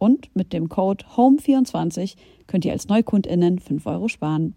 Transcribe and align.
Und 0.00 0.34
mit 0.34 0.54
dem 0.54 0.70
Code 0.70 1.04
HOME24 1.14 2.16
könnt 2.46 2.64
ihr 2.64 2.72
als 2.72 2.88
NeukundInnen 2.88 3.58
5 3.58 3.84
Euro 3.84 4.08
sparen. 4.08 4.54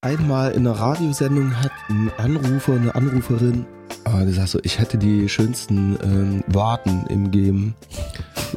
Einmal 0.00 0.52
in 0.52 0.66
einer 0.66 0.78
Radiosendung 0.78 1.60
hat 1.60 1.72
ein 1.88 2.10
Anrufer, 2.16 2.74
eine 2.74 2.94
Anruferin, 2.94 3.66
ah, 4.04 4.24
der 4.24 4.34
sagt 4.34 4.50
so, 4.50 4.60
ich 4.62 4.78
hätte 4.78 4.98
die 4.98 5.28
schönsten 5.28 5.98
ähm, 6.04 6.44
Warten 6.46 7.06
im 7.08 7.32
Game. 7.32 7.74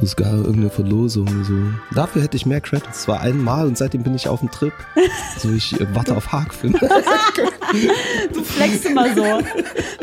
Es 0.00 0.14
gab 0.14 0.32
irgendeine 0.32 0.70
Verlosung 0.70 1.26
so. 1.42 1.58
Dafür 1.92 2.22
hätte 2.22 2.36
ich 2.36 2.46
mehr 2.46 2.60
Credits. 2.60 3.02
Zwar 3.02 3.20
einmal 3.20 3.66
und 3.66 3.76
seitdem 3.76 4.04
bin 4.04 4.14
ich 4.14 4.28
auf 4.28 4.40
dem 4.40 4.50
Trip. 4.52 4.74
So, 5.38 5.50
ich 5.52 5.80
äh, 5.80 5.92
warte 5.92 6.16
auf 6.16 6.30
Hackfilm. 6.30 6.74
du 8.32 8.42
flexst 8.42 8.86
immer 8.86 9.14
so 9.14 9.24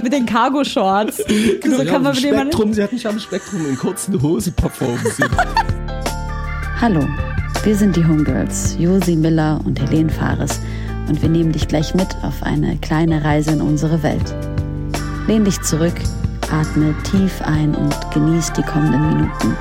mit 0.01 0.13
den 0.13 0.25
Cargo-Shorts. 0.25 1.23
Genau, 1.61 1.77
so 1.77 1.85
kann 1.85 2.03
man 2.03 2.13
mit 2.13 2.21
Spektrum, 2.21 2.73
sie 2.73 2.83
hat 2.83 2.91
mich 2.91 3.07
am 3.07 3.19
Spektrum 3.19 3.65
in 3.65 3.77
kurzen 3.77 4.21
Hose 4.21 4.51
performen 4.51 4.99
sehen. 5.05 5.29
Hallo, 6.79 7.07
wir 7.63 7.75
sind 7.75 7.95
die 7.95 8.05
Homegirls, 8.05 8.75
Josi 8.77 9.15
Miller 9.15 9.59
und 9.65 9.79
Helene 9.79 10.09
Fares 10.09 10.59
und 11.07 11.21
wir 11.21 11.29
nehmen 11.29 11.51
dich 11.51 11.67
gleich 11.67 11.93
mit 11.95 12.07
auf 12.23 12.43
eine 12.43 12.77
kleine 12.77 13.23
Reise 13.23 13.51
in 13.51 13.61
unsere 13.61 14.03
Welt. 14.03 14.35
Lehn 15.27 15.45
dich 15.45 15.61
zurück, 15.61 15.95
atme 16.51 16.93
tief 17.03 17.41
ein 17.41 17.73
und 17.75 17.95
genieß 18.11 18.53
die 18.53 18.63
kommenden 18.63 19.07
Minuten. 19.09 19.55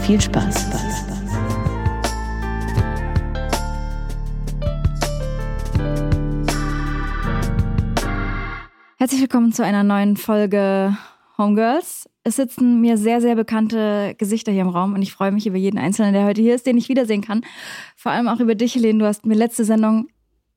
Viel 0.00 0.20
Spaß. 0.20 0.54
Spaß. 0.62 1.11
Herzlich 9.02 9.20
willkommen 9.20 9.52
zu 9.52 9.64
einer 9.64 9.82
neuen 9.82 10.16
Folge 10.16 10.96
Homegirls. 11.36 12.08
Es 12.22 12.36
sitzen 12.36 12.80
mir 12.80 12.96
sehr, 12.96 13.20
sehr 13.20 13.34
bekannte 13.34 14.14
Gesichter 14.16 14.52
hier 14.52 14.60
im 14.60 14.68
Raum 14.68 14.94
und 14.94 15.02
ich 15.02 15.12
freue 15.12 15.32
mich 15.32 15.44
über 15.44 15.56
jeden 15.56 15.76
Einzelnen, 15.76 16.12
der 16.12 16.24
heute 16.24 16.40
hier 16.40 16.54
ist, 16.54 16.68
den 16.68 16.78
ich 16.78 16.88
wiedersehen 16.88 17.20
kann. 17.20 17.44
Vor 17.96 18.12
allem 18.12 18.28
auch 18.28 18.38
über 18.38 18.54
dich, 18.54 18.76
Helene. 18.76 19.00
Du 19.00 19.04
hast 19.04 19.26
mir 19.26 19.34
letzte 19.34 19.64
Sendung 19.64 20.06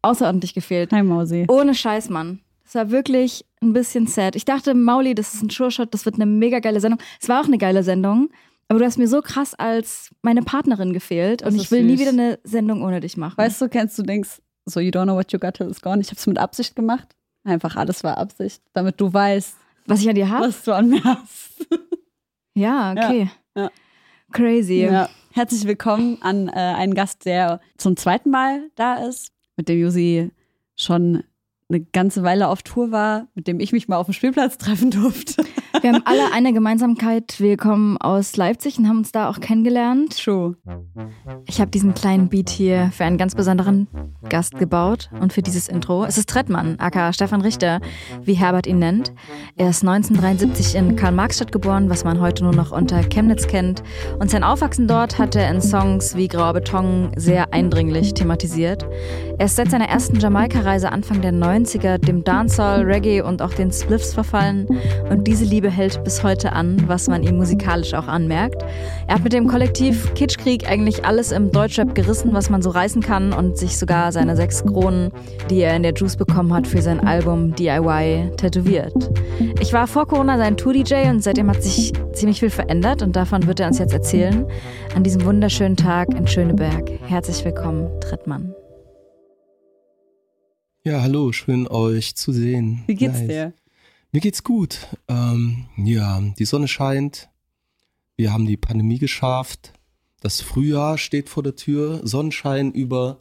außerordentlich 0.04 0.54
gefehlt. 0.54 0.92
Hi, 0.92 1.02
Mausi. 1.02 1.46
Ohne 1.48 1.74
Scheiß, 1.74 2.10
Mann. 2.10 2.40
Es 2.64 2.76
war 2.76 2.92
wirklich 2.92 3.46
ein 3.64 3.74
bisschen 3.74 4.06
sad. 4.06 4.36
Ich 4.36 4.46
dachte, 4.46 4.76
Mauli, 4.76 5.16
das 5.16 5.34
ist 5.34 5.42
ein 5.42 5.50
Sure-Shot, 5.50 5.92
das 5.92 6.06
wird 6.06 6.14
eine 6.14 6.28
mega 6.28 6.60
geile 6.60 6.80
Sendung. 6.80 7.00
Es 7.20 7.28
war 7.28 7.42
auch 7.42 7.48
eine 7.48 7.58
geile 7.58 7.82
Sendung, 7.82 8.30
aber 8.68 8.78
du 8.78 8.86
hast 8.86 9.00
mir 9.00 9.08
so 9.08 9.24
krass 9.24 9.56
als 9.56 10.12
meine 10.22 10.44
Partnerin 10.44 10.94
gefehlt 10.94 11.42
und 11.42 11.56
ich 11.56 11.72
will 11.72 11.82
süß. 11.82 11.92
nie 11.92 12.00
wieder 12.00 12.12
eine 12.12 12.38
Sendung 12.44 12.84
ohne 12.84 13.00
dich 13.00 13.18
machen. 13.18 13.40
Weißt 13.40 13.60
du, 13.60 13.70
kennst 13.70 13.98
du 13.98 14.04
denkst, 14.04 14.40
so 14.66 14.80
you 14.80 14.92
don't 14.92 15.06
know 15.06 15.16
what 15.16 15.32
you 15.32 15.40
got 15.40 15.56
till 15.56 15.68
it's 15.68 15.82
gone. 15.82 16.00
Ich 16.00 16.10
habe 16.10 16.20
es 16.20 16.28
mit 16.28 16.38
Absicht 16.38 16.76
gemacht. 16.76 17.15
Einfach 17.46 17.76
alles 17.76 18.04
war 18.04 18.18
Absicht, 18.18 18.64
damit 18.74 19.00
du 19.00 19.14
weißt, 19.14 19.56
was 19.86 20.02
ich 20.02 20.10
an 20.10 20.16
dir 20.16 20.30
habe. 20.30 20.48
Was 20.48 20.64
du 20.64 20.74
an 20.74 20.90
mir 20.90 21.04
hast. 21.04 21.68
ja, 22.56 22.92
okay. 22.92 23.30
Ja, 23.56 23.64
ja. 23.64 23.72
Crazy. 24.32 24.82
Ja. 24.82 25.10
Herzlich 25.32 25.66
willkommen 25.66 26.18
an 26.22 26.48
äh, 26.48 26.54
einen 26.54 26.96
Gast, 26.96 27.24
der 27.26 27.62
zum 27.78 27.98
zweiten 27.98 28.32
Mal 28.32 28.72
da 28.74 28.96
ist, 28.96 29.32
mit 29.58 29.70
dem 29.70 29.80
Josi 29.80 30.32
schon 30.76 31.24
eine 31.70 31.82
ganze 31.82 32.24
Weile 32.24 32.48
auf 32.48 32.64
Tour 32.64 32.92
war, 32.92 33.28
mit 33.36 33.48
dem 33.48 33.60
ich 33.60 33.72
mich 33.72 33.88
mal 33.88 33.98
auf 33.98 34.08
dem 34.08 34.14
Spielplatz 34.14 34.58
treffen 34.58 34.90
durfte. 34.90 35.46
Wir 35.82 35.94
haben 35.94 36.02
alle 36.06 36.32
eine 36.34 36.54
Gemeinsamkeit. 36.54 37.36
Wir 37.40 37.58
kommen 37.58 37.98
aus 37.98 38.38
Leipzig 38.38 38.78
und 38.78 38.88
haben 38.88 39.00
uns 39.00 39.12
da 39.12 39.30
auch 39.30 39.40
kennengelernt. 39.40 40.24
True. 40.24 40.56
Ich 41.48 41.60
habe 41.60 41.72
diesen 41.72 41.94
kleinen 41.94 42.30
Beat 42.30 42.50
hier 42.50 42.92
für 42.94 43.06
einen 43.06 43.18
ganz 43.18 43.36
besonderen 43.36 43.88
Gast 44.30 44.58
gebaut 44.58 45.10
und 45.20 45.34
für 45.34 45.42
dieses 45.42 45.68
Intro. 45.68 46.06
Es 46.06 46.18
ist 46.18 46.30
Trettmann, 46.30 46.80
aka 46.80 47.14
Stefan 47.14 47.42
Richter, 47.42 47.80
wie 48.24 48.34
Herbert 48.34 48.68
ihn 48.68 48.80
nennt. 48.80 49.14
Er 49.56 49.70
ist 49.70 49.84
1973 49.84 50.76
in 50.76 50.96
Karl-Marx-Stadt 50.96 51.52
geboren, 51.52 51.90
was 51.90 52.04
man 52.04 52.20
heute 52.20 52.44
nur 52.44 52.54
noch 52.54 52.72
unter 52.72 53.02
Chemnitz 53.04 53.48
kennt. 53.48 53.84
Und 54.20 54.32
sein 54.32 54.44
Aufwachsen 54.44 54.88
dort 54.88 55.20
hat 55.20 55.36
er 55.36 55.50
in 55.50 55.62
Songs 55.62 56.16
wie 56.16 56.28
Grauer 56.28 56.54
Beton 56.54 57.12
sehr 57.16 57.54
eindringlich 57.54 58.14
thematisiert. 58.14 58.86
Er 59.38 59.46
ist 59.46 59.56
seit 59.56 59.70
seiner 59.70 59.90
ersten 59.90 60.20
Jamaika-Reise 60.20 60.92
Anfang 60.92 61.22
der 61.22 61.34
90er 61.34 61.98
dem 61.98 62.24
Dancehall, 62.24 62.84
Reggae 62.84 63.22
und 63.22 63.42
auch 63.42 63.54
den 63.54 63.72
Spliffs 63.72 64.14
verfallen. 64.14 64.68
Und 65.10 65.28
diese 65.28 65.46
Liebe 65.46 65.65
hält 65.70 66.04
bis 66.04 66.24
heute 66.24 66.54
an, 66.54 66.84
was 66.88 67.08
man 67.08 67.24
ihm 67.24 67.38
musikalisch 67.38 67.94
auch 67.94 68.08
anmerkt. 68.08 68.64
Er 69.08 69.16
hat 69.16 69.24
mit 69.24 69.34
dem 69.34 69.48
Kollektiv 69.48 70.14
Kitschkrieg 70.14 70.70
eigentlich 70.70 71.06
alles 71.06 71.32
im 71.32 71.52
Deutschrap 71.52 71.96
gerissen, 71.96 72.34
was 72.34 72.50
man 72.50 72.62
so 72.62 72.70
reißen 72.70 73.02
kann 73.02 73.34
und 73.34 73.58
sich 73.58 73.78
sogar 73.78 74.12
seine 74.12 74.36
sechs 74.36 74.64
Kronen, 74.64 75.12
die 75.50 75.60
er 75.60 75.76
in 75.76 75.84
der 75.84 75.94
Juice 75.94 76.18
bekommen 76.18 76.54
hat, 76.54 76.68
für 76.68 76.82
sein 76.82 77.00
Album 77.00 77.56
DIY 77.56 78.32
tätowiert. 78.38 78.94
Ich 79.60 79.74
war 79.74 79.88
vor 79.88 80.08
Corona 80.08 80.38
sein 80.38 80.58
Tour-DJ 80.58 81.10
und 81.10 81.24
seitdem 81.24 81.50
hat 81.50 81.64
sich 81.64 81.94
ziemlich 82.14 82.40
viel 82.40 82.50
verändert 82.50 83.02
und 83.02 83.16
davon 83.16 83.48
wird 83.48 83.60
er 83.60 83.68
uns 83.68 83.80
jetzt 83.80 83.94
erzählen. 83.94 84.46
An 84.96 85.04
diesem 85.04 85.26
wunderschönen 85.26 85.76
Tag 85.76 86.14
in 86.14 86.28
Schöneberg. 86.28 86.92
Herzlich 87.08 87.44
willkommen, 87.44 87.90
Trittmann. 88.02 88.54
Ja, 90.84 91.02
hallo, 91.02 91.32
schön 91.32 91.68
euch 91.68 92.16
zu 92.16 92.32
sehen. 92.32 92.84
Wie 92.86 92.94
geht's 92.94 93.18
nice. 93.20 93.28
dir? 93.28 93.54
Mir 94.12 94.22
geht's 94.22 94.44
gut. 94.44 94.88
Ähm, 95.08 95.66
ja, 95.78 96.22
die 96.38 96.46
Sonne 96.46 96.68
scheint. 96.68 97.30
Wir 98.16 98.32
haben 98.32 98.46
die 98.46 98.58
Pandemie 98.58 99.00
geschafft. 99.00 99.74
Das 100.22 100.42
Frühjahr 100.42 100.98
steht 100.98 101.30
vor 101.30 101.44
der 101.44 101.56
Tür. 101.56 102.02
Sonnenschein 102.04 102.72
über 102.72 103.20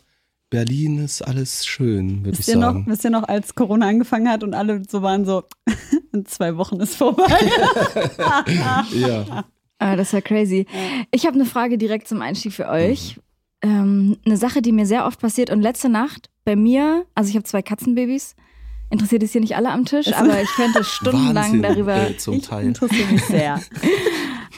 Berlin 0.50 0.98
ist 0.98 1.20
alles 1.22 1.66
schön, 1.66 2.24
würde 2.24 2.38
ich 2.38 2.46
sagen. 2.46 2.60
Noch, 2.60 2.86
wisst 2.86 3.04
ihr 3.04 3.10
noch, 3.10 3.24
als 3.24 3.56
Corona 3.56 3.88
angefangen 3.88 4.28
hat 4.28 4.44
und 4.44 4.54
alle 4.54 4.82
so 4.88 5.02
waren 5.02 5.24
so, 5.24 5.42
in 6.12 6.26
zwei 6.26 6.56
Wochen 6.56 6.78
ist 6.80 6.94
vorbei. 6.94 7.26
ja. 8.94 9.44
Ah, 9.78 9.96
das 9.96 10.08
ist 10.08 10.12
ja 10.12 10.20
crazy. 10.20 10.66
Ich 11.10 11.26
habe 11.26 11.34
eine 11.34 11.44
Frage 11.44 11.76
direkt 11.76 12.06
zum 12.06 12.22
Einstieg 12.22 12.52
für 12.52 12.68
euch. 12.68 13.18
Ähm, 13.62 14.16
eine 14.24 14.36
Sache, 14.36 14.62
die 14.62 14.72
mir 14.72 14.86
sehr 14.86 15.06
oft 15.06 15.20
passiert 15.20 15.50
und 15.50 15.60
letzte 15.60 15.88
Nacht 15.88 16.30
bei 16.44 16.54
mir, 16.54 17.04
also 17.14 17.30
ich 17.30 17.34
habe 17.34 17.44
zwei 17.44 17.62
Katzenbabys, 17.62 18.36
interessiert 18.90 19.22
es 19.22 19.32
hier 19.32 19.40
nicht 19.40 19.56
alle 19.56 19.70
am 19.70 19.84
Tisch, 19.84 20.12
aber 20.12 20.40
ich 20.40 20.50
könnte 20.50 20.84
stundenlang 20.84 21.34
Wahnsinn, 21.34 21.62
darüber. 21.62 22.10
Äh, 22.10 22.16
zum 22.16 22.40
Teil. 22.42 22.62
Ich 22.62 22.68
interessiere 22.68 23.12
mich 23.12 23.24
sehr. 23.24 23.60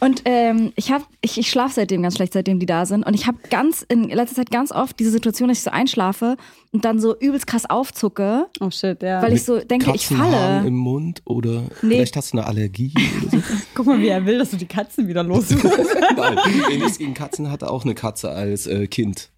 Und 0.01 0.23
ähm, 0.27 0.73
ich 0.77 0.91
habe, 0.93 1.05
ich, 1.23 1.39
ich 1.39 1.49
schlafe 1.49 1.75
seitdem 1.75 2.03
ganz 2.03 2.17
schlecht, 2.17 2.35
seitdem 2.35 2.59
die 2.59 2.67
da 2.67 2.85
sind. 2.85 3.05
Und 3.05 3.15
ich 3.15 3.27
habe 3.27 3.39
ganz 3.51 3.83
in 3.89 4.09
letzter 4.11 4.37
Zeit 4.37 4.51
ganz 4.51 4.71
oft 4.73 4.99
diese 4.99 5.11
Situation, 5.11 5.49
dass 5.49 5.59
ich 5.59 5.65
so 5.65 5.71
einschlafe 5.71 6.37
und 6.73 6.85
dann 6.85 7.01
so 7.01 7.17
übelst 7.19 7.47
krass 7.47 7.65
aufzucke. 7.65 8.47
Oh 8.61 8.71
shit, 8.71 9.03
ja. 9.03 9.23
Weil 9.23 9.33
ich 9.33 9.45
so 9.45 9.59
denke, 9.59 9.93
ich 9.95 10.07
falle. 10.07 10.67
im 10.67 10.77
Mund 10.77 11.23
oder 11.25 11.63
nee. 11.81 11.95
vielleicht 11.95 12.17
hast 12.17 12.33
du 12.33 12.39
eine 12.39 12.47
Allergie 12.47 12.93
oder 13.23 13.39
so. 13.39 13.43
Guck 13.75 13.87
mal, 13.87 13.99
wie 14.01 14.09
er 14.09 14.27
will, 14.27 14.39
dass 14.39 14.51
du 14.51 14.57
die 14.57 14.67
Katzen 14.67 15.09
wieder 15.09 15.23
loswirst. 15.23 15.97
Nein, 16.17 16.39
nichts 16.79 16.99
gegen 16.99 17.15
Katzen 17.15 17.51
hatte 17.51 17.71
auch 17.71 17.85
eine 17.85 17.95
Katze 17.95 18.31
als 18.31 18.67
äh, 18.67 18.87
Kind. 18.89 19.31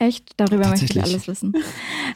Echt? 0.00 0.32
Darüber 0.38 0.66
möchte 0.66 0.86
ich 0.86 1.02
alles 1.02 1.28
wissen. 1.28 1.52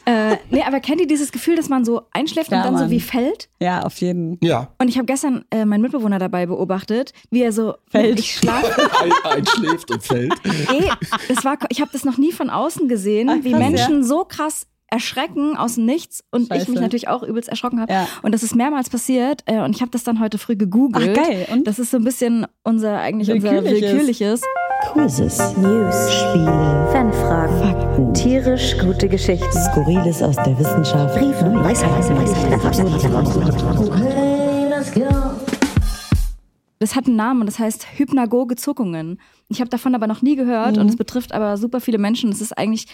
äh, 0.05 0.37
nee, 0.49 0.63
aber 0.63 0.79
kennt 0.79 1.01
ihr 1.01 1.07
dieses 1.07 1.31
Gefühl, 1.31 1.55
dass 1.55 1.69
man 1.69 1.85
so 1.85 2.01
einschläft 2.11 2.51
ja, 2.51 2.57
und 2.57 2.65
dann 2.65 2.73
Mann. 2.73 2.85
so 2.85 2.89
wie 2.89 2.99
fällt? 2.99 3.47
Ja, 3.59 3.83
auf 3.83 4.01
jeden. 4.01 4.39
Ja. 4.41 4.69
Und 4.79 4.87
ich 4.87 4.97
habe 4.97 5.05
gestern 5.05 5.45
äh, 5.51 5.65
meinen 5.65 5.81
Mitbewohner 5.81 6.17
dabei 6.17 6.47
beobachtet, 6.47 7.13
wie 7.29 7.43
er 7.43 7.51
so 7.51 7.75
fällt. 7.87 8.17
Ich 8.19 8.33
schlafe. 8.33 8.89
Ein, 9.01 9.11
einschläft 9.37 9.91
und 9.91 10.01
fällt. 10.03 10.33
Nee, 10.43 10.89
das 11.27 11.45
war, 11.45 11.57
ich 11.69 11.79
habe 11.79 11.91
das 11.93 12.05
noch 12.05 12.17
nie 12.17 12.31
von 12.31 12.49
außen 12.49 12.87
gesehen, 12.87 13.29
Ach, 13.29 13.35
krass, 13.35 13.43
wie 13.43 13.53
Menschen 13.53 13.97
ja. 13.97 14.03
so 14.03 14.25
krass 14.25 14.65
erschrecken 14.87 15.55
aus 15.55 15.75
dem 15.75 15.85
Nichts 15.85 16.23
und 16.31 16.47
Scheiße. 16.47 16.63
ich 16.63 16.69
mich 16.69 16.79
natürlich 16.79 17.07
auch 17.07 17.21
übelst 17.21 17.49
erschrocken 17.49 17.81
habe. 17.81 17.91
Ja. 17.93 18.07
Und 18.23 18.33
das 18.33 18.41
ist 18.41 18.55
mehrmals 18.55 18.89
passiert 18.89 19.43
äh, 19.45 19.59
und 19.59 19.75
ich 19.75 19.81
habe 19.81 19.91
das 19.91 20.03
dann 20.03 20.19
heute 20.19 20.39
früh 20.39 20.55
gegoogelt. 20.55 21.17
Ach, 21.19 21.23
geil. 21.23 21.47
Und? 21.51 21.67
Das 21.67 21.77
ist 21.77 21.91
so 21.91 21.97
ein 21.97 22.03
bisschen 22.03 22.47
unser 22.63 22.99
eigentlich 22.99 23.31
unser 23.31 23.63
willkürliches. 23.63 24.41
Quizzes, 24.91 25.57
News, 25.57 26.13
Spiele, 26.13 26.87
Fanfragen, 27.25 27.59
Fakten, 27.59 28.13
tierisch 28.13 28.77
gute 28.77 29.09
Geschichten, 29.09 29.51
Skurriles 29.51 30.21
aus 30.21 30.35
der 30.35 30.59
Wissenschaft, 30.59 31.17
Briefe, 31.17 31.51
Weisheiten, 31.55 32.15
Das 36.77 36.95
hat 36.95 37.07
einen 37.07 37.15
Namen 37.15 37.41
und 37.41 37.47
das 37.47 37.57
heißt 37.57 37.87
hypnagoge 37.97 38.57
Zuckungen. 38.57 39.19
Ich 39.49 39.59
habe 39.59 39.71
davon 39.71 39.95
aber 39.95 40.05
noch 40.05 40.21
nie 40.21 40.35
gehört 40.35 40.77
und 40.77 40.87
es 40.87 40.97
betrifft 40.97 41.31
aber 41.31 41.57
super 41.57 41.81
viele 41.81 41.97
Menschen. 41.97 42.31
Es 42.31 42.41
ist 42.41 42.55
eigentlich, 42.55 42.85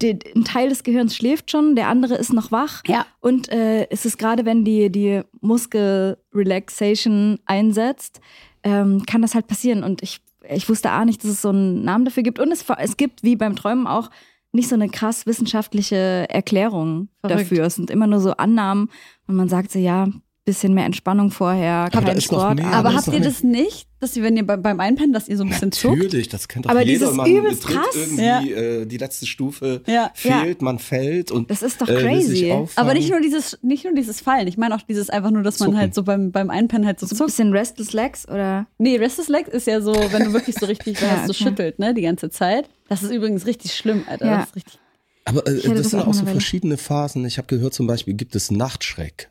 ein 0.00 0.44
Teil 0.44 0.68
des 0.68 0.84
Gehirns 0.84 1.16
schläft 1.16 1.50
schon, 1.50 1.74
der 1.74 1.88
andere 1.88 2.14
ist 2.14 2.32
noch 2.32 2.52
wach. 2.52 2.82
Ja. 2.86 3.04
Und 3.20 3.50
äh, 3.50 3.88
es 3.90 4.04
ist 4.04 4.16
gerade, 4.16 4.44
wenn 4.44 4.64
die, 4.64 4.90
die 4.90 5.22
Muskelrelaxation 5.40 7.40
einsetzt, 7.46 8.20
ähm, 8.62 9.02
kann 9.06 9.22
das 9.22 9.34
halt 9.34 9.48
passieren. 9.48 9.82
Und 9.82 10.02
ich, 10.02 10.20
ich 10.48 10.68
wusste 10.68 10.92
auch 10.92 11.04
nicht, 11.04 11.22
dass 11.22 11.30
es 11.30 11.42
so 11.42 11.50
einen 11.50 11.84
Namen 11.84 12.04
dafür 12.04 12.22
gibt. 12.22 12.38
Und 12.38 12.52
es, 12.52 12.64
es 12.78 12.96
gibt, 12.96 13.22
wie 13.22 13.36
beim 13.36 13.56
Träumen 13.56 13.86
auch, 13.86 14.10
nicht 14.52 14.68
so 14.68 14.74
eine 14.74 14.90
krass 14.90 15.26
wissenschaftliche 15.26 16.26
Erklärung 16.28 17.08
Verrückt. 17.20 17.40
dafür. 17.40 17.64
Es 17.64 17.74
sind 17.76 17.90
immer 17.90 18.06
nur 18.06 18.20
so 18.20 18.32
Annahmen 18.32 18.90
und 19.26 19.34
man 19.34 19.48
sagt 19.48 19.70
so, 19.72 19.78
ja, 19.78 20.08
bisschen 20.44 20.74
mehr 20.74 20.84
Entspannung 20.86 21.30
vorher, 21.30 21.88
da 21.90 22.00
kein 22.00 22.20
Sport. 22.20 22.56
mehr. 22.56 22.66
aber 22.66 22.88
Aber 22.88 22.94
habt 22.96 23.06
ihr 23.08 23.20
das 23.20 23.44
nicht, 23.44 23.86
dass 24.00 24.16
ihr, 24.16 24.24
wenn 24.24 24.36
ihr 24.36 24.44
bei- 24.44 24.56
beim 24.56 24.80
Einpennen, 24.80 25.12
dass 25.12 25.28
ihr 25.28 25.36
so 25.36 25.44
ein 25.44 25.50
bisschen 25.50 25.70
zuckt? 25.70 26.02
Natürlich, 26.02 26.28
das 26.28 26.48
kennt 26.48 26.66
doch 26.66 26.70
Aber 26.70 26.80
jeder. 26.80 26.92
dieses 26.98 27.14
man 27.14 27.30
übelst 27.30 27.64
krass. 27.64 27.86
irgendwie 27.94 28.22
Ja. 28.24 28.40
äh, 28.42 28.86
die 28.86 28.96
letzte 28.98 29.26
Stufe 29.26 29.82
Ja. 29.86 30.10
fehlt, 30.14 30.60
man 30.60 30.80
fällt 30.80 31.30
und 31.30 31.48
Das 31.48 31.62
ist 31.62 31.80
doch 31.80 31.88
äh, 31.88 31.94
crazy. 31.94 32.50
auffangen. 32.50 32.88
Aber 32.88 32.98
nicht 32.98 33.08
nur 33.10 33.20
dieses, 33.20 33.56
nicht 33.62 33.84
nur 33.84 33.94
dieses 33.94 34.20
Fallen. 34.20 34.48
Ich 34.48 34.58
meine 34.58 34.74
auch 34.74 34.82
dieses 34.82 35.10
einfach 35.10 35.30
nur, 35.30 35.44
dass 35.44 35.60
man 35.60 35.68
Zucken. 35.68 35.78
halt 35.80 35.94
so 35.94 36.02
beim, 36.02 36.32
beim 36.32 36.50
Einpennen 36.50 36.86
halt 36.86 36.98
so 36.98 37.06
so 37.06 37.22
ein 37.22 37.26
bisschen 37.26 37.52
Restless 37.52 37.92
Legs 37.92 38.28
oder 38.28 38.66
Nee, 38.78 38.96
Restless 38.96 39.28
Leg 39.28 39.46
ist 39.46 39.68
ja 39.68 39.80
so, 39.80 39.94
wenn 39.94 40.24
du 40.24 40.32
wirklich 40.32 40.56
so 40.58 40.66
richtig 40.66 41.00
Ja, 41.00 41.06
ja, 41.06 41.16
so 41.26 41.30
okay. 41.30 41.44
schüttelt, 41.44 41.78
ne, 41.78 41.94
die 41.94 42.02
ganze 42.02 42.30
Zeit. 42.30 42.68
Das 42.88 43.04
ist 43.04 43.12
übrigens 43.12 43.46
richtig 43.46 43.74
schlimm, 43.76 44.02
Alter. 44.08 44.26
Ja. 44.26 44.36
Das 44.38 44.48
ist 44.48 44.56
richtig. 44.56 44.78
Aber 45.24 45.46
äh, 45.46 45.54
das 45.54 45.62
das 45.74 45.90
sind 45.90 46.00
auch 46.00 46.14
so 46.14 46.26
verschiedene 46.26 46.76
Phasen. 46.78 47.24
Ich 47.26 47.38
habe 47.38 47.46
gehört, 47.46 47.74
zum 47.74 47.86
Beispiel 47.86 48.14
gibt 48.14 48.34
es 48.34 48.50
Nachtschreck. 48.50 49.28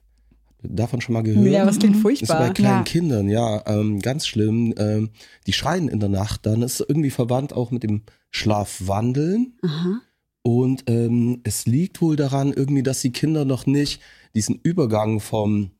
Davon 0.63 1.01
schon 1.01 1.13
mal 1.13 1.23
gehört? 1.23 1.47
Ja, 1.47 1.65
was 1.65 1.79
klingt 1.79 1.95
Das 1.95 2.11
ist 2.13 2.27
bei 2.27 2.35
furchtbar. 2.35 2.53
kleinen 2.53 2.77
Ja. 2.77 2.83
Kindern, 2.83 3.29
ja, 3.29 3.63
ähm, 3.65 3.99
ganz 3.99 4.27
schlimm. 4.27 4.73
Ähm, 4.77 5.09
die 5.47 5.53
schreien 5.53 5.87
in 5.87 5.99
der 5.99 6.09
Nacht 6.09 6.45
dann. 6.45 6.61
Das 6.61 6.79
ist 6.79 6.85
irgendwie 6.87 7.09
verwandt 7.09 7.53
auch 7.53 7.71
mit 7.71 7.83
dem 7.83 8.03
Schlafwandeln. 8.29 9.57
Aha. 9.63 10.01
Und 10.43 10.83
ähm, 10.87 11.41
es 11.43 11.65
liegt 11.65 12.01
wohl 12.01 12.15
daran, 12.15 12.51
irgendwie, 12.53 12.83
dass 12.83 13.01
die 13.01 13.11
Kinder 13.11 13.45
noch 13.45 13.65
nicht 13.65 14.01
diesen 14.35 14.59
Übergang 14.63 15.19
vom, 15.19 15.71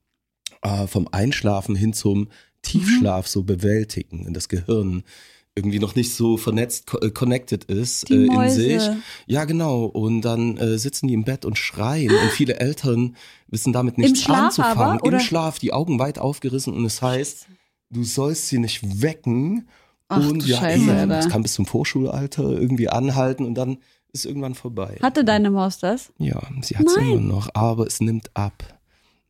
äh, 0.62 0.88
vom 0.88 1.08
Einschlafen 1.12 1.76
hin 1.76 1.94
zum 1.94 2.28
Tiefschlaf 2.62 3.28
so 3.28 3.44
bewältigen 3.44 4.26
und 4.28 4.34
das 4.36 4.50
Gehirn 4.50 5.04
irgendwie 5.56 5.80
noch 5.80 5.96
nicht 5.96 6.14
so 6.14 6.38
vernetzt, 6.38 6.94
äh, 7.02 7.10
connected 7.10 7.66
ist 7.66 8.10
äh, 8.10 8.26
in 8.26 8.50
sich. 8.50 8.82
Ja, 9.28 9.46
genau. 9.46 9.86
Und 9.86 10.22
dann 10.22 10.58
äh, 10.58 10.78
sitzen 10.78 11.08
die 11.08 11.14
im 11.14 11.26
Bett 11.26 11.44
und 11.44 11.58
schreien. 11.58 12.12
Und 12.12 12.32
viele 12.32 12.60
Eltern 12.60 13.16
wissen 13.48 13.74
damit 13.74 13.98
nichts 13.98 14.22
Schlaf 14.22 14.46
anzufangen. 14.46 15.00
aber? 15.00 15.12
Im 15.12 15.20
Schlaf, 15.20 15.60
die 15.60 15.74
Augen 15.74 16.00
weit 16.00 16.20
aufgerissen. 16.20 16.74
Und 16.74 16.86
es 16.86 17.02
heißt, 17.02 17.48
du 17.90 18.04
sollst 18.04 18.48
sie 18.48 18.60
nicht 18.60 19.02
wecken. 19.02 19.68
Ach 20.08 20.18
und 20.30 20.46
ja, 20.46 20.58
Scheiße, 20.58 20.92
Alter. 20.92 21.08
das 21.08 21.30
kann 21.30 21.42
bis 21.42 21.54
zum 21.54 21.66
Vorschulalter 21.66 22.44
irgendwie 22.44 22.90
anhalten 22.90 23.46
und 23.46 23.56
dann 23.56 23.78
ist 24.14 24.26
irgendwann 24.26 24.56
vorbei. 24.56 24.98
Hatte 25.02 25.24
deine 25.24 25.52
Maus 25.52 25.80
das? 25.80 26.12
Ja, 26.18 26.42
sie 26.62 26.78
hat 26.78 26.86
es 26.86 26.98
immer 26.98 27.22
noch, 27.22 27.50
aber 27.54 27.88
es 27.88 28.02
nimmt 28.02 28.30
ab. 28.34 28.81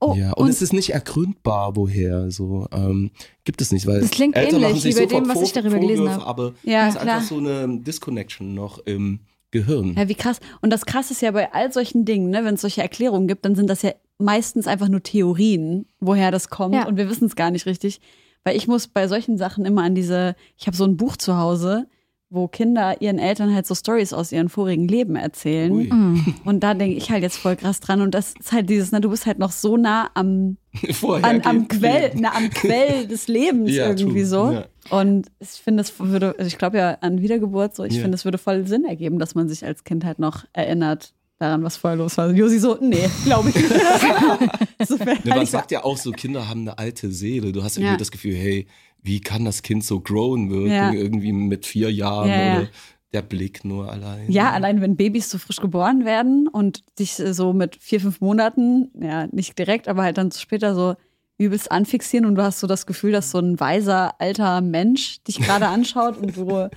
Oh, 0.04 0.16
ja, 0.18 0.32
und, 0.34 0.46
und- 0.46 0.50
es 0.50 0.62
ist 0.64 0.74
nicht 0.74 0.90
ergründbar, 0.94 1.76
woher. 1.76 2.32
So 2.32 2.68
ähm, 2.72 3.12
gibt 3.44 3.62
es 3.62 3.72
nicht, 3.72 3.86
weil 3.86 4.02
Das 4.02 4.10
klingt 4.10 4.36
Eltern 4.36 4.64
ähnlich 4.64 4.84
wie 4.84 4.94
bei 4.96 5.06
dem, 5.06 5.30
was 5.30 5.42
ich 5.42 5.54
darüber 5.54 5.78
gelesen 5.78 6.10
habe. 6.10 6.26
Aber 6.26 6.54
Ja, 6.64 6.88
es 6.88 6.96
ist 6.96 7.02
klar. 7.02 7.16
einfach 7.18 7.28
so 7.30 7.38
eine 7.38 7.80
Disconnection 7.80 8.54
noch 8.56 8.80
im 8.80 9.20
Gehirn. 9.52 9.96
Ja, 9.98 10.08
wie 10.08 10.16
krass. 10.16 10.40
Und 10.62 10.72
das 10.72 10.86
krass 10.86 11.12
ist 11.12 11.22
ja 11.22 11.32
bei 11.32 11.54
all 11.54 11.72
solchen 11.72 12.04
Dingen, 12.06 12.30
ne, 12.32 12.44
wenn 12.44 12.56
es 12.56 12.62
solche 12.62 12.82
Erklärungen 12.82 13.28
gibt, 13.28 13.46
dann 13.46 13.54
sind 13.56 13.70
das 13.70 13.82
ja 13.84 13.92
meistens 14.18 14.66
einfach 14.66 14.88
nur 14.88 15.04
Theorien, 15.04 15.86
woher 16.00 16.32
das 16.32 16.50
kommt 16.50 16.74
Ja. 16.76 16.88
und 16.88 16.98
wir 16.98 17.10
wissen 17.10 17.26
es 17.26 17.36
gar 17.36 17.52
nicht 17.52 17.66
richtig. 17.66 18.02
Weil 18.44 18.56
ich 18.56 18.68
muss 18.68 18.88
bei 18.88 19.08
solchen 19.08 19.38
Sachen 19.38 19.66
immer 19.66 19.84
an 19.84 19.94
diese, 19.94 20.36
ich 20.58 20.66
habe 20.68 20.76
so 20.76 20.84
ein 20.86 20.98
Buch 20.98 21.16
zu 21.18 21.38
Hause, 21.38 21.88
wo 22.34 22.48
Kinder 22.48 23.02
ihren 23.02 23.20
Eltern 23.20 23.54
halt 23.54 23.68
so 23.68 23.76
Stories 23.76 24.14
aus 24.14 24.32
ihrem 24.32 24.48
vorigen 24.50 24.88
Leben 24.88 25.18
erzählen. 25.18 25.72
Ui. 25.74 25.84
Mhm. 25.92 26.36
Und 26.46 26.62
da 26.62 26.74
denke 26.74 26.96
ich 26.96 27.12
halt 27.12 27.24
jetzt 27.24 27.36
voll 27.38 27.58
krass 27.58 27.82
dran. 27.82 28.00
Und 28.00 28.16
das 28.16 28.34
ist 28.40 28.54
halt 28.54 28.70
dieses, 28.70 28.94
ne, 28.94 29.02
du 29.02 29.10
bist 29.10 29.26
halt 29.26 29.38
noch 29.38 29.52
so 29.52 29.76
nah 29.76 30.10
am, 30.14 30.56
an, 31.24 31.42
am 31.44 31.68
Quell, 31.68 32.12
na, 32.16 32.34
am 32.34 32.50
Quell 32.50 33.06
des 33.06 33.28
Lebens 33.28 33.72
Ja, 33.76 33.88
irgendwie 33.90 34.22
true. 34.22 34.26
so. 34.26 34.52
Ja. 34.52 34.66
Und 34.90 35.28
ich 35.40 35.50
finde, 35.50 35.82
es 35.84 35.94
würde, 36.00 36.34
also 36.38 36.48
ich 36.48 36.58
glaube 36.58 36.78
ja 36.78 36.98
an 37.02 37.22
Wiedergeburt 37.22 37.76
so, 37.76 37.84
ich 37.84 37.96
Ja. 37.96 38.02
finde, 38.02 38.16
es 38.16 38.24
würde 38.24 38.38
voll 38.38 38.66
Sinn 38.66 38.86
ergeben, 38.86 39.20
dass 39.20 39.36
man 39.36 39.50
sich 39.50 39.66
als 39.66 39.84
Kind 39.84 40.06
halt 40.06 40.18
noch 40.20 40.46
erinnert 40.54 41.14
daran, 41.38 41.64
was 41.64 41.76
vorher 41.76 41.98
los 41.98 42.18
war. 42.18 42.32
Josi 42.32 42.60
so, 42.60 42.78
nee, 42.80 43.10
glaube 43.26 43.50
ich 43.50 43.56
nicht. 43.56 43.68
so, 44.88 44.96
Ne, 44.96 45.18
man 45.26 45.46
sagt 45.46 45.72
ja 45.72 45.84
auch 45.84 45.98
so, 45.98 46.12
Kinder 46.12 46.48
haben 46.48 46.62
eine 46.62 46.78
alte 46.78 47.12
Seele. 47.12 47.52
Du 47.52 47.64
hast 47.64 47.78
irgendwie 47.78 47.92
Ja. 47.94 47.98
das 47.98 48.12
Gefühl, 48.12 48.36
hey, 48.36 48.68
wie 49.04 49.20
kann 49.20 49.46
das 49.46 49.62
Kind 49.64 49.84
so 49.84 50.00
grown 50.00 50.50
wirken, 50.50 50.72
Ja. 50.72 50.92
irgendwie 50.94 51.32
mit 51.32 51.66
vier 51.66 51.92
Jahren 51.92 52.30
Ja, 52.30 52.42
ja. 52.46 52.58
oder 52.60 52.68
der 53.14 53.22
Blick 53.24 53.66
nur 53.66 53.92
allein. 53.92 54.32
ja, 54.32 54.52
allein 54.52 54.80
wenn 54.82 54.96
Babys 54.96 55.30
so 55.30 55.38
frisch 55.38 55.58
geboren 55.58 56.06
werden 56.06 56.48
und 56.48 56.84
dich 57.00 57.14
so 57.16 57.52
mit 57.54 57.76
vier, 57.78 58.00
fünf 58.00 58.22
Monaten, 58.22 58.90
ja, 59.02 59.28
nicht 59.32 59.58
direkt, 59.60 59.88
aber 59.90 60.04
halt 60.04 60.18
dann 60.18 60.32
später 60.32 60.74
so 60.76 60.96
übelst 61.38 61.72
anfixieren 61.72 62.26
und 62.26 62.36
du 62.36 62.44
hast 62.44 62.60
so 62.60 62.68
das 62.68 62.86
Gefühl, 62.86 63.12
dass 63.12 63.32
so 63.32 63.40
ein 63.40 63.60
weiser, 63.60 64.14
alter 64.22 64.62
Mensch 64.62 65.24
dich 65.24 65.40
gerade 65.40 65.68
anschaut 65.68 66.18
und 66.18 66.38
du 66.38 66.70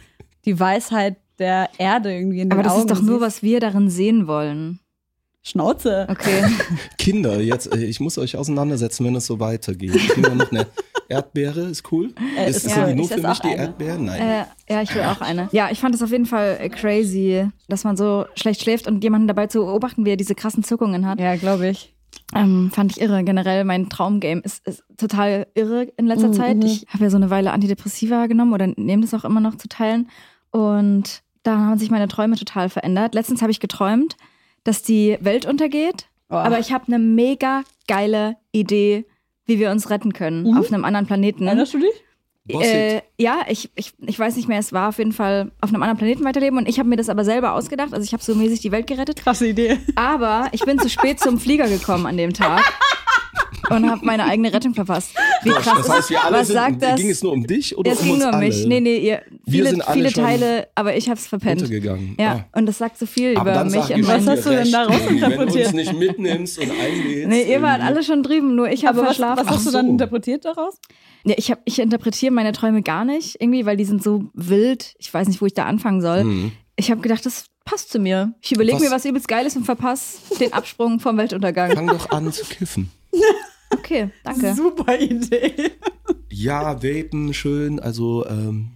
die 0.44 0.58
Weisheit 0.58 1.16
der 1.38 1.68
Erde 1.78 2.12
irgendwie 2.14 2.40
in 2.40 2.48
den 2.48 2.52
Aber 2.52 2.62
das 2.62 2.72
Augen 2.72 2.88
ist 2.88 2.90
doch 2.90 3.02
nur, 3.02 3.20
was 3.20 3.42
wir 3.42 3.60
darin 3.60 3.90
sehen 3.90 4.26
wollen. 4.26 4.80
Schnauze. 5.42 6.06
Okay. 6.08 6.44
Kinder, 6.98 7.40
jetzt, 7.40 7.72
äh, 7.74 7.84
ich 7.84 8.00
muss 8.00 8.16
euch 8.18 8.36
auseinandersetzen, 8.36 9.04
wenn 9.04 9.14
es 9.14 9.26
so 9.26 9.40
weitergeht. 9.40 9.92
Kinder 10.14 10.34
noch 10.34 10.50
eine 10.50 10.66
Erdbeere, 11.08 11.60
ist 11.62 11.90
cool. 11.92 12.14
Äh, 12.38 12.50
ist 12.50 12.56
ist 12.58 12.66
es 12.66 12.72
cool. 12.72 12.78
irgendwie 12.78 12.94
nur 12.96 13.04
Ich 13.04 13.12
für 13.22 13.28
mich 13.28 13.38
die 13.40 13.48
eine. 13.48 13.56
Erdbeeren? 13.62 14.04
Nein. 14.04 14.20
äh, 14.20 14.44
ja, 14.72 14.82
ich 14.82 14.94
will 14.94 15.02
auch 15.02 15.20
eine. 15.20 15.48
Ja, 15.52 15.68
ich 15.70 15.80
fand 15.80 15.94
es 15.94 16.02
auf 16.02 16.10
jeden 16.10 16.26
Fall 16.26 16.56
äh, 16.60 16.68
crazy, 16.68 17.48
dass 17.68 17.84
man 17.84 17.96
so 17.96 18.24
schlecht 18.34 18.62
schläft 18.62 18.86
und 18.86 19.02
jemanden 19.04 19.28
dabei 19.28 19.46
zu 19.46 19.60
beobachten, 19.60 20.04
wie 20.04 20.10
er 20.10 20.16
diese 20.16 20.34
krassen 20.34 20.64
Zuckungen 20.64 21.06
hat. 21.06 21.20
Ja, 21.20 21.36
glaube 21.36 21.68
ich. 21.68 21.94
Ähm, 22.34 22.70
fand 22.72 22.92
ich 22.92 23.00
irre. 23.00 23.22
Generell 23.24 23.64
mein 23.64 23.88
Traumgame 23.88 24.40
ist, 24.42 24.66
ist 24.66 24.82
total 24.96 25.46
irre 25.54 25.88
in 25.96 26.06
letzter 26.06 26.28
Mhm. 26.28 26.32
Zeit. 26.32 26.64
Ich 26.64 26.86
habe 26.88 27.04
ja 27.04 27.10
so 27.10 27.16
eine 27.16 27.28
Weile 27.30 27.52
Antidepressiva 27.52 28.26
genommen 28.26 28.52
oder 28.52 28.68
nehme 28.76 29.02
das 29.02 29.14
auch 29.14 29.24
immer 29.24 29.40
noch 29.40 29.56
zu 29.56 29.68
teilen. 29.68 30.08
Und 30.50 31.22
da 31.42 31.58
haben 31.58 31.78
sich 31.78 31.90
meine 31.90 32.08
Träume 32.08 32.36
total 32.36 32.68
verändert. 32.68 33.14
Letztens 33.14 33.42
habe 33.42 33.50
ich 33.50 33.60
geträumt, 33.60 34.16
dass 34.62 34.82
die 34.82 35.18
Welt 35.20 35.44
untergeht. 35.44 36.06
Oh. 36.30 36.36
Aber 36.36 36.58
ich 36.58 36.72
habe 36.72 36.86
eine 36.86 36.98
mega 36.98 37.62
geile 37.86 38.36
Idee, 38.52 39.04
wie 39.46 39.58
wir 39.58 39.70
uns 39.70 39.90
retten 39.90 40.12
können 40.12 40.44
Mhm. 40.50 40.58
auf 40.58 40.72
einem 40.72 40.84
anderen 40.84 41.06
Planeten. 41.06 41.46
Erinnerst 41.46 41.74
du 41.74 41.78
dich? 41.78 41.92
Äh, 42.46 43.00
ja, 43.18 43.38
ich, 43.48 43.70
ich, 43.74 43.94
ich 44.06 44.18
weiß 44.18 44.36
nicht 44.36 44.48
mehr, 44.48 44.58
es 44.58 44.70
war 44.74 44.90
auf 44.90 44.98
jeden 44.98 45.12
Fall 45.12 45.50
auf 45.62 45.70
einem 45.70 45.82
anderen 45.82 45.96
Planeten 45.96 46.24
weiterleben 46.24 46.58
und 46.58 46.68
ich 46.68 46.78
habe 46.78 46.88
mir 46.90 46.96
das 46.96 47.08
aber 47.08 47.24
selber 47.24 47.52
ausgedacht. 47.54 47.94
Also 47.94 48.04
ich 48.04 48.12
habe 48.12 48.22
so 48.22 48.34
mäßig 48.34 48.60
die 48.60 48.70
Welt 48.70 48.86
gerettet. 48.86 49.16
Krasse 49.16 49.46
Idee. 49.48 49.78
Aber 49.94 50.48
ich 50.52 50.62
bin 50.62 50.78
zu 50.78 50.90
spät 50.90 51.20
zum 51.20 51.40
Flieger 51.40 51.68
gekommen 51.68 52.04
an 52.06 52.18
dem 52.18 52.34
Tag 52.34 52.62
und 53.70 53.90
habe 53.90 54.04
meine 54.04 54.24
eigene 54.24 54.52
Rettung 54.52 54.74
verpasst. 54.74 55.10
Wie 55.42 55.50
krass 55.50 55.78
das 55.78 55.88
heißt, 55.88 56.10
wir 56.10 56.18
ist 56.18 56.24
alle 56.24 56.38
Was 56.38 56.46
sind, 56.48 56.54
sagt 56.56 56.82
das? 56.82 56.96
ging 57.00 57.10
es 57.10 57.22
nur 57.22 57.32
um 57.32 57.46
dich 57.46 57.76
oder 57.76 57.92
es 57.92 57.98
um 58.00 58.04
ging 58.04 58.14
uns 58.14 58.22
nur 58.22 58.28
um 58.30 58.34
alle? 58.36 58.46
mich. 58.46 58.66
Nee, 58.66 58.80
nee, 58.80 58.96
ihr, 58.98 59.22
viele, 59.48 59.70
sind 59.70 59.82
alle 59.82 59.94
viele 59.96 60.12
Teile, 60.12 60.68
aber 60.74 60.96
ich 60.96 61.08
habe 61.08 61.18
es 61.18 61.26
verpennt. 61.26 61.62
Untergegangen. 61.62 62.16
Ja, 62.18 62.46
Ah. 62.52 62.58
und 62.58 62.66
das 62.66 62.78
sagt 62.78 62.98
so 62.98 63.06
viel 63.06 63.36
Aber 63.36 63.50
über 63.52 63.60
dann 63.60 63.70
mich 63.70 63.90
ich, 63.90 64.06
Was 64.06 64.26
hast 64.26 64.46
du 64.46 64.50
denn 64.50 64.70
daraus 64.72 64.96
Baby, 64.96 65.06
Wenn 65.06 65.18
du 65.20 65.24
interpretiert? 65.26 65.66
uns 65.66 65.74
nicht 65.74 65.92
mitnimmst 65.98 66.58
und 66.58 66.70
einlädst. 66.70 67.28
Nee, 67.28 67.52
ihr 67.52 67.62
wart 67.62 67.82
alle 67.82 68.02
schon 68.02 68.22
drüben, 68.22 68.54
nur 68.54 68.68
ich 68.70 68.84
habe 68.86 68.98
Aber 68.98 69.08
was, 69.08 69.16
verschlafen. 69.16 69.44
was 69.46 69.52
hast 69.54 69.60
Ach 69.60 69.64
du 69.66 69.70
dann 69.72 69.86
so. 69.86 69.92
interpretiert 69.92 70.44
daraus? 70.44 70.78
Ja, 71.24 71.34
ich, 71.38 71.50
hab, 71.50 71.60
ich 71.64 71.78
interpretiere 71.78 72.32
meine 72.32 72.52
Träume 72.52 72.82
gar 72.82 73.04
nicht, 73.04 73.40
irgendwie, 73.40 73.64
weil 73.66 73.76
die 73.76 73.84
sind 73.86 74.02
so 74.02 74.24
wild. 74.34 74.94
Ich 74.98 75.12
weiß 75.12 75.26
nicht, 75.28 75.40
wo 75.40 75.46
ich 75.46 75.54
da 75.54 75.64
anfangen 75.64 76.00
soll. 76.02 76.24
Mhm. 76.24 76.52
Ich 76.76 76.90
habe 76.90 77.00
gedacht, 77.00 77.24
das 77.24 77.46
passt 77.64 77.90
zu 77.90 77.98
mir. 77.98 78.34
Ich 78.42 78.52
überlege 78.52 78.76
Was- 78.76 78.82
mir 78.82 78.90
was 78.90 79.04
übelst 79.06 79.26
Geiles 79.28 79.56
und 79.56 79.64
verpasse 79.64 80.18
den 80.38 80.52
Absprung 80.52 81.00
vom 81.00 81.16
Weltuntergang. 81.16 81.72
Fang 81.72 81.86
doch 81.86 82.10
an 82.10 82.30
zu 82.32 82.44
kiffen. 82.44 82.90
Okay, 83.70 84.10
danke. 84.22 84.54
Super 84.54 84.98
Idee. 85.00 85.72
Ja, 86.30 86.82
Vapen, 86.82 87.34
schön. 87.34 87.80
Also, 87.80 88.24
ähm, 88.26 88.70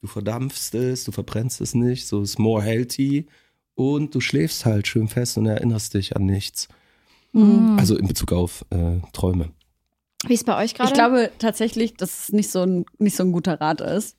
du 0.00 0.06
verdampfst 0.06 0.74
es, 0.74 1.04
du 1.04 1.12
verbrennst 1.12 1.60
es 1.60 1.74
nicht. 1.74 2.06
So 2.06 2.22
ist 2.22 2.38
more 2.38 2.62
healthy. 2.62 3.26
Und 3.74 4.14
du 4.14 4.20
schläfst 4.20 4.64
halt 4.66 4.86
schön 4.86 5.08
fest 5.08 5.38
und 5.38 5.46
erinnerst 5.46 5.94
dich 5.94 6.16
an 6.16 6.26
nichts. 6.26 6.68
Mhm. 7.32 7.76
Also 7.78 7.96
in 7.96 8.06
Bezug 8.08 8.32
auf 8.32 8.64
äh, 8.70 9.00
Träume. 9.12 9.50
Wie 10.26 10.34
ist 10.34 10.44
bei 10.46 10.62
euch 10.62 10.74
gerade? 10.74 10.88
Ich 10.90 10.94
glaube 10.94 11.30
tatsächlich, 11.38 11.94
dass 11.94 12.24
es 12.24 12.32
nicht 12.32 12.50
so 12.50 12.62
ein, 12.62 12.84
nicht 12.98 13.16
so 13.16 13.24
ein 13.24 13.32
guter 13.32 13.60
Rat 13.60 13.80
ist. 13.80 14.16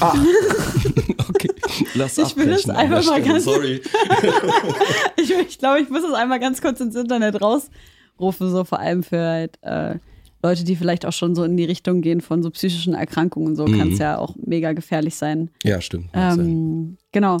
Ah, 0.00 0.14
okay. 1.28 1.50
Lass 1.94 2.16
Ich 2.18 2.36
will 2.36 2.46
das 2.46 2.68
einfach 2.68 3.04
mal 3.04 3.20
ganz- 3.22 3.44
Sorry. 3.44 3.82
Ich, 5.16 5.30
ich 5.30 5.58
glaube, 5.58 5.80
ich 5.80 5.88
muss 5.90 6.02
das 6.02 6.12
einmal 6.14 6.40
ganz 6.40 6.60
kurz 6.60 6.80
ins 6.80 6.94
Internet 6.94 7.40
rausrufen, 8.22 8.50
so 8.50 8.64
vor 8.64 8.78
allem 8.78 9.02
für 9.02 9.18
halt, 9.20 9.58
äh, 9.62 9.98
Leute, 10.44 10.64
die 10.64 10.74
vielleicht 10.76 11.06
auch 11.06 11.12
schon 11.12 11.34
so 11.34 11.44
in 11.44 11.56
die 11.56 11.64
Richtung 11.64 12.00
gehen 12.00 12.20
von 12.20 12.42
so 12.42 12.50
psychischen 12.50 12.94
Erkrankungen 12.94 13.48
und 13.48 13.56
so, 13.56 13.66
Mhm. 13.66 13.78
kann 13.78 13.92
es 13.92 13.98
ja 13.98 14.18
auch 14.18 14.34
mega 14.44 14.72
gefährlich 14.72 15.14
sein. 15.14 15.50
Ja, 15.62 15.80
stimmt. 15.80 16.10
Ähm, 16.14 16.96
genau. 17.12 17.38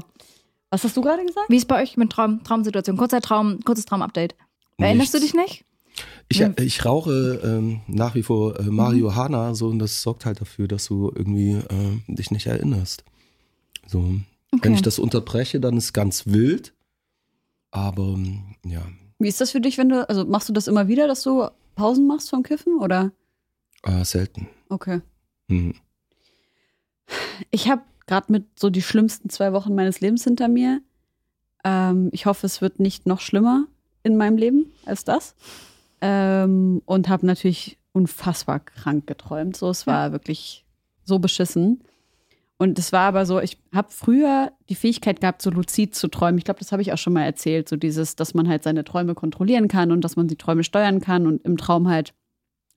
Was 0.70 0.84
hast 0.84 0.96
du 0.96 1.00
gerade 1.02 1.24
gesagt? 1.24 1.46
Wie 1.48 1.56
ist 1.56 1.66
bei 1.68 1.82
euch 1.82 1.96
mit 1.96 2.10
Traum, 2.10 2.42
Traumsituation? 2.44 2.96
Kurzer 2.96 3.20
Traum, 3.20 3.58
kurzes 3.64 3.84
Traumupdate. 3.86 4.34
Erinnerst 4.78 5.14
du 5.14 5.20
dich 5.20 5.34
nicht? 5.34 5.64
Ich, 6.28 6.40
ich 6.40 6.84
rauche 6.86 7.40
ähm, 7.44 7.80
nach 7.86 8.14
wie 8.14 8.22
vor 8.22 8.58
äh, 8.58 8.62
Marihuana 8.62 9.54
so 9.54 9.68
und 9.68 9.78
das 9.80 10.00
sorgt 10.00 10.24
halt 10.24 10.40
dafür, 10.40 10.66
dass 10.66 10.86
du 10.86 11.12
irgendwie 11.14 11.50
äh, 11.52 11.98
dich 12.14 12.30
nicht 12.30 12.46
erinnerst. 12.46 13.04
So, 13.86 14.00
wenn 14.02 14.22
Okay. 14.54 14.72
ich 14.74 14.82
das 14.82 14.98
unterbreche, 14.98 15.60
dann 15.60 15.76
ist 15.76 15.92
ganz 15.92 16.26
wild. 16.26 16.72
Aber 17.70 18.16
ja, 18.64 18.82
Wie 19.22 19.28
ist 19.28 19.40
das 19.40 19.52
für 19.52 19.60
dich, 19.60 19.78
wenn 19.78 19.88
du, 19.88 20.08
also 20.08 20.24
machst 20.24 20.48
du 20.48 20.52
das 20.52 20.68
immer 20.68 20.88
wieder, 20.88 21.06
dass 21.06 21.22
du 21.22 21.48
Pausen 21.74 22.06
machst 22.06 22.30
vom 22.30 22.42
Kiffen 22.42 22.78
oder? 22.78 23.12
äh, 23.84 24.04
selten. 24.04 24.48
Okay. 24.68 25.00
Hm. 25.48 25.74
Ich 27.50 27.68
habe 27.68 27.82
gerade 28.06 28.32
mit 28.32 28.58
so 28.58 28.70
die 28.70 28.82
schlimmsten 28.82 29.28
zwei 29.28 29.52
Wochen 29.52 29.74
meines 29.74 30.00
Lebens 30.00 30.24
hinter 30.24 30.48
mir. 30.48 30.80
Ähm, 31.64 32.08
ich 32.12 32.26
hoffe, 32.26 32.46
es 32.46 32.60
wird 32.60 32.80
nicht 32.80 33.06
noch 33.06 33.20
schlimmer 33.20 33.66
in 34.02 34.16
meinem 34.16 34.36
Leben 34.36 34.72
als 34.84 35.04
das. 35.04 35.34
Ähm, 36.00 36.82
und 36.84 37.08
habe 37.08 37.26
natürlich 37.26 37.78
unfassbar 37.92 38.60
krank 38.60 39.06
geträumt. 39.06 39.56
So, 39.56 39.70
es 39.70 39.86
war 39.86 40.12
wirklich 40.12 40.64
so 41.04 41.18
beschissen. 41.18 41.84
Und 42.62 42.78
es 42.78 42.92
war 42.92 43.08
aber 43.08 43.26
so, 43.26 43.40
ich 43.40 43.58
habe 43.74 43.88
früher 43.90 44.52
die 44.68 44.76
Fähigkeit 44.76 45.20
gehabt, 45.20 45.42
so 45.42 45.50
luzid 45.50 45.96
zu 45.96 46.06
träumen. 46.06 46.38
Ich 46.38 46.44
glaube, 46.44 46.60
das 46.60 46.70
habe 46.70 46.80
ich 46.80 46.92
auch 46.92 46.96
schon 46.96 47.12
mal 47.12 47.24
erzählt. 47.24 47.68
So 47.68 47.74
dieses, 47.74 48.14
dass 48.14 48.34
man 48.34 48.46
halt 48.46 48.62
seine 48.62 48.84
Träume 48.84 49.16
kontrollieren 49.16 49.66
kann 49.66 49.90
und 49.90 50.02
dass 50.02 50.14
man 50.14 50.28
die 50.28 50.36
Träume 50.36 50.62
steuern 50.62 51.00
kann 51.00 51.26
und 51.26 51.44
im 51.44 51.56
Traum 51.56 51.88
halt 51.88 52.14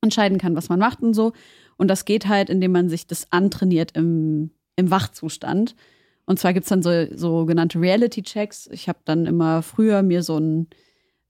entscheiden 0.01 0.39
kann, 0.39 0.55
was 0.55 0.69
man 0.69 0.79
macht 0.79 1.03
und 1.03 1.13
so. 1.13 1.33
Und 1.77 1.87
das 1.87 2.03
geht 2.03 2.27
halt, 2.27 2.49
indem 2.49 2.71
man 2.71 2.89
sich 2.89 3.05
das 3.05 3.31
antrainiert 3.31 3.91
im, 3.95 4.49
im 4.75 4.89
Wachzustand. 4.89 5.75
Und 6.25 6.39
zwar 6.39 6.53
gibt's 6.53 6.69
dann 6.69 6.81
so 6.81 7.05
sogenannte 7.15 7.79
Reality-Checks. 7.79 8.69
Ich 8.71 8.89
habe 8.89 9.01
dann 9.05 9.27
immer 9.27 9.61
früher 9.61 10.01
mir 10.01 10.23
so 10.23 10.39
ein, 10.39 10.67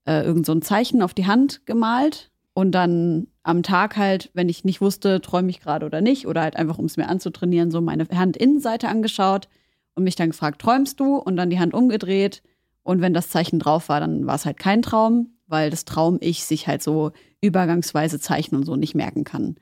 äh, 0.08 0.24
irgend 0.24 0.46
so 0.46 0.54
ein 0.54 0.62
Zeichen 0.62 1.02
auf 1.02 1.14
die 1.14 1.28
Hand 1.28 1.66
gemalt 1.66 2.32
und 2.54 2.72
dann 2.72 3.28
am 3.46 3.62
Tag 3.62 3.96
halt, 3.96 4.32
wenn 4.34 4.50
ich 4.50 4.66
nicht 4.66 4.82
wusste, 4.82 5.22
träume 5.22 5.52
ich 5.52 5.62
gerade 5.62 5.86
oder 5.86 6.02
nicht, 6.02 6.26
oder 6.26 6.42
halt 6.42 6.56
einfach, 6.56 6.80
um 6.80 6.86
es 6.86 6.98
mir 6.98 7.08
anzutrainieren, 7.08 7.70
so 7.70 7.80
meine 7.80 8.08
Handinnenseite 8.10 8.90
angeschaut 8.90 9.48
und 9.94 10.04
mich 10.04 10.16
dann 10.16 10.32
gefragt, 10.32 10.60
träumst 10.60 11.00
du? 11.00 11.18
Und 11.18 11.38
dann 11.38 11.52
die 11.52 11.60
Hand 11.60 11.76
umgedreht. 11.76 12.42
Und 12.82 13.02
wenn 13.02 13.14
das 13.14 13.30
Zeichen 13.30 13.60
drauf 13.60 13.88
war, 13.88 14.00
dann 14.00 14.26
war 14.26 14.36
es 14.36 14.46
halt 14.46 14.58
kein 14.58 14.82
Traum, 14.82 15.36
weil 15.46 15.70
das 15.70 15.86
Traum-Ich 15.86 16.44
sich 16.44 16.68
halt 16.68 16.82
so 16.82 17.12
übergangsweise 17.40 18.20
Zeichen 18.20 18.56
und 18.56 18.66
so 18.66 18.76
nicht 18.76 18.96
merken 18.96 19.24
kann. 19.24 19.58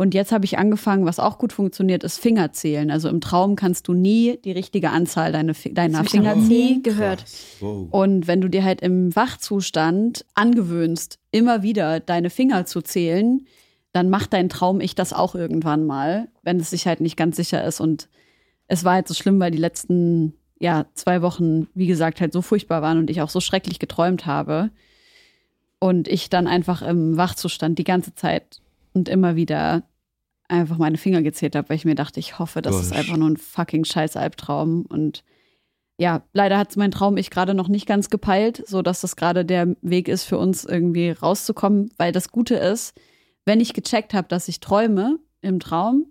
Und 0.00 0.14
jetzt 0.14 0.32
habe 0.32 0.46
ich 0.46 0.56
angefangen, 0.56 1.04
was 1.04 1.18
auch 1.18 1.36
gut 1.36 1.52
funktioniert, 1.52 2.04
ist 2.04 2.18
Fingerzählen. 2.18 2.90
Also 2.90 3.10
im 3.10 3.20
Traum 3.20 3.54
kannst 3.54 3.86
du 3.86 3.92
nie 3.92 4.38
die 4.46 4.52
richtige 4.52 4.88
Anzahl 4.92 5.30
deiner 5.30 5.52
ich 5.52 5.58
Finger 6.08 6.34
noch 6.34 6.42
nie 6.42 6.68
zählen. 6.68 6.82
gehört. 6.82 7.24
Wow. 7.60 7.88
Und 7.90 8.26
wenn 8.26 8.40
du 8.40 8.48
dir 8.48 8.64
halt 8.64 8.80
im 8.80 9.14
Wachzustand 9.14 10.24
angewöhnst, 10.34 11.18
immer 11.32 11.62
wieder 11.62 12.00
deine 12.00 12.30
Finger 12.30 12.64
zu 12.64 12.80
zählen, 12.80 13.46
dann 13.92 14.08
macht 14.08 14.32
dein 14.32 14.48
Traum 14.48 14.80
ich 14.80 14.94
das 14.94 15.12
auch 15.12 15.34
irgendwann 15.34 15.84
mal, 15.84 16.28
wenn 16.42 16.58
es 16.58 16.70
sich 16.70 16.86
halt 16.86 17.02
nicht 17.02 17.18
ganz 17.18 17.36
sicher 17.36 17.62
ist. 17.62 17.78
Und 17.78 18.08
es 18.68 18.84
war 18.84 18.94
halt 18.94 19.06
so 19.06 19.12
schlimm, 19.12 19.38
weil 19.38 19.50
die 19.50 19.58
letzten 19.58 20.32
ja, 20.58 20.86
zwei 20.94 21.20
Wochen, 21.20 21.66
wie 21.74 21.88
gesagt, 21.88 22.22
halt 22.22 22.32
so 22.32 22.40
furchtbar 22.40 22.80
waren 22.80 22.96
und 22.96 23.10
ich 23.10 23.20
auch 23.20 23.28
so 23.28 23.40
schrecklich 23.40 23.78
geträumt 23.78 24.24
habe. 24.24 24.70
Und 25.78 26.08
ich 26.08 26.30
dann 26.30 26.46
einfach 26.46 26.80
im 26.80 27.18
Wachzustand 27.18 27.78
die 27.78 27.84
ganze 27.84 28.14
Zeit 28.14 28.62
und 28.94 29.10
immer 29.10 29.36
wieder 29.36 29.82
einfach 30.50 30.78
meine 30.78 30.98
Finger 30.98 31.22
gezählt 31.22 31.56
habe, 31.56 31.68
weil 31.68 31.76
ich 31.76 31.84
mir 31.84 31.94
dachte, 31.94 32.20
ich 32.20 32.38
hoffe, 32.38 32.62
das 32.62 32.76
ist 32.76 32.90
Gosh. 32.90 32.98
einfach 32.98 33.16
nur 33.16 33.30
ein 33.30 33.36
fucking 33.36 33.84
scheiß 33.84 34.16
Albtraum. 34.16 34.84
Und 34.86 35.24
ja, 35.98 36.22
leider 36.32 36.58
hat 36.58 36.76
mein 36.76 36.90
Traum 36.90 37.16
ich 37.16 37.30
gerade 37.30 37.54
noch 37.54 37.68
nicht 37.68 37.86
ganz 37.86 38.10
gepeilt, 38.10 38.62
so 38.66 38.82
dass 38.82 39.00
das 39.00 39.16
gerade 39.16 39.44
der 39.44 39.76
Weg 39.82 40.08
ist 40.08 40.24
für 40.24 40.38
uns 40.38 40.64
irgendwie 40.64 41.10
rauszukommen, 41.10 41.90
weil 41.98 42.12
das 42.12 42.30
Gute 42.30 42.56
ist, 42.56 42.94
wenn 43.44 43.60
ich 43.60 43.74
gecheckt 43.74 44.14
habe, 44.14 44.28
dass 44.28 44.48
ich 44.48 44.60
träume 44.60 45.18
im 45.40 45.60
Traum, 45.60 46.06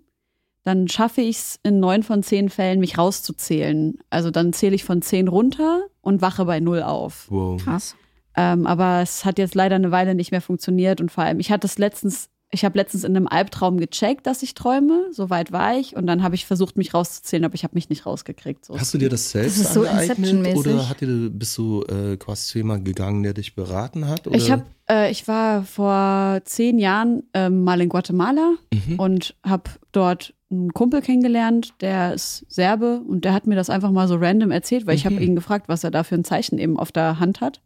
dann 0.64 0.88
schaffe 0.88 1.22
ich 1.22 1.36
es 1.38 1.60
in 1.62 1.80
neun 1.80 2.02
von 2.02 2.22
zehn 2.22 2.50
Fällen, 2.50 2.80
mich 2.80 2.98
rauszuzählen. 2.98 3.98
Also 4.10 4.30
dann 4.30 4.52
zähle 4.52 4.74
ich 4.74 4.84
von 4.84 5.00
zehn 5.00 5.28
runter 5.28 5.86
und 6.00 6.22
wache 6.22 6.44
bei 6.44 6.60
null 6.60 6.82
auf. 6.82 7.26
wow. 7.30 7.62
Krass. 7.62 7.96
Ähm, 8.36 8.66
aber 8.66 9.00
es 9.02 9.24
hat 9.24 9.38
jetzt 9.38 9.54
leider 9.54 9.76
eine 9.76 9.90
Weile 9.90 10.14
nicht 10.14 10.30
mehr 10.30 10.40
funktioniert 10.40 11.00
und 11.00 11.10
vor 11.10 11.24
allem, 11.24 11.40
ich 11.40 11.50
hatte 11.50 11.66
es 11.66 11.78
letztens, 11.78 12.30
ich 12.52 12.64
habe 12.64 12.76
letztens 12.76 13.04
in 13.04 13.14
einem 13.16 13.28
Albtraum 13.28 13.78
gecheckt, 13.78 14.26
dass 14.26 14.42
ich 14.42 14.54
träume, 14.54 15.06
soweit 15.12 15.52
war 15.52 15.76
ich 15.78 15.94
und 15.94 16.06
dann 16.08 16.22
habe 16.24 16.34
ich 16.34 16.46
versucht, 16.46 16.76
mich 16.76 16.92
rauszuzählen, 16.94 17.44
aber 17.44 17.54
ich 17.54 17.62
habe 17.62 17.74
mich 17.74 17.88
nicht 17.88 18.06
rausgekriegt. 18.06 18.64
So. 18.64 18.76
Hast 18.78 18.92
du 18.92 18.98
dir 18.98 19.08
das 19.08 19.30
selbst 19.30 19.58
ist 19.58 19.72
so 19.72 19.86
angeeignet 19.86 20.56
oder 20.56 20.88
hat 20.88 21.00
dir, 21.00 21.30
bist 21.30 21.56
du 21.58 21.82
äh, 21.84 22.16
quasi 22.16 22.46
zu 22.48 22.58
jemandem 22.58 22.84
gegangen, 22.86 23.22
der 23.22 23.34
dich 23.34 23.54
beraten 23.54 24.08
hat? 24.08 24.26
Oder? 24.26 24.36
Ich 24.36 24.50
habe, 24.50 24.64
äh, 24.88 25.10
ich 25.12 25.28
war 25.28 25.62
vor 25.62 26.40
zehn 26.44 26.80
Jahren 26.80 27.22
ähm, 27.34 27.62
mal 27.62 27.80
in 27.80 27.88
Guatemala 27.88 28.54
Mhm. 28.74 28.98
und 28.98 29.34
habe 29.44 29.70
dort 29.92 30.34
einen 30.50 30.72
Kumpel 30.74 31.02
kennengelernt, 31.02 31.74
der 31.80 32.14
ist 32.14 32.44
Serbe 32.48 33.00
und 33.06 33.24
der 33.24 33.32
hat 33.32 33.46
mir 33.46 33.54
das 33.54 33.70
einfach 33.70 33.92
mal 33.92 34.08
so 34.08 34.16
random 34.16 34.50
erzählt, 34.50 34.88
weil 34.88 34.96
ich 34.96 35.04
habe 35.06 35.14
Mhm. 35.16 35.22
ihn 35.22 35.34
gefragt, 35.36 35.68
was 35.68 35.84
er 35.84 35.92
da 35.92 36.02
für 36.02 36.16
ein 36.16 36.24
Zeichen 36.24 36.58
eben 36.58 36.76
auf 36.80 36.90
der 36.90 37.20
Hand 37.20 37.40
hat. 37.40 37.60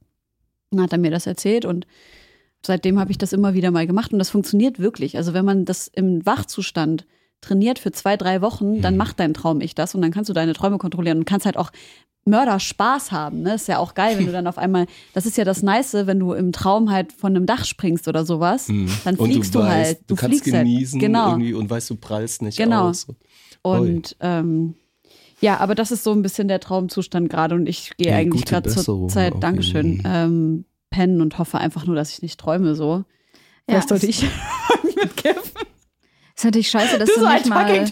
Dann 0.71 0.83
hat 0.83 0.93
er 0.93 0.99
mir 0.99 1.11
das 1.11 1.26
erzählt 1.26 1.64
und 1.64 1.87
seitdem 2.66 2.99
habe 2.99 3.11
ich 3.11 3.18
das 3.18 3.33
immer 3.33 3.54
wieder 3.54 3.71
mal 3.71 3.87
gemacht 3.87 4.12
und 4.12 4.18
das 4.18 4.30
funktioniert 4.30 4.78
wirklich. 4.78 5.16
Also 5.16 5.33
wenn 5.35 5.44
man 5.44 5.64
das 5.64 5.88
im 5.88 6.25
Wachzustand 6.26 7.06
trainiert 7.40 7.78
für 7.78 7.92
zwei, 7.92 8.16
drei 8.16 8.40
Wochen, 8.40 8.80
dann 8.80 8.94
Mhm. 8.94 8.99
macht 8.99 9.21
dein 9.21 9.35
Traum 9.35 9.61
ich 9.61 9.75
das 9.75 9.94
und 9.94 10.02
dann 10.02 10.11
kannst 10.12 10.30
du 10.30 10.35
deine 10.35 10.54
Träume 10.54 10.78
kontrollieren 10.78 11.18
und 11.18 11.25
kannst 11.26 11.44
halt 11.47 11.56
auch 11.56 11.71
Mörder 12.26 12.59
Spaß 12.59 13.12
haben. 13.12 13.42
Ne? 13.42 13.54
Ist 13.56 13.68
ja 13.68 13.76
auch 13.78 13.92
geil, 13.94 14.16
wenn 14.16 14.25
du 14.25 14.33
dann 14.33 14.47
auf 14.47 14.56
einmal, 14.56 14.87
das 15.12 15.26
ist 15.26 15.37
ja 15.37 15.44
das 15.44 15.62
Nice, 15.62 15.92
wenn 16.06 16.18
du 16.18 16.33
im 16.33 16.52
Traum 16.52 16.90
halt 16.90 17.12
von 17.12 17.37
einem 17.37 17.44
Dach 17.44 17.66
springst 17.66 18.09
oder 18.09 18.25
sowas, 18.25 18.68
Mhm. 18.68 18.88
dann 19.04 19.16
fliegst 19.18 19.54
du, 19.54 19.59
weißt, 19.59 19.68
halt. 19.68 20.00
Du, 20.06 20.14
kannst 20.14 20.38
fliegst 20.38 20.54
halt. 20.54 20.64
genießen 20.66 20.99
Genau. 21.00 21.28
irgendwie 21.33 21.52
und 21.52 21.68
weißt, 21.68 21.90
du 21.90 21.97
prallst 21.97 22.40
nicht 22.40 22.56
Genau. 22.56 22.88
aus. 22.88 23.06
Und 23.61 24.16
ähm, 24.21 24.75
ja, 25.40 25.59
aber 25.59 25.75
das 25.75 25.90
ist 25.90 26.02
so 26.04 26.12
ein 26.12 26.23
bisschen 26.23 26.49
der 26.49 26.61
Traumzustand 26.61 27.28
gerade 27.28 27.54
und 27.54 27.68
ich 27.68 27.94
gehe 27.99 28.09
Ja, 28.12 28.16
eigentlich 28.16 28.47
gerade 28.47 28.71
zur 28.71 29.09
Zeit, 29.09 29.35
Dankeschön, 29.40 30.02
ähm, 30.06 30.64
pennen 30.95 31.21
und 31.21 31.39
hoffe 31.39 31.59
einfach 31.59 31.87
nur, 31.87 31.97
dass 31.97 32.13
ich 32.13 32.23
nicht 32.23 32.39
träume 32.39 32.75
so. 32.75 33.05
Ja, 33.69 33.81
Vielleicht 33.81 33.89
sollte 33.89 34.07
ist- 34.07 34.23
ich 34.23 34.31
mit 34.97 35.17
Kiffen. 35.17 35.41
Ist 36.37 36.45
natürlich 36.45 36.69
scheiße, 36.71 36.99
dass 36.99 37.09
Du 37.09 37.15
du, 37.15 37.21
so 37.21 37.27
ein 37.27 37.37
nicht 37.43 37.49
mal. 37.49 37.87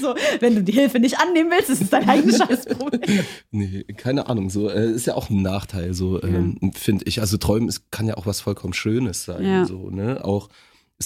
so, 0.00 0.14
wenn 0.40 0.54
du 0.54 0.62
die 0.62 0.72
Hilfe 0.72 0.98
nicht 0.98 1.18
annehmen 1.20 1.50
willst, 1.50 1.68
ist 1.70 1.82
es 1.82 1.90
dein 1.90 2.08
eigenes 2.08 2.38
Scheißproblem. 2.46 3.24
Nee, 3.50 3.84
keine 3.96 4.28
Ahnung. 4.28 4.50
So 4.50 4.68
äh, 4.70 4.90
ist 4.90 5.06
ja 5.06 5.14
auch 5.14 5.28
ein 5.30 5.42
Nachteil, 5.42 5.92
so 5.94 6.22
ähm, 6.22 6.58
finde 6.74 7.04
ich. 7.06 7.20
Also 7.20 7.36
Träumen 7.36 7.68
ist, 7.68 7.90
kann 7.90 8.06
ja 8.06 8.16
auch 8.16 8.26
was 8.26 8.40
vollkommen 8.40 8.72
Schönes 8.72 9.24
sein, 9.24 9.44
Ja. 9.44 9.64
so 9.66 9.90
ne. 9.90 10.24
Auch 10.24 10.48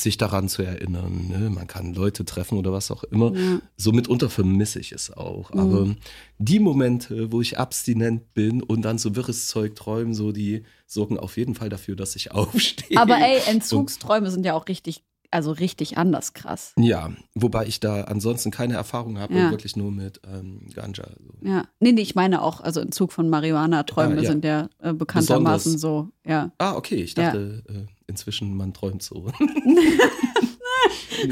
sich 0.01 0.17
daran 0.17 0.49
zu 0.49 0.63
erinnern. 0.63 1.29
Ne? 1.29 1.51
Man 1.51 1.67
kann 1.67 1.95
Leute 1.95 2.25
treffen 2.25 2.59
oder 2.59 2.73
was 2.73 2.91
auch 2.91 3.05
immer. 3.05 3.35
Ja. 3.35 3.61
So 3.77 3.93
mitunter 3.93 4.31
vermisse 4.31 4.79
ich 4.81 4.93
es 4.93 5.11
auch. 5.11 5.53
Mhm. 5.53 5.61
Aber 5.61 5.95
die 6.39 6.59
Momente, 6.59 7.33
wo 7.33 7.41
ich 7.41 7.59
abstinent 7.59 8.35
bin 8.35 8.63
und 8.63 8.83
dann 8.83 8.99
so 8.99 9.17
wirres 9.17 9.49
Zeug 9.49 9.75
träumen, 9.75 10.15
so 10.15 10.33
die 10.33 10.65
sorgen 10.87 11.19
auf 11.19 11.37
jeden 11.37 11.55
Fall 11.55 11.69
dafür, 11.69 11.97
dass 11.97 12.17
ich 12.17 12.31
aufstehe. 12.33 12.99
Aber 12.99 13.19
ey, 13.19 13.41
Entzugsträume 13.47 14.31
sind 14.31 14.45
ja 14.45 14.55
auch 14.55 14.69
richtig, 14.69 15.05
also 15.31 15.53
richtig 15.53 15.99
anders 15.99 16.33
krass. 16.33 16.73
Ja, 16.79 17.11
wobei 17.35 17.67
ich 17.67 17.81
da 17.81 18.03
ansonsten 18.05 18.51
keine 18.51 18.75
Erfahrung 18.75 19.19
habe, 19.19 19.35
Ja. 19.35 19.51
wirklich 19.51 19.77
nur 19.77 19.91
mit 19.91 20.21
ähm, 20.27 20.67
Ganja. 20.75 21.05
So. 21.19 21.49
Ja. 21.49 21.65
Nee, 21.81 21.93
nee, 21.93 22.03
ich 22.03 22.15
meine 22.15 22.43
auch, 22.43 22.61
also 22.61 22.81
Entzug 22.81 23.13
von 23.13 23.29
Marihuana-Träume 23.29 24.19
Ah, 24.19 24.23
ja. 24.23 24.31
sind 24.31 24.45
ja 24.45 24.69
äh, 24.81 24.93
bekanntermaßen 24.93 25.75
Besonders. 25.75 26.11
so, 26.25 26.31
ja. 26.31 26.51
Ah, 26.59 26.75
okay, 26.75 26.97
ich 26.97 27.15
dachte 27.15 27.63
äh, 27.69 27.87
inzwischen, 28.07 28.57
man 28.57 28.73
träumt 28.73 29.03
so. 29.03 29.31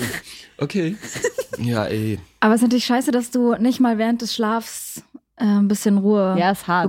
okay. 0.58 0.96
Ja, 1.58 1.86
ey. 1.86 2.18
Aber 2.40 2.54
es 2.54 2.60
ist 2.60 2.64
natürlich 2.64 2.86
scheiße, 2.86 3.10
dass 3.10 3.30
du 3.30 3.54
nicht 3.54 3.80
mal 3.80 3.98
während 3.98 4.22
des 4.22 4.34
Schlafs 4.34 5.02
äh, 5.36 5.44
ein 5.44 5.68
bisschen 5.68 5.98
Ruhe 5.98 6.36
Ja, 6.38 6.50
ist 6.50 6.66
hart. 6.66 6.86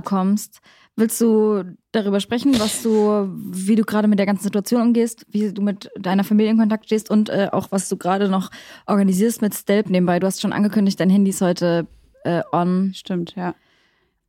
Willst 0.98 1.20
du 1.20 1.62
darüber 1.92 2.20
sprechen, 2.20 2.58
was 2.58 2.82
du, 2.82 3.28
wie 3.50 3.74
du 3.76 3.84
gerade 3.84 4.08
mit 4.08 4.18
der 4.18 4.24
ganzen 4.24 4.44
Situation 4.44 4.80
umgehst, 4.80 5.26
wie 5.28 5.52
du 5.52 5.60
mit 5.60 5.90
deiner 5.98 6.24
Familie 6.24 6.52
in 6.52 6.58
Kontakt 6.58 6.86
stehst 6.86 7.10
und 7.10 7.28
äh, 7.28 7.48
auch 7.52 7.70
was 7.70 7.90
du 7.90 7.98
gerade 7.98 8.30
noch 8.30 8.50
organisierst 8.86 9.42
mit 9.42 9.54
Stelp 9.54 9.90
nebenbei? 9.90 10.18
Du 10.18 10.26
hast 10.26 10.40
schon 10.40 10.54
angekündigt, 10.54 10.98
dein 10.98 11.10
Handy 11.10 11.30
ist 11.30 11.42
heute 11.42 11.86
äh, 12.24 12.42
on. 12.50 12.92
Stimmt, 12.94 13.34
ja. 13.36 13.54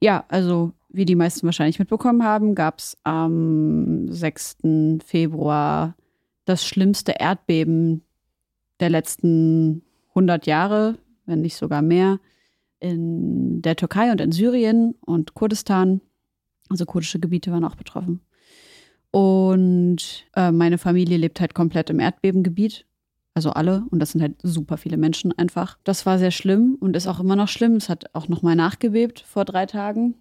Ja, 0.01 0.25
also 0.27 0.73
wie 0.89 1.05
die 1.05 1.15
meisten 1.15 1.45
wahrscheinlich 1.45 1.79
mitbekommen 1.79 2.23
haben, 2.23 2.53
gab 2.53 2.79
es 2.79 2.97
am 3.03 4.11
6. 4.11 4.57
Februar 5.05 5.95
das 6.45 6.65
schlimmste 6.65 7.13
Erdbeben 7.13 8.03
der 8.79 8.89
letzten 8.89 9.83
100 10.09 10.47
Jahre, 10.47 10.97
wenn 11.25 11.41
nicht 11.41 11.55
sogar 11.55 11.81
mehr, 11.81 12.19
in 12.79 13.61
der 13.61 13.75
Türkei 13.75 14.11
und 14.11 14.21
in 14.21 14.31
Syrien 14.31 14.95
und 15.01 15.33
Kurdistan. 15.33 16.01
Also 16.69 16.85
kurdische 16.85 17.19
Gebiete 17.19 17.51
waren 17.51 17.63
auch 17.63 17.75
betroffen. 17.75 18.21
Und 19.11 20.25
äh, 20.35 20.51
meine 20.51 20.77
Familie 20.77 21.17
lebt 21.17 21.39
halt 21.39 21.53
komplett 21.53 21.89
im 21.89 21.99
Erdbebengebiet. 21.99 22.85
Also 23.33 23.51
alle. 23.51 23.83
Und 23.91 23.99
das 23.99 24.11
sind 24.11 24.21
halt 24.21 24.35
super 24.41 24.77
viele 24.77 24.97
Menschen 24.97 25.37
einfach. 25.37 25.77
Das 25.83 26.05
war 26.05 26.17
sehr 26.17 26.31
schlimm 26.31 26.75
und 26.79 26.95
ist 26.95 27.07
auch 27.07 27.19
immer 27.19 27.35
noch 27.35 27.47
schlimm. 27.47 27.75
Es 27.75 27.87
hat 27.87 28.05
auch 28.13 28.27
nochmal 28.27 28.55
nachgebebt 28.55 29.19
vor 29.19 29.45
drei 29.45 29.65
Tagen. 29.65 30.15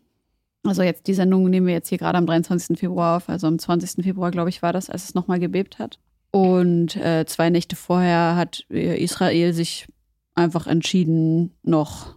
Also 0.65 0.83
jetzt 0.83 1.07
die 1.07 1.15
Sendung 1.15 1.49
nehmen 1.49 1.67
wir 1.67 1.75
jetzt 1.75 1.89
hier 1.89 1.99
gerade 1.99 2.19
am 2.19 2.27
23. 2.27 2.79
Februar 2.79 3.17
auf. 3.17 3.29
Also 3.29 3.47
am 3.47 3.59
20. 3.59 4.05
Februar, 4.05 4.31
glaube 4.31 4.51
ich, 4.51 4.63
war 4.63 4.73
das, 4.73 4.91
als 4.91 5.05
es 5.05 5.15
nochmal 5.15 5.39
gebebt 5.39 5.79
hat. 5.79 5.99
Und 6.31 6.97
äh, 6.97 7.25
zwei 7.27 7.49
Nächte 7.51 7.77
vorher 7.77 8.37
hat 8.37 8.67
äh, 8.71 9.03
Israel 9.03 9.53
sich 9.55 9.87
einfach 10.35 10.67
entschieden, 10.67 11.55
noch 11.63 12.16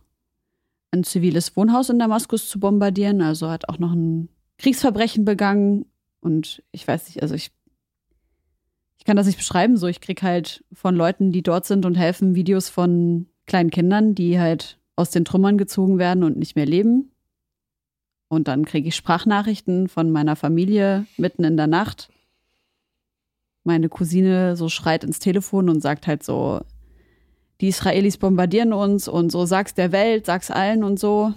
ein 0.92 1.04
ziviles 1.04 1.56
Wohnhaus 1.56 1.90
in 1.90 2.00
Damaskus 2.00 2.50
zu 2.50 2.60
bombardieren. 2.60 3.22
Also 3.22 3.50
hat 3.50 3.70
auch 3.70 3.80
noch 3.80 3.92
ein 3.92 4.30
Kriegsverbrechen 4.58 5.26
begangen. 5.26 5.86
Und 6.22 6.64
ich 6.72 6.88
weiß 6.88 7.08
nicht, 7.08 7.22
also 7.22 7.36
ich, 7.36 7.52
ich 8.98 9.06
kann 9.06 9.16
das 9.16 9.28
nicht 9.28 9.38
beschreiben. 9.38 9.78
So, 9.78 9.88
ich 9.88 10.02
krieg 10.02 10.22
halt 10.22 10.64
von 10.74 10.96
Leuten, 10.96 11.32
die 11.32 11.44
dort 11.44 11.66
sind 11.66 11.86
und 11.86 11.96
helfen, 11.96 12.36
Videos 12.36 12.70
von 12.70 13.28
kleinen 13.46 13.72
Kindern, 13.72 14.16
die 14.16 14.40
halt 14.40 14.80
aus 14.96 15.12
den 15.12 15.26
Trümmern 15.26 15.58
gezogen 15.58 15.98
werden 15.98 16.24
und 16.24 16.38
nicht 16.38 16.56
mehr 16.56 16.66
leben. 16.66 17.12
Und 18.28 18.48
dann 18.48 18.66
kriege 18.66 18.88
ich 18.88 18.96
Sprachnachrichten 18.96 19.88
von 19.88 20.12
meiner 20.12 20.36
Familie 20.36 21.06
mitten 21.18 21.44
in 21.44 21.58
der 21.58 21.68
Nacht. 21.68 22.10
Meine 23.64 23.90
Cousine 23.90 24.56
so 24.56 24.70
schreit 24.70 25.04
ins 25.04 25.20
Telefon 25.20 25.70
und 25.70 25.82
sagt 25.82 26.06
halt 26.06 26.24
so, 26.24 26.62
die 27.62 27.68
Israelis 27.68 28.18
bombardieren 28.18 28.74
uns 28.74 29.08
und 29.08 29.32
so, 29.32 29.46
sag's 29.46 29.74
der 29.74 29.92
Welt, 29.92 30.26
sag's 30.26 30.52
allen 30.52 30.84
und 30.84 31.00
so. 31.00 31.34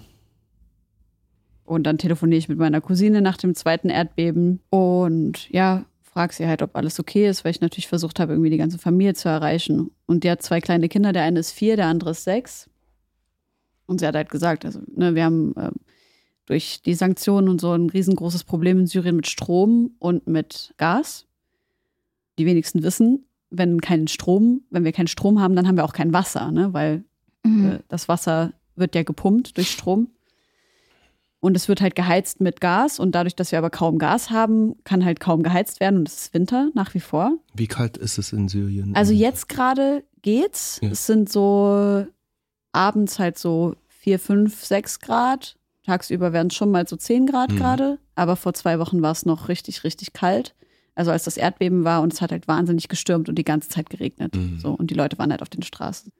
Und 1.65 1.83
dann 1.83 1.97
telefoniere 1.97 2.39
ich 2.39 2.49
mit 2.49 2.57
meiner 2.57 2.81
Cousine 2.81 3.21
nach 3.21 3.37
dem 3.37 3.55
zweiten 3.55 3.89
Erdbeben 3.89 4.59
und 4.69 5.49
ja, 5.49 5.85
frag 6.01 6.33
sie 6.33 6.47
halt, 6.47 6.61
ob 6.61 6.75
alles 6.75 6.99
okay 6.99 7.27
ist, 7.27 7.43
weil 7.43 7.51
ich 7.51 7.61
natürlich 7.61 7.87
versucht 7.87 8.19
habe, 8.19 8.33
irgendwie 8.33 8.51
die 8.51 8.57
ganze 8.57 8.77
Familie 8.77 9.15
zu 9.15 9.29
erreichen. 9.29 9.91
Und 10.05 10.23
die 10.23 10.29
hat 10.29 10.43
zwei 10.43 10.61
kleine 10.61 10.87
Kinder, 10.87 11.11
der 11.11 11.23
eine 11.23 11.39
ist 11.39 11.51
vier, 11.51 11.75
der 11.75 11.87
andere 11.87 12.11
ist 12.11 12.23
sechs. 12.23 12.69
Und 13.85 13.99
sie 13.99 14.07
hat 14.07 14.15
halt 14.15 14.29
gesagt, 14.29 14.63
also, 14.63 14.79
ne, 14.95 15.15
wir 15.15 15.23
haben 15.23 15.55
äh, 15.55 15.71
durch 16.45 16.81
die 16.83 16.93
Sanktionen 16.93 17.49
und 17.49 17.59
so 17.59 17.71
ein 17.71 17.89
riesengroßes 17.89 18.43
Problem 18.43 18.79
in 18.79 18.87
Syrien 18.87 19.15
mit 19.15 19.27
Strom 19.27 19.95
und 19.99 20.27
mit 20.27 20.73
Gas. 20.77 21.25
Die 22.37 22.45
wenigsten 22.45 22.83
wissen, 22.83 23.25
wenn 23.53 23.79
kein 23.81 24.07
Strom, 24.07 24.61
wenn 24.69 24.83
wir 24.83 24.91
keinen 24.91 25.07
Strom 25.07 25.39
haben, 25.39 25.55
dann 25.55 25.67
haben 25.67 25.77
wir 25.77 25.85
auch 25.85 25.93
kein 25.93 26.11
Wasser, 26.11 26.51
ne? 26.51 26.73
weil 26.73 27.03
mhm. 27.43 27.71
äh, 27.71 27.79
das 27.87 28.07
Wasser 28.07 28.53
wird 28.75 28.95
ja 28.95 29.03
gepumpt 29.03 29.57
durch 29.57 29.71
Strom. 29.71 30.09
Und 31.39 31.57
es 31.57 31.67
wird 31.67 31.81
halt 31.81 31.95
geheizt 31.95 32.39
mit 32.39 32.61
Gas 32.61 32.99
und 32.99 33.13
dadurch, 33.15 33.35
dass 33.35 33.51
wir 33.51 33.59
aber 33.59 33.69
kaum 33.69 33.99
Gas 33.99 34.29
haben, 34.29 34.75
kann 34.85 35.03
halt 35.03 35.19
kaum 35.19 35.43
geheizt 35.43 35.81
werden 35.81 35.99
und 35.99 36.07
es 36.07 36.15
ist 36.15 36.33
Winter 36.33 36.69
nach 36.73 36.93
wie 36.93 37.01
vor. 37.01 37.37
Wie 37.53 37.67
kalt 37.67 37.97
ist 37.97 38.17
es 38.17 38.31
in 38.31 38.47
Syrien? 38.47 38.95
Also 38.95 39.11
jetzt 39.11 39.49
gerade 39.49 40.05
geht's. 40.21 40.79
Ja. 40.81 40.91
Es 40.91 41.05
sind 41.05 41.29
so 41.29 42.07
abends 42.71 43.19
halt 43.19 43.37
so 43.37 43.75
vier, 43.89 44.19
fünf, 44.19 44.63
sechs 44.63 45.01
Grad. 45.01 45.57
Tagsüber 45.85 46.31
werden 46.31 46.47
es 46.47 46.55
schon 46.55 46.71
mal 46.71 46.87
so 46.87 46.95
zehn 46.95 47.25
Grad 47.25 47.51
mhm. 47.51 47.57
gerade. 47.57 47.99
Aber 48.15 48.37
vor 48.37 48.53
zwei 48.53 48.79
Wochen 48.79 49.01
war 49.01 49.11
es 49.11 49.25
noch 49.25 49.49
richtig, 49.49 49.83
richtig 49.83 50.13
kalt. 50.13 50.55
Also 50.95 51.11
als 51.11 51.23
das 51.23 51.37
Erdbeben 51.37 51.83
war 51.83 52.01
und 52.01 52.13
es 52.13 52.21
hat 52.21 52.31
halt 52.31 52.47
wahnsinnig 52.47 52.87
gestürmt 52.87 53.29
und 53.29 53.35
die 53.35 53.43
ganze 53.43 53.69
Zeit 53.69 53.89
geregnet. 53.89 54.35
Mhm. 54.35 54.59
So, 54.59 54.71
und 54.71 54.91
die 54.91 54.95
Leute 54.95 55.17
waren 55.17 55.31
halt 55.31 55.41
auf 55.41 55.49
den 55.49 55.63
Straßen. 55.63 56.11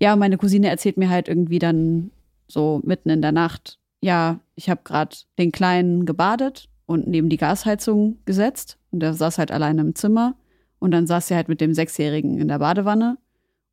Ja, 0.00 0.16
meine 0.16 0.38
Cousine 0.38 0.68
erzählt 0.68 0.96
mir 0.96 1.10
halt 1.10 1.28
irgendwie 1.28 1.58
dann 1.58 2.10
so 2.48 2.80
mitten 2.84 3.10
in 3.10 3.22
der 3.22 3.32
Nacht, 3.32 3.78
ja, 4.00 4.40
ich 4.54 4.70
habe 4.70 4.80
gerade 4.82 5.14
den 5.38 5.52
Kleinen 5.52 6.06
gebadet 6.06 6.68
und 6.86 7.06
neben 7.06 7.28
die 7.28 7.36
Gasheizung 7.36 8.18
gesetzt 8.24 8.78
und 8.90 9.00
der 9.00 9.14
saß 9.14 9.38
halt 9.38 9.50
alleine 9.50 9.82
im 9.82 9.94
Zimmer 9.94 10.36
und 10.78 10.90
dann 10.90 11.06
saß 11.06 11.28
sie 11.28 11.34
halt 11.34 11.48
mit 11.48 11.60
dem 11.60 11.74
Sechsjährigen 11.74 12.38
in 12.38 12.48
der 12.48 12.58
Badewanne 12.58 13.18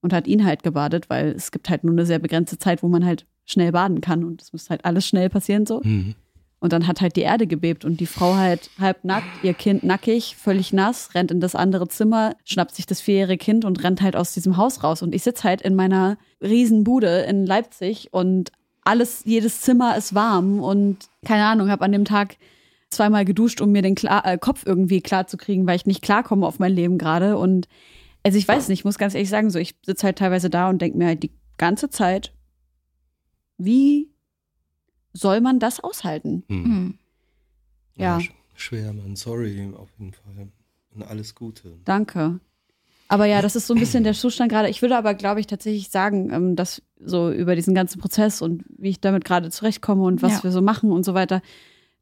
und 0.01 0.13
hat 0.13 0.27
ihn 0.27 0.46
halt 0.46 0.63
gebadet, 0.63 1.10
weil 1.10 1.29
es 1.29 1.51
gibt 1.51 1.70
halt 1.70 1.84
nur 1.84 1.94
eine 1.94 2.06
sehr 2.06 2.20
begrenzte 2.20 2.60
Zeit, 2.60 2.84
wo 2.84 2.89
man 2.89 3.06
halt 3.06 3.25
schnell 3.46 3.71
baden 3.71 4.02
kann 4.02 4.26
und 4.26 4.41
es 4.41 4.52
muss 4.52 4.69
halt 4.69 4.84
alles 4.86 5.08
schnell 5.08 5.30
passieren 5.30 5.65
so. 5.65 5.82
Mhm. 5.84 6.15
Und 6.60 6.74
dann 6.74 6.88
hat 6.88 7.02
halt 7.02 7.15
die 7.15 7.22
Erde 7.22 7.46
gebebt 7.46 7.86
und 7.86 8.00
die 8.00 8.08
Frau 8.08 8.36
halt 8.36 8.72
halb 8.80 9.04
nackt, 9.04 9.28
ihr 9.43 9.54
Kind 9.54 9.84
nackig, 9.84 10.36
völlig 10.36 10.74
nass, 10.74 11.13
rennt 11.13 11.30
in 11.30 11.39
das 11.39 11.54
andere 11.54 11.88
Zimmer, 11.88 12.36
schnappt 12.46 12.74
sich 12.74 12.88
das 12.88 13.00
vierjährige 13.00 13.43
Kind 13.43 13.63
und 13.63 13.84
rennt 13.84 14.02
halt 14.02 14.15
aus 14.15 14.34
diesem 14.34 14.58
Haus 14.58 14.84
raus. 14.84 15.04
Und 15.04 15.13
ich 15.13 15.22
sitze 15.22 15.43
halt 15.43 15.62
in 15.62 15.76
meiner 15.76 16.17
Riesenbude 16.41 17.20
in 17.22 17.46
Leipzig 17.46 18.12
und 18.12 18.52
alles, 18.84 19.22
jedes 19.26 19.62
Zimmer 19.62 19.98
ist 19.98 20.15
warm 20.15 20.60
und 20.60 21.10
keine 21.26 21.46
Ahnung, 21.46 21.70
habe 21.70 21.86
an 21.86 21.91
dem 21.91 22.06
Tag 22.06 22.38
zweimal 22.89 23.26
geduscht, 23.26 23.62
um 23.62 23.72
mir 23.72 23.82
den 23.82 23.96
klar, 23.96 24.26
äh, 24.26 24.38
Kopf 24.38 24.63
irgendwie 24.65 25.02
klar 25.02 25.28
zu 25.28 25.38
kriegen, 25.38 25.67
weil 25.67 25.76
ich 25.76 25.86
nicht 25.86 26.02
klarkomme 26.02 26.48
auf 26.48 26.58
mein 26.58 26.72
Leben 26.72 26.98
gerade. 26.98 27.38
Und 27.38 27.67
also 28.24 28.38
ich 28.38 28.48
weiß 28.48 28.70
nicht, 28.70 28.80
ich 28.80 28.86
muss 28.86 28.98
ganz 28.98 29.13
ehrlich 29.13 29.30
sagen, 29.30 29.50
so 29.50 29.60
ich 29.60 29.76
sitze 29.86 30.06
halt 30.06 30.17
teilweise 30.17 30.50
da 30.50 30.70
und 30.70 30.82
denke 30.82 30.98
mir 30.98 31.08
halt 31.08 31.22
die 31.22 31.34
ganze 31.58 31.89
Zeit, 31.89 32.34
wie 33.58 34.10
soll 35.17 35.41
man 35.41 35.60
das 35.60 35.80
aushalten? 35.80 36.43
Hm. 36.47 36.63
hm. 36.63 36.97
Ja. 37.95 38.19
ja. 38.19 38.27
Schwer, 38.56 38.93
man. 38.93 39.15
Sorry, 39.15 39.71
auf 39.75 39.89
jeden 39.97 40.13
Fall. 40.13 40.47
Und 40.93 41.03
alles 41.03 41.36
Gute. 41.36 41.73
Danke. 41.86 42.39
Aber 43.10 43.25
ja, 43.25 43.41
das 43.41 43.56
ist 43.56 43.67
so 43.67 43.73
ein 43.73 43.80
bisschen 43.80 44.03
der 44.03 44.13
Zustand 44.13 44.51
gerade. 44.51 44.69
Ich 44.69 44.82
würde 44.82 44.97
aber, 44.97 45.13
glaube 45.13 45.39
ich, 45.39 45.47
tatsächlich 45.47 45.89
sagen, 45.89 46.32
ähm, 46.34 46.56
dass 46.56 46.82
so 46.99 47.32
über 47.32 47.56
diesen 47.56 47.73
ganzen 47.73 48.01
Prozess 48.01 48.41
und 48.41 48.65
wie 48.77 48.89
ich 48.89 48.99
damit 48.99 49.23
gerade 49.23 49.49
zurechtkomme 49.49 50.03
und 50.03 50.21
was 50.21 50.38
ja. 50.38 50.43
wir 50.43 50.51
so 50.51 50.62
machen 50.62 50.91
und 50.91 51.06
so 51.06 51.13
weiter, 51.13 51.41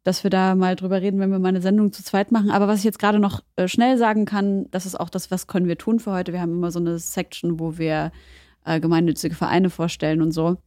dass 0.03 0.23
wir 0.23 0.31
da 0.31 0.55
mal 0.55 0.75
drüber 0.75 1.01
reden, 1.01 1.19
wenn 1.19 1.29
wir 1.29 1.39
mal 1.39 1.49
eine 1.49 1.61
Sendung 1.61 1.91
zu 1.91 2.03
zweit 2.03 2.31
machen. 2.31 2.49
Aber 2.49 2.67
was 2.67 2.79
ich 2.79 2.85
jetzt 2.85 2.99
gerade 2.99 3.19
noch 3.19 3.43
äh, 3.55 3.67
schnell 3.67 3.97
sagen 3.97 4.25
kann, 4.25 4.65
das 4.71 4.85
ist 4.85 4.99
auch 4.99 5.09
das, 5.09 5.29
was 5.29 5.47
können 5.47 5.67
wir 5.67 5.77
tun 5.77 5.99
für 5.99 6.11
heute. 6.11 6.33
Wir 6.33 6.41
haben 6.41 6.53
immer 6.53 6.71
so 6.71 6.79
eine 6.79 6.97
Section, 6.97 7.59
wo 7.59 7.77
wir 7.77 8.11
äh, 8.65 8.79
gemeinnützige 8.79 9.35
Vereine 9.35 9.69
vorstellen 9.69 10.21
und 10.21 10.31
so. 10.31 10.57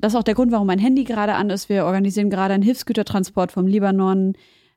Das 0.00 0.14
ist 0.14 0.18
auch 0.18 0.22
der 0.22 0.34
Grund, 0.34 0.50
warum 0.50 0.66
mein 0.66 0.78
Handy 0.78 1.04
gerade 1.04 1.34
an 1.34 1.50
ist. 1.50 1.68
Wir 1.68 1.84
organisieren 1.84 2.30
gerade 2.30 2.54
einen 2.54 2.62
Hilfsgütertransport 2.62 3.52
vom 3.52 3.66
Libanon 3.66 4.34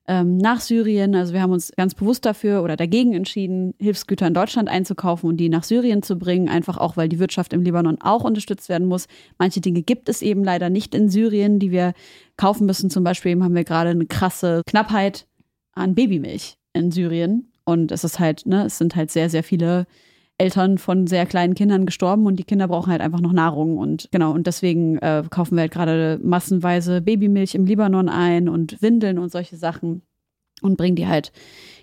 ähm, 0.08 0.38
nach 0.38 0.60
Syrien. 0.60 1.16
Also 1.16 1.34
wir 1.34 1.42
haben 1.42 1.52
uns 1.54 1.72
ganz 1.76 1.96
bewusst 1.96 2.26
dafür 2.26 2.62
oder 2.62 2.76
dagegen 2.76 3.14
entschieden, 3.14 3.74
Hilfsgüter 3.80 4.28
in 4.28 4.34
Deutschland 4.34 4.68
einzukaufen 4.70 5.30
und 5.30 5.38
die 5.38 5.50
nach 5.50 5.64
Syrien 5.64 6.04
zu 6.04 6.18
bringen. 6.18 6.50
Einfach 6.50 6.78
auch, 6.78 6.98
weil 6.98 7.08
die 7.08 7.20
Wirtschaft 7.20 7.54
im 7.54 7.62
Libanon 7.62 8.00
auch 8.02 8.24
unterstützt 8.24 8.68
werden 8.68 8.88
muss. 8.88 9.08
Manche 9.38 9.62
Dinge 9.62 9.82
gibt 9.82 10.10
es 10.10 10.22
eben 10.22 10.44
leider 10.44 10.70
nicht 10.70 10.94
in 10.94 11.10
Syrien, 11.10 11.60
die 11.60 11.72
wir 11.72 11.94
kaufen 12.36 12.66
müssen. 12.66 12.90
Zum 12.90 13.04
Beispiel 13.04 13.42
haben 13.42 13.56
wir 13.56 13.64
gerade 13.64 13.92
eine 13.92 14.06
krasse 14.06 14.62
Knappheit 14.66 15.26
an 15.74 15.96
Babymilch 15.96 16.58
in 16.74 16.92
Syrien. 16.92 17.53
Und 17.66 17.92
es 17.92 18.04
ist 18.04 18.20
halt, 18.20 18.46
ne, 18.46 18.66
es 18.66 18.78
sind 18.78 18.96
halt 18.96 19.12
sehr, 19.12 19.30
sehr 19.30 19.44
viele 19.44 19.86
Eltern 20.38 20.78
von 20.78 21.08
sehr 21.08 21.26
kleinen 21.26 21.54
Kindern 21.54 21.86
gestorben 21.86 22.26
und 22.26 22.38
die 22.38 22.44
Kinder 22.44 22.68
brauchen 22.68 22.92
halt 22.92 23.02
einfach 23.02 23.22
noch 23.22 23.34
Nahrung. 23.34 23.78
Und 23.78 24.10
genau 24.12 24.32
und 24.34 24.48
deswegen 24.48 24.98
äh, 24.98 25.24
kaufen 25.30 25.56
wir 25.56 25.62
halt 25.62 25.72
gerade 25.72 26.20
massenweise 26.24 27.02
Babymilch 27.02 27.56
im 27.56 27.66
Libanon 27.66 28.10
ein 28.10 28.50
und 28.50 28.82
Windeln 28.82 29.20
und 29.20 29.32
solche 29.32 29.58
Sachen 29.58 30.02
und 30.62 30.78
bringen 30.78 30.96
die 30.96 31.08
halt 31.08 31.32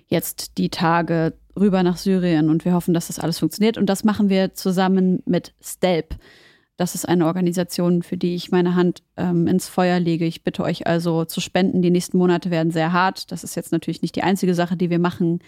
jetzt 0.08 0.58
die 0.58 0.68
Tage 0.68 1.34
rüber 1.58 1.82
nach 1.82 1.96
Syrien. 1.96 2.50
Und 2.50 2.64
wir 2.64 2.74
hoffen, 2.74 2.94
dass 2.94 3.06
das 3.06 3.18
alles 3.18 3.38
funktioniert. 3.38 3.78
Und 3.78 3.86
das 3.86 4.04
machen 4.04 4.28
wir 4.28 4.54
zusammen 4.54 5.22
mit 5.26 5.54
Stelp. 5.62 6.16
Das 6.80 6.94
ist 6.94 7.06
eine 7.06 7.26
Organisation, 7.26 8.02
für 8.02 8.16
die 8.16 8.34
ich 8.34 8.50
meine 8.50 8.74
Hand 8.74 9.02
ähm, 9.16 9.46
ins 9.46 9.68
Feuer 9.68 10.00
lege. 10.00 10.24
Ich 10.24 10.44
bitte 10.44 10.62
euch 10.62 10.86
also 10.86 11.26
zu 11.26 11.40
spenden. 11.40 11.82
Die 11.82 11.90
nächsten 11.90 12.16
Monate 12.16 12.50
werden 12.50 12.72
sehr 12.72 12.92
hart. 12.92 13.30
Das 13.32 13.44
ist 13.44 13.54
jetzt 13.54 13.70
natürlich 13.70 14.00
nicht 14.00 14.16
die 14.16 14.22
einzige 14.22 14.54
Sache, 14.54 14.76
die 14.76 14.88
wir 14.88 14.98
machen 14.98 15.40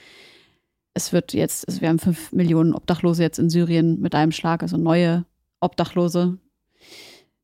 es 0.95 1.12
wird 1.12 1.33
jetzt, 1.33 1.66
also 1.68 1.81
wir 1.81 1.88
haben 1.88 1.99
fünf 1.99 2.33
Millionen 2.33 2.75
Obdachlose 2.75 3.23
jetzt 3.23 3.38
in 3.38 3.51
Syrien 3.51 4.01
mit 4.01 4.14
einem 4.14 4.33
Schlag, 4.33 4.62
also 4.62 4.77
neue 4.77 5.25
Obdachlose. 5.61 6.38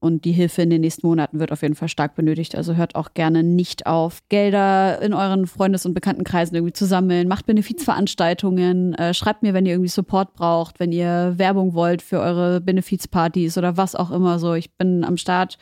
Und 0.01 0.25
die 0.25 0.33
Hilfe 0.33 0.63
in 0.63 0.71
den 0.71 0.83
nächsten 0.83 1.07
Monaten 1.07 1.41
wird 1.41 1.51
auf 1.51 1.63
jeden 1.63 1.75
Fall 1.75 1.89
stark 1.89 2.15
benötigt. 2.15 2.55
Also 2.55 2.77
hört 2.77 2.95
auch 2.95 3.15
gerne 3.15 3.43
nicht 3.43 3.87
auf, 3.87 4.21
Gelder 4.29 5.03
in 5.03 5.13
euren 5.13 5.49
Freundes- 5.49 5.87
und 5.87 5.95
Bekanntenkreisen 5.95 6.55
irgendwie 6.55 6.73
zu 6.73 6.87
sammeln. 6.87 7.27
Macht 7.27 7.47
Benefizveranstaltungen. 7.47 8.95
Äh, 8.95 9.13
schreibt 9.13 9.43
mir, 9.43 9.55
wenn 9.55 9.67
ihr 9.67 9.73
irgendwie 9.73 9.89
Support 9.89 10.35
braucht, 10.35 10.79
wenn 10.79 10.93
ihr 10.93 11.35
Werbung 11.37 11.75
wollt 11.75 12.03
für 12.03 12.21
eure 12.21 12.61
Benefizpartys 12.61 13.59
oder 13.59 13.77
was 13.77 13.97
auch 13.97 14.13
immer 14.13 14.39
so. 14.39 14.55
Ich 14.55 14.77
bin 14.77 15.05
am 15.05 15.17
Start. 15.17 15.59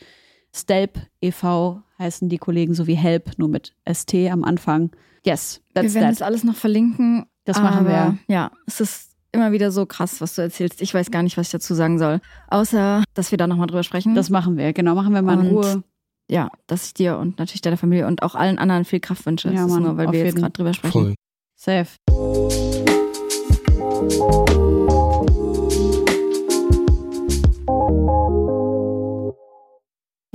Stelp 0.55 0.99
e.V. 1.21 1.83
heißen 1.99 2.29
die 2.29 2.39
Kollegen, 2.39 2.75
so 2.75 2.87
wie 2.87 2.95
Help, 2.95 3.39
nur 3.39 3.49
mit 3.49 3.75
ST 3.91 4.15
am 4.31 4.45
Anfang. 4.45 4.91
Yes, 5.25 5.63
that's 5.75 5.89
Wir 5.89 5.95
werden 5.95 6.05
that. 6.05 6.21
das 6.21 6.23
alles 6.23 6.45
noch 6.45 6.55
verlinken 6.55 7.27
das 7.47 7.63
machen 7.63 7.87
wir. 7.87 8.19
Ja, 8.27 8.51
es 8.67 8.81
ist 8.81 9.06
immer 9.37 9.53
wieder 9.53 9.71
so 9.71 9.87
krass, 9.87 10.21
was 10.21 10.35
du 10.35 10.43
erzählst. 10.43 10.83
Ich 10.83 10.93
weiß 10.93 11.11
gar 11.11 11.23
nicht, 11.23 11.37
was 11.37 11.47
ich 11.47 11.53
dazu 11.53 11.75
sagen 11.75 11.99
soll. 11.99 12.21
Außer, 12.49 13.05
dass 13.15 13.31
wir 13.31 13.39
da 13.39 13.47
nochmal 13.47 13.69
drüber 13.69 13.83
sprechen. 13.83 14.15
Das 14.15 14.31
machen 14.31 14.57
wir, 14.57 14.73
genau. 14.73 14.95
Machen 14.95 15.15
wir 15.15 15.23
mal 15.23 15.39
in 15.39 15.47
Ruhe. 15.49 15.83
Ja, 16.29 16.51
dass 16.67 16.87
ich 16.87 16.95
dir 16.95 17.19
und 17.19 17.39
natürlich 17.39 17.61
deiner 17.61 17.77
Familie 17.77 18.07
und 18.09 18.23
auch 18.23 18.35
allen 18.35 18.59
anderen 18.59 18.85
viel 18.85 18.99
Kraft 19.01 19.25
wünsche. 19.27 19.49
Ja, 19.49 19.63
das 19.63 19.71
Mann, 19.71 19.83
ist 19.83 19.87
nur, 19.87 19.97
weil 19.97 20.11
wir 20.13 20.25
jetzt 20.25 20.37
gerade 20.37 20.53
drüber 20.53 20.75
sprechen. 20.75 20.93
Voll. 20.93 21.15
Safe. 21.55 21.87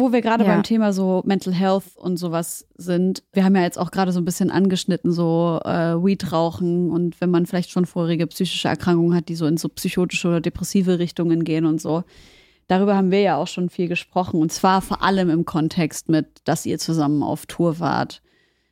Wo 0.02 0.12
wir 0.12 0.22
gerade 0.22 0.44
Ja. 0.44 0.50
beim 0.54 0.64
Thema 0.64 0.94
so 0.94 1.22
Mental 1.26 1.54
Health 1.54 1.84
und 1.96 2.18
sowas 2.18 2.66
sind, 2.76 3.24
wir 3.34 3.44
haben 3.46 3.56
ja 3.56 3.62
jetzt 3.62 3.78
auch 3.78 3.92
gerade 3.92 4.12
so 4.12 4.20
ein 4.20 4.26
bisschen 4.26 4.50
angeschnitten, 4.50 5.12
so 5.12 5.60
äh, 5.64 5.96
Weed 6.04 6.32
rauchen 6.32 6.90
und 6.90 7.22
wenn 7.22 7.30
man 7.30 7.46
vielleicht 7.46 7.70
schon 7.70 7.86
vorherige 7.86 8.26
psychische 8.28 8.68
Erkrankungen 8.68 9.16
hat, 9.16 9.30
die 9.30 9.36
so 9.36 9.46
in 9.46 9.58
so 9.58 9.70
psychotische 9.70 10.28
oder 10.28 10.42
depressive 10.42 10.98
Richtungen 11.00 11.44
gehen 11.44 11.66
und 11.66 11.80
so. 11.80 12.04
Darüber 12.68 12.96
haben 12.96 13.12
wir 13.12 13.22
ja 13.22 13.36
auch 13.38 13.48
schon 13.48 13.70
viel 13.70 13.88
gesprochen 13.88 14.40
und 14.42 14.52
zwar 14.52 14.82
vor 14.82 15.04
allem 15.04 15.30
im 15.30 15.46
Kontext 15.46 16.10
mit, 16.10 16.26
dass 16.46 16.66
ihr 16.66 16.80
zusammen 16.80 17.22
auf 17.22 17.46
Tour 17.46 17.80
wart. 17.80 18.22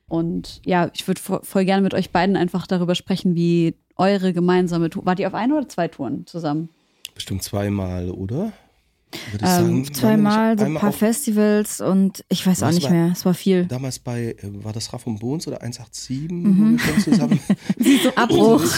Und 0.08 0.60
ja, 0.64 0.90
ich 0.94 1.06
würde 1.06 1.20
vo- 1.20 1.44
voll 1.44 1.64
gerne 1.64 1.82
mit 1.82 1.94
euch 1.94 2.10
beiden 2.10 2.36
einfach 2.36 2.66
darüber 2.66 2.94
sprechen, 2.96 3.34
wie 3.36 3.74
eure 3.96 4.32
gemeinsame 4.32 4.90
Tour. 4.90 5.06
Wart 5.06 5.20
ihr 5.20 5.28
auf 5.28 5.34
eine 5.34 5.54
oder 5.56 5.68
zwei 5.68 5.86
Touren 5.86 6.26
zusammen? 6.26 6.68
Bestimmt 7.14 7.42
zweimal, 7.44 8.10
oder? 8.10 8.52
Würde 9.32 9.44
ich 9.44 9.50
Ähm, 9.50 9.56
sagen. 9.56 9.84
Wir 9.88 9.92
zweimal 9.94 10.58
so 10.58 10.64
ein 10.66 10.74
paar 10.74 10.92
Festivals 10.92 11.80
und 11.80 12.24
ich 12.28 12.46
weiß 12.46 12.62
auch 12.62 12.68
Was 12.68 12.74
nicht 12.76 12.84
war- 12.84 12.92
mehr. 12.92 13.10
Es 13.12 13.24
war 13.24 13.34
viel. 13.34 13.64
Damals 13.66 13.98
bei, 13.98 14.36
äh, 14.38 14.64
war 14.64 14.72
das 14.72 14.92
Raff 14.92 15.06
und 15.06 15.18
Bohns 15.18 15.46
oder 15.48 15.62
187, 15.62 16.30
Mhm. 16.30 16.78
zusammen. 17.02 17.40
Abbruch. 18.16 18.62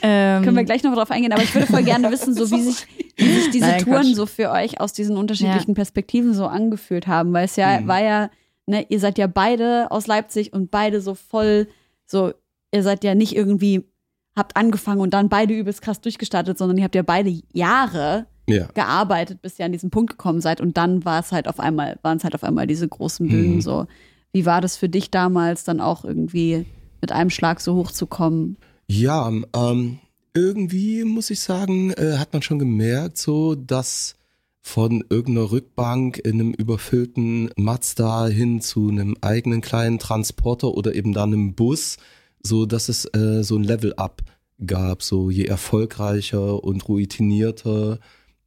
Ähm, 0.00 0.44
Können 0.44 0.56
wir 0.56 0.62
gleich 0.62 0.84
noch 0.84 0.94
drauf 0.94 1.10
eingehen, 1.10 1.32
aber 1.32 1.42
ich 1.42 1.52
würde 1.52 1.66
voll 1.66 1.82
gerne 1.82 2.08
wissen, 2.12 2.32
so 2.32 2.48
wie 2.52 2.62
sich, 2.62 2.86
wie 3.16 3.32
sich 3.32 3.50
diese 3.50 3.66
Nein, 3.66 3.82
Touren 3.84 4.02
Quatsch. 4.02 4.14
so 4.14 4.26
für 4.26 4.52
euch 4.52 4.80
aus 4.80 4.92
diesen 4.92 5.16
unterschiedlichen 5.16 5.74
Perspektiven 5.74 6.34
so 6.34 6.46
angefühlt 6.46 7.08
haben, 7.08 7.32
weil 7.32 7.46
es 7.46 7.56
ja 7.56 7.80
Mhm. 7.80 7.88
war 7.88 8.00
ja, 8.00 8.30
ne, 8.66 8.86
ihr 8.88 9.00
seid 9.00 9.18
ja 9.18 9.26
beide 9.26 9.90
aus 9.90 10.06
Leipzig 10.06 10.52
und 10.52 10.70
beide 10.70 11.00
so 11.00 11.14
voll, 11.14 11.66
so, 12.06 12.32
ihr 12.72 12.84
seid 12.84 13.02
ja 13.02 13.16
nicht 13.16 13.34
irgendwie, 13.34 13.88
habt 14.36 14.56
angefangen 14.56 15.00
und 15.00 15.14
dann 15.14 15.28
beide 15.28 15.52
übelst 15.52 15.82
krass 15.82 16.00
durchgestartet, 16.00 16.56
sondern 16.58 16.78
ihr 16.78 16.84
habt 16.84 16.94
ja 16.94 17.02
beide 17.02 17.36
Jahre 17.52 18.26
ja. 18.48 18.66
gearbeitet, 18.74 19.42
bis 19.42 19.58
ihr 19.58 19.64
an 19.64 19.72
diesen 19.72 19.90
Punkt 19.90 20.10
gekommen 20.10 20.40
seid 20.40 20.60
und 20.60 20.76
dann 20.76 21.04
war 21.04 21.20
es 21.20 21.32
halt 21.32 21.48
auf 21.48 21.60
einmal, 21.60 21.98
waren 22.02 22.18
es 22.18 22.24
halt 22.24 22.34
auf 22.34 22.44
einmal 22.44 22.66
diese 22.66 22.88
großen 22.88 23.28
Bühnen 23.28 23.56
Mhm. 23.56 23.60
so. 23.60 23.86
Wie 24.32 24.46
war 24.46 24.60
das 24.60 24.76
für 24.76 24.88
dich 24.88 25.10
damals 25.10 25.64
dann 25.64 25.80
auch 25.80 26.04
irgendwie 26.04 26.66
mit 27.00 27.12
einem 27.12 27.30
Schlag 27.30 27.60
so 27.60 27.74
hoch 27.74 27.90
zu 27.90 28.06
kommen? 28.06 28.56
Ja, 28.86 29.30
ähm, 29.54 29.98
irgendwie 30.34 31.04
muss 31.04 31.30
ich 31.30 31.40
sagen, 31.40 31.92
äh, 31.92 32.16
hat 32.18 32.32
man 32.32 32.42
schon 32.42 32.58
gemerkt, 32.58 33.18
so 33.18 33.54
dass 33.54 34.16
von 34.60 35.02
irgendeiner 35.08 35.50
Rückbank 35.50 36.18
in 36.18 36.34
einem 36.34 36.52
überfüllten 36.52 37.50
Mazda 37.56 38.26
hin 38.26 38.60
zu 38.60 38.88
einem 38.88 39.16
eigenen 39.22 39.62
kleinen 39.62 39.98
Transporter 39.98 40.74
oder 40.74 40.94
eben 40.94 41.14
dann 41.14 41.32
einem 41.32 41.54
Bus, 41.54 41.96
so 42.42 42.66
dass 42.66 42.88
es 42.88 43.06
äh, 43.14 43.42
so 43.42 43.56
ein 43.56 43.64
Level-up 43.64 44.22
gab, 44.64 45.02
so 45.02 45.30
je 45.30 45.44
erfolgreicher 45.44 46.62
und 46.62 46.86
routinierter 46.86 47.98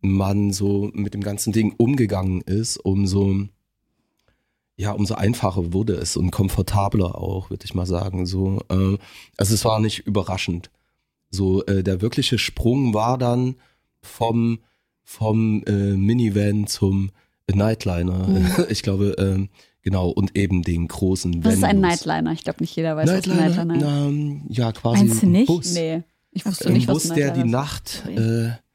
man 0.01 0.51
so 0.51 0.89
mit 0.93 1.13
dem 1.13 1.21
ganzen 1.21 1.53
Ding 1.53 1.73
umgegangen 1.77 2.41
ist, 2.41 2.77
umso 2.77 3.47
ja, 4.77 4.93
umso 4.93 5.13
einfacher 5.13 5.73
wurde 5.73 5.93
es 5.93 6.17
und 6.17 6.31
komfortabler 6.31 7.15
auch, 7.15 7.51
würde 7.51 7.65
ich 7.65 7.75
mal 7.75 7.85
sagen. 7.85 8.25
So, 8.25 8.61
äh, 8.69 8.97
also 9.37 9.53
es 9.53 9.63
war 9.63 9.79
nicht 9.79 9.99
überraschend. 10.07 10.71
So, 11.29 11.63
äh, 11.65 11.83
der 11.83 12.01
wirkliche 12.01 12.39
Sprung 12.39 12.95
war 12.95 13.19
dann 13.19 13.55
vom, 14.01 14.59
vom 15.03 15.63
äh, 15.67 15.95
Minivan 15.95 16.65
zum 16.65 17.11
Nightliner. 17.53 18.27
Ich 18.69 18.81
glaube, 18.81 19.15
ähm, 19.19 19.49
genau, 19.83 20.09
und 20.09 20.35
eben 20.35 20.63
den 20.63 20.87
großen 20.87 21.43
Was 21.43 21.55
ist 21.55 21.63
ein. 21.63 21.79
Nightliner? 21.79 22.31
Ich 22.31 22.43
glaube 22.43 22.61
nicht 22.61 22.75
jeder 22.75 22.95
weiß, 22.95 23.07
was 23.07 23.29
ein 23.29 23.37
Nightliner, 23.37 23.65
Nightliner 23.65 24.07
ist. 24.07 24.07
ähm, 24.07 24.41
ja, 24.49 24.71
quasi 24.71 25.05
Meinst 25.05 25.21
du 25.21 25.27
nicht? 25.27 25.47
Bus. 25.47 25.73
Nee, 25.73 26.03
ich 26.31 26.45
wusste 26.45 26.67
Ein 26.69 26.73
nicht, 26.73 26.87
was 26.87 26.93
Bus, 27.03 27.11
ein 27.11 27.17
der 27.17 27.31
die 27.31 27.43
Nightliner 27.43 27.83
ist. 27.83 28.05
Nacht 28.05 28.57
äh, 28.57 28.70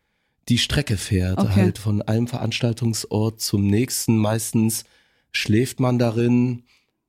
die 0.48 0.58
Strecke 0.58 0.96
fährt, 0.96 1.38
Okay. 1.38 1.52
halt 1.54 1.78
von 1.78 2.02
einem 2.02 2.28
Veranstaltungsort 2.28 3.40
zum 3.40 3.66
nächsten. 3.66 4.16
Meistens 4.16 4.84
schläft 5.32 5.80
man 5.80 5.98
darin 5.98 6.62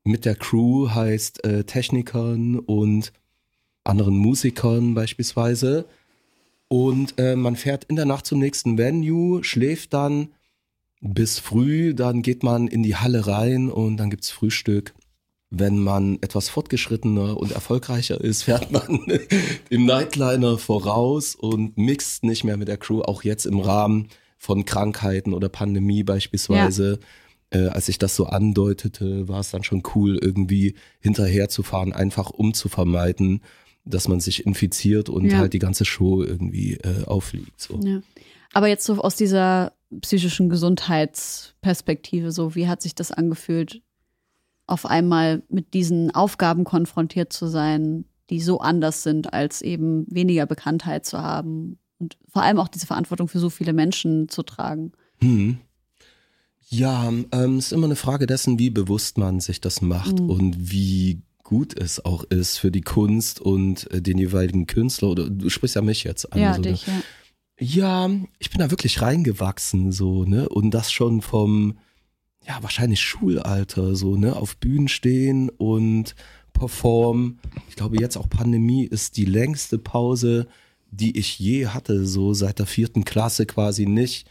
mit 0.03 0.25
der 0.25 0.35
Crew, 0.35 0.89
heißt 0.89 1.43
äh, 1.43 1.63
Technikern 1.65 2.57
und 2.57 3.13
anderen 3.83 4.17
Musikern 4.17 4.93
beispielsweise. 4.93 5.85
Und 6.67 7.13
äh, 7.17 7.35
man 7.35 7.55
fährt 7.55 7.85
in 7.85 7.95
der 7.95 8.05
Nacht 8.05 8.25
zum 8.25 8.39
nächsten 8.39 8.77
Venue, 8.77 9.43
schläft 9.43 9.93
dann 9.93 10.29
bis 10.99 11.39
früh, 11.39 11.93
dann 11.93 12.21
geht 12.23 12.43
man 12.43 12.67
in 12.67 12.83
die 12.83 12.95
Halle 12.95 13.27
rein 13.27 13.69
und 13.69 13.97
dann 13.97 14.09
gibt's 14.09 14.31
Frühstück. 14.31 14.93
Wenn 15.49 15.79
man 15.79 16.17
etwas 16.21 16.49
fortgeschrittener 16.49 17.37
und 17.37 17.51
erfolgreicher 17.51 18.19
ist, 18.19 18.43
fährt 18.47 18.71
man 18.71 18.99
im 19.69 19.85
Nightliner 19.85 20.57
voraus 20.57 21.35
und 21.35 21.77
mixt 21.77 22.23
nicht 22.23 22.43
mehr 22.43 22.57
mit 22.57 22.67
der 22.67 22.77
Crew, 22.77 23.01
auch 23.01 23.23
jetzt 23.23 23.45
im 23.45 23.59
Rahmen 23.59 24.09
von 24.37 24.65
Krankheiten 24.65 25.33
oder 25.33 25.49
Pandemie 25.49 26.03
beispielsweise. 26.03 26.99
Äh, 27.49 27.67
als 27.67 27.87
ich 27.87 27.97
das 27.97 28.15
so 28.15 28.25
andeutete, 28.25 29.29
war 29.29 29.39
es 29.39 29.51
dann 29.51 29.63
schon 29.63 29.81
cool, 29.95 30.17
irgendwie 30.21 30.75
hinterherzufahren, 30.99 31.93
einfach 31.93 32.29
um 32.29 32.53
zu 32.53 32.67
vermeiden, 32.67 33.41
dass 33.85 34.09
man 34.09 34.19
sich 34.19 34.45
infiziert 34.45 35.07
und 35.07 35.31
Ja. 35.31 35.37
halt 35.37 35.53
die 35.53 35.59
ganze 35.59 35.85
Show 35.85 36.23
irgendwie 36.23 36.73
äh, 36.73 37.05
auffliegt. 37.05 37.59
So. 37.59 37.79
Ja. 37.81 38.01
Aber 38.51 38.67
jetzt 38.67 38.83
so 38.83 38.99
aus 39.01 39.15
dieser 39.15 39.71
psychischen 40.01 40.49
Gesundheitsperspektive, 40.49 42.31
so 42.31 42.55
wie 42.55 42.67
hat 42.67 42.81
sich 42.81 42.95
das 42.95 43.11
angefühlt, 43.11 43.81
auf 44.67 44.85
einmal 44.85 45.41
mit 45.49 45.73
diesen 45.73 46.13
Aufgaben 46.13 46.63
konfrontiert 46.63 47.33
zu 47.33 47.47
sein, 47.47 48.05
die 48.29 48.41
so 48.41 48.59
anders 48.59 49.03
sind, 49.03 49.33
als 49.33 49.61
eben 49.61 50.05
weniger 50.09 50.45
Bekanntheit 50.45 51.05
zu 51.05 51.21
haben 51.21 51.79
und 51.99 52.17
vor 52.27 52.43
allem 52.43 52.59
auch 52.59 52.67
diese 52.67 52.85
Verantwortung 52.85 53.27
für 53.27 53.39
so 53.39 53.49
viele 53.49 53.73
Menschen 53.73 54.27
zu 54.29 54.43
tragen. 54.43 54.91
Hm. 55.19 55.57
Ja, 56.69 57.11
ähm, 57.31 57.57
ist 57.57 57.71
immer 57.71 57.85
eine 57.85 57.95
Frage 57.95 58.27
dessen, 58.27 58.59
wie 58.59 58.69
bewusst 58.69 59.17
man 59.17 59.39
sich 59.39 59.61
das 59.61 59.81
macht 59.81 60.19
Mhm. 60.19 60.29
und 60.29 60.71
wie 60.71 61.21
gut 61.43 61.79
es 61.79 62.03
auch 62.03 62.25
ist 62.25 62.57
für 62.57 62.71
die 62.71 62.81
Kunst 62.81 63.39
und 63.39 63.89
äh, 63.91 64.01
den 64.01 64.17
jeweiligen 64.17 64.67
Künstler. 64.67 65.09
Oder 65.09 65.29
du 65.29 65.49
sprichst 65.49 65.77
ja 65.77 65.81
mich 65.81 66.03
jetzt 66.03 66.31
an. 66.33 66.39
ja, 66.41 66.53
so, 66.53 66.61
ne? 66.61 66.71
dich, 66.71 66.85
ja. 66.87 66.93
Ja, 67.59 68.09
ich 68.37 68.51
bin 68.51 68.59
da 68.59 68.69
wirklich 68.69 69.01
reingewachsen, 69.01 69.91
so, 69.91 70.25
ne? 70.25 70.47
Und 70.49 70.71
das 70.71 70.91
schon 70.91 71.21
vom, 71.21 71.79
ja, 72.47 72.57
wahrscheinlich 72.61 73.01
Schulalter, 73.01 73.95
so, 73.95 74.15
ne? 74.15 74.35
Auf 74.35 74.57
Bühnen 74.57 74.87
stehen 74.87 75.49
und 75.49 76.15
performen. 76.53 77.39
Ich 77.69 77.75
glaube, 77.75 77.99
jetzt 77.99 78.17
auch 78.17 78.29
Pandemie 78.29 78.85
ist 78.85 79.17
die 79.17 79.25
längste 79.25 79.77
Pause, 79.77 80.47
die 80.89 81.17
ich 81.17 81.37
je 81.37 81.67
hatte, 81.67 82.05
so 82.05 82.33
seit 82.33 82.59
der 82.59 82.65
vierten 82.65 83.03
Klasse 83.03 83.45
quasi 83.45 83.85
nicht 83.85 84.27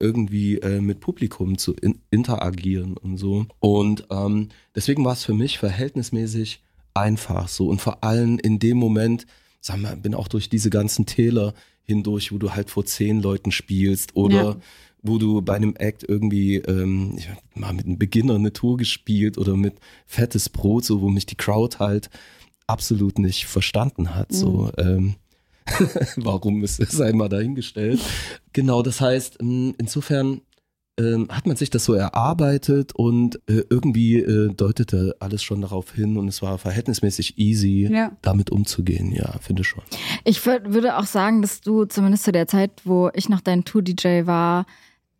irgendwie 0.00 0.58
äh, 0.58 0.80
mit 0.80 1.00
Publikum 1.00 1.58
zu 1.58 1.74
in 1.74 2.00
interagieren 2.10 2.96
und 2.96 3.18
so. 3.18 3.46
Und 3.60 4.06
ähm, 4.10 4.48
deswegen 4.74 5.04
war 5.04 5.12
es 5.12 5.24
für 5.24 5.34
mich 5.34 5.58
verhältnismäßig 5.58 6.62
einfach 6.94 7.48
so. 7.48 7.68
Und 7.68 7.80
vor 7.80 8.02
allem 8.02 8.38
in 8.38 8.58
dem 8.58 8.78
Moment, 8.78 9.26
sag 9.60 9.78
mal, 9.78 9.96
bin 9.96 10.14
auch 10.14 10.28
durch 10.28 10.48
diese 10.48 10.70
ganzen 10.70 11.04
Täler 11.04 11.52
hindurch, 11.82 12.32
wo 12.32 12.38
du 12.38 12.54
halt 12.54 12.70
vor 12.70 12.84
zehn 12.84 13.20
Leuten 13.20 13.50
spielst 13.50 14.14
oder 14.16 14.42
Ja. 14.42 14.56
Wo 15.02 15.18
du 15.18 15.42
bei 15.42 15.54
einem 15.54 15.74
Act 15.76 16.04
irgendwie, 16.08 16.56
ähm, 16.56 17.14
ich 17.16 17.28
hab 17.28 17.38
mal 17.54 17.72
mit 17.72 17.86
einem 17.86 17.98
Beginner 17.98 18.34
eine 18.34 18.52
Tour 18.52 18.76
gespielt 18.76 19.38
oder 19.38 19.56
mit 19.56 19.74
fettes 20.06 20.48
Brot, 20.48 20.84
so 20.84 21.00
wo 21.00 21.08
mich 21.08 21.26
die 21.26 21.36
Crowd 21.36 21.78
halt 21.78 22.10
absolut 22.66 23.18
nicht 23.18 23.46
verstanden 23.46 24.14
hat. 24.14 24.32
So, 24.32 24.70
ähm, 24.76 25.14
warum 26.16 26.62
ist 26.64 26.80
es 26.80 27.00
einmal 27.00 27.28
dahingestellt? 27.28 28.00
Genau, 28.52 28.82
das 28.82 29.00
heißt, 29.00 29.38
ähm, 29.40 29.74
insofern 29.78 30.40
ähm, 30.98 31.28
hat 31.30 31.46
man 31.46 31.56
sich 31.56 31.70
das 31.70 31.84
so 31.84 31.94
erarbeitet 31.94 32.92
und 32.94 33.36
äh, 33.48 33.62
irgendwie 33.70 34.16
äh, 34.16 34.52
deutete 34.52 35.14
alles 35.20 35.42
schon 35.44 35.60
darauf 35.60 35.92
hin 35.94 36.16
und 36.16 36.26
es 36.26 36.42
war 36.42 36.58
verhältnismäßig 36.58 37.38
easy, 37.38 37.88
Ja. 37.90 38.12
damit 38.22 38.50
umzugehen. 38.50 39.12
Ja, 39.12 39.38
finde 39.40 39.62
schon. 39.62 39.84
Ich 40.24 40.44
würd, 40.44 40.72
würde 40.72 40.98
auch 40.98 41.06
sagen, 41.06 41.40
dass 41.40 41.60
du 41.60 41.84
zumindest 41.84 42.24
zu 42.24 42.32
der 42.32 42.48
Zeit, 42.48 42.72
wo 42.84 43.10
ich 43.14 43.28
noch 43.28 43.40
dein 43.40 43.64
Tour-DJ 43.64 44.26
war, 44.26 44.66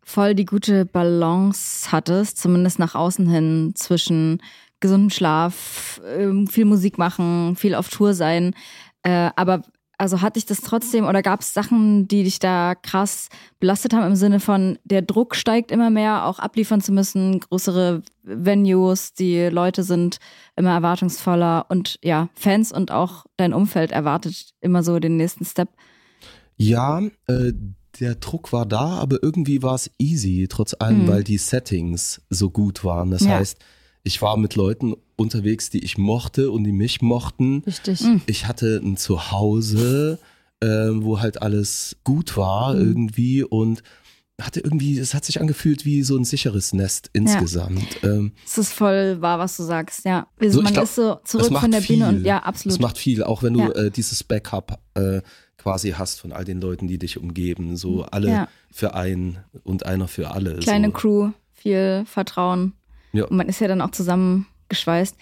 voll 0.09 0.33
die 0.33 0.45
gute 0.45 0.85
Balance 0.85 1.91
hattest, 1.91 2.39
zumindest 2.39 2.79
nach 2.79 2.95
außen 2.95 3.29
hin, 3.29 3.73
zwischen 3.75 4.41
gesundem 4.79 5.11
Schlaf, 5.11 6.01
ähm, 6.17 6.47
viel 6.47 6.65
Musik 6.65 6.97
machen, 6.97 7.55
viel 7.55 7.75
auf 7.75 7.89
Tour 7.89 8.15
sein. 8.15 8.55
Äh, 9.03 9.29
aber 9.35 9.61
also 9.99 10.21
hatte 10.21 10.39
ich 10.39 10.45
das 10.45 10.61
trotzdem 10.61 11.05
oder 11.05 11.21
gab 11.21 11.41
es 11.41 11.53
Sachen, 11.53 12.07
die 12.07 12.23
dich 12.23 12.39
da 12.39 12.73
krass 12.73 13.27
belastet 13.59 13.93
haben 13.93 14.07
im 14.07 14.15
Sinne 14.15 14.39
von, 14.39 14.79
der 14.83 15.01
Druck 15.01 15.35
steigt 15.35 15.71
immer 15.71 15.89
mehr, 15.89 16.25
auch 16.25 16.39
abliefern 16.39 16.81
zu 16.81 16.91
müssen, 16.91 17.41
größere 17.41 18.01
Venues, 18.23 19.13
die 19.13 19.47
Leute 19.47 19.83
sind 19.83 20.17
immer 20.55 20.71
erwartungsvoller 20.71 21.65
und 21.69 21.99
ja, 22.01 22.29
Fans 22.33 22.71
und 22.71 22.91
auch 22.91 23.25
dein 23.35 23.53
Umfeld 23.53 23.91
erwartet 23.91 24.53
immer 24.61 24.81
so 24.83 24.99
den 24.99 25.17
nächsten 25.17 25.45
Step. 25.45 25.69
Ja, 26.55 27.01
äh, 27.27 27.51
der 27.99 28.15
Druck 28.15 28.51
war 28.53 28.65
da, 28.65 28.97
aber 28.97 29.21
irgendwie 29.21 29.61
war 29.63 29.75
es 29.75 29.91
easy, 29.99 30.47
trotz 30.49 30.75
allem, 30.79 31.03
Mhm. 31.03 31.07
weil 31.07 31.23
die 31.23 31.37
Settings 31.37 32.21
so 32.29 32.49
gut 32.49 32.83
waren. 32.83 33.11
Das 33.11 33.23
Ja. 33.23 33.31
heißt, 33.37 33.57
ich 34.03 34.21
war 34.21 34.37
mit 34.37 34.55
Leuten 34.55 34.95
unterwegs, 35.17 35.69
die 35.69 35.83
ich 35.83 35.97
mochte 35.97 36.51
und 36.51 36.63
die 36.63 36.71
mich 36.71 37.01
mochten. 37.01 37.63
Richtig. 37.65 38.01
Ich 38.27 38.47
hatte 38.47 38.79
ein 38.83 38.95
Zuhause, 38.97 40.19
äh, 40.61 40.67
wo 40.67 41.19
halt 41.19 41.41
alles 41.41 41.97
gut 42.03 42.37
war 42.37 42.73
Mhm. 42.73 42.79
irgendwie 42.81 43.43
und 43.43 43.83
hatte 44.41 44.61
irgendwie, 44.61 44.97
es 44.97 45.13
hat 45.13 45.25
sich 45.25 45.41
angefühlt 45.41 45.83
wie 45.83 46.01
so 46.01 46.15
ein 46.15 46.23
sicheres 46.23 46.71
Nest 46.71 47.09
insgesamt. 47.11 47.85
Ähm, 48.03 48.31
Es 48.45 48.57
ist 48.57 48.71
voll 48.71 49.19
wahr, 49.21 49.37
was 49.37 49.57
du 49.57 49.63
sagst, 49.63 50.05
ja. 50.05 50.27
Wir- 50.37 50.49
So, 50.53 50.61
man 50.61 50.71
glaub, 50.71 50.85
ist 50.85 50.95
so 50.95 51.17
zurück 51.25 51.47
von 51.59 51.71
der 51.71 51.81
Bühne 51.81 52.07
viel. 52.07 52.17
und 52.19 52.25
ja, 52.25 52.37
absolut. 52.43 52.77
Es 52.77 52.81
macht 52.81 52.97
viel, 52.97 53.21
auch 53.23 53.43
wenn 53.43 53.53
du 53.55 53.59
Ja. 53.59 53.71
äh, 53.71 53.91
dieses 53.91 54.23
Backup 54.23 54.79
äh, 54.95 55.21
quasi 55.59 55.91
hast 55.91 56.19
von 56.21 56.31
all 56.31 56.45
den 56.45 56.59
Leuten, 56.61 56.87
die 56.87 56.97
dich 56.97 57.17
umgeben. 57.19 57.77
So 57.77 58.03
alle 58.05 58.29
Ja. 58.29 58.47
für 58.71 58.95
einen 58.95 59.37
und 59.63 59.85
einer 59.85 60.07
für 60.07 60.31
alle. 60.31 60.55
Kleine 60.57 60.87
so. 60.87 60.93
Crew, 60.93 61.29
viel 61.53 62.03
Vertrauen. 62.07 62.73
Ja. 63.11 63.25
Und 63.25 63.37
man 63.37 63.47
ist 63.49 63.61
ja 63.61 63.67
dann 63.67 63.81
auch 63.81 63.91
zusammengeschweißt. 63.91 65.15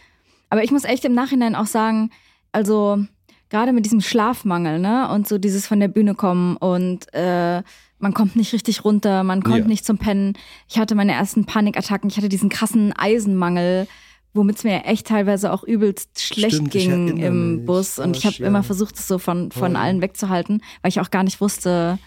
Aber 0.50 0.63
ich 0.63 0.71
muss 0.71 0.84
echt 0.86 1.04
im 1.06 1.13
Nachhinein 1.13 1.56
auch 1.56 1.65
sagen, 1.65 2.12
also 2.52 3.04
gerade 3.50 3.73
mit 3.73 3.86
diesem 3.86 4.02
Schlafmangel, 4.02 4.80
ne? 4.80 5.10
Und 5.10 5.28
so 5.28 5.38
dieses 5.38 5.67
von 5.67 5.80
der 5.80 5.88
Bühne 5.88 6.15
kommen 6.15 6.56
und 6.58 7.06
äh, 7.13 7.62
man 8.00 8.13
kommt 8.13 8.36
nicht 8.36 8.54
richtig 8.54 8.86
runter, 8.86 9.23
man 9.23 9.41
kommt 9.41 9.58
Ja. 9.58 9.65
nicht 9.65 9.86
zum 9.86 9.97
Pennen. 9.97 10.34
Ich 10.69 10.78
hatte 10.78 10.95
meine 10.95 11.13
ersten 11.13 11.45
Panikattacken, 11.45 12.10
ich 12.10 12.17
hatte 12.17 12.30
diesen 12.30 12.50
krassen 12.50 12.93
Eisenmangel, 12.93 13.88
womit 14.34 14.58
es 14.58 14.63
mir 14.63 14.84
echt 14.86 15.08
teilweise 15.08 15.52
auch 15.52 15.63
übelst 15.63 16.22
schlecht 16.22 16.56
Stimmt, 16.56 16.72
ging 16.72 17.18
im 17.18 17.56
mich. 17.58 17.66
Bus. 17.66 17.98
Und 18.00 18.16
ich 18.18 18.26
habe 18.26 18.36
ja. 18.38 18.48
immer 18.48 18.63
versucht, 18.63 18.96
es 18.96 19.08
so 19.08 19.18
von, 19.18 19.52
von 19.52 19.72
Voll. 19.72 19.76
allen 19.76 20.02
wegzuhalten, 20.02 20.62
weil 20.82 20.90
ich 20.90 21.00
auch 21.00 21.10
gar 21.12 21.24
nicht 21.24 21.42
wusste, 21.42 21.98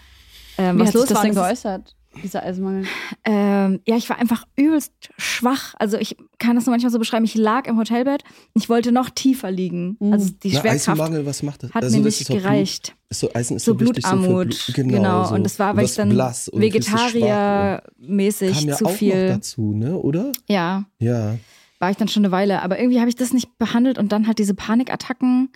ähm, 0.57 0.77
Wie 0.77 0.81
was 0.81 0.87
hat 0.87 0.93
sich 0.93 0.99
los 1.01 1.09
das 1.09 1.15
war. 1.17 1.23
denn 1.23 1.31
es 1.31 1.37
geäußert, 1.37 1.95
dieser 2.23 2.43
Eisenmangel? 2.43 2.85
ähm, 3.25 3.79
ja, 3.87 3.95
ich 3.95 4.09
war 4.09 4.17
einfach 4.17 4.45
übelst 4.57 4.91
schwach. 5.17 5.73
Also 5.79 5.97
ich 5.97 6.17
kann 6.39 6.55
das 6.55 6.65
nur 6.65 6.73
manchmal 6.73 6.91
so 6.91 6.99
beschreiben. 6.99 7.23
Ich 7.25 7.35
lag 7.35 7.67
im 7.67 7.77
Hotelbett 7.77 8.23
und 8.53 8.61
ich 8.61 8.67
wollte 8.69 8.91
noch 8.91 9.09
tiefer 9.09 9.49
liegen. 9.51 9.95
Mhm. 9.99 10.13
Also 10.13 10.29
die 10.43 10.51
Na, 10.53 10.59
Schwerkraft 10.61 10.89
Eisenmangel, 10.89 11.25
was 11.25 11.41
macht 11.43 11.63
das? 11.63 11.73
hat 11.73 11.83
also 11.83 11.97
mir 11.97 12.03
das 12.03 12.13
nicht 12.13 12.21
ist 12.21 12.27
Blut- 12.27 12.41
gereicht. 12.43 12.95
Ist 13.09 13.19
so, 13.21 13.33
Eisen 13.33 13.57
ist 13.57 13.65
so 13.65 13.73
so 13.73 13.79
wichtig 13.79 14.03
Blutarmut. 14.03 14.53
So 14.53 14.59
für 14.71 14.71
Blut, 14.73 14.75
genau. 14.75 14.97
genau, 14.97 15.25
so. 15.25 15.35
Und 15.35 15.43
das 15.43 15.57
war, 15.59 15.75
weil 15.77 15.85
ich 15.85 15.95
dann 15.95 16.09
blass 16.09 16.47
und 16.49 16.59
fühlst 16.61 16.75
dich 16.77 16.85
schwach 16.87 17.05
und 17.05 17.13
Vegetariermäßig 17.13 18.59
Kam 18.59 18.67
ja 18.69 18.75
zu 18.75 18.85
auch 18.85 18.91
viel. 18.91 19.27
noch 19.29 19.35
dazu, 19.35 19.73
ne? 19.73 19.97
Oder? 19.97 20.31
Ja, 20.47 20.83
Ja. 20.99 21.35
War 21.81 21.91
ich 21.91 21.97
dann 21.97 22.07
schon 22.07 22.23
eine 22.23 22.31
Weile. 22.31 22.61
Aber 22.61 22.79
irgendwie 22.79 22.99
habe 22.99 23.09
ich 23.09 23.15
das 23.15 23.33
nicht 23.33 23.57
behandelt 23.57 23.97
und 23.97 24.11
dann 24.11 24.27
halt 24.27 24.39
diese 24.39 24.53
Panikattacken, 24.53 25.49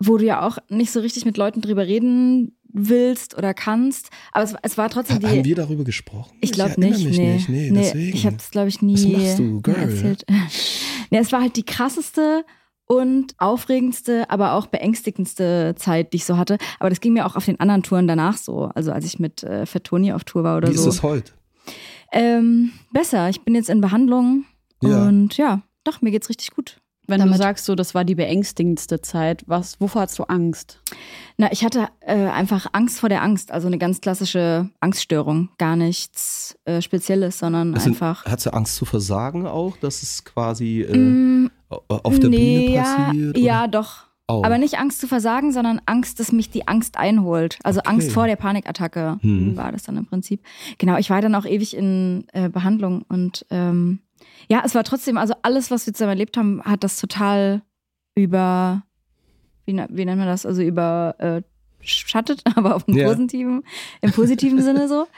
wo 0.00 0.16
du 0.16 0.24
ja 0.24 0.44
auch 0.46 0.58
nicht 0.68 0.90
so 0.90 1.00
richtig 1.00 1.24
mit 1.24 1.36
Leuten 1.36 1.60
drüber 1.60 1.86
reden 1.86 2.56
willst 2.72 3.36
oder 3.38 3.54
kannst. 3.54 4.10
Aber 4.32 4.44
es, 4.44 4.54
es 4.62 4.76
war 4.76 4.90
trotzdem 4.90 5.22
Ha- 5.22 5.28
Haben 5.28 5.42
die. 5.42 5.48
wir 5.50 5.56
darüber 5.56 5.84
gesprochen? 5.84 6.36
Ich 6.40 6.52
glaube 6.52 6.78
nicht, 6.80 7.04
mich 7.04 7.16
nee. 7.18 7.34
nicht. 7.34 7.48
Nee, 7.48 7.70
deswegen. 7.72 8.16
ich 8.16 8.26
habe 8.26 8.36
es 8.36 8.50
glaube 8.50 8.68
ich 8.68 8.82
nie 8.82 8.94
Was 8.94 9.04
machst 9.22 9.38
du, 9.38 9.60
Girl? 9.62 9.76
erzählt. 9.76 10.24
nee, 11.10 11.18
es 11.18 11.32
war 11.32 11.40
halt 11.40 11.56
die 11.56 11.62
krasseste 11.64 12.44
und 12.88 13.34
aufregendste, 13.38 14.28
aber 14.30 14.52
auch 14.52 14.66
beängstigendste 14.66 15.74
Zeit, 15.76 16.12
die 16.12 16.18
ich 16.18 16.24
so 16.24 16.36
hatte. 16.36 16.58
Aber 16.78 16.90
das 16.90 17.00
ging 17.00 17.14
mir 17.14 17.26
auch 17.26 17.34
auf 17.36 17.44
den 17.46 17.58
anderen 17.58 17.82
Touren 17.82 18.06
danach 18.06 18.36
so. 18.36 18.70
Also 18.74 18.92
als 18.92 19.04
ich 19.06 19.18
mit 19.18 19.42
äh, 19.42 19.64
Fettoni 19.66 20.12
auf 20.12 20.24
Tour 20.24 20.44
war 20.44 20.56
oder 20.58 20.68
Wie 20.70 20.76
so. 20.76 20.88
ist 20.88 20.96
es 20.96 21.02
heute? 21.02 21.32
Ähm, 22.12 22.72
besser. 22.92 23.28
Ich 23.30 23.40
bin 23.42 23.54
jetzt 23.54 23.70
in 23.70 23.80
Behandlung 23.80 24.44
Ja. 24.82 25.06
und 25.06 25.36
ja, 25.36 25.62
doch, 25.84 26.02
mir 26.02 26.10
geht's 26.10 26.28
richtig 26.28 26.50
gut. 26.52 26.78
Wenn 27.08 27.20
du 27.20 27.26
Damit- 27.26 27.38
sagst, 27.38 27.64
so, 27.66 27.76
das 27.76 27.94
war 27.94 28.04
die 28.04 28.16
beängstigendste 28.16 29.00
Zeit, 29.00 29.44
was, 29.46 29.80
wovor 29.80 30.02
hast 30.02 30.18
du 30.18 30.24
Angst? 30.24 30.80
Na, 31.36 31.52
ich 31.52 31.64
hatte 31.64 31.86
äh, 32.00 32.16
einfach 32.26 32.66
Angst 32.72 32.98
vor 32.98 33.08
der 33.08 33.22
Angst, 33.22 33.52
also 33.52 33.68
eine 33.68 33.78
ganz 33.78 34.00
klassische 34.00 34.70
Angststörung. 34.80 35.50
Gar 35.58 35.76
nichts 35.76 36.58
äh, 36.64 36.82
Spezielles, 36.82 37.38
sondern 37.38 37.74
Also, 37.74 37.90
einfach. 37.90 38.24
Hat 38.24 38.40
sie 38.40 38.52
Angst 38.52 38.74
zu 38.74 38.84
versagen 38.86 39.46
auch, 39.46 39.76
dass 39.76 40.02
es 40.02 40.24
quasi 40.24 40.80
äh, 40.82 40.96
Mm, 40.98 41.50
auf 41.68 42.18
der 42.18 42.28
nee, 42.30 42.66
Bühne 42.70 42.82
passiert? 42.82 43.38
Ja, 43.38 43.44
ja 43.62 43.66
doch. 43.68 44.06
Auch. 44.28 44.42
Aber 44.42 44.58
nicht 44.58 44.76
Angst 44.80 45.00
zu 45.00 45.06
versagen, 45.06 45.52
sondern 45.52 45.80
Angst, 45.86 46.18
dass 46.18 46.32
mich 46.32 46.50
die 46.50 46.66
Angst 46.66 46.96
einholt. 46.98 47.60
Also 47.62 47.78
Okay. 47.78 47.88
Angst 47.90 48.10
vor 48.10 48.26
der 48.26 48.34
Panikattacke 48.34 49.18
Hm. 49.20 49.56
war 49.56 49.70
das 49.70 49.84
dann 49.84 49.96
im 49.96 50.06
Prinzip. 50.06 50.42
Genau, 50.78 50.96
ich 50.96 51.10
war 51.10 51.22
dann 51.22 51.36
auch 51.36 51.46
ewig 51.46 51.76
in 51.76 52.26
äh, 52.32 52.48
Behandlung 52.48 53.02
und 53.08 53.46
ähm, 53.50 54.00
ja, 54.48 54.62
es 54.64 54.74
war 54.74 54.84
trotzdem, 54.84 55.16
also 55.18 55.34
alles, 55.42 55.70
was 55.70 55.86
wir 55.86 55.92
zusammen 55.94 56.10
erlebt 56.12 56.36
haben, 56.36 56.62
hat 56.62 56.84
das 56.84 57.00
total 57.00 57.62
über, 58.14 58.82
wie, 59.64 59.72
ne- 59.72 59.88
wie 59.90 60.04
nennt 60.04 60.18
man 60.18 60.26
das, 60.28 60.46
also 60.46 60.62
über 60.62 61.14
äh, 61.18 61.42
schattet, 61.80 62.42
aber 62.56 62.74
auf 62.76 62.84
dem 62.84 62.96
Ja. 62.96 63.08
positiven, 63.08 63.62
im 64.00 64.12
positiven 64.12 64.62
Sinne 64.62 64.88
so. 64.88 65.06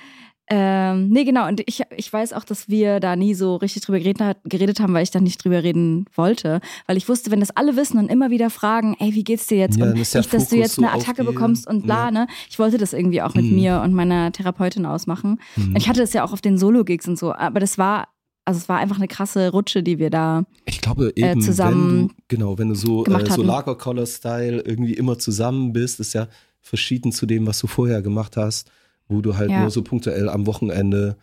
Ähm, 0.50 1.10
nee, 1.10 1.24
genau. 1.24 1.46
Und 1.46 1.60
ich, 1.66 1.82
ich 1.94 2.10
weiß 2.10 2.32
auch, 2.32 2.42
dass 2.42 2.70
wir 2.70 3.00
da 3.00 3.16
nie 3.16 3.34
so 3.34 3.56
richtig 3.56 3.82
drüber 3.82 3.98
geredet, 3.98 4.38
geredet 4.44 4.80
haben, 4.80 4.94
weil 4.94 5.02
ich 5.02 5.10
da 5.10 5.20
nicht 5.20 5.44
drüber 5.44 5.62
reden 5.62 6.06
wollte. 6.14 6.62
Weil 6.86 6.96
ich 6.96 7.06
wusste, 7.06 7.30
wenn 7.30 7.40
das 7.40 7.50
alle 7.54 7.76
wissen 7.76 7.98
und 7.98 8.08
immer 8.10 8.30
wieder 8.30 8.48
fragen, 8.48 8.96
ey, 8.98 9.14
wie 9.14 9.24
geht's 9.24 9.46
dir 9.46 9.58
jetzt? 9.58 9.76
Ja, 9.76 9.84
und 9.84 9.92
nicht, 9.92 10.14
dass 10.14 10.48
du 10.48 10.56
jetzt 10.56 10.76
so 10.76 10.82
eine 10.82 10.94
auf 10.94 11.02
Attacke 11.02 11.24
bekommst 11.24 11.66
und 11.66 11.82
bla, 11.82 12.06
Ja. 12.06 12.10
ne? 12.12 12.26
Ich 12.48 12.58
wollte 12.58 12.78
das 12.78 12.94
irgendwie 12.94 13.20
auch 13.20 13.34
mit 13.34 13.44
Mhm. 13.44 13.54
mir 13.56 13.82
und 13.84 13.92
meiner 13.92 14.32
Therapeutin 14.32 14.86
ausmachen. 14.86 15.38
Mhm. 15.56 15.76
Ich 15.76 15.86
hatte 15.86 16.00
das 16.00 16.14
ja 16.14 16.24
auch 16.24 16.32
auf 16.32 16.40
den 16.40 16.56
Solo-Gigs 16.56 17.06
und 17.06 17.18
so, 17.18 17.34
aber 17.34 17.60
das 17.60 17.76
war, 17.76 18.08
also 18.48 18.58
es 18.58 18.68
war 18.68 18.78
einfach 18.78 18.96
eine 18.96 19.06
krasse 19.08 19.50
Rutsche, 19.50 19.82
die 19.82 19.98
wir 19.98 20.10
da. 20.10 20.44
Ich 20.64 20.80
glaube 20.80 21.12
eben, 21.14 21.38
äh, 21.40 21.42
zusammen 21.44 21.90
wenn 22.00 22.08
du, 22.08 22.14
genau, 22.28 22.58
wenn 22.58 22.68
du 22.70 22.74
so, 22.74 23.04
äh, 23.06 23.10
so 23.10 23.14
hatten. 23.16 23.42
Lagercollar-Style 23.44 24.60
irgendwie 24.62 24.94
immer 24.94 25.18
zusammen 25.18 25.72
bist, 25.72 26.00
ist 26.00 26.14
ja 26.14 26.28
verschieden 26.60 27.12
zu 27.12 27.26
dem, 27.26 27.46
was 27.46 27.58
du 27.60 27.66
vorher 27.66 28.02
gemacht 28.02 28.36
hast, 28.36 28.70
wo 29.08 29.20
du 29.20 29.36
halt 29.36 29.50
Ja. 29.50 29.60
nur 29.60 29.70
so 29.70 29.82
punktuell 29.82 30.28
am 30.28 30.46
Wochenende 30.46 31.16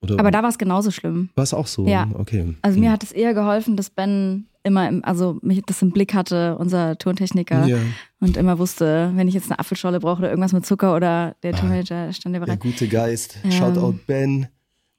oder 0.00 0.18
Aber 0.18 0.30
da 0.30 0.42
war 0.42 0.50
es 0.50 0.58
genauso 0.58 0.90
schlimm. 0.90 1.30
war 1.34 1.44
es 1.44 1.54
auch 1.54 1.66
so. 1.66 1.86
Ja. 1.86 2.08
Okay. 2.14 2.54
Also 2.62 2.78
mir 2.78 2.90
hat 2.90 3.02
es 3.04 3.12
eher 3.12 3.34
geholfen, 3.34 3.76
dass 3.76 3.88
Ben 3.90 4.46
immer, 4.64 4.88
im, 4.88 5.04
also 5.04 5.38
mich 5.42 5.62
das 5.66 5.80
im 5.82 5.90
Blick 5.90 6.14
hatte, 6.14 6.56
unser 6.58 6.96
Tontechniker, 6.98 7.66
ja, 7.66 7.78
und 8.20 8.36
immer 8.36 8.58
wusste, 8.58 9.10
wenn 9.14 9.26
ich 9.28 9.34
jetzt 9.34 9.50
eine 9.50 9.58
Apfelscholle 9.58 9.98
brauche 10.00 10.18
oder 10.20 10.30
irgendwas 10.30 10.52
mit 10.52 10.64
Zucker 10.66 10.94
oder 10.94 11.34
der 11.42 11.54
Ah. 11.54 11.58
Tontechniker 11.58 12.12
stand 12.12 12.34
der 12.34 12.40
der 12.40 12.46
bereit. 12.46 12.60
gute 12.60 12.86
Geist. 12.88 13.38
Ähm, 13.44 13.50
Shoutout 13.52 13.98
Ben. 14.06 14.46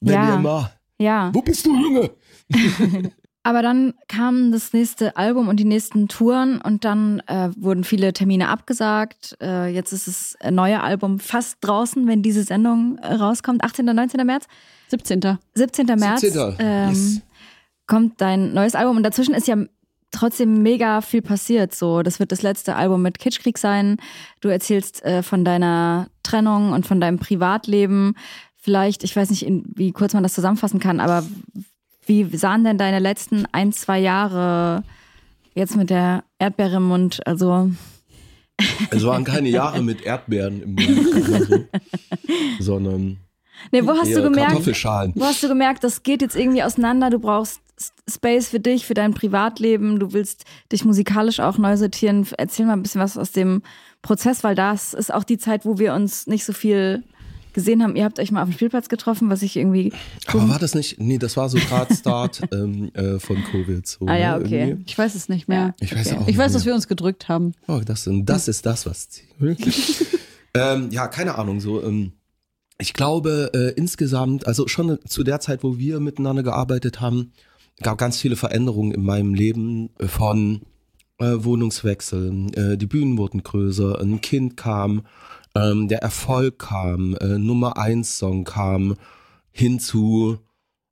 Ben 0.01 0.13
ja. 0.13 0.35
immer. 0.35 0.71
Ja. 1.03 1.29
Wo 1.33 1.41
bist 1.41 1.65
du, 1.65 1.75
Junge? 1.75 2.11
Aber 3.45 3.61
dann 3.61 3.93
kam 4.07 4.53
das 4.53 4.71
nächste 4.71 5.17
Album 5.17 5.49
und 5.49 5.57
die 5.59 5.65
nächsten 5.65 6.07
Touren 6.07 6.61
und 6.61 6.85
dann 6.85 7.19
äh, 7.27 7.49
wurden 7.57 7.83
viele 7.83 8.13
Termine 8.13 8.47
abgesagt. 8.47 9.35
Äh, 9.41 9.67
jetzt 9.67 9.91
ist 9.91 10.07
das 10.07 10.37
neue 10.49 10.81
Album 10.81 11.19
fast 11.19 11.57
draußen, 11.59 12.07
wenn 12.07 12.21
diese 12.23 12.43
Sendung 12.43 12.97
äh, 12.99 13.15
rauskommt. 13.15 13.61
18. 13.65 13.83
oder 13.83 13.95
19. 13.95 14.25
März? 14.25 14.45
17. 14.87 15.39
17. 15.55 15.85
März 15.87 16.23
17.. 16.23 16.55
ähm, 16.59 16.89
Yes. 16.89 17.21
kommt 17.85 18.21
dein 18.21 18.53
neues 18.53 18.75
Album 18.75 18.95
und 18.95 19.03
dazwischen 19.03 19.33
ist 19.35 19.47
ja 19.49 19.57
trotzdem 20.11 20.61
mega 20.63 21.01
viel 21.01 21.21
passiert. 21.21 21.75
So, 21.75 22.01
das 22.01 22.19
wird 22.19 22.31
das 22.31 22.43
letzte 22.43 22.75
Album 22.75 23.01
mit 23.01 23.19
Kitschkrieg 23.19 23.57
sein. 23.57 23.97
Du 24.39 24.47
erzählst 24.47 25.03
äh, 25.03 25.21
von 25.21 25.43
deiner 25.43 26.07
Trennung 26.21 26.71
und 26.71 26.87
von 26.87 27.01
deinem 27.01 27.19
Privatleben. 27.19 28.15
Vielleicht, 28.63 29.03
ich 29.03 29.13
weiß 29.13 29.29
nicht, 29.29 29.45
wie 29.75 29.91
kurz 29.91 30.13
man 30.13 30.23
das 30.23 30.33
zusammenfassen 30.33 30.79
kann, 30.79 31.01
aber 31.01 31.25
wie 32.05 32.23
sahen 32.37 32.63
denn 32.63 32.77
deine 32.77 32.99
letzten 32.99 33.45
ein, 33.51 33.73
zwei 33.73 33.99
Jahre 33.99 34.83
jetzt 35.53 35.75
mit 35.75 35.89
der 35.89 36.23
Erdbeere 36.39 36.77
im 36.77 36.83
Mund? 36.83 37.19
Also, 37.27 37.71
Es 38.89 39.03
waren 39.05 39.25
keine 39.25 39.49
Jahre 39.49 39.81
mit 39.81 40.03
Erdbeeren 40.03 40.61
im 40.61 40.75
Mund, 40.75 41.47
so, 41.49 41.65
sondern 42.61 43.17
nee, 43.73 43.85
wo 43.85 43.97
hast 43.97 44.15
du 44.15 44.23
gemerkt, 44.23 44.51
Kartoffelschalen. 44.51 45.11
Wo 45.13 45.25
hast 45.25 45.43
du 45.43 45.49
gemerkt, 45.49 45.83
das 45.83 46.03
geht 46.03 46.21
jetzt 46.21 46.37
irgendwie 46.37 46.63
auseinander? 46.63 47.09
Du 47.09 47.19
brauchst 47.19 47.59
Space 48.09 48.47
für 48.47 48.61
dich, 48.61 48.85
für 48.85 48.93
dein 48.93 49.13
Privatleben. 49.13 49.99
Du 49.99 50.13
willst 50.13 50.45
dich 50.71 50.85
musikalisch 50.85 51.41
auch 51.41 51.57
neu 51.57 51.75
sortieren. 51.75 52.25
Erzähl 52.37 52.65
mal 52.65 52.73
ein 52.73 52.83
bisschen 52.83 53.01
was 53.01 53.17
aus 53.17 53.33
dem 53.33 53.61
Prozess, 54.01 54.41
weil 54.45 54.55
das 54.55 54.93
ist 54.93 55.13
auch 55.13 55.25
die 55.25 55.37
Zeit, 55.37 55.65
wo 55.65 55.79
wir 55.79 55.93
uns 55.93 56.27
nicht 56.27 56.45
so 56.45 56.53
viel 56.53 57.03
gesehen 57.53 57.81
haben. 57.83 57.95
Ihr 57.95 58.03
habt 58.03 58.19
euch 58.19 58.31
mal 58.31 58.41
auf 58.43 58.49
dem 58.49 58.53
Spielplatz 58.53 58.89
getroffen, 58.89 59.29
was 59.29 59.41
ich 59.41 59.55
irgendwie. 59.55 59.93
Aber 60.27 60.49
war 60.49 60.59
das 60.59 60.75
nicht? 60.75 60.99
Nee, 60.99 61.17
das 61.17 61.37
war 61.37 61.49
so 61.49 61.57
gerade 61.57 61.93
Start 61.95 62.41
ähm, 62.51 62.91
äh, 62.93 63.19
von 63.19 63.43
Covid. 63.51 63.85
So, 63.85 64.07
Ah 64.07 64.15
ja, 64.17 64.37
ne, 64.37 64.45
okay. 64.45 64.67
irgendwie. 64.69 64.83
Ich 64.87 64.97
weiß 64.97 65.15
es 65.15 65.29
nicht 65.29 65.47
mehr. 65.47 65.75
Ich 65.79 65.95
weiß 65.95 66.13
Okay. 66.13 66.17
auch 66.21 66.27
Ich 66.27 66.37
weiß, 66.37 66.53
dass 66.53 66.65
wir 66.65 66.73
uns 66.73 66.87
gedrückt 66.87 67.29
haben. 67.29 67.53
Oh, 67.67 67.81
das, 67.85 68.09
das 68.11 68.47
ist 68.47 68.65
das, 68.65 68.85
was 68.85 69.09
zählt. 69.09 69.27
ähm, 70.53 70.89
ja, 70.91 71.07
keine 71.07 71.35
Ahnung. 71.35 71.59
So, 71.59 71.83
ähm, 71.83 72.13
ich 72.79 72.93
glaube 72.93 73.51
äh, 73.53 73.71
insgesamt, 73.79 74.47
also 74.47 74.67
schon 74.67 74.99
zu 75.07 75.23
der 75.23 75.39
Zeit, 75.39 75.63
wo 75.63 75.77
wir 75.77 75.99
miteinander 75.99 76.43
gearbeitet 76.43 76.99
haben, 77.01 77.31
gab 77.81 77.97
ganz 77.97 78.19
viele 78.19 78.35
Veränderungen 78.35 78.91
in 78.91 79.03
meinem 79.03 79.33
Leben 79.33 79.89
äh, 79.99 80.07
von 80.07 80.61
äh, 81.19 81.35
Wohnungswechsel. 81.43 82.47
Äh, 82.55 82.77
die 82.77 82.85
Bühnen 82.87 83.17
wurden 83.17 83.43
größer, 83.43 83.99
ein 84.01 84.21
Kind 84.21 84.57
kam, 84.57 85.03
ähm, 85.55 85.87
der 85.87 85.99
Erfolg 86.01 86.59
kam, 86.59 87.15
äh, 87.15 87.37
Nummer 87.37 87.77
eins 87.77 88.17
Song 88.17 88.43
kam, 88.43 88.95
hinzu, 89.51 90.39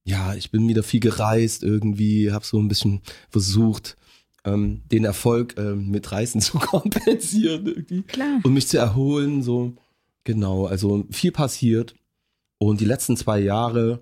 ja, 0.03 0.33
ich 0.35 0.51
bin 0.51 0.67
wieder 0.67 0.83
viel 0.83 0.99
gereist 0.99 1.63
irgendwie, 1.63 2.31
habe 2.31 2.45
so 2.45 2.59
ein 2.59 2.67
bisschen 2.67 3.01
versucht, 3.29 3.97
ähm, 4.43 4.81
den 4.91 5.05
Erfolg 5.05 5.55
ähm, 5.57 5.89
mit 5.89 6.11
Reisen 6.11 6.41
zu 6.41 6.59
kompensieren 6.59 7.67
irgendwie 7.67 8.03
Klar. 8.03 8.39
und 8.43 8.53
mich 8.53 8.67
zu 8.67 8.77
erholen. 8.77 9.43
So 9.43 9.73
genau, 10.23 10.65
also 10.65 11.05
viel 11.11 11.31
passiert 11.31 11.95
und 12.57 12.79
die 12.81 12.85
letzten 12.85 13.17
zwei 13.17 13.39
Jahre 13.39 13.99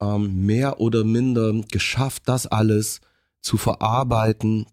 ähm, 0.00 0.46
mehr 0.46 0.80
oder 0.80 1.04
minder 1.04 1.52
geschafft, 1.70 2.22
das 2.26 2.46
alles 2.46 3.00
zu 3.40 3.56
verarbeiten 3.56 4.66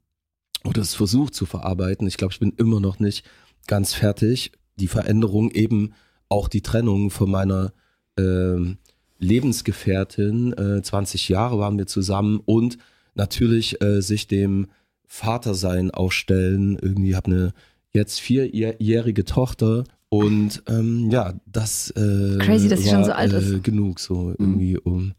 oder 0.63 0.81
es 0.81 0.95
versucht 0.95 1.33
zu 1.33 1.45
verarbeiten. 1.45 2.07
Ich 2.07 2.17
glaube, 2.17 2.33
ich 2.33 2.39
bin 2.39 2.53
immer 2.57 2.79
noch 2.79 2.99
nicht 2.99 3.25
ganz 3.67 3.93
fertig. 3.93 4.51
Die 4.79 4.87
Veränderung 4.87 5.51
eben 5.51 5.93
auch 6.29 6.47
die 6.47 6.61
Trennung 6.61 7.09
von 7.09 7.29
meiner 7.31 7.73
ähm, 8.17 8.77
Lebensgefährtin, 9.19 10.53
äh, 10.53 10.81
20 10.81 11.29
Jahre 11.29 11.59
waren 11.59 11.77
wir 11.77 11.87
zusammen 11.87 12.41
und 12.45 12.77
natürlich 13.15 13.81
äh, 13.81 14.01
sich 14.01 14.27
dem 14.27 14.67
Vatersein 15.05 15.91
auch 15.91 16.11
stellen. 16.11 16.77
Irgendwie 16.81 17.15
habe 17.15 17.31
eine 17.31 17.53
jetzt 17.93 18.19
vierjährige 18.19 19.25
Tochter 19.25 19.85
und 20.09 20.63
ähm, 20.67 21.09
ja, 21.11 21.33
das 21.45 21.89
äh, 21.91 22.37
Crazy, 22.39 22.69
dass 22.69 22.81
sie 22.81 22.87
war, 22.87 22.93
schon 22.93 23.03
so 23.05 23.11
alt 23.11 23.33
ist. 23.33 23.51
Äh, 23.51 23.59
genug 23.59 23.99
so 23.99 24.29
irgendwie 24.37 24.77
um 24.77 25.13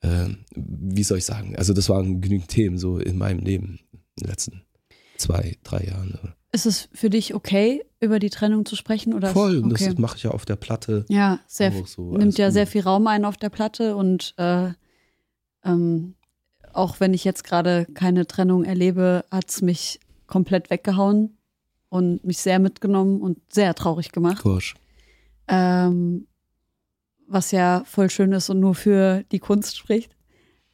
äh, 0.00 0.28
wie 0.54 1.02
soll 1.02 1.18
ich 1.18 1.24
sagen? 1.24 1.56
Also 1.56 1.72
das 1.72 1.88
waren 1.88 2.20
genügend 2.20 2.48
Themen 2.48 2.78
so 2.78 2.98
in 2.98 3.18
meinem 3.18 3.40
Leben 3.40 3.80
in 3.90 4.24
den 4.24 4.28
letzten 4.28 4.62
zwei, 5.16 5.56
drei 5.64 5.84
Jahren. 5.84 6.18
Ist 6.50 6.66
es 6.66 6.88
für 6.92 7.10
dich 7.10 7.34
okay, 7.34 7.84
über 8.00 8.18
die 8.18 8.30
Trennung 8.30 8.64
zu 8.64 8.74
sprechen? 8.74 9.12
Oder 9.12 9.28
Voll, 9.28 9.62
okay. 9.64 9.88
das 9.88 9.98
mache 9.98 10.16
ich 10.16 10.22
ja 10.22 10.30
auf 10.30 10.46
der 10.46 10.56
Platte. 10.56 11.04
Ja, 11.08 11.40
sehr, 11.46 11.72
so, 11.84 12.16
nimmt 12.16 12.38
ja 12.38 12.46
gut. 12.46 12.54
sehr 12.54 12.66
viel 12.66 12.82
Raum 12.82 13.06
ein 13.06 13.24
auf 13.24 13.36
der 13.36 13.50
Platte 13.50 13.96
und 13.96 14.34
äh, 14.38 14.70
ähm, 15.64 16.14
auch 16.72 17.00
wenn 17.00 17.12
ich 17.12 17.24
jetzt 17.24 17.44
gerade 17.44 17.86
keine 17.92 18.26
Trennung 18.26 18.64
erlebe, 18.64 19.24
hat 19.30 19.50
es 19.50 19.62
mich 19.62 20.00
komplett 20.26 20.70
weggehauen 20.70 21.36
und 21.88 22.24
mich 22.24 22.38
sehr 22.38 22.58
mitgenommen 22.58 23.20
und 23.20 23.38
sehr 23.52 23.74
traurig 23.74 24.12
gemacht. 24.12 24.42
Gosh. 24.42 24.74
Ähm, 25.48 26.26
was 27.26 27.50
ja 27.50 27.82
voll 27.84 28.10
schön 28.10 28.32
ist 28.32 28.48
und 28.48 28.60
nur 28.60 28.74
für 28.74 29.24
die 29.32 29.38
Kunst 29.38 29.76
spricht. 29.76 30.16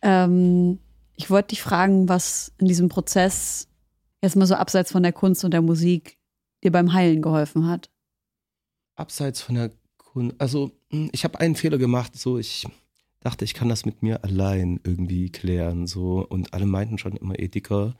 Ähm, 0.02 0.78
ich 1.16 1.30
wollte 1.30 1.48
dich 1.48 1.62
fragen, 1.62 2.08
was 2.08 2.52
in 2.58 2.66
diesem 2.66 2.88
Prozess 2.88 3.68
jetzt 4.24 4.36
mal 4.36 4.46
so 4.46 4.54
abseits 4.54 4.90
von 4.90 5.02
der 5.02 5.12
Kunst 5.12 5.44
und 5.44 5.52
der 5.52 5.62
Musik 5.62 6.18
dir 6.62 6.72
beim 6.72 6.92
Heilen 6.92 7.22
geholfen 7.22 7.66
hat. 7.66 7.90
Abseits 8.96 9.40
von 9.40 9.54
der 9.54 9.70
Kunst, 9.96 10.34
also 10.38 10.72
mh, 10.90 11.10
ich 11.12 11.24
habe 11.24 11.40
einen 11.40 11.56
Fehler 11.56 11.78
gemacht, 11.78 12.16
so 12.16 12.38
ich 12.38 12.66
dachte, 13.20 13.44
ich 13.44 13.54
kann 13.54 13.68
das 13.68 13.84
mit 13.84 14.02
mir 14.02 14.24
allein 14.24 14.80
irgendwie 14.84 15.30
klären, 15.30 15.86
so 15.86 16.26
und 16.26 16.52
alle 16.52 16.66
meinten 16.66 16.98
schon 16.98 17.16
immer, 17.16 17.38
ey 17.38 17.48
Dicker, 17.48 17.94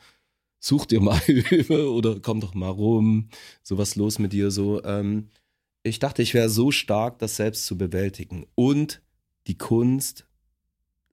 such 0.58 0.87
dir 0.87 1.00
mal 1.00 1.18
Hilfe 1.24 1.90
oder 1.90 2.20
komm 2.20 2.40
doch 2.40 2.54
mal 2.54 2.68
rum, 2.68 3.28
so 3.62 3.78
was 3.78 3.96
los 3.96 4.18
mit 4.18 4.32
dir, 4.32 4.50
so. 4.50 4.82
Ähm, 4.84 5.28
ich 5.82 5.98
dachte, 5.98 6.22
ich 6.22 6.32
wäre 6.32 6.48
so 6.48 6.70
stark, 6.70 7.18
das 7.18 7.37
selbst 7.37 7.66
zu 7.66 7.76
bewältigen 7.76 8.46
und 8.54 9.02
die 9.46 9.58
Kunst, 9.58 10.26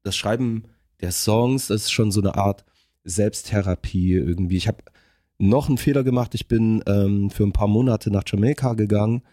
das 0.04 0.16
Schreiben 0.16 0.64
der 1.02 1.12
Songs, 1.12 1.68
das 1.68 1.84
ist 1.84 1.92
schon 1.92 2.12
so 2.12 2.22
eine 2.22 2.36
Art 2.36 2.64
Selbsttherapie 3.04 4.14
irgendwie. 4.14 4.58
Ich 4.58 4.68
habe 4.68 4.84
noch 5.42 5.68
einen 5.68 5.78
Fehler 5.78 6.04
gemacht. 6.04 6.36
Ich 6.36 6.48
bin 6.48 6.84
ähm, 6.88 7.30
für 7.30 7.44
ein 7.44 7.54
paar 7.54 7.68
Monate 7.68 8.12
nach 8.12 8.24
Jamaika 8.26 8.74
gegangen. 8.74 9.24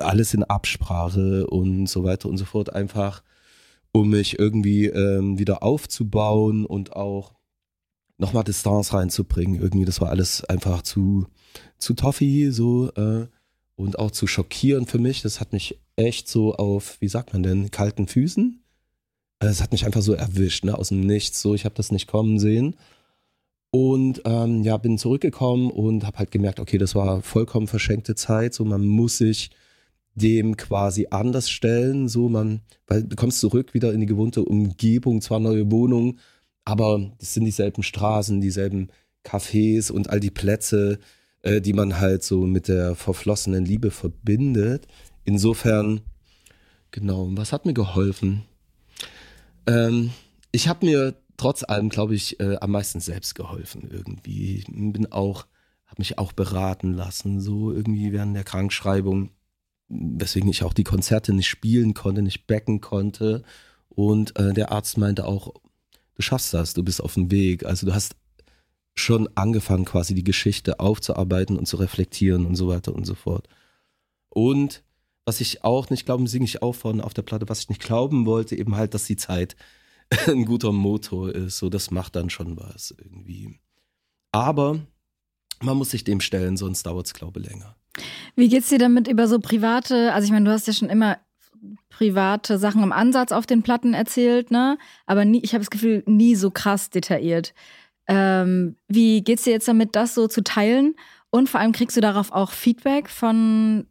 Alles 0.00 0.34
in 0.34 0.44
Absprache 0.44 1.46
und 1.46 1.86
so 1.86 2.04
weiter 2.04 2.28
und 2.28 2.38
so 2.38 2.44
fort. 2.44 2.72
Einfach, 2.72 3.22
um 3.92 4.10
mich 4.10 4.38
irgendwie 4.38 4.86
ähm, 4.86 5.38
wieder 5.38 5.62
aufzubauen 5.62 6.64
und 6.64 6.94
auch 6.94 7.34
nochmal 8.18 8.44
Distanz 8.44 8.92
reinzubringen. 8.92 9.60
Irgendwie, 9.60 9.84
das 9.84 10.00
war 10.00 10.10
alles 10.10 10.44
einfach 10.44 10.82
zu, 10.82 11.26
zu 11.78 11.94
toffee, 11.94 12.50
so, 12.50 12.90
äh, 12.92 13.26
und 13.76 13.98
auch 13.98 14.12
zu 14.12 14.26
schockierend 14.26 14.88
für 14.88 14.98
mich. 14.98 15.22
Das 15.22 15.40
hat 15.40 15.52
mich 15.52 15.80
echt 15.96 16.28
so 16.28 16.54
auf, 16.54 17.00
wie 17.00 17.08
sagt 17.08 17.32
man 17.32 17.42
denn, 17.42 17.70
kalten 17.70 18.06
Füßen 18.06 18.60
äh, 19.40 19.46
es 19.46 19.62
hat 19.62 19.72
mich 19.72 19.84
einfach 19.84 20.02
so 20.02 20.14
erwischt, 20.14 20.64
ne, 20.64 20.76
aus 20.76 20.88
dem 20.88 21.00
Nichts. 21.00 21.40
So, 21.40 21.54
ich 21.54 21.64
habe 21.64 21.74
das 21.74 21.92
nicht 21.92 22.06
kommen 22.06 22.38
sehen. 22.38 22.76
Und 23.74 24.22
ähm, 24.24 24.62
ja, 24.62 24.76
bin 24.76 24.98
zurückgekommen 24.98 25.68
und 25.68 26.06
habe 26.06 26.18
halt 26.18 26.30
gemerkt, 26.30 26.60
okay, 26.60 26.78
das 26.78 26.94
war 26.94 27.22
vollkommen 27.22 27.66
verschenkte 27.66 28.14
Zeit. 28.14 28.54
So, 28.54 28.64
man 28.64 28.86
muss 28.86 29.18
sich 29.18 29.50
dem 30.14 30.56
quasi 30.56 31.08
anders 31.10 31.50
stellen. 31.50 32.06
So, 32.06 32.28
man, 32.28 32.60
weil 32.86 33.02
du 33.02 33.16
kommst 33.16 33.40
zurück 33.40 33.74
wieder 33.74 33.92
in 33.92 33.98
die 33.98 34.06
gewohnte 34.06 34.44
Umgebung, 34.44 35.20
zwar 35.20 35.40
neue 35.40 35.72
Wohnung, 35.72 36.20
aber 36.64 37.10
das 37.18 37.34
sind 37.34 37.46
dieselben 37.46 37.82
Straßen, 37.82 38.40
dieselben 38.40 38.90
Cafés 39.24 39.90
und 39.90 40.08
all 40.08 40.20
die 40.20 40.30
Plätze, 40.30 41.00
äh, 41.42 41.60
die 41.60 41.72
man 41.72 41.98
halt 41.98 42.22
so 42.22 42.46
mit 42.46 42.68
der 42.68 42.94
verflossenen 42.94 43.64
Liebe 43.64 43.90
verbindet. 43.90 44.86
Insofern, 45.24 46.02
genau, 46.92 47.26
was 47.32 47.52
hat 47.52 47.66
mir 47.66 47.74
geholfen? 47.74 48.44
Ähm, 49.66 50.10
ich 50.52 50.68
habe 50.68 50.86
mir 50.86 51.16
trotz 51.36 51.64
allem, 51.64 51.88
glaube 51.88 52.14
ich, 52.14 52.40
äh, 52.40 52.56
am 52.56 52.72
meisten 52.72 53.00
selbst 53.00 53.34
geholfen 53.34 53.88
irgendwie. 53.90 54.56
Ich 54.56 54.66
bin 54.66 55.10
auch, 55.12 55.46
habe 55.86 56.00
mich 56.00 56.18
auch 56.18 56.32
beraten 56.32 56.92
lassen, 56.92 57.40
so 57.40 57.72
irgendwie 57.72 58.12
während 58.12 58.36
der 58.36 58.44
Krankschreibung, 58.44 59.30
weswegen 59.88 60.48
ich 60.48 60.62
auch 60.62 60.72
die 60.72 60.84
Konzerte 60.84 61.32
nicht 61.32 61.48
spielen 61.48 61.94
konnte, 61.94 62.22
nicht 62.22 62.46
backen 62.46 62.80
konnte. 62.80 63.42
Und 63.88 64.38
äh, 64.38 64.52
der 64.52 64.72
Arzt 64.72 64.98
meinte 64.98 65.26
auch, 65.26 65.54
du 66.14 66.22
schaffst 66.22 66.54
das, 66.54 66.74
du 66.74 66.82
bist 66.82 67.02
auf 67.02 67.14
dem 67.14 67.30
Weg. 67.30 67.64
Also 67.64 67.86
du 67.86 67.94
hast 67.94 68.16
schon 68.94 69.28
angefangen, 69.34 69.84
quasi 69.84 70.14
die 70.14 70.24
Geschichte 70.24 70.80
aufzuarbeiten 70.80 71.58
und 71.58 71.66
zu 71.66 71.76
reflektieren 71.76 72.46
und 72.46 72.54
so 72.54 72.68
weiter 72.68 72.94
und 72.94 73.04
so 73.04 73.14
fort. 73.14 73.48
Und 74.28 74.82
was 75.24 75.40
ich 75.40 75.64
auch 75.64 75.90
nicht 75.90 76.04
glauben, 76.04 76.26
singe 76.26 76.44
ich 76.44 76.62
auch 76.62 76.74
von 76.74 77.00
auf 77.00 77.14
der 77.14 77.22
Platte, 77.22 77.48
was 77.48 77.60
ich 77.60 77.68
nicht 77.68 77.82
glauben 77.82 78.26
wollte, 78.26 78.56
eben 78.56 78.76
halt, 78.76 78.94
dass 78.94 79.04
die 79.04 79.16
Zeit 79.16 79.56
ein 80.26 80.44
guter 80.44 80.72
Motor 80.72 81.34
ist. 81.34 81.58
So, 81.58 81.68
das 81.68 81.90
macht 81.90 82.16
dann 82.16 82.30
schon 82.30 82.56
was 82.56 82.94
irgendwie. 82.96 83.58
Aber 84.32 84.80
man 85.62 85.76
muss 85.76 85.90
sich 85.90 86.04
dem 86.04 86.20
stellen, 86.20 86.56
sonst 86.56 86.84
dauert 86.84 87.06
es, 87.06 87.14
glaube 87.14 87.40
ich, 87.40 87.48
länger. 87.48 87.76
Wie 88.34 88.48
geht's 88.48 88.68
dir 88.68 88.78
damit 88.78 89.06
über 89.06 89.28
so 89.28 89.38
private, 89.38 90.12
also 90.12 90.26
ich 90.26 90.32
meine, 90.32 90.46
du 90.46 90.50
hast 90.50 90.66
ja 90.66 90.72
schon 90.72 90.88
immer 90.88 91.18
private 91.88 92.58
Sachen 92.58 92.82
im 92.82 92.92
Ansatz 92.92 93.32
auf 93.32 93.46
den 93.46 93.62
Platten 93.62 93.94
erzählt, 93.94 94.50
ne? 94.50 94.78
Aber 95.06 95.24
nie, 95.24 95.40
ich 95.42 95.52
habe 95.52 95.60
das 95.60 95.70
Gefühl, 95.70 96.02
nie 96.06 96.34
so 96.34 96.50
krass 96.50 96.90
detailliert. 96.90 97.54
Ähm, 98.06 98.76
wie 98.88 99.22
geht's 99.22 99.44
dir 99.44 99.52
jetzt 99.52 99.68
damit, 99.68 99.94
das 99.94 100.14
so 100.14 100.26
zu 100.26 100.42
teilen? 100.42 100.96
Und 101.30 101.48
vor 101.48 101.60
allem 101.60 101.72
kriegst 101.72 101.96
du 101.96 102.00
darauf 102.00 102.32
auch 102.32 102.50
Feedback 102.50 103.08
von, 103.08 103.86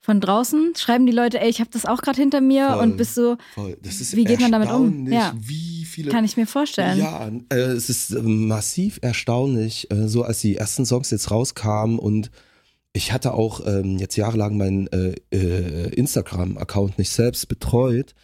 von 0.00 0.20
draußen? 0.20 0.72
Schreiben 0.76 1.06
die 1.06 1.12
Leute, 1.12 1.40
ey, 1.40 1.48
ich 1.48 1.60
habe 1.60 1.70
das 1.72 1.84
auch 1.84 2.02
gerade 2.02 2.20
hinter 2.20 2.40
mir 2.40 2.68
Voll. 2.68 2.78
und 2.80 2.96
bist 2.96 3.14
so, 3.14 3.36
Voll. 3.54 3.76
Das 3.82 4.00
ist 4.00 4.16
Wie 4.16 4.24
geht 4.24 4.40
man 4.40 4.52
damit 4.52 4.70
um? 4.70 5.06
Ja. 5.06 5.34
Wie 5.38 5.84
viele 5.84 6.10
kann 6.10 6.24
ich 6.24 6.36
mir 6.36 6.46
vorstellen. 6.46 6.98
Ja, 6.98 7.30
äh, 7.50 7.56
es 7.56 7.90
ist 7.90 8.10
äh, 8.10 8.22
massiv 8.22 8.98
erstaunlich, 9.02 9.90
äh, 9.90 10.08
so 10.08 10.22
als 10.22 10.40
die 10.40 10.56
ersten 10.56 10.86
Songs 10.86 11.10
jetzt 11.10 11.30
rauskamen 11.30 11.98
und 11.98 12.30
ich 12.92 13.12
hatte 13.12 13.34
auch 13.34 13.64
ähm, 13.66 13.98
jetzt 13.98 14.16
jahrelang 14.16 14.56
meinen 14.56 14.88
äh, 14.88 15.14
äh, 15.32 15.94
Instagram-Account 15.94 16.98
nicht 16.98 17.10
selbst 17.10 17.46
betreut 17.46 18.14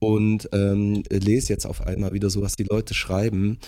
und 0.00 0.48
ähm, 0.52 1.02
lese 1.08 1.52
jetzt 1.52 1.66
auf 1.66 1.86
einmal 1.86 2.12
wieder 2.12 2.30
so, 2.30 2.42
was 2.42 2.56
die 2.56 2.64
Leute 2.64 2.94
schreiben. 2.94 3.58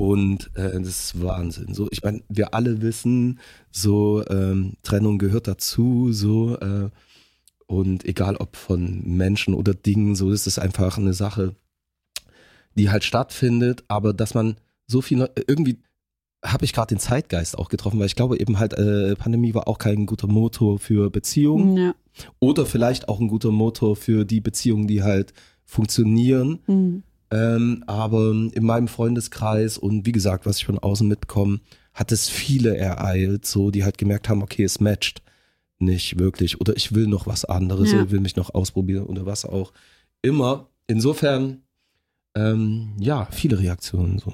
Und 0.00 0.50
äh, 0.56 0.72
das 0.80 0.88
ist 0.88 1.22
Wahnsinn. 1.22 1.74
So, 1.74 1.86
ich 1.90 2.02
meine, 2.02 2.22
wir 2.30 2.54
alle 2.54 2.80
wissen, 2.80 3.38
so 3.70 4.24
ähm, 4.28 4.72
Trennung 4.82 5.18
gehört 5.18 5.46
dazu, 5.46 6.10
so 6.10 6.56
äh, 6.58 6.88
und 7.66 8.06
egal 8.06 8.36
ob 8.36 8.56
von 8.56 9.02
Menschen 9.04 9.52
oder 9.52 9.74
Dingen, 9.74 10.14
so 10.14 10.30
ist 10.32 10.46
es 10.46 10.58
einfach 10.58 10.96
eine 10.96 11.12
Sache, 11.12 11.54
die 12.76 12.88
halt 12.88 13.04
stattfindet, 13.04 13.84
aber 13.88 14.14
dass 14.14 14.32
man 14.32 14.56
so 14.86 15.02
viel 15.02 15.18
neu- 15.18 15.28
irgendwie 15.46 15.76
habe 16.42 16.64
ich 16.64 16.72
gerade 16.72 16.94
den 16.94 16.98
Zeitgeist 16.98 17.58
auch 17.58 17.68
getroffen, 17.68 17.98
weil 18.00 18.06
ich 18.06 18.16
glaube 18.16 18.40
eben 18.40 18.58
halt 18.58 18.72
äh, 18.72 19.14
Pandemie 19.16 19.52
war 19.52 19.68
auch 19.68 19.76
kein 19.76 20.06
guter 20.06 20.28
Motor 20.28 20.78
für 20.78 21.10
Beziehungen 21.10 21.76
Ja. 21.76 21.94
oder 22.38 22.64
vielleicht 22.64 23.10
auch 23.10 23.20
ein 23.20 23.28
guter 23.28 23.50
Motor 23.50 23.96
für 23.96 24.24
die 24.24 24.40
Beziehungen, 24.40 24.86
die 24.88 25.02
halt 25.02 25.34
funktionieren. 25.66 26.60
Mhm. 26.66 27.02
Ähm, 27.30 27.84
aber 27.86 28.30
in 28.30 28.64
meinem 28.64 28.88
Freundeskreis 28.88 29.78
und 29.78 30.04
wie 30.06 30.12
gesagt, 30.12 30.46
was 30.46 30.58
ich 30.58 30.64
von 30.64 30.78
außen 30.78 31.06
mitbekomme, 31.06 31.60
hat 31.94 32.12
es 32.12 32.28
viele 32.28 32.76
ereilt, 32.76 33.46
so 33.46 33.70
die 33.70 33.84
halt 33.84 33.98
gemerkt 33.98 34.28
haben, 34.28 34.42
okay, 34.42 34.64
es 34.64 34.80
matcht 34.80 35.22
nicht 35.78 36.18
wirklich 36.18 36.60
oder 36.60 36.76
ich 36.76 36.94
will 36.94 37.06
noch 37.06 37.26
was 37.26 37.44
anderes 37.44 37.92
Ja. 37.92 37.98
oder 38.00 38.10
will 38.10 38.20
mich 38.20 38.36
noch 38.36 38.54
ausprobieren 38.54 39.06
oder 39.06 39.26
was 39.26 39.44
auch 39.44 39.72
immer. 40.22 40.68
Insofern, 40.86 41.62
ähm, 42.34 42.90
ja, 42.98 43.28
viele 43.30 43.58
Reaktionen 43.58 44.18
so. 44.18 44.32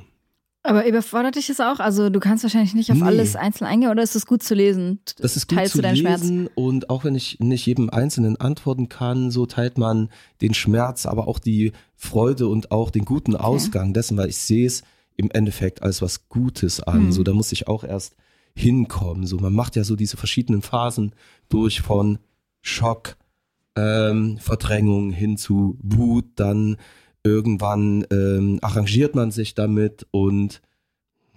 Aber 0.66 0.86
überfordert 0.86 1.36
dich 1.36 1.46
das 1.46 1.60
auch? 1.60 1.78
Also 1.78 2.10
du 2.10 2.20
kannst 2.20 2.42
wahrscheinlich 2.42 2.74
nicht 2.74 2.90
auf 2.90 2.98
Nee. 2.98 3.04
alles 3.04 3.36
einzeln 3.36 3.66
eingehen 3.66 3.90
oder 3.90 4.02
ist 4.02 4.16
es 4.16 4.26
gut 4.26 4.42
zu 4.42 4.54
lesen? 4.54 5.00
Das 5.18 5.36
ist 5.36 5.48
gut 5.48 5.58
Teilst 5.58 5.74
zu 5.74 5.82
deinen 5.82 5.96
Schmerz? 5.96 6.22
lesen 6.22 6.48
und 6.54 6.90
auch 6.90 7.04
wenn 7.04 7.14
ich 7.14 7.38
nicht 7.40 7.64
jedem 7.66 7.88
Einzelnen 7.88 8.36
antworten 8.40 8.88
kann, 8.88 9.30
so 9.30 9.46
teilt 9.46 9.78
man 9.78 10.10
den 10.40 10.54
Schmerz, 10.54 11.06
aber 11.06 11.28
auch 11.28 11.38
die 11.38 11.72
Freude 11.94 12.48
und 12.48 12.70
auch 12.72 12.90
den 12.90 13.04
guten 13.04 13.36
Ausgang 13.36 13.92
dessen, 13.94 14.16
weil 14.16 14.28
ich 14.28 14.38
sehe 14.38 14.66
es 14.66 14.82
im 15.16 15.30
Endeffekt 15.30 15.82
als 15.82 16.02
was 16.02 16.28
Gutes 16.28 16.80
an. 16.82 17.04
Hm. 17.04 17.12
So, 17.12 17.22
da 17.22 17.32
muss 17.32 17.52
ich 17.52 17.68
auch 17.68 17.84
erst 17.84 18.16
hinkommen. 18.54 19.26
So, 19.26 19.36
man 19.38 19.54
macht 19.54 19.76
ja 19.76 19.84
so 19.84 19.96
diese 19.96 20.16
verschiedenen 20.16 20.62
Phasen 20.62 21.12
durch 21.48 21.80
von 21.80 22.18
Schock, 22.60 23.16
ähm, 23.76 24.38
Verdrängung 24.38 25.10
hin 25.10 25.36
zu 25.36 25.78
Wut, 25.82 26.24
dann 26.36 26.76
irgendwann 27.26 28.06
ähm, 28.10 28.58
arrangiert 28.62 29.14
man 29.14 29.30
sich 29.30 29.54
damit 29.54 30.06
und 30.10 30.62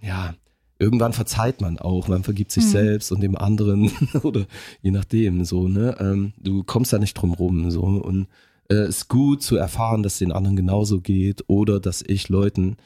ja, 0.02 0.34
irgendwann 0.78 1.14
verzeiht 1.14 1.62
man 1.62 1.78
auch, 1.78 2.08
man 2.08 2.24
vergibt 2.24 2.52
sich 2.52 2.66
Mhm. 2.66 2.70
selbst 2.70 3.12
und 3.12 3.22
dem 3.22 3.36
anderen 3.36 3.92
oder 4.24 4.46
je 4.82 4.92
nachdem 4.92 5.44
so, 5.46 5.68
ne? 5.68 5.96
Ähm, 6.00 6.34
du 6.38 6.64
kommst 6.64 6.94
da 6.94 7.00
nicht 7.00 7.16
drum 7.16 7.34
rum 7.34 7.72
so 7.72 7.82
und 7.82 8.28
äh, 8.72 8.88
ist 8.88 9.10
gut 9.10 9.42
zu 9.42 9.56
erfahren, 9.58 10.04
dass 10.04 10.20
den 10.20 10.32
anderen 10.32 10.56
genauso 10.56 11.02
geht 11.02 11.44
oder 11.48 11.80
dass 11.80 12.04
ich 12.08 12.30
Leuten 12.30 12.78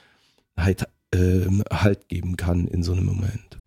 halt 0.58 0.88
äh, 1.14 1.46
Halt 1.72 2.08
geben 2.10 2.38
kann 2.38 2.68
in 2.68 2.82
so 2.82 2.94
einem 2.94 3.06
Moment. 3.06 3.60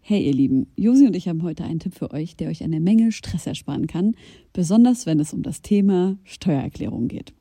Hey 0.00 0.26
ihr 0.26 0.34
Lieben, 0.34 0.66
Josi 0.76 1.06
und 1.06 1.14
ich 1.14 1.28
haben 1.28 1.42
heute 1.42 1.62
einen 1.64 1.78
Tipp 1.78 1.94
für 1.94 2.10
euch, 2.10 2.36
der 2.36 2.48
euch 2.48 2.64
eine 2.64 2.80
Menge 2.80 3.12
Stress 3.12 3.46
ersparen 3.46 3.86
kann, 3.86 4.16
besonders 4.52 5.06
wenn 5.06 5.20
es 5.20 5.32
um 5.32 5.42
das 5.42 5.62
Thema 5.62 6.18
Steuererklärung 6.24 7.06
geht. 7.08 7.32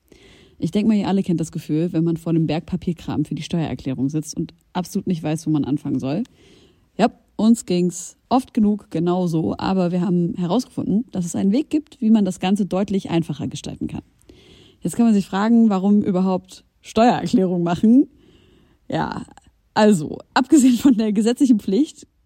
Ich 0.60 0.72
denke 0.72 0.90
mal, 0.90 0.98
ihr 0.98 1.08
alle 1.08 1.24
kennt 1.24 1.40
das 1.40 1.54
Gefühl, 1.54 1.94
wenn 1.94 2.04
man 2.04 2.18
vor 2.18 2.32
einem 2.32 2.46
Berg 2.46 2.66
Papierkram 2.66 3.24
für 3.24 3.34
die 3.34 3.44
Steuererklärung 3.44 4.10
sitzt 4.10 4.36
und 4.36 4.54
absolut 4.74 5.08
nicht 5.08 5.24
weiß, 5.24 5.48
wo 5.48 5.52
man 5.52 5.64
anfangen 5.64 6.00
soll. 6.00 6.24
Ja, 6.98 7.10
uns 7.38 7.66
ging's 7.66 8.18
oft 8.28 8.54
genug 8.54 8.92
genauso, 8.92 9.56
aber 9.58 9.94
wir 9.94 10.02
haben 10.02 10.34
herausgefunden, 10.36 11.06
dass 11.12 11.26
es 11.26 11.36
einen 11.36 11.54
Weg 11.54 11.70
gibt, 11.70 12.02
wie 12.02 12.10
man 12.10 12.26
das 12.26 12.42
Ganze 12.42 12.66
deutlich 12.66 13.10
einfacher 13.10 13.48
gestalten 13.48 13.88
kann. 13.88 14.04
Jetzt 14.82 14.98
kann 14.98 15.06
man 15.06 15.14
sich 15.14 15.26
fragen, 15.26 15.70
warum 15.70 16.04
überhaupt 16.04 16.66
Steuererklärung 16.82 17.64
machen? 17.64 18.10
Ja, 18.90 19.26
also, 19.74 20.18
abgesehen 20.34 20.76
von 20.76 20.98
der 20.98 21.14
gesetzlichen 21.14 21.60
Pflicht 21.60 22.06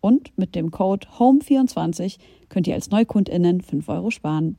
Und 0.00 0.36
mit 0.38 0.54
dem 0.54 0.70
Code 0.70 1.06
HOME24 1.18 2.18
könnt 2.48 2.66
ihr 2.66 2.74
als 2.74 2.90
NeukundInnen 2.90 3.60
5 3.60 3.88
Euro 3.88 4.10
sparen. 4.10 4.56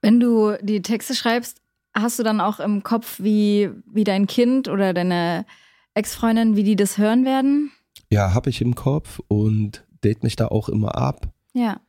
Wenn 0.00 0.20
du 0.20 0.56
die 0.60 0.82
Texte 0.82 1.14
schreibst, 1.14 1.62
hast 1.94 2.18
du 2.18 2.22
dann 2.22 2.40
auch 2.40 2.60
im 2.60 2.82
Kopf, 2.82 3.20
wie, 3.22 3.70
wie 3.86 4.04
dein 4.04 4.26
Kind 4.26 4.68
oder 4.68 4.92
deine 4.92 5.46
Ex-Freundin, 5.94 6.56
wie 6.56 6.64
die 6.64 6.76
das 6.76 6.98
hören 6.98 7.24
werden? 7.24 7.70
Ja, 8.10 8.34
habe 8.34 8.50
ich 8.50 8.60
im 8.60 8.74
Kopf 8.74 9.20
und 9.28 9.84
date 10.02 10.22
mich 10.22 10.36
da 10.36 10.48
auch 10.48 10.68
immer 10.68 10.96
ab. 10.96 11.32
Ja. 11.54 11.80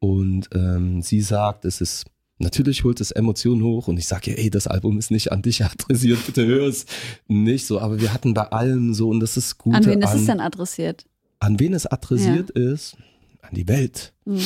Und 0.00 0.50
ähm, 0.52 1.00
sie 1.00 1.20
sagt, 1.20 1.64
es 1.64 1.80
ist, 1.80 2.06
natürlich 2.42 2.84
holt 2.84 3.00
es 3.00 3.10
Emotionen 3.10 3.62
hoch 3.62 3.88
und 3.88 3.98
ich 3.98 4.06
sage 4.06 4.32
ihr, 4.32 4.38
ey, 4.38 4.50
das 4.50 4.66
Album 4.66 4.98
ist 4.98 5.10
nicht 5.10 5.32
an 5.32 5.42
dich 5.42 5.64
adressiert, 5.64 6.24
bitte 6.26 6.46
hör 6.46 6.66
es 6.68 6.86
nicht 7.28 7.66
so. 7.66 7.80
Aber 7.80 8.00
wir 8.00 8.12
hatten 8.12 8.34
bei 8.34 8.42
allem 8.52 8.92
so 8.94 9.08
und 9.08 9.20
das 9.20 9.36
ist 9.36 9.58
gut. 9.58 9.74
An 9.74 9.86
wen 9.86 10.02
ist 10.02 10.14
es 10.14 10.26
denn 10.26 10.40
adressiert? 10.40 11.04
An 11.40 11.58
wen 11.58 11.72
es 11.74 11.86
adressiert 11.86 12.50
ist? 12.50 12.96
An 13.40 13.54
die 13.54 13.66
Welt. 13.68 14.12
Hm. 14.26 14.38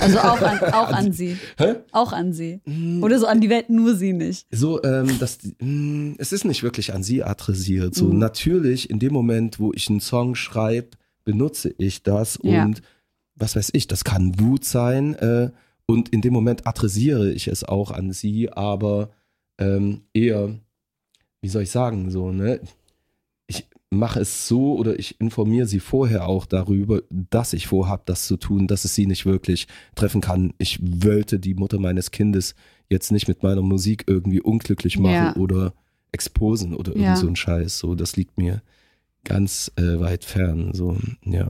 Also 0.00 0.18
auch 0.18 0.40
an, 0.42 0.58
auch 0.74 0.88
an 0.92 1.12
sie. 1.12 1.36
Hä? 1.56 1.76
Auch 1.92 2.12
an 2.12 2.32
sie. 2.32 2.60
Oder 3.02 3.18
so 3.20 3.26
an 3.26 3.40
die 3.40 3.48
Welt, 3.48 3.70
nur 3.70 3.94
sie 3.94 4.12
nicht. 4.12 4.46
So, 4.50 4.82
ähm, 4.82 5.16
das, 5.20 5.38
mh, 5.60 6.16
es 6.18 6.32
ist 6.32 6.44
nicht 6.44 6.62
wirklich 6.64 6.92
an 6.92 7.02
sie 7.04 7.22
adressiert. 7.22 7.94
So, 7.94 8.06
Mhm. 8.06 8.18
natürlich, 8.18 8.90
in 8.90 8.98
dem 8.98 9.12
Moment, 9.12 9.60
wo 9.60 9.72
ich 9.72 9.88
einen 9.88 10.00
Song 10.00 10.34
schreibe, 10.34 10.88
benutze 11.24 11.72
ich 11.78 12.02
das 12.02 12.38
Ja. 12.42 12.64
und 12.64 12.82
was 13.36 13.54
weiß 13.56 13.70
ich, 13.74 13.86
das 13.86 14.02
kann 14.04 14.38
Wut 14.40 14.64
sein 14.64 15.14
äh, 15.14 15.50
und 15.86 16.08
in 16.10 16.20
dem 16.20 16.32
Moment 16.32 16.66
adressiere 16.66 17.30
ich 17.32 17.48
es 17.48 17.64
auch 17.64 17.90
an 17.90 18.12
sie, 18.12 18.50
aber 18.52 19.10
ähm, 19.58 20.02
eher, 20.12 20.54
wie 21.40 21.48
soll 21.48 21.62
ich 21.62 21.70
sagen, 21.70 22.10
so, 22.10 22.30
ne? 22.32 22.60
Ich 23.46 23.66
mache 23.90 24.20
es 24.20 24.48
so 24.48 24.74
oder 24.76 24.98
ich 24.98 25.20
informiere 25.20 25.66
sie 25.66 25.78
vorher 25.80 26.26
auch 26.28 26.44
darüber, 26.46 27.02
dass 27.10 27.52
ich 27.52 27.66
vorhabe, 27.68 28.02
das 28.06 28.26
zu 28.26 28.36
tun, 28.36 28.66
dass 28.66 28.84
es 28.84 28.94
sie 28.94 29.06
nicht 29.06 29.24
wirklich 29.26 29.68
treffen 29.94 30.20
kann. 30.20 30.52
Ich 30.58 30.78
wollte 30.82 31.38
die 31.38 31.54
Mutter 31.54 31.78
meines 31.78 32.10
Kindes 32.10 32.54
jetzt 32.90 33.12
nicht 33.12 33.28
mit 33.28 33.42
meiner 33.42 33.62
Musik 33.62 34.04
irgendwie 34.08 34.40
unglücklich 34.40 34.98
machen 34.98 35.12
Ja. 35.12 35.36
oder 35.36 35.72
exposen 36.12 36.74
oder 36.74 36.90
irgend 36.92 37.04
Ja. 37.04 37.16
so 37.16 37.28
ein 37.28 37.36
Scheiß. 37.36 37.78
So, 37.78 37.94
das 37.94 38.16
liegt 38.16 38.38
mir 38.38 38.60
ganz 39.24 39.70
äh, 39.76 40.00
weit 40.00 40.24
fern. 40.24 40.70
So, 40.72 40.96
ja. 41.24 41.48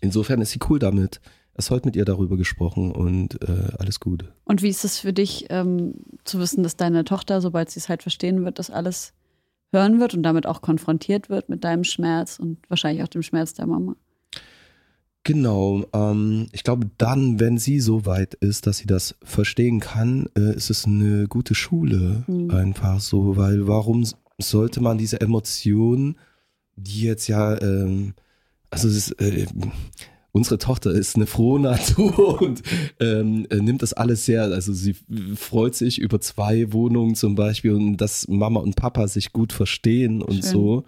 Insofern 0.00 0.40
ist 0.40 0.50
sie 0.50 0.60
cool 0.68 0.78
damit. 0.78 1.20
Es 1.58 1.70
heute 1.70 1.86
mit 1.86 1.96
ihr 1.96 2.04
darüber 2.04 2.36
gesprochen 2.36 2.92
und 2.92 3.40
äh, 3.42 3.72
alles 3.78 3.98
Gute. 3.98 4.32
Und 4.44 4.62
wie 4.62 4.68
ist 4.68 4.84
es 4.84 4.98
für 4.98 5.12
dich 5.12 5.46
ähm, 5.48 5.94
zu 6.24 6.38
wissen, 6.38 6.62
dass 6.62 6.76
deine 6.76 7.04
Tochter, 7.04 7.40
sobald 7.40 7.70
sie 7.70 7.80
es 7.80 7.88
halt 7.88 8.02
verstehen 8.02 8.44
wird, 8.44 8.58
das 8.58 8.70
alles 8.70 9.14
hören 9.72 9.98
wird 9.98 10.14
und 10.14 10.22
damit 10.22 10.46
auch 10.46 10.60
konfrontiert 10.60 11.30
wird 11.30 11.48
mit 11.48 11.64
deinem 11.64 11.84
Schmerz 11.84 12.38
und 12.38 12.58
wahrscheinlich 12.68 13.02
auch 13.02 13.08
dem 13.08 13.22
Schmerz 13.22 13.54
der 13.54 13.66
Mama? 13.66 13.96
Genau, 15.24 15.84
ähm, 15.92 16.46
ich 16.52 16.62
glaube 16.62 16.88
dann, 16.98 17.40
wenn 17.40 17.58
sie 17.58 17.80
so 17.80 18.06
weit 18.06 18.34
ist, 18.34 18.66
dass 18.68 18.78
sie 18.78 18.86
das 18.86 19.16
verstehen 19.24 19.80
kann, 19.80 20.28
äh, 20.36 20.54
ist 20.54 20.70
es 20.70 20.84
eine 20.84 21.26
gute 21.26 21.54
Schule 21.54 22.22
Mhm. 22.28 22.50
einfach 22.52 23.00
so, 23.00 23.36
weil 23.36 23.66
warum 23.66 24.06
sollte 24.38 24.80
man 24.80 24.98
diese 24.98 25.20
Emotionen, 25.20 26.16
die 26.76 27.02
jetzt 27.02 27.26
ja, 27.26 27.60
ähm, 27.60 28.14
also 28.70 28.86
es 28.86 28.96
ist, 28.96 29.20
äh, 29.20 29.46
unsere 30.36 30.58
Tochter 30.58 30.90
ist 30.92 31.16
eine 31.16 31.26
frohe 31.26 31.58
Natur 31.58 32.40
und 32.46 32.62
ähm, 33.00 33.46
äh, 33.50 33.56
nimmt 33.56 33.82
das 33.82 33.94
alles 33.94 34.24
sehr, 34.26 34.42
also 34.44 34.72
sie 34.72 34.94
freut 35.34 35.74
sich 35.74 35.98
über 35.98 36.20
zwei 36.20 36.72
Wohnungen 36.72 37.14
zum 37.14 37.34
Beispiel 37.34 37.72
und 37.72 37.96
dass 37.96 38.28
Mama 38.28 38.60
und 38.60 38.76
Papa 38.76 39.08
sich 39.08 39.32
gut 39.32 39.52
verstehen 39.52 40.22
und 40.22 40.42
Schön. 40.44 40.52
so. 40.52 40.84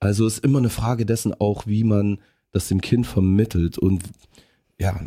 Also 0.00 0.26
es 0.26 0.34
ist 0.34 0.44
immer 0.44 0.58
eine 0.58 0.70
Frage 0.70 1.04
dessen 1.06 1.34
auch, 1.34 1.66
wie 1.66 1.82
man 1.84 2.18
das 2.52 2.68
dem 2.68 2.80
Kind 2.80 3.06
vermittelt 3.06 3.78
und 3.78 4.04
ja, 4.78 5.00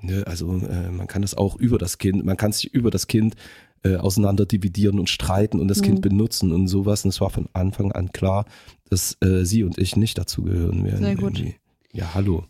ne, 0.00 0.24
also 0.26 0.56
äh, 0.56 0.90
man 0.90 1.06
kann 1.06 1.22
das 1.22 1.34
auch 1.34 1.56
über 1.56 1.76
das 1.78 1.98
Kind, 1.98 2.24
man 2.24 2.36
kann 2.36 2.52
sich 2.52 2.72
über 2.72 2.90
das 2.90 3.06
Kind 3.06 3.34
äh, 3.82 3.96
auseinander 3.96 4.46
dividieren 4.46 4.98
und 4.98 5.10
streiten 5.10 5.60
und 5.60 5.68
das 5.68 5.80
Mhm. 5.80 5.84
Kind 5.84 6.00
benutzen 6.00 6.52
und 6.52 6.68
sowas. 6.68 7.04
Und 7.04 7.10
es 7.10 7.20
war 7.20 7.28
von 7.30 7.48
Anfang 7.52 7.92
an 7.92 8.12
klar, 8.12 8.46
dass 8.88 9.18
äh, 9.20 9.44
sie 9.44 9.62
und 9.64 9.76
ich 9.76 9.96
nicht 9.96 10.16
dazu 10.16 10.42
gehören 10.42 10.84
werden. 10.84 11.04
Sehr 11.04 11.16
gut. 11.16 11.38
irgendwie. 11.38 11.56
Ja, 11.92 12.14
hallo. 12.14 12.44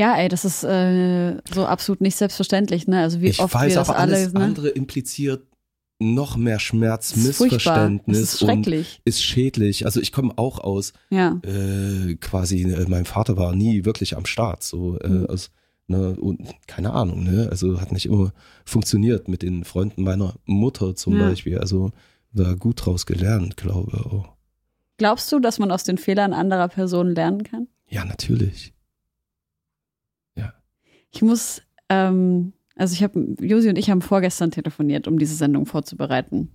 Ja, 0.00 0.16
ey, 0.16 0.28
das 0.28 0.46
ist 0.46 0.64
äh, 0.64 1.36
so 1.52 1.66
absolut 1.66 2.00
nicht 2.00 2.16
selbstverständlich, 2.16 2.86
ne? 2.88 3.02
Also 3.02 3.20
wie 3.20 3.26
ich 3.28 3.38
oft 3.38 3.52
weiß, 3.54 3.68
wir 3.68 3.74
das 3.74 3.90
aber 3.90 3.98
alle, 3.98 4.16
alles 4.16 4.32
ne? 4.32 4.40
andere 4.40 4.68
impliziert 4.70 5.42
noch 5.98 6.38
mehr 6.38 6.58
Schmerz, 6.58 7.10
Das 7.10 7.18
ist 7.18 7.26
Missverständnis 7.40 8.18
ist 8.32 8.38
schrecklich. 8.40 9.02
ist 9.04 9.22
schädlich. 9.22 9.84
Also 9.84 10.00
ich 10.00 10.10
komme 10.12 10.32
auch 10.36 10.58
aus 10.58 10.94
Ja. 11.10 11.38
äh, 11.44 12.14
quasi, 12.14 12.62
äh, 12.62 12.86
mein 12.88 13.04
Vater 13.04 13.36
war 13.36 13.54
nie 13.54 13.84
wirklich 13.84 14.16
am 14.16 14.24
Start, 14.24 14.62
so 14.62 14.98
äh, 15.00 15.08
Mhm. 15.08 15.26
aus, 15.26 15.50
ne, 15.88 16.16
und 16.18 16.48
keine 16.66 16.94
Ahnung, 16.94 17.22
ne, 17.24 17.48
also 17.50 17.78
hat 17.82 17.92
nicht 17.92 18.06
immer 18.06 18.32
funktioniert 18.64 19.28
mit 19.28 19.42
den 19.42 19.64
Freunden 19.64 20.02
meiner 20.02 20.32
Mutter 20.46 20.96
zum 20.96 21.18
Ja. 21.20 21.28
Beispiel, 21.28 21.58
also 21.58 21.90
da 22.32 22.54
gut 22.54 22.86
draus 22.86 23.04
gelernt, 23.04 23.58
glaube 23.58 23.90
ich 23.94 24.00
auch. 24.06 24.32
Glaubst 24.96 25.30
du, 25.30 25.38
dass 25.40 25.58
man 25.58 25.70
aus 25.70 25.84
den 25.84 25.98
Fehlern 25.98 26.32
anderer 26.32 26.68
Personen 26.68 27.14
lernen 27.14 27.42
kann? 27.42 27.68
Ja, 27.90 28.06
natürlich. 28.06 28.72
Ich 31.10 31.22
muss, 31.22 31.62
ähm, 31.88 32.52
also 32.76 32.94
ich 32.94 33.02
habe, 33.02 33.34
Josi 33.40 33.68
und 33.68 33.76
ich 33.76 33.90
haben 33.90 34.02
vorgestern 34.02 34.50
telefoniert, 34.50 35.08
um 35.08 35.18
diese 35.18 35.34
Sendung 35.34 35.66
vorzubereiten. 35.66 36.50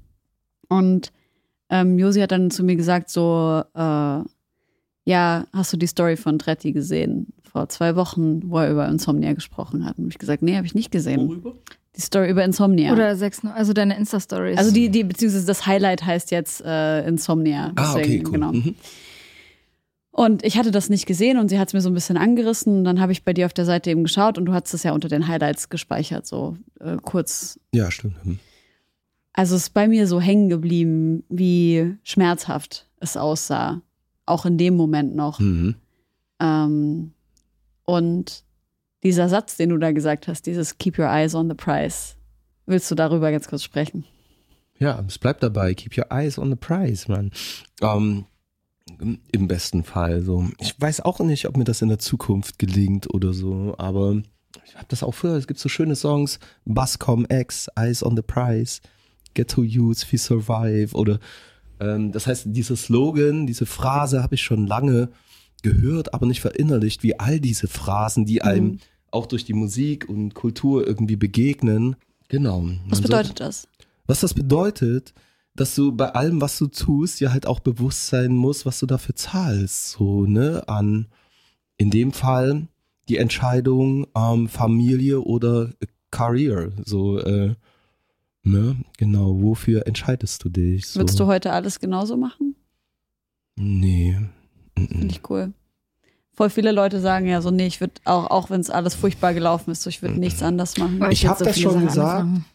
Und 0.69 1.11
ähm, 1.69 1.99
Josi 1.99 2.21
hat 2.21 2.31
dann 2.31 2.51
zu 2.51 2.63
mir 2.63 2.75
gesagt, 2.75 3.09
so, 3.09 3.63
äh, 3.73 4.23
ja, 5.07 5.45
hast 5.53 5.71
du 5.71 5.77
die 5.77 5.87
Story 5.87 6.17
von 6.17 6.39
Tretti 6.39 6.71
gesehen? 6.71 7.27
Vor 7.43 7.69
zwei 7.69 7.95
Wochen, 7.95 8.49
wo 8.49 8.57
er 8.57 8.71
über 8.71 8.87
Insomnia 8.87 9.33
gesprochen 9.33 9.85
hat. 9.85 9.97
Und 9.97 10.09
ich 10.09 10.17
gesagt, 10.17 10.41
nee, 10.41 10.55
habe 10.55 10.65
ich 10.65 10.75
nicht 10.75 10.91
gesehen. 10.91 11.43
Die 11.95 12.01
Story 12.01 12.29
über 12.29 12.43
Insomnia. 12.43 12.91
Oder 12.91 13.15
sechs, 13.15 13.41
also 13.45 13.71
deine 13.71 13.95
Insta-Stories. 13.97 14.57
also 14.57 14.71
die, 14.71 14.89
die, 14.89 15.03
beziehungsweise 15.03 15.45
das 15.45 15.65
Highlight 15.65 16.05
heißt 16.05 16.31
jetzt 16.31 16.61
äh, 16.65 17.07
Insomnia. 17.07 17.71
Ah, 17.75 17.93
okay, 17.93 18.01
Deswegen, 18.01 18.25
cool. 18.25 18.33
Genau. 18.33 18.51
Mhm. 18.51 18.75
Und 20.17 20.45
ich 20.45 20.57
hatte 20.57 20.71
das 20.71 20.89
nicht 20.89 21.07
gesehen 21.07 21.37
und 21.37 21.49
sie 21.49 21.59
hat 21.59 21.67
es 21.67 21.73
mir 21.73 21.81
so 21.81 21.89
ein 21.89 21.93
bisschen 21.93 22.15
angerissen. 22.15 22.77
Und 22.77 22.83
dann 22.85 23.01
habe 23.01 23.11
ich 23.11 23.25
bei 23.25 23.33
dir 23.33 23.47
auf 23.47 23.53
der 23.53 23.65
Seite 23.65 23.89
eben 23.89 24.03
geschaut 24.03 24.37
und 24.37 24.45
du 24.45 24.53
hast 24.53 24.73
es 24.73 24.83
ja 24.83 24.93
unter 24.93 25.09
den 25.09 25.27
Highlights 25.27 25.67
gespeichert, 25.67 26.25
so 26.25 26.55
äh, 26.79 26.95
kurz. 27.03 27.59
Ja, 27.73 27.91
stimmt. 27.91 28.23
Hm. 28.23 28.39
Also 29.33 29.57
es 29.57 29.63
ist 29.63 29.73
bei 29.73 29.89
mir 29.89 30.07
so 30.07 30.21
hängen 30.21 30.47
geblieben, 30.47 31.25
wie 31.27 31.97
schmerzhaft 32.03 32.87
es 33.01 33.17
aussah. 33.17 33.81
Auch 34.25 34.45
in 34.45 34.57
dem 34.57 34.77
Moment 34.77 35.17
noch. 35.17 35.41
Mhm. 35.41 35.75
Ähm, 36.39 37.11
und 37.83 38.45
dieser 39.03 39.27
Satz, 39.27 39.57
den 39.57 39.67
du 39.67 39.77
da 39.77 39.91
gesagt 39.91 40.29
hast, 40.29 40.45
dieses 40.45 40.77
Keep 40.77 40.97
your 40.97 41.07
eyes 41.07 41.35
on 41.35 41.49
the 41.49 41.55
prize. 41.55 42.15
Willst 42.67 42.89
du 42.89 42.95
darüber 42.95 43.31
ganz 43.31 43.49
kurz 43.49 43.63
sprechen? 43.63 44.05
Ja, 44.79 45.03
es 45.05 45.19
bleibt 45.19 45.43
dabei. 45.43 45.73
Keep 45.73 45.97
your 45.97 46.05
eyes 46.09 46.39
on 46.39 46.49
the 46.51 46.55
prize, 46.55 47.11
man. 47.11 47.31
Ähm, 47.81 48.23
Im 49.31 49.47
besten 49.47 49.83
Fall. 49.83 50.21
So. 50.21 50.47
Ich 50.59 50.79
weiß 50.79 51.01
auch 51.01 51.19
nicht, 51.19 51.47
ob 51.47 51.57
mir 51.57 51.63
das 51.63 51.81
in 51.81 51.89
der 51.89 51.99
Zukunft 51.99 52.59
gelingt 52.59 53.11
oder 53.13 53.33
so, 53.33 53.73
aber 53.77 54.21
ich 54.65 54.75
habe 54.75 54.85
das 54.89 55.01
auch 55.03 55.13
früher, 55.13 55.35
es 55.35 55.47
gibt 55.47 55.59
so 55.59 55.69
schöne 55.69 55.95
Songs, 55.95 56.39
Buscom 56.65 57.25
X, 57.29 57.67
Eyes 57.75 58.03
on 58.03 58.15
the 58.15 58.21
Prize, 58.21 58.81
Get 59.33 59.49
to 59.49 59.61
Use, 59.61 60.05
We 60.11 60.17
Survive 60.17 60.93
oder 60.95 61.19
ähm, 61.79 62.11
das 62.11 62.27
heißt, 62.27 62.45
dieser 62.47 62.75
Slogan, 62.75 63.47
diese 63.47 63.65
Phrase 63.65 64.21
habe 64.23 64.35
ich 64.35 64.43
schon 64.43 64.65
lange 64.67 65.09
gehört, 65.63 66.13
aber 66.13 66.25
nicht 66.27 66.39
verinnerlicht, 66.41 67.01
wie 67.03 67.19
all 67.19 67.39
diese 67.39 67.67
Phrasen, 67.67 68.25
die 68.25 68.43
einem 68.43 68.65
Mhm. 68.65 68.79
auch 69.11 69.25
durch 69.25 69.45
die 69.45 69.53
Musik 69.53 70.07
und 70.07 70.35
Kultur 70.35 70.85
irgendwie 70.87 71.15
begegnen. 71.17 71.95
Genau. 72.29 72.63
Was 72.87 72.99
sollte- 72.99 73.01
bedeutet 73.03 73.39
das? 73.39 73.67
was 74.07 74.19
das 74.19 74.35
bedeutet, 74.35 75.13
dass 75.55 75.75
du 75.75 75.91
bei 75.91 76.09
allem, 76.09 76.41
was 76.41 76.57
du 76.57 76.67
tust, 76.67 77.19
ja 77.21 77.31
halt 77.31 77.47
auch 77.47 77.59
bewusst 77.59 78.07
sein 78.07 78.33
musst, 78.33 78.65
was 78.65 78.79
du 78.79 78.85
dafür 78.85 79.15
zahlst. 79.15 79.91
So, 79.91 80.25
ne, 80.25 80.63
an 80.67 81.07
in 81.77 81.89
dem 81.89 82.11
Fall 82.11 82.67
die 83.07 83.17
Entscheidung 83.17 84.07
ähm, 84.15 84.49
Familie 84.49 85.21
oder 85.21 85.71
Career. 86.11 86.71
So, 86.83 87.19
äh, 87.19 87.55
ne, 88.43 88.75
genau, 88.97 89.41
wofür 89.41 89.87
entscheidest 89.87 90.43
du 90.43 90.49
dich? 90.49 90.87
So. 90.87 90.99
Würdest 90.99 91.19
du 91.19 91.25
heute 91.25 91.51
alles 91.51 91.79
genauso 91.79 92.17
machen? 92.17 92.55
Nee. 93.55 94.17
Finde 94.77 95.07
ich 95.07 95.21
cool. 95.29 95.53
Voll 96.33 96.49
viele 96.49 96.73
Leute 96.73 96.99
sagen 96.99 97.27
ja 97.27 97.41
so, 97.41 97.49
nee, 97.49 97.67
ich 97.67 97.79
würde 97.79 97.93
auch, 98.03 98.29
auch 98.29 98.49
wenn 98.49 98.59
es 98.59 98.69
alles 98.69 98.93
furchtbar 98.93 99.33
gelaufen 99.33 99.71
ist, 99.71 99.83
so, 99.83 99.89
ich 99.89 100.01
würde 100.01 100.19
nichts 100.19 100.43
anders 100.43 100.77
machen. 100.77 101.01
Aber 101.01 101.11
Ich 101.13 101.23
würd 101.23 101.31
hab 101.31 101.39
das 101.39 101.55
viele 101.55 101.63
schon 101.63 101.73
Sachen 101.73 101.87
gesagt. 101.87 102.19
anders 102.19 102.25
machen. 102.25 102.45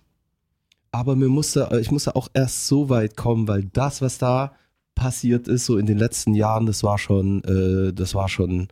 Aber 0.92 1.14
mir 1.16 1.28
musste, 1.28 1.68
ich 1.80 1.90
musste 1.90 2.16
auch 2.16 2.28
erst 2.34 2.66
so 2.66 2.88
weit 2.88 3.16
kommen, 3.16 3.46
weil 3.46 3.64
das, 3.72 4.02
was 4.02 4.18
da 4.18 4.52
passiert 4.94 5.48
ist, 5.48 5.66
so 5.66 5.78
in 5.78 5.86
den 5.86 5.98
letzten 5.98 6.34
Jahren, 6.34 6.66
das 6.66 6.82
war 6.82 6.98
schon, 6.98 7.42
äh, 7.44 7.92
das 7.92 8.14
war 8.14 8.28
schon 8.28 8.68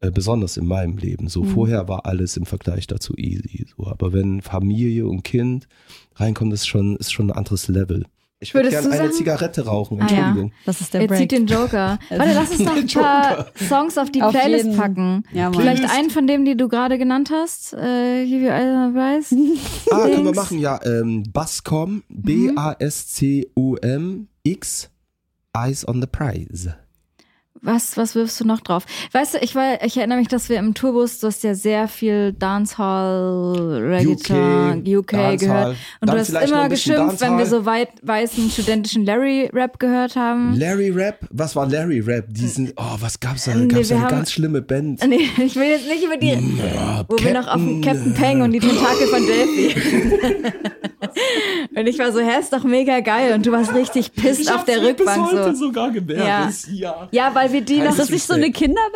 äh, 0.00 0.10
besonders 0.10 0.56
in 0.56 0.66
meinem 0.66 0.96
Leben. 0.96 1.28
So 1.28 1.42
Mhm. 1.42 1.48
vorher 1.48 1.88
war 1.88 2.06
alles 2.06 2.36
im 2.36 2.46
Vergleich 2.46 2.86
dazu 2.86 3.14
easy. 3.16 3.66
So, 3.76 3.86
aber 3.86 4.12
wenn 4.12 4.40
Familie 4.42 5.06
und 5.06 5.24
Kind 5.24 5.68
reinkommt, 6.14 6.52
ist 6.52 6.66
schon, 6.66 6.96
ist 6.96 7.12
schon 7.12 7.30
ein 7.30 7.36
anderes 7.36 7.68
Level. 7.68 8.06
Ich 8.40 8.54
würde 8.54 8.70
gerne 8.70 8.88
du 8.88 8.92
eine 9.00 9.10
Zigarette 9.10 9.64
rauchen, 9.66 10.00
Ah, 10.00 10.06
ja. 10.08 10.16
Entschuldigung. 10.18 10.52
Das 10.64 10.80
ist 10.80 10.94
der 10.94 11.00
Jetzt 11.02 11.16
zieht 11.16 11.30
Break. 11.30 11.40
den 11.40 11.46
Joker. 11.48 11.98
Warte, 12.08 12.32
lass 12.34 12.50
uns 12.50 12.60
noch 12.60 12.76
ein 12.76 12.86
paar 12.86 13.46
Songs 13.68 13.98
auf 13.98 14.10
die 14.12 14.22
Auf 14.22 14.30
Playlist 14.32 14.66
jeden. 14.66 14.76
packen. 14.78 15.24
Ja. 15.32 15.50
Vielleicht 15.52 15.90
einen 15.90 16.10
von 16.10 16.28
dem, 16.28 16.44
die 16.44 16.56
du 16.56 16.68
gerade 16.68 16.98
genannt 16.98 17.30
hast. 17.32 17.72
Äh, 17.74 18.24
hier 18.24 18.40
wie 18.40 18.48
Eisner 18.50 18.94
Weiß. 18.94 19.34
Ah, 19.90 20.06
können 20.08 20.24
wir 20.24 20.34
machen, 20.34 20.58
ja. 20.60 20.78
Ähm, 20.84 21.24
Bascom, 21.32 22.04
B-A-S-C-O-M, 23.08 24.28
X, 24.44 24.90
Eyes 25.56 25.88
on 25.88 26.00
the 26.00 26.06
Prize. 26.06 26.74
Was, 27.60 27.96
was 27.96 28.14
wirfst 28.14 28.38
du 28.40 28.44
noch 28.44 28.60
drauf? 28.60 28.84
Weißt 29.12 29.34
du, 29.34 29.38
ich, 29.38 29.54
war, 29.54 29.82
ich 29.84 29.96
erinnere 29.96 30.18
mich, 30.18 30.28
dass 30.28 30.48
wir 30.48 30.58
im 30.58 30.74
Tourbus, 30.74 31.18
du 31.20 31.26
hast 31.26 31.42
ja 31.42 31.54
sehr 31.54 31.88
viel 31.88 32.32
Dancehall, 32.32 33.82
Reggaeton, 33.82 34.84
UK, 34.86 35.06
Dancehall. 35.10 35.36
gehört. 35.38 35.76
Und 36.00 36.08
Dann 36.08 36.16
du 36.16 36.20
hast 36.20 36.28
immer 36.50 36.68
geschimpft, 36.68 37.20
wenn 37.20 37.32
wir 37.32 37.38
Dancehall. 37.38 37.46
so 37.46 37.66
weit 37.66 37.88
weißen 38.02 38.50
studentischen 38.50 39.04
Larry-Rap 39.04 39.78
gehört 39.78 40.14
haben. 40.16 40.54
Larry 40.56 40.90
Rap? 40.90 41.18
Was 41.30 41.56
war 41.56 41.66
Larry 41.68 42.00
Rap? 42.00 42.26
Diesen, 42.28 42.72
oh, 42.76 42.96
was 43.00 43.18
gab's 43.18 43.44
da? 43.46 43.54
Nee, 43.54 43.66
Gab's 43.68 43.88
da 43.88 43.94
wir 43.94 43.96
eine 43.96 44.06
haben- 44.06 44.16
ganz 44.16 44.32
schlimme 44.32 44.62
Band. 44.62 45.00
Nee, 45.08 45.28
ich 45.38 45.56
will 45.56 45.68
jetzt 45.68 45.88
nicht 45.88 46.04
über 46.04 46.16
die, 46.16 46.28
Ja, 46.32 47.04
wo 47.08 47.16
wir 47.18 47.32
noch 47.34 47.48
auf 47.48 47.54
dem 47.54 47.80
Captain 47.80 48.12
Peng 48.14 48.42
und 48.42 48.52
die 48.52 48.60
Tentakel 48.60 49.06
von 49.08 49.26
Delphi. 49.26 49.74
und 51.76 51.86
ich 51.86 51.98
war 51.98 52.12
so, 52.12 52.20
hä, 52.20 52.38
ist 52.40 52.52
doch 52.52 52.64
mega 52.64 53.00
geil. 53.00 53.32
Und 53.34 53.46
du 53.46 53.52
warst 53.52 53.74
richtig 53.74 54.12
pisst 54.12 54.52
auf 54.52 54.64
der 54.64 54.82
Rückbank 54.82 55.30
so. 55.30 55.54
sogar 55.54 55.90
gemerkt. 55.90 56.66
Ja. 56.68 56.72
ja. 56.72 57.08
Ja, 57.10 57.34
weil 57.34 57.47
wir 57.52 57.60
die 57.62 57.78
noch. 57.80 57.90
Ist 57.90 57.98
das 57.98 58.10
nicht 58.10 58.24
so 58.26 58.34
eine 58.34 58.50
Kinderband? 58.50 58.92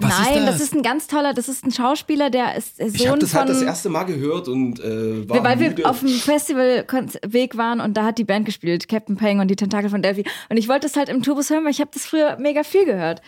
Was 0.00 0.10
ist 0.18 0.30
Nein, 0.30 0.46
das? 0.46 0.54
das? 0.56 0.60
ist 0.62 0.74
ein 0.74 0.82
ganz 0.82 1.06
toller, 1.06 1.34
das 1.34 1.48
ist 1.48 1.64
ein 1.64 1.70
Schauspieler, 1.70 2.30
der 2.30 2.56
ist 2.56 2.78
Sohn 2.78 2.90
Ich 2.94 3.06
habe 3.08 3.18
das 3.18 3.30
von. 3.30 3.40
halt 3.40 3.50
das 3.50 3.62
erste 3.62 3.88
Mal 3.90 4.04
gehört 4.04 4.48
und 4.48 4.80
äh, 4.80 5.28
war 5.28 5.44
weil 5.44 5.56
müde. 5.56 5.76
wir 5.78 5.90
auf 5.90 6.00
dem 6.00 6.08
Festivalweg 6.08 7.56
waren 7.56 7.80
und 7.80 7.94
da 7.96 8.04
hat 8.04 8.18
die 8.18 8.24
Band 8.24 8.46
gespielt, 8.46 8.88
Captain 8.88 9.16
Peng 9.16 9.40
und 9.40 9.48
die 9.48 9.56
Tentakel 9.56 9.90
von 9.90 10.02
Delphi. 10.02 10.24
Und 10.48 10.56
ich 10.56 10.68
wollte 10.68 10.86
das 10.86 10.96
halt 10.96 11.08
im 11.08 11.22
Tourbus 11.22 11.50
hören, 11.50 11.64
weil 11.64 11.70
ich 11.72 11.80
habe 11.80 11.90
das 11.92 12.04
früher 12.06 12.36
mega 12.38 12.64
viel 12.64 12.84
gehört. 12.86 13.20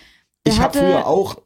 Der 0.46 0.52
ich 0.54 0.58
habe 0.58 0.78
hatte- 0.78 0.78
früher 0.80 1.06
auch, 1.06 1.42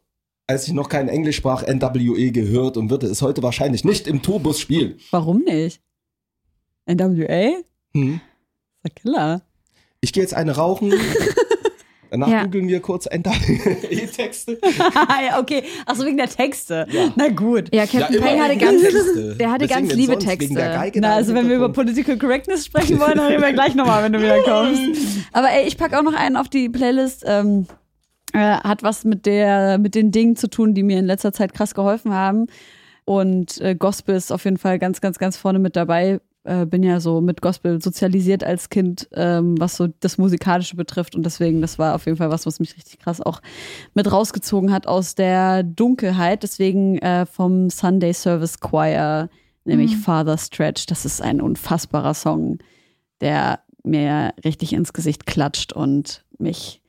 als 0.47 0.67
ich 0.67 0.73
noch 0.73 0.89
kein 0.89 1.09
Englisch 1.09 1.35
sprach, 1.35 1.63
NWE 1.67 2.31
gehört 2.31 2.77
und 2.77 2.89
würde 2.89 3.07
es 3.07 3.21
heute 3.21 3.43
wahrscheinlich 3.43 3.83
nicht 3.83 4.07
im 4.07 4.21
Tourbus 4.21 4.59
spielen. 4.59 4.97
Warum 5.11 5.39
nicht? 5.43 5.81
NWA? 6.87 7.51
Hm. 7.93 8.15
Ist 8.15 8.83
der 8.83 8.91
Killer. 8.91 9.41
Ich 10.01 10.13
gehe 10.13 10.23
jetzt 10.23 10.33
eine 10.33 10.55
rauchen. 10.55 10.93
Danach 12.11 12.27
Ja. 12.27 12.43
googeln 12.43 12.67
wir 12.67 12.79
kurz 12.79 13.05
NWE-Texte. 13.05 14.59
ja, 15.27 15.39
okay. 15.39 15.63
Achso, 15.85 16.05
wegen 16.05 16.17
der 16.17 16.29
Texte. 16.29 16.87
Na 17.15 17.29
gut. 17.29 17.73
Ja, 17.73 17.85
Captain 17.85 18.15
immer 18.15 18.25
Peng 18.25 18.41
hatte 18.41 18.57
ganz, 18.57 18.81
der 18.81 18.91
Texte. 18.91 19.35
der 19.39 19.51
hatte 19.51 19.67
ganz 19.67 19.93
liebe 19.93 20.17
Texte. 20.17 20.53
Geige 20.53 21.01
Na, 21.01 21.15
also 21.15 21.33
wenn 21.33 21.47
wir 21.49 21.57
über? 21.57 21.69
Political 21.69 22.17
Correctness 22.17 22.65
sprechen 22.65 22.99
wollen, 22.99 23.15
dann 23.15 23.27
reden 23.27 23.41
wir 23.41 23.53
gleich 23.53 23.75
nochmal, 23.75 24.03
wenn 24.03 24.13
du 24.13 24.21
wieder 24.21 24.41
kommst. 24.41 24.81
Aber 25.31 25.49
ey, 25.51 25.67
ich 25.67 25.77
pack 25.77 25.93
auch 25.93 26.03
noch 26.03 26.15
einen 26.15 26.35
auf 26.35 26.49
die 26.49 26.69
Playlist. 26.69 27.23
Ähm, 27.27 27.67
äh, 28.33 28.37
hat 28.39 28.83
was 28.83 29.05
mit 29.05 29.25
der, 29.25 29.77
mit 29.77 29.95
den 29.95 30.11
Dingen 30.11 30.35
zu 30.35 30.49
tun, 30.49 30.73
die 30.73 30.83
mir 30.83 30.99
in 30.99 31.05
letzter 31.05 31.33
Zeit 31.33 31.53
krass 31.53 31.73
geholfen 31.73 32.13
haben. 32.13 32.47
Und 33.05 33.59
äh, 33.61 33.73
Gospel 33.75 34.15
ist 34.15 34.31
auf 34.31 34.45
jeden 34.45 34.57
Fall 34.57 34.77
ganz, 34.77 35.01
ganz, 35.01 35.17
ganz 35.17 35.35
vorne 35.35 35.57
mit 35.57 35.75
dabei. 35.75 36.19
Äh, 36.49 36.65
bin 36.65 36.81
ja 36.81 36.99
so 36.99 37.21
mit 37.21 37.43
Gospel 37.43 37.79
sozialisiert 37.79 38.43
als 38.43 38.69
Kind, 38.69 39.07
ähm, 39.13 39.59
was 39.59 39.77
so 39.77 39.87
das 39.99 40.17
Musikalische 40.17 40.75
betrifft. 40.75 41.15
Und 41.15 41.23
deswegen, 41.23 41.61
das 41.61 41.77
war 41.77 41.93
auf 41.93 42.07
jeden 42.07 42.17
Fall 42.17 42.31
was, 42.31 42.47
was 42.47 42.59
mich 42.59 42.75
richtig 42.75 42.97
krass 42.97 43.21
auch 43.21 43.39
mit 43.93 44.11
rausgezogen 44.11 44.71
hat 44.71 44.87
aus 44.87 45.13
der 45.13 45.61
Dunkelheit. 45.61 46.41
Deswegen 46.41 46.97
äh, 46.97 47.27
vom 47.27 47.69
Sunday 47.69 48.15
Service 48.15 48.59
Choir, 48.59 49.29
nämlich 49.63 49.95
Father 49.97 50.39
Stretch. 50.39 50.87
Das 50.87 51.05
ist 51.05 51.21
ein 51.21 51.39
unfassbarer 51.39 52.15
Song, 52.15 52.57
der 53.21 53.59
mir 53.83 54.33
richtig 54.43 54.73
ins 54.73 54.91
Gesicht 54.91 55.27
klatscht 55.27 55.71
und 55.71 56.25
mich 56.39 56.81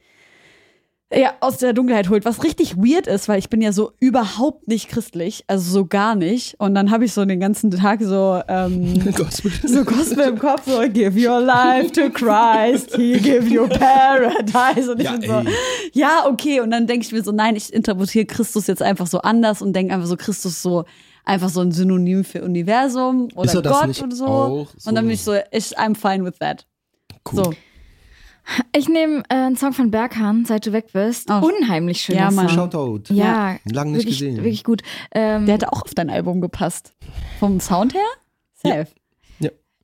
ja, 1.12 1.32
aus 1.40 1.56
der 1.56 1.72
Dunkelheit 1.72 2.08
holt, 2.08 2.24
was 2.24 2.44
richtig 2.44 2.76
weird 2.76 3.08
ist, 3.08 3.28
weil 3.28 3.40
ich 3.40 3.50
bin 3.50 3.60
ja 3.60 3.72
so 3.72 3.90
überhaupt 3.98 4.68
nicht 4.68 4.88
christlich, 4.88 5.42
also 5.48 5.68
so 5.68 5.84
gar 5.86 6.14
nicht. 6.14 6.54
Und 6.58 6.74
dann 6.76 6.92
habe 6.92 7.04
ich 7.04 7.12
so 7.12 7.24
den 7.24 7.40
ganzen 7.40 7.72
Tag 7.72 8.00
so, 8.00 8.40
ähm, 8.46 9.12
Gospel. 9.16 9.50
so 9.66 9.84
Gospel 9.84 10.28
im 10.28 10.38
Kopf, 10.38 10.62
so 10.66 10.80
give 10.88 11.18
your 11.18 11.40
life 11.40 11.90
to 11.90 12.10
Christ, 12.10 12.94
he 12.94 13.18
give 13.18 13.48
you 13.48 13.66
paradise. 13.66 14.92
Und 14.92 15.00
ich 15.00 15.04
Ja, 15.06 15.16
bin 15.16 15.22
so, 15.28 15.38
ey. 15.38 15.54
ja, 15.94 16.26
okay. 16.28 16.60
Und 16.60 16.70
dann 16.70 16.86
denke 16.86 17.04
ich 17.04 17.12
mir 17.12 17.22
so, 17.24 17.32
nein, 17.32 17.56
ich 17.56 17.72
interpretiere 17.72 18.26
Christus 18.26 18.68
jetzt 18.68 18.82
einfach 18.82 19.08
so 19.08 19.18
anders 19.20 19.62
und 19.62 19.72
denke 19.74 19.92
einfach 19.94 20.06
so, 20.06 20.16
Christus 20.16 20.62
so 20.62 20.84
einfach 21.24 21.48
so 21.48 21.60
ein 21.60 21.72
Synonym 21.72 22.22
für 22.24 22.42
Universum 22.44 23.28
oder 23.34 23.52
er 23.52 23.62
Gott 23.62 24.00
und 24.00 24.12
so. 24.14 24.26
so? 24.26 24.68
Und 24.88 24.94
dann 24.94 25.04
bin 25.06 25.14
ich 25.14 25.22
so, 25.22 25.34
ich, 25.50 25.76
I'm 25.76 25.96
fine 25.96 26.24
with 26.24 26.38
that. 26.38 26.66
Cool. 27.30 27.44
So. 27.44 27.52
Ich 28.76 28.88
nehme 28.88 29.22
äh, 29.28 29.34
einen 29.34 29.56
Song 29.56 29.72
von 29.72 29.90
Berghahn, 29.90 30.44
seit 30.44 30.66
du 30.66 30.72
weg 30.72 30.86
bist. 30.92 31.30
Ach. 31.30 31.42
Unheimlich 31.42 32.00
schöner 32.00 32.18
Ja, 32.20 32.30
Mann. 32.30 32.48
Song. 32.48 32.56
Shoutout. 32.70 33.02
Ja, 33.14 33.56
Lang 33.64 33.92
nicht 33.92 34.00
wirklich, 34.02 34.18
gesehen. 34.18 34.36
wirklich 34.38 34.64
gut. 34.64 34.82
Ähm, 35.12 35.46
Der 35.46 35.54
hätte 35.54 35.72
auch 35.72 35.82
auf 35.82 35.94
dein 35.94 36.10
Album 36.10 36.40
gepasst. 36.40 36.92
Vom 37.38 37.60
Sound 37.60 37.94
her? 37.94 38.00
Safe. 38.54 38.86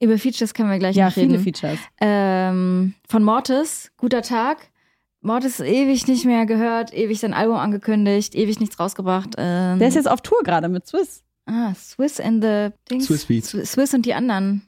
über 0.00 0.18
Features 0.18 0.52
können 0.52 0.70
wir 0.70 0.78
gleich 0.78 0.94
Ja, 0.96 1.06
noch 1.06 1.12
viele 1.14 1.34
reden. 1.34 1.42
Features. 1.44 1.78
Ähm, 2.00 2.94
von 3.08 3.22
Mortis, 3.24 3.90
guter 3.96 4.22
Tag. 4.22 4.58
Mortis 5.22 5.58
ewig 5.60 6.06
nicht 6.06 6.24
mehr 6.24 6.44
gehört, 6.46 6.92
ewig 6.92 7.18
sein 7.18 7.32
Album 7.34 7.56
angekündigt, 7.56 8.34
ewig 8.34 8.60
nichts 8.60 8.78
rausgebracht. 8.78 9.30
Ähm, 9.38 9.78
Der 9.78 9.88
ist 9.88 9.94
jetzt 9.94 10.08
auf 10.10 10.20
Tour 10.20 10.42
gerade 10.44 10.68
mit 10.68 10.86
Swiss. 10.86 11.24
ah, 11.46 11.72
Swiss 11.74 12.20
and 12.20 12.44
the 12.44 12.68
Dings. 12.90 13.06
Swiss 13.06 13.24
Beats. 13.24 13.54
Swi- 13.54 13.64
Swiss 13.64 13.94
und 13.94 14.04
die 14.06 14.14
anderen. 14.14 14.62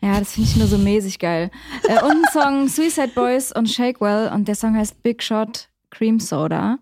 Ja, 0.00 0.18
das 0.18 0.32
finde 0.32 0.48
ich 0.50 0.56
nur 0.56 0.66
so 0.66 0.78
mäßig 0.78 1.18
geil. 1.18 1.50
Äh, 1.84 2.02
und 2.02 2.10
ein 2.10 2.24
Song 2.32 2.68
Suicide 2.68 3.12
Boys 3.14 3.52
und 3.52 3.68
Shakewell 3.68 4.30
und 4.32 4.46
der 4.48 4.54
Song 4.54 4.76
heißt 4.76 5.02
Big 5.02 5.22
Shot 5.22 5.68
Cream 5.90 6.20
Soda. 6.20 6.78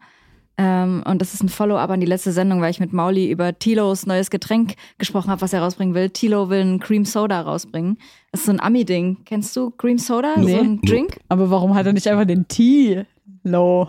Ähm, 0.56 1.02
und 1.06 1.20
das 1.20 1.34
ist 1.34 1.42
ein 1.42 1.48
Follow-up 1.48 1.90
an 1.90 2.00
die 2.00 2.06
letzte 2.06 2.30
Sendung, 2.30 2.60
weil 2.60 2.70
ich 2.70 2.78
mit 2.78 2.92
Mauli 2.92 3.28
über 3.28 3.58
Tilos 3.58 4.06
neues 4.06 4.30
Getränk 4.30 4.74
gesprochen 4.98 5.30
habe, 5.30 5.40
was 5.40 5.52
er 5.52 5.62
rausbringen 5.62 5.94
will. 5.94 6.10
Tilo 6.10 6.48
will 6.48 6.60
einen 6.60 6.78
Cream 6.78 7.04
Soda 7.04 7.40
rausbringen. 7.40 7.98
Das 8.30 8.40
ist 8.40 8.46
so 8.46 8.52
ein 8.52 8.60
Ami-Ding. 8.60 9.18
Kennst 9.24 9.56
du 9.56 9.70
Cream 9.70 9.98
Soda? 9.98 10.34
Nee. 10.36 10.52
So 10.52 10.58
ein 10.60 10.80
Drink? 10.82 11.18
Aber 11.28 11.50
warum 11.50 11.74
hat 11.74 11.86
er 11.86 11.92
nicht 11.92 12.06
einfach 12.06 12.24
den 12.24 12.46
Tee 12.46 13.04
low? 13.42 13.88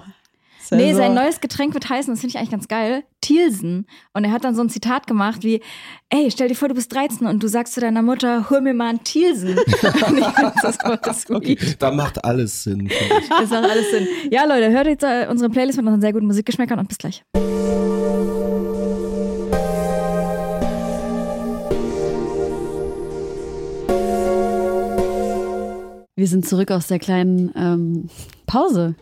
Ja 0.69 0.77
Nee, 0.77 0.91
so- 0.93 0.97
sein 0.99 1.13
neues 1.13 1.41
Getränk 1.41 1.73
wird 1.73 1.89
heißen, 1.89 2.11
das 2.13 2.19
finde 2.21 2.31
ich 2.31 2.37
eigentlich 2.37 2.51
ganz 2.51 2.67
geil, 2.67 3.03
Thielsen. 3.21 3.87
Und 4.13 4.23
er 4.23 4.31
hat 4.31 4.43
dann 4.43 4.55
so 4.55 4.61
ein 4.61 4.69
Zitat 4.69 5.07
gemacht 5.07 5.43
wie, 5.43 5.61
ey, 6.09 6.29
stell 6.31 6.47
dir 6.47 6.55
vor, 6.55 6.67
du 6.67 6.75
bist 6.75 6.93
13 6.93 7.27
und 7.27 7.41
du 7.41 7.47
sagst 7.47 7.73
zu 7.73 7.79
deiner 7.81 8.01
Mutter, 8.01 8.49
hol 8.49 8.61
mir 8.61 8.73
mal 8.73 8.89
einen 8.89 9.03
Thielsen. 9.03 9.49
und 9.57 10.17
ich 10.17 10.25
finde 10.25 10.53
das 10.61 10.77
voll 10.77 10.99
sweet. 11.13 11.81
Da 11.81 11.91
macht 11.91 12.23
alles 12.23 12.63
Sinn. 12.63 12.87
finde 12.89 13.15
ich. 13.21 13.29
Das 13.39 13.49
macht 13.49 13.69
alles 13.69 13.89
Sinn. 13.91 14.07
Ja, 14.31 14.45
Leute, 14.45 14.69
hört 14.71 14.87
jetzt 14.87 15.03
äh, 15.03 15.27
unsere 15.29 15.49
Playlist 15.49 15.77
mit 15.77 15.85
unseren 15.85 16.01
sehr 16.01 16.13
guten 16.13 16.25
Musikgeschmäckern 16.27 16.79
und 16.79 16.87
bis 16.87 16.97
gleich. 16.97 17.23
Wir 26.17 26.27
sind 26.27 26.47
zurück 26.47 26.71
aus 26.71 26.87
der 26.87 26.99
kleinen 26.99 27.51
ähm, 27.55 28.09
Pause. 28.47 28.95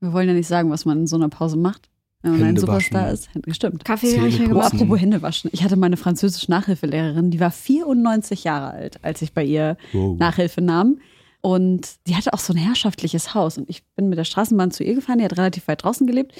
Wir 0.00 0.12
wollen 0.12 0.28
ja 0.28 0.34
nicht 0.34 0.48
sagen, 0.48 0.70
was 0.70 0.84
man 0.84 0.98
in 1.00 1.06
so 1.06 1.16
einer 1.16 1.28
Pause 1.28 1.56
macht. 1.56 1.88
Wenn 2.22 2.32
man 2.32 2.40
ein 2.40 2.46
Hände 2.46 2.60
Superstar 2.60 3.12
waschen. 3.12 3.42
ist. 3.46 3.56
Stimmt. 3.56 3.84
Kaffee 3.84 4.16
habe 4.18 4.28
ich 4.28 4.38
mir 4.40 4.48
gemacht. 4.48 4.72
Apropos 4.74 5.00
Hände 5.00 5.22
waschen. 5.22 5.50
Ich 5.52 5.62
hatte 5.62 5.76
meine 5.76 5.96
französische 5.96 6.50
Nachhilfelehrerin, 6.50 7.30
die 7.30 7.38
war 7.40 7.50
94 7.52 8.42
Jahre 8.44 8.70
alt, 8.72 9.04
als 9.04 9.22
ich 9.22 9.32
bei 9.32 9.44
ihr 9.44 9.76
Wow. 9.92 10.18
Nachhilfe 10.18 10.60
nahm. 10.60 10.98
Und 11.40 11.88
die 12.08 12.16
hatte 12.16 12.32
auch 12.32 12.40
so 12.40 12.52
ein 12.52 12.56
herrschaftliches 12.56 13.34
Haus. 13.34 13.56
Und 13.58 13.70
ich 13.70 13.84
bin 13.94 14.08
mit 14.08 14.18
der 14.18 14.24
Straßenbahn 14.24 14.72
zu 14.72 14.82
ihr 14.82 14.94
gefahren, 14.96 15.18
die 15.18 15.24
hat 15.24 15.38
relativ 15.38 15.68
weit 15.68 15.84
draußen 15.84 16.06
gelebt. 16.08 16.32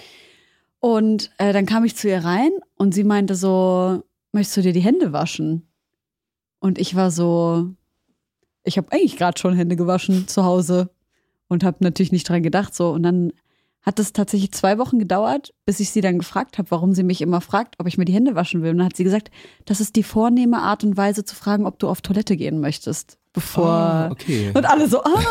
Und 0.81 1.31
äh, 1.39 1.53
dann 1.53 1.67
kam 1.67 1.85
ich 1.85 1.95
zu 1.97 2.09
ihr 2.09 2.25
rein 2.25 2.51
und 2.77 2.93
sie 2.95 3.05
meinte 3.05 3.35
so, 3.37 4.03
möchtest 4.33 4.57
du 4.57 4.63
dir 4.63 4.73
die 4.73 4.81
Hände 4.81 5.13
waschen? 5.13 5.69
Und 6.61 6.79
ich 6.81 6.97
war 6.97 7.13
so, 7.13 7.69
ich 8.65 8.77
habe 8.79 8.91
eigentlich 8.91 9.17
gerade 9.17 9.39
schon 9.39 9.55
Hände 9.55 9.77
gewaschen 9.77 10.27
zu 10.27 10.45
Hause 10.45 10.91
und 11.47 11.63
habe 11.63 11.79
natürlich 11.81 12.11
nicht 12.13 12.29
dran 12.29 12.43
gedacht 12.43 12.75
so. 12.75 12.91
Und 12.91 13.05
dann 13.05 13.33
hat 13.89 13.99
es 13.99 14.13
tatsächlich 14.13 14.53
zwei 14.53 14.77
Wochen 14.77 14.99
gedauert, 14.99 15.55
bis 15.65 15.81
ich 15.81 15.89
sie 15.89 16.03
dann 16.03 16.19
gefragt 16.19 16.59
habe, 16.59 16.71
warum 16.71 16.93
sie 16.93 17.03
mich 17.03 17.23
immer 17.23 17.41
fragt, 17.41 17.77
ob 17.79 17.87
ich 17.87 17.97
mir 17.97 18.05
die 18.05 18.13
Hände 18.13 18.35
waschen 18.35 18.61
will. 18.61 18.73
Und 18.73 18.77
dann 18.77 18.85
hat 18.89 18.97
sie 18.97 19.03
gesagt, 19.03 19.31
das 19.65 19.81
ist 19.81 19.97
die 19.97 20.03
vornehme 20.03 20.59
Art 20.59 20.85
und 20.85 20.99
Weise 20.99 21.25
zu 21.25 21.35
fragen, 21.35 21.65
ob 21.65 21.79
du 21.79 21.89
auf 21.89 22.03
Toilette 22.03 22.37
gehen 22.37 22.61
möchtest, 22.61 23.17
bevor. 23.33 23.71
Ah, 23.71 24.11
okay. 24.11 24.53
Und 24.53 24.67
alle 24.67 24.91
so, 24.91 25.03
ah, 25.03 25.23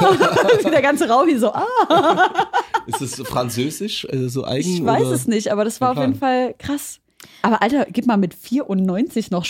der 0.63 0.81
ganze 0.81 1.07
Raum 1.07 1.27
hier 1.27 1.39
so, 1.39 1.53
ah. 1.53 2.31
Ist 2.87 2.99
es 2.99 3.15
französisch, 3.27 4.05
äh, 4.05 4.27
so 4.27 4.43
eigen? 4.43 4.67
Ich 4.67 4.83
weiß 4.83 5.03
oder? 5.03 5.11
es 5.11 5.27
nicht, 5.27 5.51
aber 5.51 5.63
das 5.63 5.79
war 5.79 5.91
auf 5.91 5.99
jeden 5.99 6.15
Fall 6.15 6.55
krass. 6.57 6.99
Aber 7.43 7.61
Alter, 7.61 7.85
gib 7.91 8.07
mal 8.07 8.17
mit 8.17 8.33
94 8.33 9.29
noch 9.29 9.45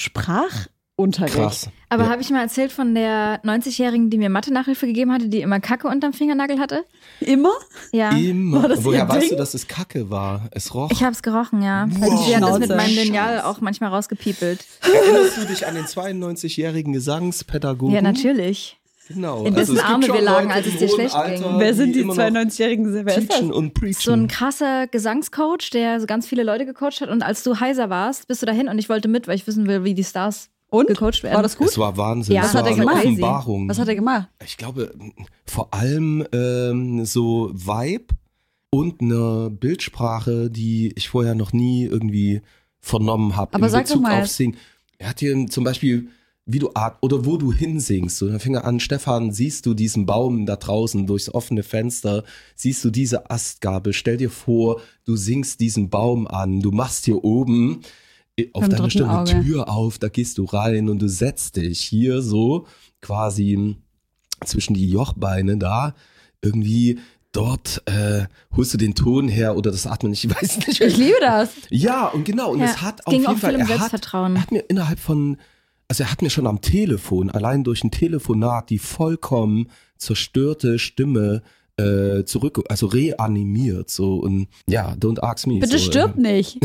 Sprachunterricht. 0.97 1.35
Krass. 1.35 1.69
Aber 1.89 2.03
Ja. 2.05 2.09
habe 2.09 2.21
ich 2.21 2.29
mal 2.31 2.41
erzählt 2.41 2.71
von 2.71 2.95
der 2.95 3.39
90-Jährigen, 3.43 4.09
die 4.09 4.17
mir 4.17 4.29
Mathe-Nachhilfe 4.29 4.87
gegeben 4.87 5.13
hatte, 5.13 5.29
die 5.29 5.41
immer 5.41 5.59
Kacke 5.59 5.87
unterm 5.87 6.11
Fingernagel 6.11 6.59
hatte? 6.59 6.85
Immer? 7.19 7.53
Ja. 7.91 8.09
Immer. 8.09 8.63
War 8.63 8.69
das 8.69 8.83
Woher 8.83 9.07
weißt 9.07 9.21
Ding? 9.21 9.29
du, 9.29 9.35
dass 9.35 9.53
es 9.53 9.67
Kacke 9.67 10.09
war? 10.09 10.49
Es 10.51 10.73
roch. 10.73 10.89
Ich 10.91 11.03
habe 11.03 11.13
es 11.13 11.21
gerochen, 11.21 11.61
ja. 11.61 11.85
Wow. 11.89 12.09
Und 12.09 12.17
sie 12.25 12.35
hat 12.35 12.43
das 12.43 12.59
mit 12.59 12.69
meinem 12.69 12.95
Lineal 12.95 13.41
auch 13.41 13.61
manchmal 13.61 13.91
rausgepiepelt. 13.91 14.65
Erinnerst 14.81 15.37
du 15.37 15.45
dich 15.45 15.67
an 15.67 15.75
den 15.75 15.85
92-jährigen 15.85 16.93
Gesangspädagogen? 16.93 17.93
Ja, 17.93 18.01
natürlich. 18.01 18.77
Genau. 19.07 19.45
In 19.45 19.53
dessen 19.55 19.77
es 19.77 19.81
gibt 19.81 19.89
Arme 19.89 20.05
schon 20.05 20.15
wir 20.15 20.21
lagen, 20.21 20.47
Leute 20.47 20.55
als 20.55 20.67
es 20.67 20.77
dir 20.79 20.89
schlecht 20.89 21.15
Alter, 21.15 21.49
ging. 21.49 21.59
Wer 21.59 21.73
sind 21.73 21.95
die 21.95 22.01
immer 22.01 22.13
noch 22.15 22.23
92-Jährigen? 22.23 23.05
Wer 23.05 23.17
ist 23.17 23.29
das? 23.29 23.37
Teachen 23.37 23.53
und 23.53 23.73
preachen. 23.73 24.01
So 24.01 24.11
ein 24.11 24.27
krasser 24.27 24.87
Gesangscoach, 24.87 25.69
der 25.71 26.01
so 26.01 26.07
ganz 26.07 26.27
viele 26.27 26.43
Leute 26.43 26.65
gecoacht 26.65 26.99
hat. 26.99 27.07
Und 27.09 27.23
als 27.23 27.43
du 27.43 27.57
heiser 27.61 27.89
warst, 27.89 28.27
bist 28.27 28.41
du 28.41 28.45
dahin 28.45 28.67
und 28.67 28.77
ich 28.79 28.89
wollte 28.89 29.07
mit, 29.07 29.29
weil 29.29 29.35
ich 29.35 29.47
wissen 29.47 29.67
will, 29.67 29.85
wie 29.85 29.93
die 29.93 30.03
Stars 30.03 30.49
Und? 30.69 30.87
gecoacht 30.87 31.23
werden. 31.23 31.35
War 31.35 31.43
das 31.43 31.57
gut? 31.57 31.69
Es 31.69 31.77
war 31.77 31.95
Wahnsinn. 31.95 32.35
Ja, 32.35 32.43
was 32.43 32.53
war 32.53 32.61
hat 32.61 32.67
er 32.67 32.73
eine 32.73 32.81
gemacht? 32.81 33.05
Offenbarung. 33.05 33.69
Was 33.69 33.79
hat 33.79 33.87
er 33.87 33.95
gemacht? 33.95 34.27
Ich 34.45 34.57
glaube, 34.57 34.93
vor 35.45 35.73
allem 35.73 36.25
ähm, 36.33 37.05
so 37.05 37.51
Vibe 37.53 38.15
und 38.69 39.01
eine 39.01 39.49
Bildsprache, 39.49 40.49
die 40.49 40.91
ich 40.95 41.09
vorher 41.09 41.35
noch 41.35 41.53
nie 41.53 41.85
irgendwie 41.85 42.41
vernommen 42.79 43.35
habe. 43.35 43.53
Aber 43.53 43.65
in 43.65 43.71
sag 43.71 43.85
doch 43.85 43.91
Bezug 43.93 44.03
mal. 44.03 44.21
auf 44.21 44.27
Singen. 44.27 44.57
Er 44.97 45.09
hat 45.09 45.19
hier 45.19 45.47
zum 45.47 45.63
Beispiel, 45.63 46.09
wie 46.45 46.59
du 46.59 46.71
at 46.73 46.97
oder 47.01 47.25
wo 47.25 47.37
du 47.37 47.53
hinsingst. 47.53 48.21
Und 48.23 48.31
dann 48.31 48.39
fing 48.39 48.55
er 48.55 48.65
an, 48.65 48.79
Stefan, 48.79 49.31
siehst 49.31 49.65
du 49.65 49.73
diesen 49.73 50.05
Baum 50.05 50.45
da 50.45 50.55
draußen 50.55 51.05
durchs 51.07 51.29
offene 51.33 51.63
Fenster? 51.63 52.23
Siehst 52.55 52.83
du 52.83 52.89
diese 52.89 53.29
Astgabel? 53.29 53.93
Stell 53.93 54.17
dir 54.17 54.29
vor, 54.29 54.81
du 55.05 55.15
singst 55.15 55.59
diesen 55.59 55.89
Baum 55.89 56.27
an. 56.27 56.61
Du 56.61 56.71
machst 56.71 57.05
hier 57.05 57.23
oben 57.23 57.81
auf 58.53 58.69
deiner 58.69 58.89
Stirn 58.89 59.09
eine. 59.09 59.43
Tür 59.43 59.69
auf, 59.69 59.97
da 59.97 60.09
gehst 60.09 60.37
du 60.37 60.45
rein 60.45 60.89
und 60.89 60.99
du 60.99 61.09
setzt 61.09 61.55
dich 61.55 61.81
hier 61.81 62.21
so 62.21 62.67
quasi 63.01 63.75
zwischen 64.45 64.73
die 64.73 64.89
Jochbeine 64.89 65.57
da 65.57 65.95
irgendwie 66.41 66.99
dort 67.31 67.83
äh, 67.85 68.25
holst 68.55 68.73
du 68.73 68.77
den 68.77 68.95
Ton 68.95 69.27
her 69.27 69.55
oder 69.55 69.71
das 69.71 69.85
Atmen, 69.85 70.13
ich 70.13 70.29
weiß 70.29 70.67
nicht. 70.67 70.81
Ich 70.81 70.97
liebe 70.97 71.17
das. 71.21 71.49
ja, 71.69 72.07
und 72.07 72.23
genau, 72.23 72.51
und 72.51 72.59
Ja, 72.59 72.65
es 72.65 72.81
hat 72.81 73.05
auf 73.05 73.11
ging 73.11 73.21
jeden 73.21 73.35
auch 73.35 73.37
Fall, 73.37 73.51
viel 73.55 73.59
er 73.59 73.79
hat, 73.79 73.93
er 73.93 74.41
hat 74.41 74.51
mir 74.51 74.61
innerhalb 74.69 74.99
von, 74.99 75.37
also 75.87 76.03
er 76.03 76.11
hat 76.11 76.21
mir 76.21 76.29
schon 76.29 76.47
am 76.47 76.61
Telefon, 76.61 77.29
allein 77.29 77.63
durch 77.63 77.83
ein 77.83 77.91
Telefonat, 77.91 78.69
die 78.69 78.79
vollkommen 78.79 79.69
zerstörte 79.97 80.79
Stimme 80.79 81.43
äh, 81.77 82.25
zurück, 82.25 82.63
also 82.69 82.87
reanimiert, 82.87 83.89
so 83.89 84.15
und 84.15 84.47
ja, 84.67 84.93
don't 84.93 85.19
ask 85.21 85.47
me. 85.47 85.59
Bitte 85.59 85.77
so, 85.77 85.85
stirb 85.91 86.17
äh, 86.17 86.21
nicht. 86.21 86.59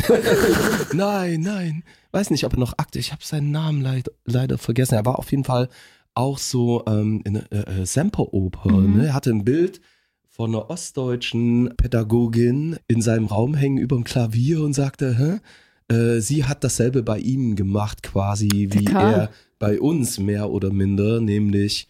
Nein, 0.94 1.40
nein. 1.40 1.84
Weiß 2.10 2.30
nicht, 2.30 2.44
ob 2.44 2.54
er 2.54 2.58
noch 2.58 2.78
aktiv. 2.78 3.00
Ich 3.00 3.12
habe 3.12 3.22
seinen 3.24 3.50
Namen 3.50 3.80
leid, 3.80 4.10
leider 4.24 4.58
vergessen. 4.58 4.94
Er 4.94 5.06
war 5.06 5.18
auf 5.18 5.30
jeden 5.30 5.44
Fall 5.44 5.68
auch 6.14 6.38
so 6.38 6.84
ähm, 6.86 7.22
in 7.24 7.36
äh, 7.36 7.40
äh, 7.50 7.86
Semperoper. 7.86 8.70
Mhm. 8.70 8.98
Ne? 8.98 9.06
Er 9.06 9.14
hatte 9.14 9.30
ein 9.30 9.44
Bild 9.44 9.80
von 10.28 10.50
einer 10.50 10.70
ostdeutschen 10.70 11.74
Pädagogin 11.76 12.76
in 12.88 13.02
seinem 13.02 13.26
Raum 13.26 13.54
hängen 13.54 13.78
über 13.78 13.96
dem 13.96 14.04
Klavier 14.04 14.62
und 14.62 14.74
sagte, 14.74 15.16
Hä? 15.18 15.94
Äh, 15.94 16.20
sie 16.20 16.44
hat 16.44 16.64
dasselbe 16.64 17.02
bei 17.02 17.18
ihm 17.18 17.56
gemacht, 17.56 18.02
quasi 18.02 18.68
wie 18.72 18.86
er 18.86 19.30
bei 19.58 19.80
uns 19.80 20.18
mehr 20.18 20.50
oder 20.50 20.72
minder, 20.72 21.20
nämlich 21.20 21.88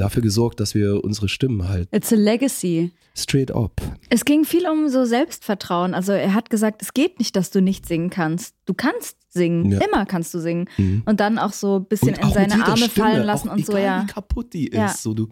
dafür 0.00 0.22
gesorgt, 0.22 0.60
dass 0.60 0.74
wir 0.74 1.02
unsere 1.04 1.28
Stimmen 1.28 1.68
halt 1.68 1.88
It's 1.92 2.12
a 2.12 2.16
legacy. 2.16 2.92
straight 3.16 3.50
up. 3.50 3.80
Es 4.08 4.24
ging 4.24 4.44
viel 4.44 4.66
um 4.68 4.88
so 4.88 5.04
Selbstvertrauen. 5.04 5.94
Also 5.94 6.12
er 6.12 6.34
hat 6.34 6.50
gesagt, 6.50 6.82
es 6.82 6.94
geht 6.94 7.18
nicht, 7.18 7.36
dass 7.36 7.50
du 7.50 7.60
nicht 7.60 7.86
singen 7.86 8.10
kannst. 8.10 8.54
Du 8.66 8.74
kannst 8.74 9.16
singen. 9.28 9.70
Ja. 9.72 9.80
Immer 9.80 10.06
kannst 10.06 10.32
du 10.34 10.38
singen. 10.40 10.68
Mhm. 10.78 11.02
Und 11.06 11.20
dann 11.20 11.38
auch 11.38 11.52
so 11.52 11.76
ein 11.76 11.84
bisschen 11.84 12.14
in 12.14 12.30
seine 12.30 12.64
Arme 12.64 12.76
Stimme, 12.76 12.90
fallen 12.90 13.22
lassen 13.24 13.48
und 13.48 13.64
so, 13.66 13.72
egal, 13.72 13.82
ja. 13.84 14.02
wie 14.02 14.12
kaputt 14.12 14.52
die 14.54 14.66
ist, 14.68 14.74
Ja. 14.76 14.88
so 14.88 15.14
du 15.14 15.28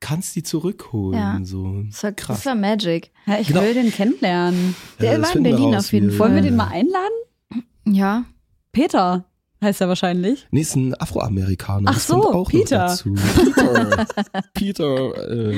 kannst 0.00 0.36
die 0.36 0.42
zurückholen, 0.42 1.18
Ja. 1.18 1.40
so 1.44 1.82
Das 1.88 2.02
war, 2.02 2.12
krass. 2.12 2.36
das 2.38 2.46
war 2.46 2.54
Magic. 2.54 3.10
Ja, 3.26 3.38
ich 3.40 3.48
Genau. 3.48 3.62
will 3.62 3.74
den 3.74 3.90
kennenlernen. 3.90 4.74
Der 5.00 5.20
war 5.22 5.34
in 5.34 5.42
Berlin 5.42 5.74
raus, 5.74 5.86
auf 5.86 5.92
jeden 5.92 6.10
Fall. 6.10 6.18
Wollen 6.20 6.34
wir 6.36 6.42
den 6.42 6.56
mal 6.56 6.68
einladen? 6.68 7.64
Ja. 7.86 8.24
Peter 8.72 9.24
heißt 9.64 9.80
er 9.80 9.88
wahrscheinlich. 9.88 10.46
Nee, 10.50 10.60
ist 10.60 10.76
ein 10.76 10.94
Afroamerikaner. 11.00 11.90
Ach 11.92 11.98
so, 11.98 12.32
auch 12.32 12.48
Peter. 12.50 12.96
Peter. 13.02 14.06
Peter 14.54 15.30
äh, 15.30 15.56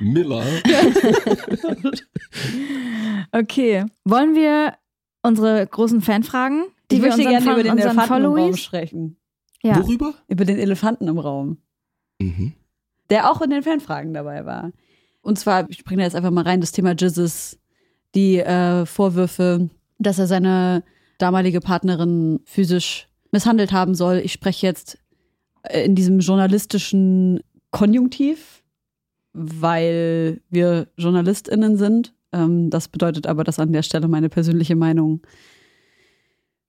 Miller. 0.00 0.44
Okay. 3.32 3.84
Wollen 4.04 4.34
wir 4.34 4.74
unsere 5.22 5.66
großen 5.66 6.00
Fanfragen, 6.00 6.64
die 6.90 6.96
ich 6.96 7.02
wir 7.02 7.08
möchte 7.08 7.28
gerne 7.28 7.52
über 7.52 7.62
den 7.62 7.78
Elefanten 7.78 7.90
im 7.90 7.98
Raum 7.98 8.34
Followies? 8.34 8.60
sprechen. 8.60 9.16
Ja. 9.62 9.76
Worüber? 9.82 10.14
Über 10.28 10.44
den 10.44 10.58
Elefanten 10.58 11.08
im 11.08 11.18
Raum. 11.18 11.58
Mhm. 12.20 12.54
der 13.10 13.30
auch 13.30 13.40
in 13.42 13.50
den 13.50 13.62
Fanfragen 13.62 14.12
dabei 14.12 14.44
war. 14.44 14.72
Und 15.22 15.38
zwar, 15.38 15.70
ich 15.70 15.84
bringe 15.84 16.00
da 16.00 16.04
jetzt 16.04 16.16
einfach 16.16 16.30
mal 16.30 16.44
rein, 16.44 16.60
das 16.60 16.72
Thema 16.72 16.92
Jizzes, 16.92 17.58
die 18.14 18.38
äh, 18.38 18.86
Vorwürfe, 18.86 19.70
dass 19.98 20.18
er 20.18 20.26
seine 20.26 20.82
damalige 21.18 21.60
Partnerin 21.60 22.40
physisch 22.44 23.07
misshandelt 23.32 23.72
haben 23.72 23.94
soll. 23.94 24.20
Ich 24.24 24.32
spreche 24.32 24.66
jetzt 24.66 24.98
äh, 25.62 25.84
in 25.84 25.94
diesem 25.94 26.20
journalistischen 26.20 27.40
Konjunktiv, 27.70 28.62
weil 29.32 30.40
wir 30.50 30.88
JournalistInnen 30.96 31.76
sind. 31.76 32.14
Ähm, 32.32 32.70
das 32.70 32.88
bedeutet 32.88 33.26
aber, 33.26 33.44
dass 33.44 33.58
an 33.58 33.72
der 33.72 33.82
Stelle 33.82 34.08
meine 34.08 34.28
persönliche 34.28 34.76
Meinung 34.76 35.20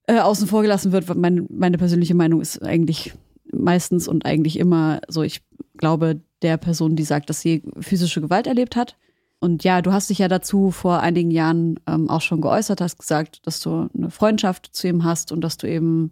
äh, 0.07 0.19
außen 0.19 0.47
vor 0.47 0.61
gelassen 0.61 0.91
wird. 0.91 1.13
Meine, 1.15 1.45
meine 1.49 1.77
persönliche 1.77 2.15
Meinung 2.15 2.41
ist 2.41 2.61
eigentlich 2.61 3.13
meistens 3.51 4.07
und 4.07 4.25
eigentlich 4.25 4.59
immer 4.59 5.01
so, 5.07 5.23
ich 5.23 5.41
glaube 5.77 6.21
der 6.41 6.57
Person, 6.57 6.95
die 6.95 7.03
sagt, 7.03 7.29
dass 7.29 7.41
sie 7.41 7.63
physische 7.79 8.21
Gewalt 8.21 8.47
erlebt 8.47 8.75
hat. 8.75 8.97
Und 9.39 9.63
ja, 9.63 9.81
du 9.81 9.93
hast 9.93 10.09
dich 10.09 10.19
ja 10.19 10.27
dazu 10.27 10.71
vor 10.71 10.99
einigen 10.99 11.31
Jahren 11.31 11.79
ähm, 11.87 12.09
auch 12.09 12.21
schon 12.21 12.41
geäußert, 12.41 12.81
hast 12.81 12.99
gesagt, 12.99 13.45
dass 13.47 13.61
du 13.61 13.89
eine 13.95 14.09
Freundschaft 14.09 14.69
zu 14.73 14.87
ihm 14.87 15.03
hast 15.03 15.31
und 15.31 15.41
dass 15.41 15.57
du 15.57 15.67
eben 15.67 16.11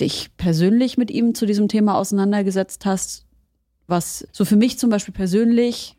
dich 0.00 0.30
persönlich 0.36 0.96
mit 0.98 1.10
ihm 1.10 1.34
zu 1.34 1.46
diesem 1.46 1.68
Thema 1.68 1.96
auseinandergesetzt 1.96 2.84
hast, 2.86 3.26
was 3.86 4.26
so 4.32 4.44
für 4.44 4.56
mich 4.56 4.78
zum 4.78 4.90
Beispiel 4.90 5.14
persönlich, 5.14 5.96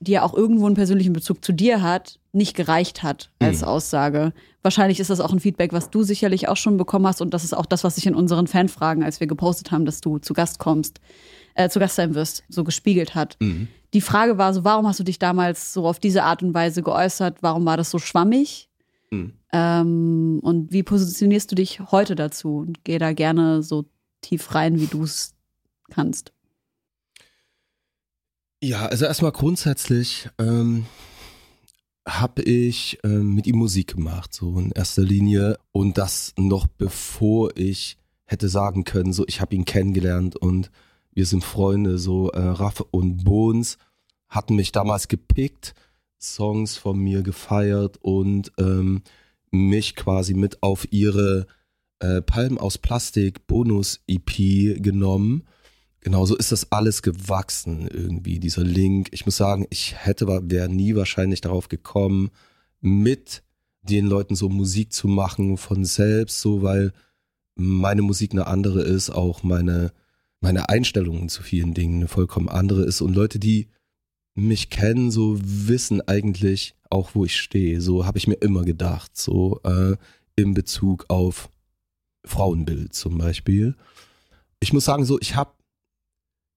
die 0.00 0.12
ja 0.12 0.22
auch 0.22 0.34
irgendwo 0.34 0.66
einen 0.66 0.74
persönlichen 0.74 1.12
Bezug 1.12 1.44
zu 1.44 1.52
dir 1.52 1.80
hat, 1.82 2.18
nicht 2.32 2.54
gereicht 2.56 3.02
hat 3.02 3.30
als 3.38 3.60
Mhm. 3.62 3.68
Aussage. 3.68 4.32
Wahrscheinlich 4.62 5.00
ist 5.00 5.10
das 5.10 5.20
auch 5.20 5.32
ein 5.32 5.40
Feedback, 5.40 5.72
was 5.72 5.90
du 5.90 6.02
sicherlich 6.02 6.48
auch 6.48 6.56
schon 6.56 6.76
bekommen 6.76 7.06
hast 7.06 7.20
und 7.22 7.32
das 7.32 7.44
ist 7.44 7.54
auch 7.56 7.66
das, 7.66 7.84
was 7.84 7.94
sich 7.94 8.06
in 8.06 8.14
unseren 8.14 8.46
Fanfragen, 8.46 9.02
als 9.02 9.20
wir 9.20 9.26
gepostet 9.26 9.70
haben, 9.70 9.84
dass 9.86 10.00
du 10.00 10.18
zu 10.18 10.34
Gast 10.34 10.58
kommst, 10.58 11.00
äh, 11.54 11.68
zu 11.68 11.78
Gast 11.78 11.96
sein 11.96 12.14
wirst, 12.14 12.44
so 12.48 12.64
gespiegelt 12.64 13.14
hat. 13.14 13.36
Mhm. 13.40 13.68
Die 13.94 14.00
Frage 14.00 14.36
war 14.36 14.52
so, 14.52 14.64
warum 14.64 14.86
hast 14.88 14.98
du 15.00 15.04
dich 15.04 15.18
damals 15.20 15.72
so 15.72 15.86
auf 15.86 16.00
diese 16.00 16.24
Art 16.24 16.42
und 16.42 16.52
Weise 16.52 16.82
geäußert? 16.82 17.38
Warum 17.42 17.64
war 17.64 17.76
das 17.76 17.90
so 17.90 17.98
schwammig? 17.98 18.68
Mhm. 19.14 19.32
Ähm, 19.52 20.40
und 20.42 20.72
wie 20.72 20.82
positionierst 20.82 21.50
du 21.50 21.54
dich 21.54 21.80
heute 21.80 22.14
dazu? 22.14 22.58
Und 22.58 22.84
geh 22.84 22.98
da 22.98 23.12
gerne 23.12 23.62
so 23.62 23.86
tief 24.20 24.54
rein, 24.54 24.80
wie 24.80 24.86
du 24.86 25.04
es 25.04 25.34
kannst. 25.90 26.32
Ja, 28.62 28.86
also 28.86 29.04
erstmal 29.04 29.32
grundsätzlich 29.32 30.28
ähm, 30.38 30.86
habe 32.08 32.42
ich 32.42 32.98
ähm, 33.04 33.34
mit 33.34 33.46
ihm 33.46 33.56
Musik 33.56 33.94
gemacht, 33.94 34.32
so 34.32 34.58
in 34.58 34.72
erster 34.72 35.02
Linie. 35.02 35.58
Und 35.72 35.98
das 35.98 36.32
noch 36.38 36.66
bevor 36.66 37.56
ich 37.56 37.98
hätte 38.24 38.48
sagen 38.48 38.84
können, 38.84 39.12
so 39.12 39.24
ich 39.28 39.40
habe 39.40 39.54
ihn 39.54 39.64
kennengelernt 39.64 40.36
und 40.36 40.70
wir 41.12 41.26
sind 41.26 41.44
Freunde, 41.44 41.98
so 41.98 42.30
äh, 42.30 42.40
Raff 42.40 42.80
und 42.90 43.24
Bones 43.24 43.78
hatten 44.28 44.56
mich 44.56 44.72
damals 44.72 45.08
gepickt, 45.08 45.74
Songs 46.20 46.76
von 46.76 46.98
mir 46.98 47.22
gefeiert 47.22 47.98
und 48.00 48.52
ähm, 48.58 49.02
mich 49.50 49.94
quasi 49.94 50.34
mit 50.34 50.62
auf 50.62 50.86
ihre 50.90 51.46
äh, 52.00 52.22
Palm 52.22 52.58
aus 52.58 52.78
Plastik 52.78 53.46
Bonus 53.46 54.00
EP 54.06 54.82
genommen. 54.82 55.44
Genau, 56.00 56.26
so 56.26 56.36
ist 56.36 56.52
das 56.52 56.70
alles 56.70 57.02
gewachsen 57.02 57.88
irgendwie, 57.88 58.38
dieser 58.38 58.64
Link. 58.64 59.08
Ich 59.12 59.24
muss 59.24 59.36
sagen, 59.36 59.66
ich 59.70 59.94
hätte, 59.96 60.26
wäre 60.26 60.68
nie 60.68 60.94
wahrscheinlich 60.94 61.40
darauf 61.40 61.68
gekommen, 61.68 62.30
mit 62.80 63.42
den 63.82 64.06
Leuten 64.06 64.34
so 64.34 64.48
Musik 64.48 64.92
zu 64.92 65.08
machen 65.08 65.56
von 65.56 65.84
selbst, 65.84 66.40
so 66.40 66.62
weil 66.62 66.92
meine 67.54 68.02
Musik 68.02 68.32
eine 68.32 68.46
andere 68.46 68.82
ist, 68.82 69.10
auch 69.10 69.42
meine, 69.42 69.92
meine 70.40 70.68
Einstellungen 70.68 71.28
zu 71.28 71.42
vielen 71.42 71.74
Dingen 71.74 72.00
eine 72.00 72.08
vollkommen 72.08 72.48
andere 72.48 72.84
ist 72.84 73.00
und 73.00 73.14
Leute, 73.14 73.38
die 73.38 73.68
mich 74.34 74.70
kennen, 74.70 75.10
so 75.10 75.38
wissen 75.40 76.00
eigentlich 76.08 76.74
auch, 76.90 77.14
wo 77.14 77.24
ich 77.24 77.36
stehe. 77.36 77.80
So 77.80 78.04
habe 78.04 78.18
ich 78.18 78.26
mir 78.26 78.34
immer 78.34 78.64
gedacht, 78.64 79.16
so 79.16 79.60
äh, 79.64 79.96
in 80.36 80.54
Bezug 80.54 81.06
auf 81.08 81.48
Frauenbild 82.24 82.94
zum 82.94 83.18
Beispiel. 83.18 83.76
Ich 84.60 84.72
muss 84.72 84.84
sagen, 84.84 85.04
so 85.04 85.18
ich 85.20 85.36
habe 85.36 85.52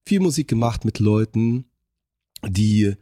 viel 0.06 0.20
Musik 0.20 0.48
gemacht 0.48 0.84
mit 0.84 0.98
Leuten, 0.98 1.66
die 2.46 2.94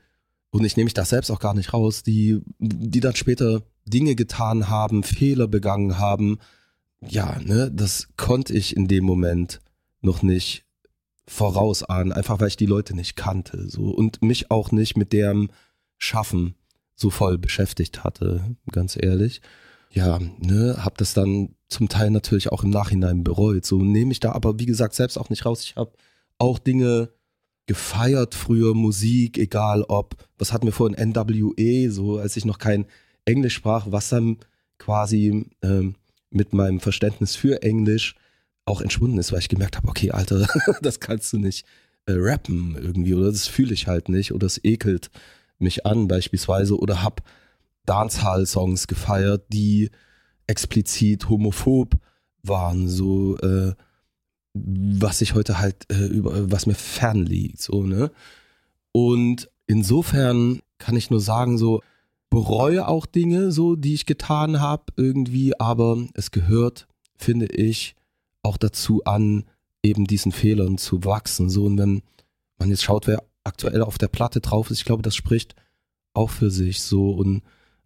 und 0.50 0.64
ich 0.64 0.76
nehme 0.76 0.86
mich 0.86 0.94
das 0.94 1.10
selbst 1.10 1.30
auch 1.30 1.40
gar 1.40 1.54
nicht 1.54 1.72
raus, 1.72 2.02
die 2.02 2.40
die 2.58 3.00
dann 3.00 3.14
später 3.14 3.62
Dinge 3.86 4.14
getan 4.14 4.68
haben, 4.68 5.04
Fehler 5.04 5.46
begangen 5.46 5.98
haben. 5.98 6.38
Ja, 7.06 7.38
ne, 7.40 7.70
das 7.72 8.08
konnte 8.16 8.52
ich 8.54 8.76
in 8.76 8.88
dem 8.88 9.04
Moment 9.04 9.60
noch 10.00 10.22
nicht 10.22 10.65
vorausahnen, 11.28 12.12
einfach 12.12 12.40
weil 12.40 12.48
ich 12.48 12.56
die 12.56 12.66
Leute 12.66 12.94
nicht 12.94 13.16
kannte, 13.16 13.68
so 13.68 13.90
und 13.90 14.22
mich 14.22 14.50
auch 14.50 14.70
nicht 14.72 14.96
mit 14.96 15.12
deren 15.12 15.50
Schaffen 15.98 16.54
so 16.94 17.10
voll 17.10 17.38
beschäftigt 17.38 18.04
hatte, 18.04 18.56
ganz 18.70 18.96
ehrlich. 19.00 19.42
Ja, 19.90 20.18
ne, 20.38 20.76
hab 20.84 20.98
das 20.98 21.14
dann 21.14 21.54
zum 21.68 21.88
Teil 21.88 22.10
natürlich 22.10 22.52
auch 22.52 22.62
im 22.62 22.70
Nachhinein 22.70 23.24
bereut. 23.24 23.64
So 23.64 23.82
nehme 23.82 24.12
ich 24.12 24.20
da 24.20 24.32
aber 24.32 24.58
wie 24.58 24.66
gesagt 24.66 24.94
selbst 24.94 25.16
auch 25.16 25.30
nicht 25.30 25.46
raus. 25.46 25.62
Ich 25.62 25.76
habe 25.76 25.92
auch 26.38 26.58
Dinge 26.58 27.10
gefeiert 27.66 28.34
früher, 28.34 28.74
Musik, 28.74 29.38
egal 29.38 29.82
ob, 29.88 30.16
was 30.38 30.52
hatten 30.52 30.66
wir 30.66 30.72
vorhin, 30.72 30.96
NWE, 31.10 31.90
so 31.90 32.18
als 32.18 32.36
ich 32.36 32.44
noch 32.44 32.58
kein 32.58 32.86
Englisch 33.24 33.54
sprach, 33.54 33.86
was 33.90 34.08
dann 34.08 34.38
quasi 34.78 35.46
ähm, 35.62 35.96
mit 36.30 36.52
meinem 36.52 36.80
Verständnis 36.80 37.34
für 37.34 37.62
Englisch 37.62 38.14
auch 38.66 38.80
entschwunden 38.80 39.18
ist, 39.18 39.32
weil 39.32 39.38
ich 39.38 39.48
gemerkt 39.48 39.76
habe, 39.76 39.88
okay, 39.88 40.10
Alter, 40.10 40.46
das 40.82 41.00
kannst 41.00 41.32
du 41.32 41.38
nicht 41.38 41.64
äh, 42.06 42.12
rappen 42.12 42.76
irgendwie 42.76 43.14
oder? 43.14 43.30
Das 43.30 43.46
fühle 43.46 43.72
ich 43.72 43.86
halt 43.86 44.08
nicht 44.08 44.32
oder 44.32 44.46
es 44.46 44.62
ekelt 44.62 45.10
mich 45.58 45.86
an 45.86 46.08
beispielsweise 46.08 46.78
oder 46.78 47.02
hab 47.02 47.22
Dancehall-Songs 47.86 48.88
gefeiert, 48.88 49.44
die 49.48 49.90
explizit 50.46 51.28
homophob 51.28 51.96
waren, 52.42 52.88
so 52.88 53.38
äh, 53.38 53.72
was 54.54 55.20
ich 55.20 55.34
heute 55.34 55.58
halt 55.58 55.90
äh, 55.90 56.06
über 56.06 56.50
was 56.50 56.66
mir 56.66 56.74
fern 56.74 57.24
liegt, 57.24 57.60
so 57.60 57.82
ne? 57.82 58.10
Und 58.92 59.50
insofern 59.66 60.60
kann 60.78 60.96
ich 60.96 61.10
nur 61.10 61.20
sagen 61.20 61.58
so 61.58 61.82
bereue 62.30 62.88
auch 62.88 63.06
Dinge 63.06 63.52
so, 63.52 63.76
die 63.76 63.94
ich 63.94 64.06
getan 64.06 64.60
habe 64.60 64.84
irgendwie, 64.96 65.58
aber 65.58 65.98
es 66.14 66.30
gehört, 66.30 66.86
finde 67.16 67.46
ich, 67.46 67.94
auch 68.46 68.56
dazu 68.56 69.02
an, 69.04 69.44
eben 69.82 70.06
diesen 70.06 70.32
Fehlern 70.32 70.78
zu 70.78 71.04
wachsen. 71.04 71.50
So, 71.50 71.66
und 71.66 71.78
wenn 71.78 72.02
man 72.58 72.70
jetzt 72.70 72.84
schaut, 72.84 73.06
wer 73.06 73.22
aktuell 73.44 73.82
auf 73.82 73.98
der 73.98 74.08
Platte 74.08 74.40
drauf 74.40 74.70
ist, 74.70 74.78
ich 74.78 74.84
glaube, 74.84 75.02
das 75.02 75.14
spricht 75.14 75.54
auch 76.14 76.30
für 76.30 76.50
sich 76.50 76.82
so. 76.82 77.10
Und 77.10 77.42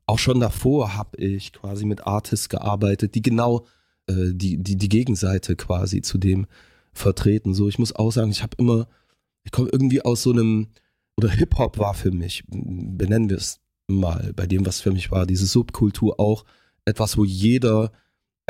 auch 0.07 0.19
schon 0.19 0.41
davor 0.41 0.95
habe 0.95 1.17
ich 1.19 1.53
quasi 1.53 1.85
mit 1.85 2.07
Artists 2.07 2.49
gearbeitet, 2.49 3.15
die 3.15 3.23
genau 3.23 3.67
äh, 4.07 4.33
die, 4.33 4.63
die, 4.63 4.77
die 4.77 4.89
Gegenseite 4.89 5.57
quasi 5.57 6.03
zu 6.03 6.19
dem 6.19 6.47
vertreten. 6.93 7.55
So, 7.55 7.69
ich 7.69 7.79
muss 7.79 7.95
auch 7.95 8.11
sagen, 8.11 8.31
ich 8.31 8.43
habe 8.43 8.57
immer, 8.59 8.87
ich 9.45 9.53
komme 9.53 9.69
irgendwie 9.73 10.03
aus 10.03 10.23
so 10.23 10.33
einem, 10.33 10.69
oder 11.17 11.31
Hip-Hop 11.31 11.79
war 11.79 11.95
für 11.95 12.11
mich, 12.11 12.45
benennen 12.49 13.31
wir 13.31 13.37
es 13.37 13.61
mal, 13.89 14.33
bei 14.35 14.47
dem, 14.47 14.65
was 14.67 14.81
für 14.81 14.93
mich 14.93 15.11
war, 15.11 15.27
diese 15.27 15.47
Subkultur 15.47 16.19
auch 16.21 16.45
etwas, 16.85 17.17
wo 17.17 17.25
jeder 17.25 17.93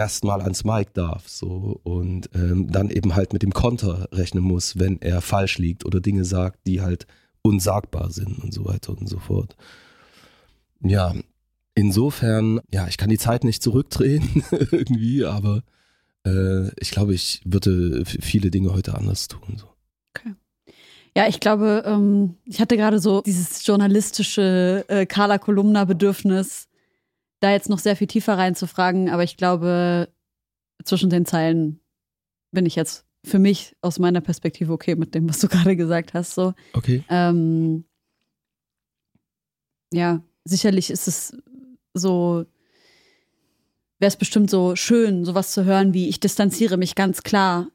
erstmal 0.00 0.40
ans 0.40 0.64
Mic 0.64 0.94
darf 0.94 1.28
so 1.28 1.78
und 1.82 2.30
ähm, 2.34 2.72
dann 2.72 2.88
eben 2.88 3.14
halt 3.14 3.34
mit 3.34 3.42
dem 3.42 3.52
Konter 3.52 4.08
rechnen 4.12 4.42
muss, 4.42 4.78
wenn 4.78 4.98
er 5.02 5.20
falsch 5.20 5.58
liegt 5.58 5.84
oder 5.84 6.00
Dinge 6.00 6.24
sagt, 6.24 6.66
die 6.66 6.80
halt 6.80 7.06
unsagbar 7.42 8.10
sind 8.10 8.38
und 8.42 8.54
so 8.54 8.64
weiter 8.64 8.96
und 8.96 9.10
so 9.10 9.18
fort. 9.18 9.56
Ja, 10.82 11.14
insofern, 11.74 12.60
ja, 12.72 12.88
ich 12.88 12.96
kann 12.96 13.10
die 13.10 13.18
Zeit 13.18 13.44
nicht 13.44 13.62
zurückdrehen 13.62 14.42
irgendwie, 14.70 15.26
aber 15.26 15.62
äh, 16.24 16.68
ich 16.80 16.92
glaube, 16.92 17.12
ich 17.12 17.42
würde 17.44 18.02
viele 18.06 18.50
Dinge 18.50 18.72
heute 18.72 18.94
anders 18.94 19.28
tun. 19.28 19.58
So. 19.58 19.66
Okay. 20.16 20.34
Ja, 21.14 21.28
ich 21.28 21.40
glaube, 21.40 21.82
ähm, 21.84 22.36
ich 22.46 22.58
hatte 22.58 22.78
gerade 22.78 23.00
so 23.00 23.20
dieses 23.20 23.66
journalistische 23.66 24.86
äh, 24.88 25.04
Carla 25.04 25.36
Kolumna 25.36 25.84
Bedürfnis, 25.84 26.69
da 27.40 27.50
jetzt 27.50 27.68
noch 27.68 27.78
sehr 27.78 27.96
viel 27.96 28.06
tiefer 28.06 28.38
reinzufragen, 28.38 29.08
aber 29.10 29.24
ich 29.24 29.36
glaube, 29.36 30.08
zwischen 30.84 31.10
den 31.10 31.26
Zeilen 31.26 31.80
bin 32.52 32.66
ich 32.66 32.76
jetzt 32.76 33.06
für 33.24 33.38
mich 33.38 33.76
aus 33.82 33.98
meiner 33.98 34.20
Perspektive 34.20 34.72
okay 34.72 34.94
mit 34.94 35.14
dem, 35.14 35.28
was 35.28 35.40
du 35.40 35.48
gerade 35.48 35.76
gesagt 35.76 36.14
hast. 36.14 36.34
So. 36.34 36.54
Okay. 36.72 37.04
Ähm, 37.08 37.84
ja, 39.92 40.22
sicherlich 40.44 40.90
ist 40.90 41.08
es 41.08 41.36
so, 41.94 42.44
wäre 43.98 44.08
es 44.08 44.16
bestimmt 44.16 44.50
so 44.50 44.76
schön, 44.76 45.24
sowas 45.24 45.52
zu 45.52 45.64
hören 45.64 45.92
wie 45.92 46.08
ich 46.08 46.20
distanziere 46.20 46.76
mich 46.76 46.94
ganz 46.94 47.22
klar 47.22 47.68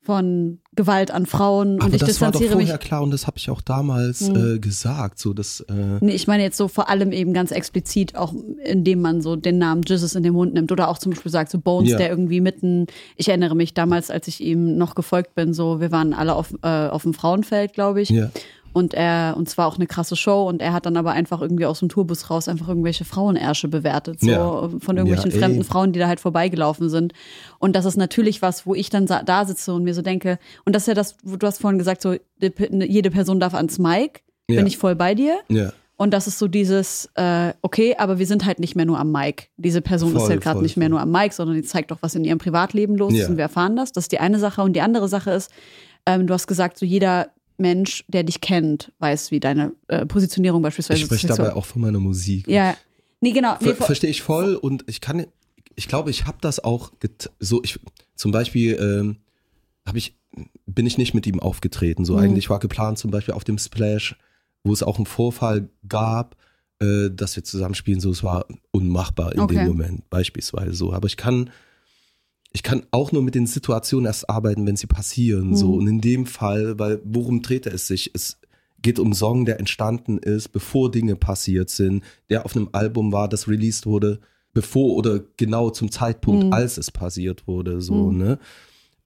von 0.00 0.60
Gewalt 0.74 1.10
an 1.10 1.26
Frauen 1.26 1.76
Aber 1.80 1.86
und 1.86 1.94
ich 1.94 2.00
das 2.00 2.20
war 2.20 2.28
doch 2.30 2.38
distanziere 2.38 2.52
vorher 2.52 2.74
mich. 2.76 2.80
klar 2.80 3.02
und 3.02 3.10
das 3.10 3.26
habe 3.26 3.36
ich 3.36 3.50
auch 3.50 3.60
damals 3.60 4.28
Hm. 4.28 4.54
äh, 4.54 4.58
gesagt. 4.58 5.18
So, 5.18 5.32
dass, 5.34 5.60
äh, 5.68 5.74
Nee, 6.00 6.12
ich 6.12 6.26
meine 6.26 6.42
jetzt 6.44 6.56
so 6.56 6.68
vor 6.68 6.88
allem 6.88 7.12
eben 7.12 7.34
ganz 7.34 7.50
explizit, 7.50 8.14
auch 8.16 8.32
indem 8.64 9.00
man 9.02 9.20
so 9.20 9.36
den 9.36 9.58
Namen 9.58 9.82
Jesus 9.86 10.14
in 10.14 10.22
den 10.22 10.32
Mund 10.32 10.54
nimmt 10.54 10.70
oder 10.72 10.88
auch 10.88 10.98
zum 10.98 11.12
Beispiel 11.12 11.32
sagt, 11.32 11.50
so 11.50 11.58
Bones, 11.58 11.90
Ja. 11.90 11.96
der 11.98 12.10
irgendwie 12.10 12.40
mitten, 12.40 12.86
ich 13.16 13.28
erinnere 13.28 13.54
mich 13.56 13.74
damals, 13.74 14.10
als 14.10 14.28
ich 14.28 14.40
ihm 14.40 14.78
noch 14.78 14.94
gefolgt 14.94 15.34
bin, 15.34 15.52
so, 15.52 15.80
wir 15.80 15.90
waren 15.92 16.14
alle 16.14 16.34
auf, 16.36 16.54
äh, 16.62 16.68
auf 16.88 17.02
dem 17.02 17.12
Frauenfeld, 17.12 17.72
glaube 17.74 18.00
ich. 18.00 18.08
ja. 18.10 18.30
Und 18.78 18.94
er, 18.94 19.34
und 19.36 19.48
zwar 19.48 19.66
auch 19.66 19.74
eine 19.76 19.86
krasse 19.86 20.14
Show 20.14 20.48
und 20.48 20.62
er 20.62 20.72
hat 20.72 20.86
dann 20.86 20.96
aber 20.96 21.10
einfach 21.12 21.40
irgendwie 21.42 21.66
aus 21.66 21.80
dem 21.80 21.88
Tourbus 21.88 22.30
raus 22.30 22.46
einfach 22.48 22.68
irgendwelche 22.68 23.04
Frauenärsche 23.04 23.66
bewertet, 23.68 24.20
so 24.20 24.30
Ja. 24.30 24.68
von 24.78 24.96
irgendwelchen 24.96 25.30
Ja, 25.32 25.38
fremden 25.38 25.64
Frauen, 25.64 25.92
die 25.92 25.98
da 25.98 26.06
halt 26.06 26.20
vorbeigelaufen 26.20 26.88
sind. 26.88 27.12
Und 27.58 27.74
das 27.74 27.84
ist 27.84 27.96
natürlich 27.96 28.40
was, 28.40 28.66
wo 28.66 28.74
ich 28.74 28.88
dann 28.90 29.06
da 29.06 29.44
sitze 29.44 29.74
und 29.74 29.82
mir 29.84 29.94
so 29.94 30.02
denke, 30.02 30.38
und 30.64 30.74
das 30.76 30.84
ist 30.84 30.86
ja 30.88 30.94
das, 30.94 31.16
wo 31.24 31.36
du 31.36 31.46
hast 31.46 31.60
vorhin 31.60 31.78
gesagt, 31.78 32.02
so 32.02 32.14
Pe- 32.40 32.68
jede 32.86 33.10
Person 33.10 33.40
darf 33.40 33.54
ans 33.54 33.78
Mic, 33.78 34.22
Ja. 34.48 34.56
bin 34.58 34.66
ich 34.66 34.78
voll 34.78 34.94
bei 34.94 35.14
dir. 35.14 35.38
ja. 35.48 35.72
Und 36.00 36.14
das 36.14 36.28
ist 36.28 36.38
so 36.38 36.46
dieses, 36.46 37.10
äh, 37.16 37.52
okay, 37.60 37.96
aber 37.98 38.20
wir 38.20 38.26
sind 38.28 38.46
halt 38.46 38.60
nicht 38.60 38.76
mehr 38.76 38.86
nur 38.86 39.00
am 39.00 39.10
Mic. 39.10 39.48
Diese 39.56 39.80
Person 39.80 40.14
ist 40.14 40.20
Voll, 40.20 40.28
halt 40.30 40.40
gerade 40.42 40.62
nicht 40.62 40.76
mehr 40.76 40.88
nur 40.88 41.00
am 41.00 41.10
Mic, 41.10 41.32
sondern 41.34 41.56
die 41.56 41.62
zeigt 41.64 41.90
doch, 41.90 41.98
was 42.02 42.14
in 42.14 42.22
ihrem 42.22 42.38
Privatleben 42.38 42.94
los 42.96 43.12
ist 43.12 43.18
Ja. 43.22 43.26
und 43.28 43.36
wir 43.36 43.42
erfahren 43.42 43.74
das. 43.74 43.90
Das 43.90 44.04
ist 44.04 44.12
die 44.12 44.20
eine 44.20 44.38
Sache. 44.38 44.62
Und 44.62 44.74
die 44.74 44.80
andere 44.80 45.08
Sache 45.08 45.32
ist, 45.32 45.50
ähm, 46.06 46.28
du 46.28 46.34
hast 46.34 46.46
gesagt, 46.46 46.78
so 46.78 46.86
jeder 46.86 47.30
Mensch, 47.58 48.04
der 48.08 48.22
dich 48.22 48.40
kennt, 48.40 48.92
weiß, 48.98 49.30
wie 49.30 49.40
deine 49.40 49.72
äh, 49.88 50.06
Positionierung 50.06 50.62
beispielsweise 50.62 51.00
Ich 51.00 51.04
spreche 51.06 51.26
dabei 51.26 51.54
auch 51.54 51.66
von 51.66 51.82
meiner 51.82 51.98
Musik. 52.00 52.46
Ja, 52.48 52.76
nee, 53.20 53.32
genau. 53.32 53.56
Nee, 53.60 53.74
Ver 53.74 53.84
Verstehe 53.86 54.10
ich 54.10 54.22
voll 54.22 54.54
und 54.54 54.84
ich 54.88 55.00
kann, 55.00 55.26
ich 55.74 55.88
glaube, 55.88 56.10
ich 56.10 56.26
habe 56.26 56.38
das 56.40 56.62
auch 56.62 56.92
get 57.00 57.30
so. 57.38 57.62
Ich 57.62 57.78
zum 58.14 58.30
Beispiel 58.32 58.74
ähm, 58.80 59.16
habe 59.86 59.98
ich 59.98 60.14
bin 60.66 60.86
ich 60.86 60.98
nicht 60.98 61.14
mit 61.14 61.26
ihm 61.26 61.40
aufgetreten. 61.40 62.04
So 62.04 62.14
Mhm. 62.14 62.20
eigentlich 62.20 62.50
war 62.50 62.58
geplant 62.60 62.98
zum 62.98 63.10
Beispiel 63.10 63.34
auf 63.34 63.44
dem 63.44 63.58
Splash, 63.58 64.16
wo 64.62 64.72
es 64.72 64.82
auch 64.82 64.96
einen 64.96 65.06
Vorfall 65.06 65.68
gab, 65.88 66.36
äh, 66.80 67.08
dass 67.10 67.34
wir 67.34 67.42
zusammenspielen. 67.44 68.00
So, 68.00 68.10
es 68.10 68.22
war 68.22 68.46
unmachbar 68.70 69.32
in 69.34 69.40
Okay. 69.40 69.54
dem 69.54 69.66
Moment 69.66 70.08
beispielsweise 70.10 70.74
so. 70.74 70.92
Aber 70.92 71.06
ich 71.06 71.16
kann 71.16 71.50
ich 72.58 72.64
kann 72.64 72.82
auch 72.90 73.12
nur 73.12 73.22
mit 73.22 73.36
den 73.36 73.46
Situationen 73.46 74.06
erst 74.06 74.28
arbeiten, 74.28 74.66
wenn 74.66 74.74
sie 74.74 74.88
passieren. 74.88 75.54
So 75.54 75.68
Mhm. 75.68 75.78
und 75.78 75.86
in 75.86 76.00
dem 76.00 76.26
Fall, 76.26 76.76
weil 76.76 77.00
worum 77.04 77.40
dreht 77.40 77.66
es 77.68 77.86
sich? 77.86 78.10
Es 78.14 78.40
geht 78.82 78.98
um 78.98 79.12
Song, 79.14 79.44
der 79.44 79.60
entstanden 79.60 80.18
ist, 80.18 80.48
bevor 80.48 80.90
Dinge 80.90 81.14
passiert 81.14 81.70
sind, 81.70 82.02
der 82.30 82.44
auf 82.44 82.56
einem 82.56 82.68
Album 82.72 83.12
war, 83.12 83.28
das 83.28 83.46
released 83.46 83.86
wurde, 83.86 84.18
bevor 84.54 84.96
oder 84.96 85.20
genau 85.36 85.70
zum 85.70 85.92
Zeitpunkt, 85.92 86.46
Mhm. 86.46 86.52
als 86.52 86.78
es 86.78 86.90
passiert 86.90 87.46
wurde. 87.46 87.80
So, 87.80 88.10
Mhm. 88.10 88.18
ne? 88.18 88.38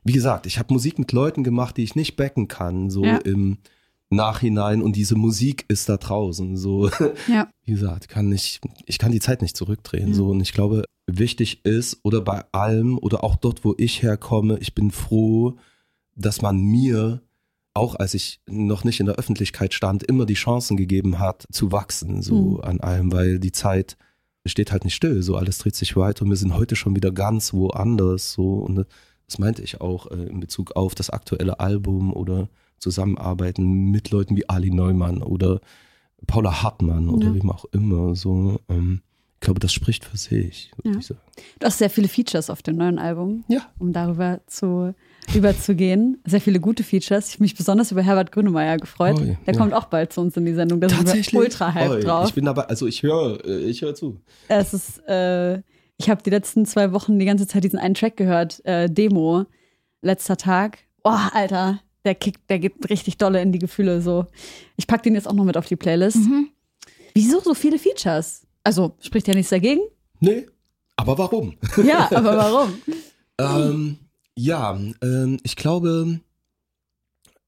Wie 0.03 0.13
gesagt, 0.15 0.47
ich 0.47 0.59
habe 0.59 0.73
Musik 0.73 0.99
mit 0.99 1.13
Leuten 1.13 1.45
gemacht, 1.45 1.77
die 1.77 1.83
ich 1.85 1.95
nicht 1.95 2.17
backen 2.17 2.49
kann, 2.49 2.89
so 2.89 3.05
Ja. 3.05 3.19
im 3.19 3.59
Nachhinein 4.13 4.83
und 4.83 4.97
diese 4.97 5.17
Musik 5.17 5.65
ist 5.69 5.89
da 5.89 5.97
draußen. 5.97 6.57
So, 6.57 6.89
ja. 7.29 7.49
wie 7.65 7.73
gesagt, 7.73 8.09
kann 8.09 8.31
ich, 8.33 8.61
ich 8.87 8.99
kann 8.99 9.13
die 9.13 9.21
Zeit 9.21 9.43
nicht 9.43 9.57
zurückdrehen. 9.57 10.09
Ja. 10.09 10.15
So, 10.15 10.29
und 10.29 10.41
ich 10.41 10.53
glaube, 10.53 10.85
wichtig 11.07 11.65
ist, 11.65 11.99
oder 12.03 12.21
bei 12.21 12.45
allem, 12.53 12.99
oder 12.99 13.25
auch 13.25 13.37
dort, 13.37 13.65
wo 13.65 13.75
ich 13.79 14.03
herkomme, 14.03 14.59
ich 14.59 14.75
bin 14.75 14.91
froh, 14.91 15.57
dass 16.15 16.43
man 16.43 16.59
mir, 16.59 17.23
auch 17.75 17.95
als 17.97 18.15
ich 18.15 18.41
noch 18.47 18.85
nicht 18.85 19.01
in 19.01 19.07
der 19.07 19.17
Öffentlichkeit 19.17 19.75
stand, 19.75 20.03
immer 20.03 20.27
die 20.27 20.35
Chancen 20.35 20.77
gegeben 20.77 21.19
hat, 21.19 21.47
zu 21.51 21.73
wachsen, 21.73 22.23
so 22.23 22.35
Mhm. 22.35 22.61
an 22.61 22.81
allem, 22.81 23.13
weil 23.13 23.39
die 23.39 23.53
Zeit 23.53 23.97
steht 24.45 24.73
halt 24.73 24.85
nicht 24.85 24.95
still, 24.95 25.23
so 25.23 25.37
alles 25.37 25.59
dreht 25.59 25.77
sich 25.77 25.97
weiter 25.97 26.25
und 26.25 26.31
wir 26.31 26.37
sind 26.37 26.55
heute 26.55 26.77
schon 26.77 26.97
wieder 26.97 27.13
ganz 27.13 27.53
woanders, 27.55 28.33
so 28.33 28.55
und 28.55 28.85
das 29.27 29.39
meinte 29.39 29.63
ich 29.63 29.81
auch 29.81 30.11
äh, 30.11 30.25
in 30.25 30.41
Bezug 30.41 30.77
auf 30.77 30.95
das 30.95 31.11
aktuelle 31.11 31.61
Album 31.61 32.13
oder 32.13 32.49
Zusammenarbeiten 32.83 33.91
mit 33.91 34.11
Leuten 34.11 34.37
wie 34.37 34.49
Ali 34.49 34.71
Neumann 34.71 35.23
oder 35.23 35.61
Paula 36.27 36.63
Hartmann 36.63 37.09
oder 37.09 37.29
Ja. 37.29 37.35
wem 37.35 37.51
auch 37.51 37.65
immer, 37.73 38.15
so, 38.15 38.61
ähm, 38.69 39.01
ich 39.37 39.41
glaube, 39.41 39.59
das 39.61 39.73
spricht 39.73 40.05
für 40.05 40.17
sich, 40.17 40.71
Ja. 40.85 40.93
Du 41.59 41.67
hast 41.67 41.79
sehr 41.79 41.91
viele 41.91 42.07
Features 42.09 42.49
auf 42.51 42.63
dem 42.63 42.77
neuen 42.77 42.99
Album. 42.99 43.45
Ja. 43.49 43.63
Um 43.79 43.93
darüber 43.93 44.41
zu 44.47 44.95
überzugehen. 45.35 46.19
Sehr 46.25 46.41
viele 46.41 46.61
gute 46.61 46.85
Features. 46.85 47.29
Ich 47.29 47.35
habe 47.35 47.45
mich 47.45 47.57
besonders 47.57 47.91
über 47.93 48.03
Herbert 48.03 48.31
Grönemeyer 48.33 48.77
gefreut. 48.77 49.19
Oi, 49.21 49.37
Der 49.47 49.55
ja. 49.55 49.61
kommt 49.61 49.73
auch 49.73 49.87
bald 49.87 50.13
zu 50.13 50.21
uns 50.21 50.37
in 50.37 50.45
die 50.45 50.55
Sendung. 50.55 50.81
Da 50.81 50.89
sind 50.89 51.33
wir 51.33 51.41
ultra 51.41 51.73
hype 51.75 51.91
Oi, 51.91 52.01
drauf. 52.01 52.29
Ich 52.29 52.35
bin 52.35 52.45
dabei, 52.45 52.63
also 52.65 52.87
ich 52.87 53.03
höre, 53.03 53.45
äh, 53.45 53.65
ich 53.65 53.83
höre 53.83 53.95
zu. 53.95 54.21
Es 54.49 54.75
ist, 54.75 54.99
äh, 55.09 55.59
ich 55.97 56.09
habe 56.11 56.23
die 56.23 56.31
letzten 56.31 56.67
zwei 56.67 56.93
Wochen 56.93 57.19
die 57.19 57.25
ganze 57.27 57.47
Zeit 57.47 57.65
diesen 57.65 57.79
einen 57.79 57.95
Track 57.95 58.17
gehört, 58.17 58.65
äh, 58.65 58.89
Demo, 58.89 59.45
letzter 60.03 60.37
Tag. 60.37 60.79
Oh, 61.05 61.11
Alter, 61.33 61.81
der 62.05 62.15
kickt, 62.15 62.49
der 62.51 62.59
gibt 62.59 62.91
richtig 62.91 63.17
dolle 63.19 63.41
in 63.43 63.53
die 63.53 63.59
Gefühle 63.59 64.03
so. 64.03 64.27
Ich 64.77 64.87
pack 64.87 65.03
den 65.03 65.15
jetzt 65.15 65.29
auch 65.29 65.33
noch 65.35 65.45
mit 65.45 65.57
auf 65.57 65.67
die 65.67 65.77
Playlist. 65.77 66.17
Mhm. 66.17 66.49
Wieso 67.15 67.41
so 67.41 67.55
viele 67.55 67.79
Features? 67.79 68.47
Also 68.65 68.97
spricht 69.01 69.29
ja 69.29 69.35
nichts 69.35 69.51
dagegen. 69.51 69.81
Nee, 70.21 70.47
aber 70.97 71.19
warum? 71.19 71.57
Ja, 71.85 72.09
aber 72.13 72.37
warum? 72.37 72.73
Ähm, 73.39 73.97
ja, 74.37 74.79
ähm, 75.03 75.39
ich 75.43 75.57
glaube, 75.57 76.21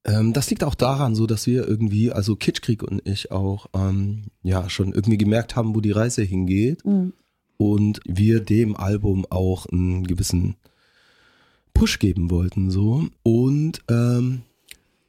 ähm, 0.07 0.33
das 0.33 0.51
liegt 0.51 0.65
auch 0.65 0.75
daran, 0.75 1.15
so 1.15 1.27
dass 1.27 1.47
wir 1.47 1.69
irgendwie, 1.69 2.11
also 2.11 2.37
Kitschkrieg 2.37 2.83
und 2.83 3.07
ich 3.07 3.31
auch, 3.31 3.67
ähm, 3.75 4.25
ja, 4.43 4.69
schon 4.69 4.93
irgendwie 4.93 5.19
gemerkt 5.19 5.57
haben, 5.57 5.75
wo 5.75 5.81
die 5.81 5.93
Reise 5.93 6.23
hingeht 6.23 6.85
Mhm. 6.85 7.13
und 7.59 8.01
wir 8.07 8.41
dem 8.41 8.77
Album 8.77 9.25
auch 9.31 9.67
einen 9.67 10.07
gewissen 10.07 10.57
Push 11.75 11.99
geben 11.99 12.31
wollten, 12.31 12.70
so 12.70 13.05
und 13.22 13.83
ähm, 13.91 14.43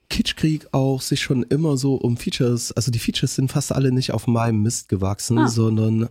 Kitschkrieg 0.09 0.67
auch 0.71 1.01
sich 1.01 1.21
schon 1.21 1.43
immer 1.43 1.77
so 1.77 1.95
um 1.95 2.17
Features, 2.17 2.71
also 2.73 2.91
die 2.91 2.99
Features 2.99 3.35
sind 3.35 3.51
fast 3.51 3.71
alle 3.71 3.91
nicht 3.91 4.11
auf 4.11 4.27
meinem 4.27 4.61
Mist 4.61 4.89
gewachsen, 4.89 5.37
Ah. 5.39 5.47
sondern 5.47 6.09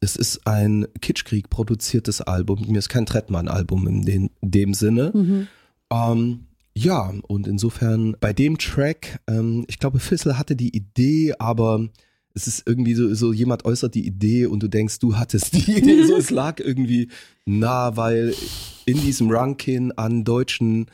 es 0.00 0.16
ist 0.16 0.46
ein 0.46 0.86
Kitschkrieg 1.00 1.50
produziertes 1.50 2.20
Album. 2.20 2.64
Mir 2.68 2.78
ist 2.78 2.88
kein 2.88 3.06
Trettmann-Album 3.06 3.86
in 3.88 4.02
den, 4.02 4.30
dem 4.42 4.74
Sinne. 4.74 5.10
Mhm. 5.14 5.48
Ähm, 5.90 6.40
ja, 6.74 7.12
und 7.26 7.48
insofern 7.48 8.16
bei 8.20 8.32
dem 8.32 8.58
Track, 8.58 9.20
ähm, 9.26 9.64
ich 9.68 9.78
glaube, 9.80 9.98
Fissel 9.98 10.38
hatte 10.38 10.54
die 10.54 10.76
Idee, 10.76 11.34
aber 11.40 11.88
es 12.34 12.46
ist 12.46 12.62
irgendwie 12.66 12.94
so, 12.94 13.12
so 13.14 13.32
jemand 13.32 13.64
äußert 13.64 13.94
die 13.94 14.06
Idee 14.06 14.46
und 14.46 14.62
du 14.62 14.68
denkst, 14.68 14.98
du 15.00 15.16
hattest 15.16 15.54
die 15.54 15.78
Idee. 15.78 16.04
so, 16.04 16.16
es 16.16 16.30
lag 16.30 16.60
irgendwie 16.60 17.08
nah, 17.46 17.96
weil 17.96 18.34
in 18.84 19.00
diesem 19.00 19.30
Ranking 19.30 19.92
an 19.92 20.24
deutschen 20.24 20.86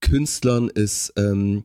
Künstlern 0.00 0.68
ist 0.68 1.12
ähm, 1.16 1.64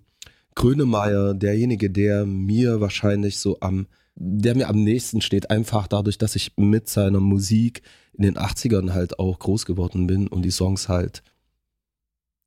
Grönemeyer 0.55 1.33
derjenige, 1.33 1.89
der 1.89 2.25
mir 2.25 2.81
wahrscheinlich 2.81 3.39
so 3.39 3.59
am, 3.59 3.87
der 4.15 4.55
mir 4.55 4.69
am 4.69 4.83
nächsten 4.83 5.21
steht, 5.21 5.49
einfach 5.49 5.87
dadurch, 5.87 6.17
dass 6.17 6.35
ich 6.35 6.53
mit 6.57 6.87
seiner 6.87 7.19
Musik 7.19 7.81
in 8.13 8.23
den 8.23 8.37
80ern 8.37 8.93
halt 8.93 9.19
auch 9.19 9.39
groß 9.39 9.65
geworden 9.65 10.07
bin 10.07 10.27
und 10.27 10.43
die 10.43 10.51
Songs 10.51 10.87
halt 10.87 11.23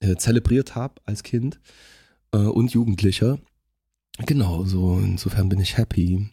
äh, 0.01 0.16
zelebriert 0.16 0.75
habe 0.75 0.95
als 1.05 1.23
Kind 1.23 1.61
äh, 2.33 2.39
und 2.39 2.73
Jugendlicher. 2.73 3.39
Genau, 4.27 4.64
so 4.64 4.99
insofern 4.99 5.49
bin 5.49 5.61
ich 5.61 5.77
happy. 5.77 6.29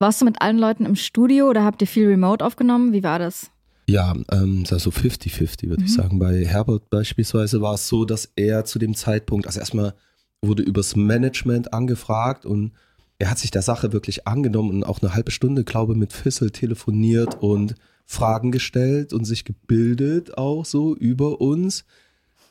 Warst 0.00 0.20
du 0.20 0.24
mit 0.24 0.40
allen 0.40 0.58
Leuten 0.58 0.86
im 0.86 0.94
Studio 0.94 1.48
oder 1.48 1.64
habt 1.64 1.80
ihr 1.82 1.88
viel 1.88 2.06
remote 2.06 2.44
aufgenommen? 2.44 2.92
Wie 2.92 3.02
war 3.02 3.18
das? 3.18 3.50
Ja, 3.88 4.14
ähm, 4.30 4.64
also 4.70 4.90
50-50, 4.90 5.68
würde 5.70 5.82
ich 5.84 5.90
Mhm. 5.90 5.94
sagen. 5.96 6.18
Bei 6.18 6.44
Herbert 6.44 6.88
beispielsweise 6.90 7.60
war 7.60 7.74
es 7.74 7.88
so, 7.88 8.04
dass 8.04 8.30
er 8.36 8.64
zu 8.64 8.78
dem 8.78 8.94
Zeitpunkt, 8.94 9.46
also 9.46 9.58
erstmal 9.58 9.94
wurde 10.40 10.62
übers 10.62 10.94
Management 10.94 11.72
angefragt 11.72 12.46
und 12.46 12.72
er 13.18 13.30
hat 13.30 13.38
sich 13.40 13.50
der 13.50 13.62
Sache 13.62 13.92
wirklich 13.92 14.28
angenommen 14.28 14.70
und 14.70 14.84
auch 14.84 15.02
eine 15.02 15.14
halbe 15.14 15.32
Stunde, 15.32 15.64
glaube 15.64 15.94
ich, 15.94 15.98
mit 15.98 16.12
Fissel 16.12 16.50
telefoniert 16.50 17.42
und 17.42 17.74
Fragen 18.06 18.52
gestellt 18.52 19.12
und 19.12 19.24
sich 19.24 19.44
gebildet 19.44 20.38
auch 20.38 20.64
so 20.64 20.94
über 20.94 21.40
uns 21.40 21.84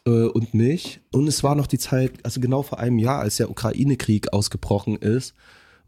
äh, 0.05 0.09
und 0.25 0.53
mich. 0.53 0.99
Und 1.13 1.27
es 1.27 1.43
war 1.43 1.55
noch 1.55 1.67
die 1.67 1.79
Zeit, 1.79 2.11
also 2.23 2.41
genau 2.41 2.61
vor 2.63 2.79
einem 2.79 2.99
Jahr, 2.99 3.21
als 3.21 3.37
der 3.37 3.49
Ukraine-Krieg 3.49 4.33
ausgebrochen 4.33 4.97
ist 4.97 5.33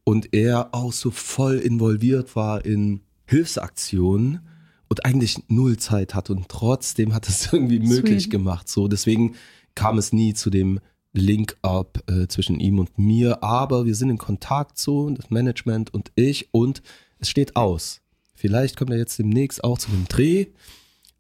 und 0.10 0.34
er 0.34 0.74
auch 0.74 0.92
so 0.92 1.12
voll 1.12 1.60
involviert 1.60 2.36
war 2.36 2.66
in 2.66 3.02
Hilfsaktionen 3.28 4.40
und 4.88 5.06
eigentlich 5.06 5.38
null 5.50 5.78
Zeit 5.78 6.16
hat 6.16 6.32
und 6.32 6.50
trotzdem 6.50 7.14
hat 7.14 7.30
es 7.30 7.46
irgendwie 7.54 7.78
möglich 7.78 8.24
Sweet. 8.24 8.32
gemacht. 8.32 8.68
So, 8.68 8.88
deswegen 8.88 9.36
kam 9.76 10.00
es 10.00 10.12
nie 10.12 10.34
zu 10.34 10.50
dem 10.50 10.80
Link-up 11.14 12.02
äh, 12.10 12.26
zwischen 12.28 12.60
ihm 12.60 12.80
und 12.80 12.98
mir, 12.98 13.44
aber 13.44 13.86
wir 13.86 13.94
sind 13.94 14.10
in 14.10 14.18
Kontakt 14.18 14.80
so, 14.80 15.12
das 15.12 15.30
Management 15.30 15.94
und 15.94 16.12
ich 16.16 16.52
und 16.52 16.82
es 17.20 17.30
steht 17.30 17.56
aus. 17.56 18.02
Vielleicht 18.34 18.78
kommt 18.78 18.90
er 18.90 18.98
jetzt 18.98 19.20
demnächst 19.20 19.64
auch 19.64 19.78
zu 19.78 19.92
einem 19.92 20.08
Dreh. 20.08 20.48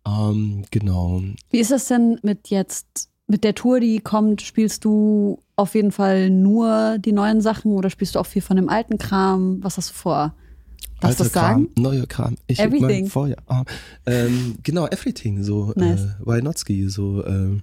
Ähm, 0.03 0.63
genau. 0.71 1.21
Wie 1.51 1.59
ist 1.59 1.69
das 1.69 1.89
denn 1.89 2.17
mit 2.23 2.47
jetzt, 2.47 3.11
mit 3.27 3.43
der 3.43 3.53
Tour, 3.53 3.81
die 3.81 3.99
kommt? 3.99 4.41
Spielst 4.41 4.83
du 4.83 5.43
auf 5.59 5.75
jeden 5.75 5.91
Fall 5.91 6.29
nur 6.29 6.97
die 6.99 7.11
neuen 7.11 7.41
Sachen 7.41 7.73
oder 7.73 7.89
spielst 7.89 8.15
du 8.15 8.19
auch 8.19 8.25
viel 8.25 8.41
von 8.41 8.55
dem 8.55 8.69
alten 8.69 8.97
Kram? 8.97 9.59
Was 9.63 9.77
hast 9.77 9.89
du 9.89 9.93
vor? 9.93 10.33
Darfst 11.01 11.21
Alter 11.21 11.31
sagen? 11.33 11.73
Kram, 11.73 11.83
neuer 11.83 12.05
Kram. 12.07 12.35
Ich 12.47 12.59
Everything. 12.59 13.03
Mein 13.03 13.07
Feuer. 13.07 13.37
Ah, 13.47 13.63
ähm, 14.05 14.55
genau, 14.63 14.87
everything. 14.87 15.43
So, 15.43 15.71
Nice. 15.75 16.07
äh, 16.27 16.41
not 16.41 16.57
ski? 16.59 16.87
So, 16.89 17.25
ähm, 17.25 17.61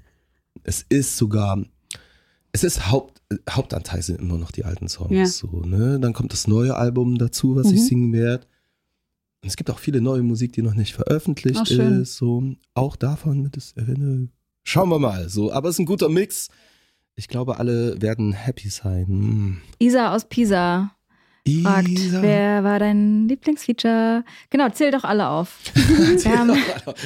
es 0.63 0.85
ist 0.89 1.17
sogar, 1.17 1.63
es 2.53 2.65
ist 2.65 2.91
Haupt, 2.91 3.21
äh, 3.31 3.37
Hauptanteil 3.51 4.01
sind 4.03 4.21
immer 4.21 4.39
noch 4.39 4.51
die 4.53 4.65
alten 4.65 4.89
Songs. 4.89 5.11
Ja. 5.13 5.27
So, 5.27 5.49
ne? 5.67 5.99
Dann 6.01 6.13
kommt 6.15 6.33
das 6.33 6.47
neue 6.49 6.77
Album 6.77 7.19
dazu, 7.19 7.57
was 7.57 7.67
Mhm. 7.69 7.75
ich 7.75 7.87
singen 7.87 8.13
werde. 8.13 8.47
Und 9.43 9.49
es 9.51 9.57
gibt 9.57 9.71
auch 9.71 9.79
viele 9.79 10.01
neue 10.01 10.23
Musik, 10.23 10.53
die 10.55 10.63
noch 10.63 10.75
nicht 10.75 10.95
veröffentlicht 10.95 11.69
schön. 11.69 12.01
ist. 12.03 12.17
So, 12.17 12.43
auch 12.75 12.97
davon 12.97 13.45
wird 13.45 13.57
es 13.59 13.73
erinnern. 13.73 14.31
Schauen 14.65 14.89
wir 14.89 14.99
mal. 14.99 15.29
So, 15.29 15.53
aber 15.53 15.69
es 15.69 15.77
ist 15.77 15.81
ein 15.81 15.87
guter 15.87 16.09
Mix. 16.09 16.49
Ich 17.19 17.29
glaube, 17.29 17.59
alle 17.59 18.01
werden 18.03 18.33
happy 18.33 18.69
sein. 18.69 19.07
Mm. 19.09 19.63
Isa 19.79 20.15
aus 20.15 20.29
Pisa 20.29 20.91
fragt, 21.63 21.89
Isa. 21.89 22.21
wer 22.21 22.63
war 22.63 22.79
dein 22.79 23.27
Lieblingsfeature? 23.27 24.23
Genau, 24.51 24.69
zähl 24.69 24.91
doch 24.91 25.05
alle 25.05 25.29
auf. 25.29 25.59
Wir 25.75 26.39
haben 26.39 26.53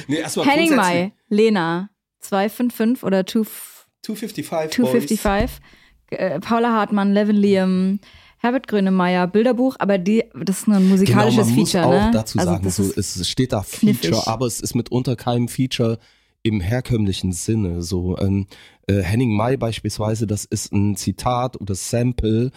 nee, 0.08 0.16
erstmal 0.16 0.46
Henning 0.46 0.70
grundsätzlich- 0.70 0.94
Mai, 0.94 1.12
Lena, 1.28 1.90
255 2.20 3.04
oder 3.04 3.24
2, 3.24 3.44
255. 4.02 4.76
255, 4.76 5.60
äh, 6.10 6.40
Paula 6.40 6.72
Hartmann, 6.72 7.12
Levin 7.12 7.36
Liam, 7.36 8.00
Herbert 8.38 8.66
Grönemeyer, 8.66 9.28
Bilderbuch, 9.28 9.76
aber 9.78 9.98
die, 9.98 10.24
das 10.34 10.60
ist 10.60 10.68
nur 10.68 10.78
ein 10.78 10.88
musikalisches 10.88 11.46
genau, 11.46 11.56
man 11.56 11.66
Feature, 11.66 11.86
muss 11.86 11.94
auch 11.94 12.06
ne? 12.06 12.10
dazu 12.12 12.38
sagen, 12.38 12.64
das 12.64 12.76
so, 12.76 12.92
es 12.96 13.28
steht 13.28 13.52
da 13.52 13.60
knifflig. 13.60 14.10
Feature, 14.10 14.26
aber 14.26 14.46
es 14.46 14.60
ist 14.60 14.74
mitunter 14.74 15.14
kein 15.14 15.46
Feature 15.46 15.98
im 16.42 16.60
herkömmlichen 16.60 17.32
Sinne. 17.32 17.82
So 17.82 18.16
ähm, 18.18 18.46
äh, 18.90 19.02
Henning 19.02 19.34
Mai 19.34 19.56
beispielsweise, 19.56 20.26
das 20.26 20.44
ist 20.44 20.72
ein 20.72 20.96
Zitat 20.96 21.60
oder 21.60 21.74
Sample 21.74 22.50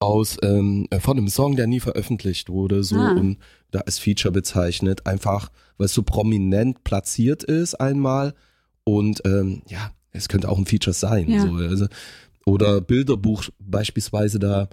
aus 0.00 0.36
ähm, 0.42 0.86
äh, 0.90 1.00
von 1.00 1.16
einem 1.18 1.28
Song, 1.28 1.56
der 1.56 1.66
nie 1.66 1.80
veröffentlicht 1.80 2.48
wurde, 2.48 2.82
so 2.84 2.96
Ah. 2.96 3.12
und 3.12 3.38
da 3.70 3.80
ist 3.80 3.98
Feature 4.00 4.32
bezeichnet, 4.32 5.06
einfach 5.06 5.50
weil 5.76 5.86
es 5.86 5.94
so 5.94 6.02
prominent 6.02 6.84
platziert 6.84 7.42
ist 7.44 7.74
einmal 7.80 8.34
und 8.84 9.20
ähm, 9.24 9.62
ja, 9.68 9.90
es 10.12 10.28
könnte 10.28 10.48
auch 10.48 10.58
ein 10.58 10.66
Feature 10.66 10.94
sein. 10.94 11.28
Ja. 11.28 11.42
So, 11.42 11.52
also, 11.54 11.86
oder 12.46 12.80
Bilderbuch 12.80 13.44
beispielsweise, 13.58 14.38
da 14.38 14.68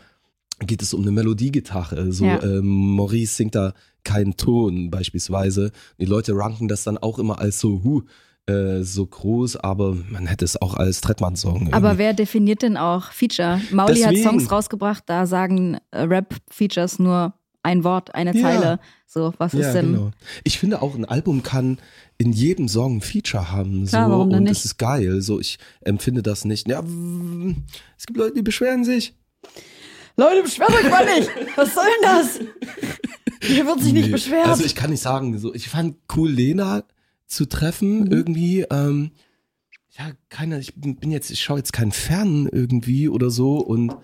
geht 0.65 0.81
es 0.81 0.93
um 0.93 1.01
eine 1.01 1.11
Melodiegitarre. 1.11 2.11
So, 2.13 2.25
Ja. 2.25 2.41
ähm, 2.41 2.65
Maurice 2.95 3.35
singt 3.35 3.55
da 3.55 3.73
keinen 4.03 4.37
Ton 4.37 4.89
beispielsweise. 4.89 5.71
Die 5.99 6.05
Leute 6.05 6.35
ranken 6.35 6.67
das 6.67 6.83
dann 6.85 6.97
auch 6.97 7.19
immer 7.19 7.39
als 7.39 7.59
so, 7.59 7.81
huh, 7.83 8.03
äh, 8.47 8.81
so 8.83 9.05
groß, 9.05 9.57
aber 9.57 9.95
man 10.09 10.27
hätte 10.27 10.45
es 10.45 10.61
auch 10.61 10.75
als 10.75 11.01
Trettmann-Song. 11.01 11.73
aber 11.73 11.97
wer 11.97 12.13
definiert 12.13 12.61
denn 12.61 12.77
auch 12.77 13.11
Feature? 13.11 13.59
Mauli 13.71 14.01
hat. 14.01 14.15
Songs 14.17 14.51
rausgebracht, 14.51 15.03
da 15.07 15.25
sagen 15.25 15.77
äh, 15.91 16.01
Rap-Features 16.01 16.99
nur 16.99 17.33
ein 17.63 17.83
Wort, 17.83 18.13
eine 18.13 18.35
Ja. 18.35 18.41
Zeile. 18.43 18.79
So, 19.07 19.33
was 19.39 19.53
ja, 19.53 19.61
ist 19.61 19.73
denn? 19.73 19.93
genau. 19.93 20.11
Ich 20.43 20.59
finde 20.59 20.81
auch, 20.81 20.93
ein 20.95 21.05
Album 21.05 21.41
kann 21.41 21.79
in 22.17 22.31
jedem 22.33 22.67
Song 22.67 22.97
ein 22.97 23.01
Feature 23.01 23.51
haben. 23.51 23.85
So, 23.85 23.91
Klar, 23.97 24.09
warum 24.11 24.29
denn 24.29 24.37
und 24.39 24.43
nicht? 24.43 24.57
es 24.59 24.65
ist 24.65 24.77
geil. 24.77 25.21
So, 25.21 25.39
ich 25.39 25.57
empfinde 25.81 26.21
das 26.21 26.45
nicht. 26.45 26.67
Ja, 26.67 26.83
es 27.97 28.05
gibt 28.05 28.17
Leute, 28.19 28.33
die 28.35 28.41
beschweren 28.43 28.83
sich. 28.83 29.15
Leute, 30.17 30.43
beschwert 30.43 30.69
euch 30.71 30.89
mal 30.89 31.05
nicht! 31.05 31.29
Was 31.55 31.73
soll 31.73 31.83
denn 31.83 32.03
das? 32.03 32.39
Hier 33.41 33.65
wird 33.65 33.81
sich 33.81 33.91
nicht 33.93 34.05
Nee. 34.05 34.11
beschwert. 34.13 34.47
Also 34.47 34.63
ich 34.63 34.75
kann 34.75 34.91
nicht 34.91 35.01
sagen, 35.01 35.37
so 35.39 35.53
ich 35.53 35.67
fand 35.67 35.97
cool, 36.15 36.29
Lena 36.31 36.83
zu 37.27 37.45
treffen 37.45 38.01
Mhm. 38.05 38.11
irgendwie. 38.11 38.61
Ähm, 38.69 39.11
ja, 39.97 40.11
keiner, 40.29 40.59
ich 40.59 40.73
bin 40.75 41.11
jetzt, 41.11 41.31
ich 41.31 41.41
schaue 41.41 41.57
jetzt 41.57 41.71
keinen 41.73 41.91
Fern 41.93 42.49
irgendwie 42.51 43.07
oder 43.07 43.29
so 43.29 43.57
und 43.59 43.95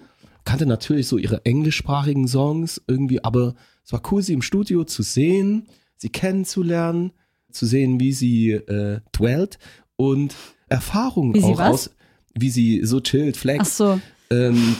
kannte 0.45 0.65
natürlich 0.65 1.07
so 1.07 1.17
ihre 1.17 1.45
englischsprachigen 1.45 2.27
Songs 2.27 2.81
irgendwie, 2.87 3.23
aber 3.23 3.55
es 3.83 3.91
war 3.93 4.01
cool, 4.11 4.21
sie 4.21 4.33
im 4.33 4.41
Studio 4.41 4.83
zu 4.85 5.03
sehen. 5.03 5.67
sie 5.97 6.09
kennenzulernen, 6.09 7.11
zu 7.51 7.65
sehen, 7.65 7.99
wie 7.99 8.13
sie 8.13 8.51
äh, 8.51 9.01
dwellt 9.15 9.59
und 9.97 10.33
Erfahrungen 10.69 11.33
Wie 11.35 11.41
sie 11.41 11.45
auch 11.47 11.57
was? 11.59 11.69
aus, 11.69 11.89
wie 12.33 12.49
sie 12.49 12.81
so 12.85 13.01
chillt, 13.01 13.35
Ach 13.37 13.41
flex. 13.41 13.77
so, 13.77 13.99
Ähm, 14.31 14.75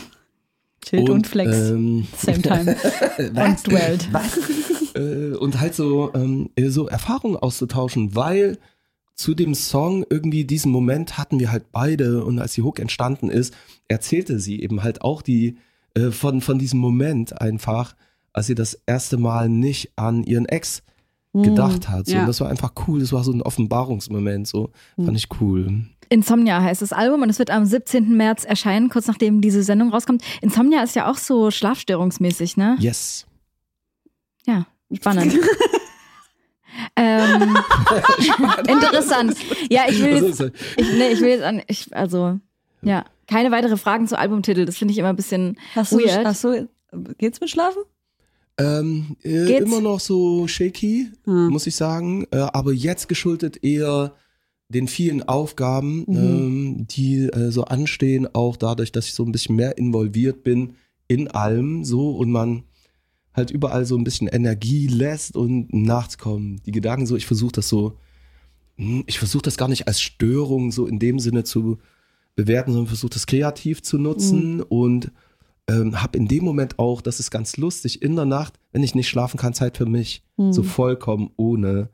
Chill 0.84 1.08
und, 1.08 1.26
Flex. 1.28 1.70
Ähm, 1.70 2.08
Same 2.16 2.42
time. 2.42 2.74
und 3.18 3.66
dwelled. 3.68 4.08
Äh, 4.94 5.34
und 5.36 5.60
halt 5.60 5.74
so, 5.74 6.12
ähm, 6.14 6.50
so 6.68 6.88
Erfahrungen 6.88 7.36
auszutauschen, 7.36 8.14
weil 8.14 8.58
zu 9.14 9.34
dem 9.34 9.54
Song 9.54 10.04
irgendwie 10.08 10.44
diesen 10.44 10.72
Moment 10.72 11.18
hatten 11.18 11.38
wir 11.38 11.52
halt 11.52 11.70
beide 11.70 12.24
und 12.24 12.38
als 12.38 12.54
die 12.54 12.62
Hook 12.62 12.80
entstanden 12.80 13.28
ist, 13.28 13.54
erzählte 13.88 14.38
sie 14.38 14.60
eben 14.60 14.82
halt 14.82 15.02
auch 15.02 15.22
die 15.22 15.58
äh, 15.94 16.10
von, 16.10 16.40
von 16.40 16.58
diesem 16.58 16.80
Moment 16.80 17.40
einfach, 17.40 17.94
als 18.32 18.46
sie 18.46 18.54
das 18.54 18.80
erste 18.86 19.18
Mal 19.18 19.48
nicht 19.48 19.92
an 19.96 20.24
ihren 20.24 20.46
Ex 20.46 20.82
gedacht 21.34 21.88
hat. 21.88 22.06
So. 22.06 22.14
ja. 22.14 22.20
Und 22.20 22.26
das 22.26 22.40
war 22.40 22.48
einfach 22.48 22.72
cool, 22.86 23.00
das 23.00 23.12
war 23.12 23.24
so 23.24 23.32
ein 23.32 23.42
Offenbarungsmoment, 23.42 24.46
so 24.46 24.70
fand 24.96 25.16
ich 25.16 25.28
cool. 25.40 25.86
Insomnia 26.08 26.60
heißt 26.60 26.82
das 26.82 26.92
Album 26.92 27.22
und 27.22 27.30
es 27.30 27.38
wird 27.38 27.50
am 27.50 27.64
17. 27.64 28.14
März 28.14 28.44
erscheinen, 28.44 28.90
kurz 28.90 29.06
nachdem 29.06 29.40
diese 29.40 29.62
Sendung 29.62 29.90
rauskommt. 29.90 30.22
Insomnia 30.42 30.82
ist 30.82 30.94
ja 30.94 31.10
auch 31.10 31.16
so 31.16 31.50
schlafstörungsmäßig, 31.50 32.58
ne? 32.58 32.76
Yes. 32.80 33.26
Ja, 34.44 34.66
spannend. 34.96 35.34
ähm, 36.96 37.56
interessant. 38.68 39.36
Ja, 39.70 39.82
ich 39.88 40.00
will 40.02 40.14
Also, 40.24 40.44
jetzt, 40.44 40.56
ich, 40.76 40.92
nee, 40.92 41.08
ich 41.12 41.20
will 41.20 41.28
jetzt 41.30 41.42
an, 41.42 41.62
ich, 41.66 41.94
also, 41.94 42.38
ja, 42.82 43.04
keine 43.26 43.50
weitere 43.50 43.76
Fragen 43.76 44.06
zu 44.08 44.18
Albumtitel. 44.18 44.64
Das 44.64 44.76
finde 44.76 44.92
ich 44.92 44.98
immer 44.98 45.08
ein 45.10 45.16
bisschen 45.16 45.58
Hast 45.74 45.92
du, 45.92 45.98
weird. 45.98 46.24
hast 46.26 46.44
du, 46.44 46.68
geht's 47.18 47.40
mit 47.40 47.50
Schlafen? 47.50 47.82
Ähm, 48.58 49.16
äh, 49.22 49.46
Geht's? 49.46 49.64
immer 49.64 49.80
noch 49.80 50.00
so 50.00 50.46
shaky, 50.46 51.10
Hm. 51.24 51.48
muss 51.48 51.66
ich 51.66 51.74
sagen. 51.74 52.26
Äh, 52.30 52.36
aber 52.38 52.72
jetzt 52.72 53.08
geschuldet 53.08 53.62
eher 53.64 54.12
den 54.68 54.88
vielen 54.88 55.22
Aufgaben, 55.22 56.04
Mhm. 56.06 56.16
ähm, 56.16 56.86
die 56.88 57.24
äh, 57.28 57.50
so 57.50 57.64
anstehen, 57.64 58.28
auch 58.34 58.56
dadurch, 58.56 58.92
dass 58.92 59.06
ich 59.06 59.14
so 59.14 59.24
ein 59.24 59.32
bisschen 59.32 59.56
mehr 59.56 59.78
involviert 59.78 60.42
bin 60.44 60.74
in 61.08 61.28
allem 61.28 61.84
so 61.84 62.10
und 62.16 62.30
man 62.30 62.64
halt 63.34 63.50
überall 63.50 63.84
so 63.86 63.96
ein 63.96 64.04
bisschen 64.04 64.28
Energie 64.28 64.86
lässt 64.86 65.36
und 65.36 65.72
nachts 65.72 66.18
kommen 66.18 66.60
die 66.66 66.72
Gedanken 66.72 67.06
so, 67.06 67.16
ich 67.16 67.26
versuche 67.26 67.52
das 67.52 67.68
so, 67.68 67.96
hm, 68.76 69.04
ich 69.06 69.18
versuche 69.18 69.42
das 69.42 69.56
gar 69.56 69.68
nicht 69.68 69.86
als 69.88 70.00
Störung 70.00 70.70
so 70.70 70.86
in 70.86 70.98
dem 70.98 71.18
Sinne 71.18 71.44
zu 71.44 71.78
bewerten, 72.34 72.72
sondern 72.72 72.88
versuche 72.88 73.10
das 73.12 73.26
kreativ 73.26 73.82
zu 73.82 73.98
nutzen 73.98 74.60
und 74.62 75.10
ähm, 75.68 76.02
habe 76.02 76.18
in 76.18 76.26
dem 76.26 76.44
Moment 76.44 76.78
auch, 76.78 77.00
das 77.00 77.20
ist 77.20 77.30
ganz 77.30 77.56
lustig, 77.56 78.02
in 78.02 78.16
der 78.16 78.24
Nacht, 78.24 78.58
wenn 78.72 78.82
ich 78.82 78.94
nicht 78.94 79.08
schlafen 79.08 79.38
kann, 79.38 79.54
Zeit 79.54 79.76
für 79.76 79.86
mich. 79.86 80.22
Mhm. 80.36 80.52
So 80.52 80.62
vollkommen 80.62 81.30
ohne 81.36 81.88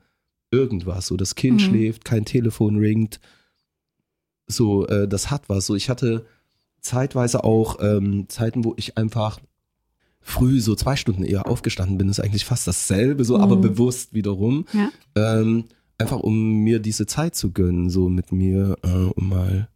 irgendwas. 0.50 1.06
So 1.08 1.16
das 1.16 1.34
Kind 1.34 1.56
Mhm. 1.60 1.64
schläft, 1.64 2.04
kein 2.04 2.24
Telefon 2.24 2.76
ringt. 2.76 3.20
So, 4.46 4.86
äh, 4.86 5.06
das 5.06 5.30
hat 5.30 5.48
was. 5.48 5.66
So, 5.66 5.74
ich 5.74 5.90
hatte 5.90 6.24
zeitweise 6.80 7.44
auch 7.44 7.78
ähm, 7.80 8.26
Zeiten, 8.28 8.64
wo 8.64 8.74
ich 8.76 8.96
einfach 8.96 9.38
früh 10.28 10.60
so 10.60 10.74
zwei 10.74 10.96
Stunden 10.96 11.24
eher 11.24 11.46
aufgestanden 11.48 11.98
bin. 11.98 12.08
ist 12.08 12.20
eigentlich 12.20 12.44
fast 12.44 12.66
dasselbe, 12.66 13.24
so, 13.24 13.38
aber 13.38 13.56
Mhm. 13.56 13.60
bewusst 13.62 14.12
wiederum. 14.14 14.64
Ja. 14.72 14.90
Ähm, 15.40 15.64
einfach 15.98 16.20
um 16.20 16.62
mir 16.62 16.78
diese 16.78 17.06
Zeit 17.06 17.34
zu 17.34 17.52
gönnen, 17.52 17.90
so 17.90 18.08
mit 18.08 18.30
mir, 18.30 18.76
äh, 18.84 18.88
um 18.88 19.28
mal, 19.28 19.68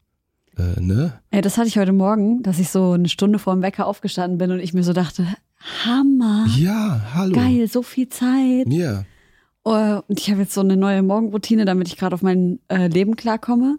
äh, 0.59 0.81
ne? 0.81 1.15
Ey, 1.31 1.41
das 1.41 1.59
hatte 1.59 1.69
ich 1.69 1.79
heute 1.79 1.93
Morgen, 1.93 2.43
dass 2.43 2.59
ich 2.59 2.69
so 2.69 2.93
eine 2.93 3.09
Stunde 3.09 3.39
vor 3.39 3.55
dem 3.55 3.63
Wecker 3.63 3.87
aufgestanden 3.87 4.39
bin 4.39 4.51
und 4.51 4.61
ich 4.61 4.73
mir 4.75 4.83
so 4.85 4.93
dachte, 4.93 5.27
Hammer, 5.85 6.47
Ja, 6.57 7.01
hallo. 7.15 7.35
geil, 7.35 7.67
so 7.69 7.83
viel 7.83 8.09
Zeit. 8.09 8.67
Ja. 8.69 9.05
Äh, 9.65 10.03
Und 10.09 10.19
ich 10.21 10.31
habe 10.31 10.41
jetzt 10.43 10.55
so 10.55 10.61
eine 10.61 10.77
neue 10.77 11.03
Morgenroutine, 11.03 11.65
damit 11.65 11.89
ich 11.89 11.97
gerade 11.97 12.15
auf 12.15 12.23
mein 12.23 12.59
äh, 12.69 12.89
Leben 12.89 13.15
klarkomme. 13.17 13.79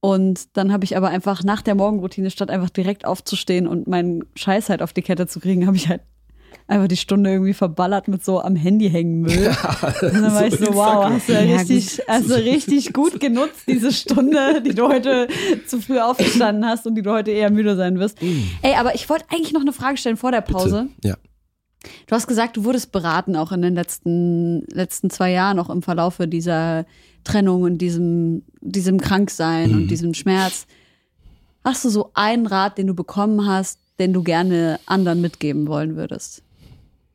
Und 0.00 0.56
dann 0.56 0.72
habe 0.72 0.84
ich 0.84 0.96
aber 0.96 1.08
einfach 1.08 1.44
nach 1.44 1.60
der 1.60 1.74
Morgenroutine, 1.74 2.30
statt 2.30 2.50
einfach 2.50 2.70
direkt 2.70 3.04
aufzustehen 3.04 3.66
und 3.66 3.86
meinen 3.86 4.24
Scheiß 4.34 4.70
halt 4.70 4.82
auf 4.82 4.92
die 4.92 5.02
Kette 5.02 5.26
zu 5.26 5.40
kriegen, 5.40 5.66
habe 5.66 5.76
ich 5.76 5.88
halt 5.88 6.00
einfach 6.66 6.88
die 6.88 6.96
Stunde 6.96 7.30
irgendwie 7.30 7.52
verballert 7.52 8.08
mit 8.08 8.24
so 8.24 8.40
am 8.40 8.56
Handy 8.56 8.88
hängen 8.88 9.20
Müll. 9.20 9.48
Und 10.02 10.14
dann 10.14 10.32
war 10.32 10.46
ich 10.46 10.56
so, 10.56 10.72
wow, 10.72 11.10
hast 11.10 11.28
du 11.28 11.32
ja 11.32 11.42
Ja, 11.42 11.56
richtig, 11.58 12.00
du 12.06 12.34
richtig 12.34 12.92
gut 12.92 13.20
genutzt, 13.20 13.64
diese 13.66 13.92
Stunde, 13.92 14.62
die 14.62 14.74
du 14.74 14.88
heute 14.88 15.28
zu 15.66 15.80
früh 15.80 15.98
aufgestanden 15.98 16.64
hast 16.64 16.86
und 16.86 16.94
die 16.94 17.02
du 17.02 17.10
heute 17.10 17.32
eher 17.32 17.50
müde 17.50 17.76
sein 17.76 17.98
wirst. 17.98 18.18
Ey, 18.62 18.74
aber 18.74 18.94
ich 18.94 19.08
wollte 19.08 19.24
eigentlich 19.30 19.52
noch 19.52 19.62
eine 19.62 19.72
Frage 19.72 19.96
stellen 19.96 20.16
vor 20.16 20.30
der 20.30 20.42
Pause. 20.42 20.88
Bitte. 20.96 21.08
Ja. 21.08 21.16
Du 22.06 22.14
hast 22.14 22.26
gesagt, 22.26 22.56
du 22.56 22.64
wurdest 22.64 22.92
beraten, 22.92 23.36
auch 23.36 23.52
in 23.52 23.62
den 23.62 23.74
letzten, 23.74 24.62
letzten 24.66 25.10
zwei 25.10 25.32
Jahren, 25.32 25.58
auch 25.58 25.70
im 25.70 25.82
Verlaufe 25.82 26.28
dieser 26.28 26.84
Trennung 27.24 27.62
und 27.62 27.78
diesem, 27.78 28.42
diesem 28.60 29.00
Kranksein 29.00 29.74
und 29.74 29.88
diesem 29.88 30.14
Schmerz. 30.14 30.66
Hast 31.64 31.84
du 31.84 31.90
so 31.90 32.10
einen 32.14 32.46
Rat, 32.46 32.78
den 32.78 32.86
du 32.86 32.94
bekommen 32.94 33.46
hast, 33.46 33.78
den 33.98 34.12
du 34.12 34.22
gerne 34.22 34.80
anderen 34.86 35.20
mitgeben 35.20 35.66
wollen 35.68 35.96
würdest? 35.96 36.42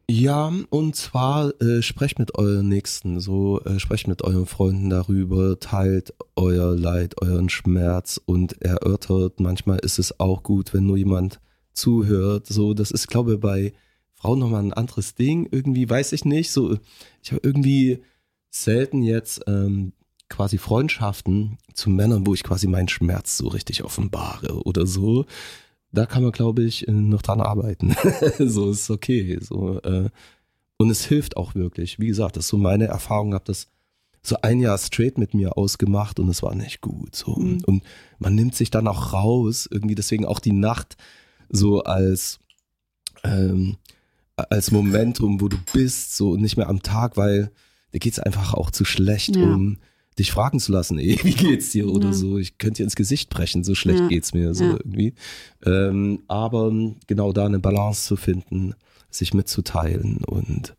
Ja, 0.08 0.54
und 0.70 0.96
zwar 0.96 1.60
äh, 1.62 1.82
sprecht 1.82 2.20
mit 2.20 2.36
euren 2.36 2.70
Nächsten, 2.70 3.20
so 3.20 3.60
äh, 3.62 3.80
sprecht 3.80 4.08
mit 4.08 4.24
euren 4.24 4.46
Freunden 4.46 4.92
darüber, 4.92 5.60
teilt 5.60 6.14
euer 6.36 6.76
Leid, 6.76 7.20
euren 7.24 7.50
Schmerz 7.50 8.22
und 8.24 8.62
erörtert. 8.62 9.40
Manchmal 9.40 9.80
ist 9.80 9.98
es 9.98 10.20
auch 10.20 10.44
gut, 10.44 10.76
wenn 10.76 10.86
nur 10.86 10.98
jemand 10.98 11.40
zuhört. 11.74 12.46
So, 12.46 12.76
das 12.76 12.92
ist, 12.92 13.08
glaube 13.08 13.34
ich, 13.34 13.40
bei 13.40 13.74
Frauen 14.14 14.38
nochmal 14.38 14.62
ein 14.62 14.74
anderes 14.74 15.16
Ding. 15.16 15.48
Irgendwie 15.50 15.90
weiß 15.90 16.12
ich 16.14 16.24
nicht. 16.24 16.52
So, 16.52 16.78
ich 17.24 17.32
habe 17.32 17.42
irgendwie 17.44 18.04
selten 18.52 19.02
jetzt 19.02 19.42
ähm, 19.48 19.94
quasi 20.30 20.58
Freundschaften 20.58 21.58
zu 21.74 21.90
Männern, 21.90 22.26
wo 22.26 22.34
ich 22.34 22.44
quasi 22.44 22.68
meinen 22.68 22.88
Schmerz 22.88 23.38
so 23.38 23.48
richtig 23.48 23.84
offenbare 23.84 24.64
oder 24.64 24.86
so. 24.88 25.26
Da 25.92 26.06
kann 26.06 26.24
man, 26.24 26.32
glaube 26.32 26.64
ich, 26.64 26.88
äh, 26.88 26.92
noch 26.92 27.22
dran 27.22 27.42
arbeiten. 27.42 27.96
so 28.40 28.72
ist 28.72 28.90
okay. 28.90 29.38
So, 29.42 29.80
äh, 29.82 30.10
und 30.78 30.90
es 30.90 31.06
hilft 31.06 31.38
auch 31.38 31.56
wirklich. 31.56 32.00
Wie 32.00 32.08
gesagt, 32.08 32.36
das 32.36 32.46
ist 32.46 32.50
so 32.50 32.58
meine 32.58 32.86
Erfahrung, 32.86 33.34
habe 33.34 33.46
das 33.46 33.68
so 34.22 34.38
ein 34.42 34.60
Jahr 34.60 34.78
straight 34.78 35.18
mit 35.18 35.34
mir 35.34 35.58
ausgemacht 35.58 36.20
und 36.20 36.28
es 36.30 36.42
war 36.42 36.56
nicht 36.56 36.82
gut. 36.82 37.16
So. 37.16 37.36
Mhm. 37.36 37.64
Und 37.66 37.84
man 38.18 38.34
nimmt 38.36 38.56
sich 38.56 38.72
dann 38.72 38.88
auch 38.88 39.14
raus, 39.14 39.68
irgendwie 39.70 39.96
deswegen 39.96 40.26
auch 40.26 40.40
die 40.40 40.52
Nacht 40.52 40.98
so 41.50 41.84
als 41.84 42.40
ähm, 43.24 43.78
als 44.36 44.72
Momentum, 44.72 45.40
wo 45.40 45.48
du 45.48 45.58
bist, 45.72 46.18
so 46.18 46.32
und 46.32 46.42
nicht 46.42 46.58
mehr 46.58 46.68
am 46.68 46.82
Tag, 46.82 47.16
weil 47.16 47.52
dir 47.94 48.00
geht's 48.00 48.20
einfach 48.20 48.54
auch 48.54 48.70
zu 48.72 48.84
schlecht, 48.84 49.36
Ja. 49.36 49.44
um 49.44 49.78
dich 50.18 50.32
fragen 50.32 50.60
zu 50.60 50.72
lassen, 50.72 50.98
ey, 51.00 51.20
wie 51.24 51.34
geht's 51.34 51.72
dir 51.72 51.88
oder 51.90 52.08
Ja. 52.08 52.14
so. 52.14 52.38
Ich 52.38 52.58
könnte 52.58 52.78
dir 52.78 52.84
ins 52.86 52.96
Gesicht 52.96 53.30
brechen, 53.30 53.64
so 53.64 53.76
schlecht 53.76 54.02
Ja. 54.02 54.08
geht's 54.08 54.34
mir 54.34 54.54
so 54.54 54.66
Ja. 54.66 54.72
irgendwie. 54.74 55.14
Ähm, 55.66 56.24
aber 56.28 56.72
genau 57.08 57.32
da 57.34 57.46
eine 57.46 57.60
Balance 57.60 58.06
zu 58.08 58.16
finden, 58.16 58.76
sich 59.10 59.34
mitzuteilen 59.34 60.24
und 60.26 60.76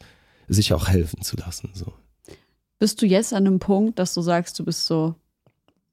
sich 0.49 0.73
auch 0.73 0.89
helfen 0.89 1.23
zu 1.23 1.37
lassen. 1.37 1.71
So. 1.75 1.93
Bist 2.79 3.01
du 3.03 3.07
jetzt 3.07 3.33
an 3.33 3.47
einem 3.47 3.59
Punkt, 3.59 3.99
dass 3.99 4.15
du 4.15 4.21
sagst, 4.23 4.59
du 4.59 4.65
bist 4.65 4.87
so 4.87 5.15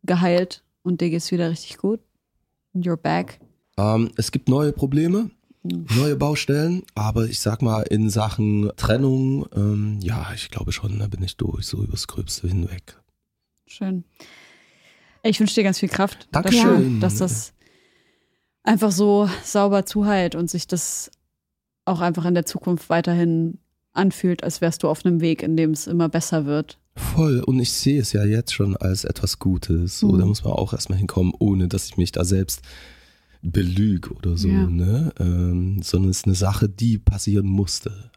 geheilt 0.03 0.63
und 0.83 1.01
dir 1.01 1.09
geht's 1.09 1.31
wieder 1.31 1.49
richtig 1.49 1.77
gut? 1.77 1.99
You're 2.75 2.97
back? 2.97 3.39
Ähm, 3.77 4.11
es 4.17 4.31
gibt 4.31 4.49
neue 4.49 4.71
Probleme, 4.73 5.29
Mhm. 5.63 5.85
neue 5.95 6.15
Baustellen, 6.17 6.83
aber 6.93 7.25
ich 7.25 7.39
sag 7.39 7.61
mal, 7.61 7.83
in 7.83 8.09
Sachen 8.09 8.69
Trennung, 8.75 9.45
ähm, 9.55 9.99
ja, 10.01 10.27
ich 10.35 10.49
glaube 10.51 10.73
schon, 10.73 10.99
da 10.99 11.07
bin 11.07 11.23
ich 11.23 11.37
durch, 11.37 11.65
so 11.67 11.81
übers 11.81 12.07
Gröbste 12.07 12.49
hinweg. 12.49 12.97
Schön. 13.73 14.03
Ich 15.23 15.39
wünsche 15.39 15.55
dir 15.55 15.63
ganz 15.63 15.79
viel 15.79 15.89
Kraft. 15.89 16.27
Dankeschön. 16.31 16.99
Dass, 16.99 17.17
dass 17.17 17.19
das 17.19 17.53
einfach 18.63 18.91
so 18.91 19.27
sauber 19.43 19.85
zuheilt 19.85 20.35
und 20.35 20.49
sich 20.49 20.67
das 20.67 21.09
auch 21.85 21.99
einfach 22.01 22.25
in 22.25 22.33
der 22.35 22.45
Zukunft 22.45 22.89
weiterhin 22.89 23.57
anfühlt, 23.93 24.43
als 24.43 24.61
wärst 24.61 24.83
du 24.83 24.89
auf 24.89 25.05
einem 25.05 25.21
Weg, 25.21 25.41
in 25.41 25.57
dem 25.57 25.71
es 25.71 25.87
immer 25.87 26.07
besser 26.07 26.45
wird. 26.45 26.77
Voll, 26.95 27.39
und 27.41 27.59
ich 27.59 27.71
sehe 27.71 27.99
es 27.99 28.13
ja 28.13 28.23
jetzt 28.23 28.53
schon 28.53 28.77
als 28.77 29.05
etwas 29.05 29.39
Gutes. 29.39 29.99
So, 29.99 30.09
Mhm. 30.11 30.19
da 30.19 30.25
muss 30.27 30.43
man 30.43 30.53
auch 30.53 30.73
erstmal 30.73 30.99
hinkommen, 30.99 31.33
ohne 31.39 31.67
dass 31.67 31.87
ich 31.87 31.97
mich 31.97 32.11
da 32.11 32.23
selbst 32.25 32.61
belüge 33.41 34.11
oder 34.13 34.37
so, 34.37 34.47
Ja. 34.49 34.67
ne? 34.67 35.11
Ähm, 35.19 35.81
sondern 35.81 36.11
es 36.11 36.17
ist 36.19 36.25
eine 36.25 36.35
Sache, 36.35 36.69
die 36.69 36.99
passieren 36.99 37.47
musste. 37.47 38.11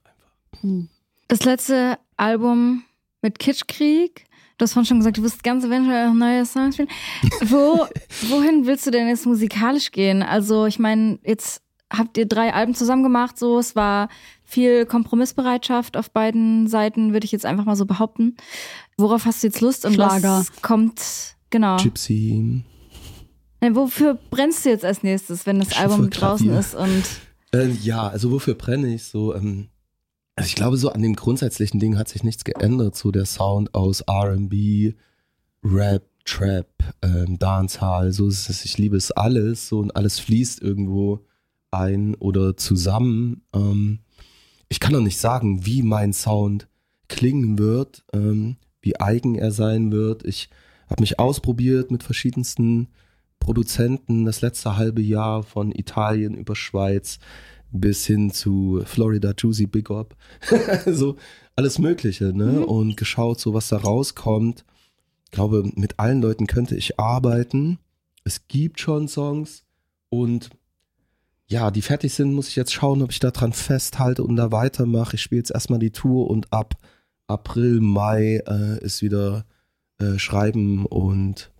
Das 1.29 1.45
letzte 1.45 1.99
Album 2.17 2.85
mit 3.23 3.39
Kitschkrieg. 3.39 4.25
Du 4.59 4.63
hast 4.63 4.73
vorhin 4.73 4.87
schon 4.87 4.99
gesagt, 4.99 5.19
du 5.19 5.23
wirst 5.23 5.45
ganz 5.45 5.65
eventuell 5.65 6.09
auch 6.09 6.15
neue 6.15 6.47
Songs 6.47 6.75
spielen. 6.77 6.89
Wo, 7.43 7.87
wohin 8.31 8.67
willst 8.67 8.87
du 8.87 8.91
denn 8.91 9.07
jetzt 9.09 9.27
musikalisch 9.27 9.93
gehen? 9.93 10.23
Also, 10.23 10.65
ich 10.65 10.79
meine, 10.79 11.19
jetzt 11.25 11.61
habt 11.93 12.17
ihr 12.17 12.27
drei 12.27 12.55
Alben 12.55 12.75
zusammen 12.75 13.03
gemacht, 13.03 13.39
so. 13.39 13.59
Es 13.59 13.77
war 13.77 14.09
viel 14.45 14.87
Kompromissbereitschaft 14.87 15.97
auf 15.97 16.11
beiden 16.11 16.69
Seiten, 16.69 17.13
würde 17.13 17.27
ich 17.27 17.33
jetzt 17.33 17.45
einfach 17.45 17.65
mal 17.65 17.77
so 17.77 17.85
behaupten. 17.85 18.37
Worauf 18.97 19.27
hast 19.27 19.43
du 19.43 19.49
jetzt 19.49 19.61
Lust 19.61 19.85
und 19.85 19.95
Schlager. 19.95 20.39
was 20.39 20.63
kommt, 20.63 21.37
genau. 21.51 21.77
Gypsy. 21.77 22.65
Nein, 23.61 23.75
wofür 23.75 24.19
brennst 24.31 24.65
du 24.65 24.71
jetzt 24.71 24.85
als 24.85 25.03
nächstes, 25.03 25.45
wenn 25.47 25.59
das 25.59 25.77
Album 25.77 26.09
draußen 26.11 26.51
ist 26.51 26.75
und 26.75 27.05
Äh, 27.53 27.71
ja, 27.83 28.09
also 28.09 28.31
wofür 28.31 28.55
brenne 28.55 28.95
ich 28.95 29.05
so? 29.05 29.35
Ähm, 29.35 29.69
Also 30.37 30.49
ich 30.49 30.55
glaube, 30.55 30.77
so 30.77 30.91
an 30.91 31.01
dem 31.01 31.17
grundsätzlichen 31.17 31.81
Ding 31.81 31.97
hat 31.97 32.09
sich 32.09 32.23
nichts 32.23 32.45
geändert. 32.45 32.95
So 32.95 33.11
der 33.11 33.25
Sound 33.25 33.75
aus 33.75 34.05
RB, 34.09 34.95
Rap, 35.65 36.05
Trap, 36.27 36.69
ähm, 37.03 37.39
Dancehall, 37.39 38.13
so 38.13 38.29
ist 38.29 38.51
es. 38.51 38.65
Ich 38.67 38.77
liebe 38.77 38.97
es 38.97 39.11
alles. 39.13 39.69
So 39.69 39.79
und 39.79 39.97
alles 39.97 40.19
fließt 40.19 40.61
irgendwo 40.61 41.25
ein 41.71 42.15
oder 42.17 42.57
zusammen. 42.57 43.43
Ähm, 43.55 44.01
ich 44.69 44.79
kann 44.79 44.93
noch 44.93 45.01
nicht 45.01 45.19
sagen, 45.19 45.65
wie 45.65 45.83
mein 45.83 46.13
Sound 46.13 46.69
klingen 47.09 47.59
wird, 47.59 48.05
ähm, 48.13 48.57
wie 48.83 49.01
eigen 49.01 49.37
er 49.37 49.53
sein 49.53 49.91
wird. 49.91 50.25
Ich 50.27 50.51
habe 50.91 51.01
mich 51.01 51.19
ausprobiert 51.19 51.91
mit 51.91 52.03
verschiedensten 52.03 52.89
Produzenten 53.39 54.25
das 54.25 54.41
letzte 54.43 54.77
halbe 54.77 55.03
Jahr 55.03 55.43
von 55.43 55.73
Italien 55.73 56.35
über 56.35 56.57
Schweiz 56.57 57.21
bis 57.71 58.07
hin 58.07 58.31
zu 58.31 58.83
Florida 58.85 59.33
Juicy 59.37 59.67
Big 59.67 59.91
Up. 59.91 60.17
so 60.87 61.17
alles 61.55 61.79
Mögliche, 61.79 62.33
ne? 62.37 62.47
Mhm. 62.47 62.65
Und 62.65 62.97
geschaut, 62.97 63.41
so 63.41 63.55
was 63.55 63.69
da 63.69 63.79
rauskommt. 63.79 64.65
Ich 65.25 65.31
glaube, 65.31 65.71
mit 65.75 65.99
allen 65.99 66.23
Leuten 66.23 66.47
könnte 66.47 66.77
ich 66.77 66.99
arbeiten. 66.99 67.79
Es 68.25 68.49
gibt 68.49 68.81
schon 68.81 69.09
Songs 69.09 69.65
und 70.09 70.51
ja, 71.49 71.71
die 71.71 71.83
fertig 71.83 72.13
sind, 72.13 72.35
muss 72.35 72.49
ich 72.49 72.57
jetzt 72.57 72.73
schauen, 72.73 73.03
ob 73.03 73.13
ich 73.13 73.21
da 73.21 73.31
dran 73.31 73.53
festhalte 73.53 74.25
und 74.25 74.37
da 74.37 74.51
weitermache. 74.51 75.15
Ich 75.15 75.23
spiele 75.23 75.39
jetzt 75.39 75.53
erstmal 75.53 75.79
die 75.79 75.93
Tour 75.93 76.29
und 76.29 76.53
ab 76.53 76.75
April, 77.29 77.81
Mai 77.81 78.43
äh, 78.47 78.85
ist 78.85 79.03
wieder 79.03 79.47
äh, 79.99 80.19
Schreiben 80.19 80.87
und 80.87 81.53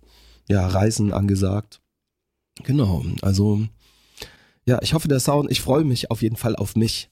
ja, 0.49 0.67
Reisen 0.67 1.13
angesagt. 1.13 1.81
Genau, 2.63 3.05
also 3.21 3.67
ja, 4.67 4.79
ich 4.81 4.93
hoffe, 4.93 5.07
der 5.07 5.19
Sound, 5.19 5.49
ich 5.51 5.61
freue 5.61 5.83
mich 5.83 6.11
auf 6.11 6.21
jeden 6.21 6.35
Fall 6.35 6.55
auf 6.55 6.75
mich, 6.75 7.09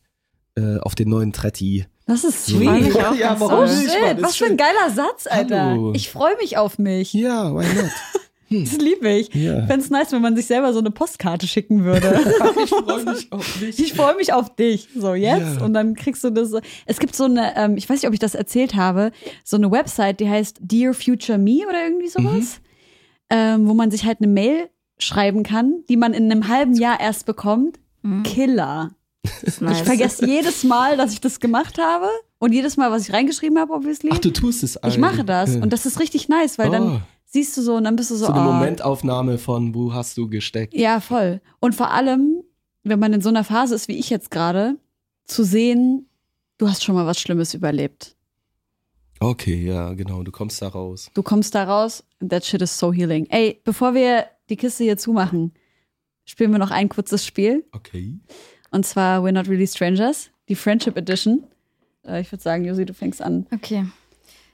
äh, 0.55 0.77
auf 0.79 0.93
den 0.95 1.09
neuen 1.09 1.33
Tretti. 1.33 1.85
Das 2.05 2.23
ist 2.23 2.45
So. 2.45 2.57
sweet. 2.57 2.95
Auch 3.03 3.15
Ja, 3.19 3.39
warum 3.39 3.63
nicht? 3.65 3.91
Shit, 3.91 4.21
was 4.21 4.35
für 4.35 4.45
ein 4.45 4.57
geiler 4.57 4.89
Satz, 4.93 5.25
Alter. 5.27 5.65
Hallo. 5.71 5.93
Ich 5.95 6.09
freue 6.09 6.35
mich 6.37 6.57
auf 6.57 6.77
mich. 6.77 7.13
Ja, 7.13 7.51
why 7.53 7.65
not? 7.75 7.89
Das 8.47 8.73
liebe 8.77 9.09
ich. 9.09 9.33
Ja. 9.33 9.61
Ich 9.61 9.65
fände 9.65 9.79
es 9.83 9.89
nice, 9.89 10.11
wenn 10.11 10.21
man 10.21 10.35
sich 10.35 10.45
selber 10.45 10.71
so 10.71 10.77
eine 10.77 10.91
Postkarte 10.91 11.47
schicken 11.47 11.83
würde. 11.83 12.21
ich 12.63 12.69
freue 12.69 13.03
mich 13.03 13.31
auf 13.31 13.59
dich. 13.59 13.79
Ich 13.79 13.93
freue 13.95 14.15
mich 14.15 14.33
auf 14.33 14.55
dich. 14.55 14.87
So, 14.95 15.15
jetzt. 15.15 15.57
Ja. 15.57 15.65
Und 15.65 15.73
dann 15.73 15.95
kriegst 15.95 16.23
du 16.23 16.29
das. 16.29 16.51
so- 16.51 16.59
Es 16.85 16.99
gibt 16.99 17.15
so 17.15 17.23
eine, 17.23 17.57
ähm, 17.57 17.75
ich 17.75 17.89
weiß 17.89 17.97
nicht, 18.03 18.07
ob 18.07 18.13
ich 18.13 18.19
das 18.19 18.35
erzählt 18.35 18.75
habe, 18.75 19.11
so 19.43 19.57
eine 19.57 19.71
Website, 19.71 20.19
die 20.19 20.29
heißt 20.29 20.57
Dear 20.61 20.93
Future 20.93 21.39
Me 21.39 21.61
oder 21.67 21.85
irgendwie 21.85 22.07
sowas. 22.07 22.61
Ähm, 23.31 23.67
wo 23.67 23.73
man 23.73 23.89
sich 23.89 24.05
halt 24.05 24.19
eine 24.21 24.27
Mail 24.27 24.69
schreiben 24.97 25.43
kann, 25.43 25.83
die 25.89 25.97
man 25.97 26.13
in 26.13 26.31
einem 26.31 26.47
halben 26.47 26.75
Jahr 26.75 26.99
erst 26.99 27.25
bekommt. 27.25 27.79
Killer. 28.23 28.91
Ist 29.41 29.61
nice. 29.61 29.79
Ich 29.79 29.83
vergesse 29.83 30.27
jedes 30.27 30.63
Mal, 30.63 30.97
dass 30.97 31.11
ich 31.13 31.21
das 31.21 31.39
gemacht 31.39 31.79
habe. 31.79 32.07
Und 32.37 32.53
jedes 32.53 32.77
Mal, 32.77 32.91
was 32.91 33.07
ich 33.07 33.13
reingeschrieben 33.13 33.57
habe, 33.57 33.73
obviously. 33.73 34.09
Ach, 34.13 34.19
du 34.19 34.31
tust 34.31 34.63
es 34.63 34.77
ich 34.85 34.97
mache 34.97 35.23
das. 35.23 35.55
Ja. 35.55 35.61
Und 35.61 35.73
das 35.73 35.85
ist 35.85 35.99
richtig 35.99 36.29
nice, 36.29 36.57
weil 36.59 36.69
Oh. 36.69 36.71
dann 36.71 37.03
siehst 37.25 37.57
du 37.57 37.61
so 37.61 37.75
und 37.75 37.85
dann 37.85 37.95
bist 37.95 38.11
du 38.11 38.15
so, 38.15 38.27
so 38.27 38.31
eine 38.31 38.41
oh, 38.47 38.51
Momentaufnahme 38.53 39.37
von, 39.37 39.73
wo 39.73 39.93
hast 39.93 40.17
du 40.17 40.29
gesteckt? 40.29 40.73
Ja, 40.73 40.99
voll. 40.99 41.41
Und 41.59 41.73
vor 41.73 41.91
allem, 41.91 42.43
wenn 42.83 42.99
man 42.99 43.13
in 43.13 43.21
so 43.21 43.29
einer 43.29 43.43
Phase 43.43 43.73
ist 43.73 43.87
wie 43.87 43.97
ich 43.97 44.09
jetzt 44.09 44.29
gerade, 44.31 44.77
zu 45.25 45.43
sehen, 45.43 46.07
du 46.57 46.69
hast 46.69 46.83
schon 46.83 46.93
mal 46.93 47.07
was 47.07 47.19
Schlimmes 47.19 47.53
überlebt. 47.53 48.15
Okay, 49.19 49.65
ja, 49.65 49.93
genau, 49.93 50.23
du 50.23 50.31
kommst 50.31 50.61
da 50.61 50.67
raus. 50.67 51.09
Du 51.13 51.23
kommst 51.23 51.55
da 51.55 51.63
raus, 51.63 52.03
that 52.29 52.45
shit 52.45 52.61
is 52.61 52.77
so 52.77 52.93
healing. 52.93 53.25
Ey, 53.29 53.59
bevor 53.63 53.93
wir 53.93 54.25
die 54.49 54.55
Kiste 54.57 54.83
hier 54.83 54.97
zumachen, 54.97 55.53
spielen 56.25 56.51
wir 56.51 56.59
noch 56.59 56.71
ein 56.71 56.89
kurzes 56.89 57.25
Spiel. 57.25 57.65
Okay. 57.71 58.19
Und 58.71 58.85
zwar 58.85 59.21
We're 59.23 59.31
Not 59.31 59.47
Really 59.47 59.67
Strangers, 59.67 60.29
die 60.49 60.55
Friendship 60.55 60.97
Edition. 60.97 61.43
Äh, 62.05 62.21
Ich 62.21 62.31
würde 62.31 62.41
sagen, 62.43 62.65
Josi, 62.65 62.85
du 62.85 62.93
fängst 62.93 63.21
an. 63.21 63.45
Okay. 63.53 63.85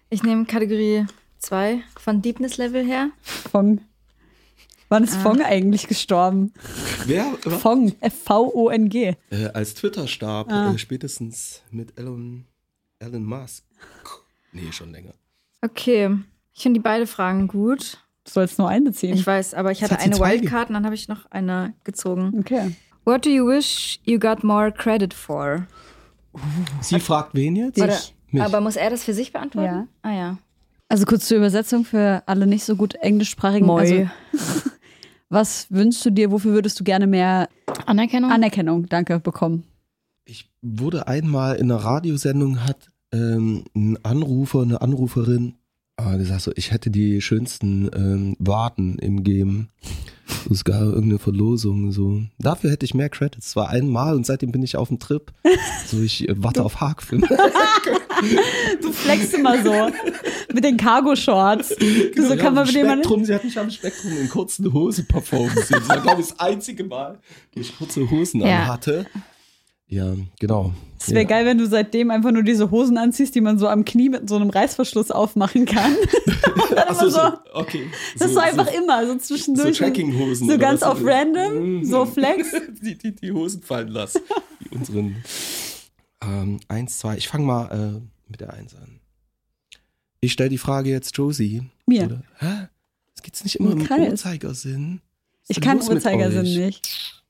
Ich 0.10 0.24
nehme 0.24 0.46
Kategorie 0.46 1.06
2 1.40 1.82
von 1.98 2.22
Deepness 2.22 2.58
Level 2.58 2.86
her. 2.86 3.10
Fong. 3.22 3.82
Wann 4.90 5.06
ist 5.06 5.16
Fong 5.16 5.42
eigentlich 5.42 5.88
gestorben? 5.88 6.54
Wer? 7.06 7.24
Fong, 7.62 7.94
F-V-O-N-G. 8.02 9.16
Äh, 9.30 9.46
als 9.54 9.74
Twitter 9.74 10.06
starb, 10.08 10.52
Ah. 10.52 10.74
äh, 10.74 10.78
spätestens 10.78 11.64
mit 11.72 11.98
Elon, 11.98 12.46
Elon 13.00 13.24
Musk. 13.24 13.64
Nee, 14.52 14.70
schon 14.74 14.92
länger. 14.92 15.14
Okay. 15.62 16.10
Ich 16.54 16.62
finde 16.64 16.80
die 16.80 16.84
beide 16.84 17.08
Fragen 17.08 17.48
gut. 17.48 18.00
Du 18.24 18.32
sollst 18.32 18.60
nur 18.60 18.70
eine 18.70 18.92
ziehen. 18.92 19.16
Ich 19.16 19.26
weiß, 19.26 19.54
aber 19.54 19.72
ich 19.72 19.84
hatte 19.84 19.96
hat 19.96 20.02
eine 20.02 20.20
Wildcard 20.20 20.70
und 20.70 20.76
dann 20.76 20.86
habe 20.86 20.96
ich 20.96 21.08
noch 21.08 21.26
eine 21.32 21.74
gezogen. 21.84 22.40
Okay. 22.40 22.76
What 23.04 23.26
do 23.26 23.30
you 23.30 23.48
wish 23.48 24.00
you 24.04 24.20
got 24.20 24.44
more 24.44 24.72
credit 24.72 25.14
for? 25.14 25.66
Sie 26.82 27.00
fragt 27.00 27.34
wen 27.34 27.56
jetzt? 27.56 27.82
Oder, 27.82 27.98
Mich. 28.30 28.44
aber 28.44 28.62
muss 28.62 28.76
er 28.76 28.90
das 28.90 29.04
für 29.04 29.14
sich 29.14 29.34
beantworten? 29.34 29.76
Ja. 29.76 29.88
Ah 30.04 30.14
ja. 30.14 30.38
Also 30.88 31.06
kurz 31.06 31.28
zur 31.28 31.38
Übersetzung 31.38 31.84
für 31.84 32.22
alle 32.26 32.46
nicht 32.46 32.64
so 32.64 32.76
gut 32.76 32.96
englischsprachigen. 32.96 33.66
Moi. 33.66 33.82
Also, 33.82 34.10
was 35.30 35.72
wünschst 35.72 36.06
du 36.06 36.12
dir, 36.12 36.32
wofür 36.32 36.54
würdest 36.54 36.80
du 36.80 36.84
gerne 36.84 37.08
mehr 37.08 37.50
Anerkennung? 37.86 38.32
Anerkennung, 38.32 38.88
danke, 38.88 39.20
bekommen? 39.20 39.64
Ich 40.26 40.52
wurde 40.62 41.08
einmal 41.08 41.56
in 41.56 41.72
einer 41.72 41.84
Radiosendung, 41.84 42.64
hat 42.66 42.90
ähm, 43.14 43.64
ein 43.76 43.98
Anrufer, 44.04 44.62
eine 44.62 44.82
Anruferin 44.82 45.56
ah, 46.06 46.18
gesagt 46.18 46.42
so, 46.42 46.52
ich 46.56 46.72
hätte 46.72 46.90
die 46.90 47.22
schönsten 47.22 47.90
ähm, 47.96 48.36
Warten 48.40 48.98
im 49.00 49.24
Game. 49.24 49.68
Es 50.50 50.64
gab 50.64 50.82
irgendeine 50.82 51.20
Verlosung 51.20 51.92
so. 51.92 52.22
Dafür 52.40 52.72
hätte 52.72 52.86
ich 52.86 52.94
mehr 52.94 53.10
Credits. 53.10 53.48
Es 53.48 53.56
war 53.56 53.70
einmal 53.70 54.16
und 54.16 54.26
seitdem 54.26 54.52
bin 54.52 54.64
ich 54.64 54.78
auf 54.78 54.88
dem 54.88 54.98
Trip. 55.00 55.32
So, 55.88 56.02
ich 56.02 56.28
äh, 56.30 56.34
warte 56.38 56.64
auf 56.64 56.80
Hackfilm. 56.82 57.26
Du 58.82 58.92
flexst 58.92 59.34
immer 59.34 59.64
so 59.64 59.74
mit 60.54 60.64
den 60.64 60.78
Cargo-Shorts. 60.78 61.70
Du 62.16 62.28
so 62.28 62.36
kann 62.36 62.54
man 62.54 62.68
mit. 62.68 62.76
Spektrum, 62.76 63.26
sie 63.26 63.34
hat 63.34 63.44
mich 63.44 63.58
am 63.58 63.72
Spektrum 63.72 64.12
in 64.16 64.30
kurzen 64.30 64.72
Hosen 64.72 65.08
performen 65.08 65.56
sehen. 65.56 65.80
Das 65.80 65.90
war, 65.90 66.02
glaube 66.02 66.22
ich, 66.22 66.28
das 66.28 66.40
einzige 66.40 66.84
Mal, 66.84 67.18
wo 67.54 67.62
ich 67.62 67.76
kurze 67.76 68.08
Hosen 68.12 68.42
Ja. 68.42 68.62
anhatte. 68.62 69.08
Ja, 69.92 70.16
genau. 70.40 70.74
Es 71.00 71.10
wäre 71.10 71.24
ja. 71.24 71.28
geil, 71.28 71.46
wenn 71.46 71.58
du 71.58 71.66
seitdem 71.68 72.12
einfach 72.12 72.32
nur 72.32 72.44
diese 72.44 72.72
Hosen 72.72 72.98
anziehst, 72.98 73.36
die 73.36 73.42
man 73.42 73.60
so 73.60 73.68
am 73.68 73.84
Knie 73.84 74.08
mit 74.08 74.30
so 74.30 74.38
einem 74.38 74.50
Reißverschluss 74.50 75.12
aufmachen 75.12 75.66
kann. 75.66 75.96
So, 76.94 77.10
so, 77.10 77.10
so- 77.10 77.34
okay. 77.54 77.86
Das 78.18 78.28
ist 78.30 78.34
so 78.34 78.40
einfach 78.40 78.68
immer, 78.74 79.06
so 79.06 79.16
zwischendurch. 79.18 79.78
So 79.78 79.84
Trekkinghosen. 79.84 80.48
So 80.50 80.58
ganz 80.58 80.84
auf 80.84 81.00
so. 81.00 81.06
random, 81.06 81.80
Mhm. 81.80 81.86
so 81.86 82.06
flex. 82.06 82.52
die, 82.82 82.98
die, 82.98 83.14
die 83.14 83.32
Hosen 83.32 83.62
fallen 83.62 83.90
lassen. 83.90 84.22
Die 84.62 84.70
unseren. 84.70 85.18
Ähm, 86.24 86.60
eins, 86.70 87.00
zwei. 87.00 87.18
Ich 87.18 87.28
fange 87.28 87.46
mal 87.46 87.66
äh, 87.98 88.02
mit 88.30 88.40
der 88.42 88.54
Eins 88.54 88.76
an. 88.76 89.00
Ich 90.22 90.32
stelle 90.34 90.50
die 90.50 90.58
Frage 90.58 90.90
jetzt 90.90 91.16
Josie. 91.18 91.64
Mir. 91.86 92.06
Oder, 92.06 92.24
hä? 92.40 92.68
Es 93.16 93.22
geht's 93.22 93.44
nicht 93.44 93.56
immer 93.56 93.72
Im. 93.72 93.82
Uhrzeigersinn. 93.82 95.02
Ich 95.48 95.60
kann 95.62 95.82
Uhrzeigersinn 95.82 96.44
nicht. 96.44 97.21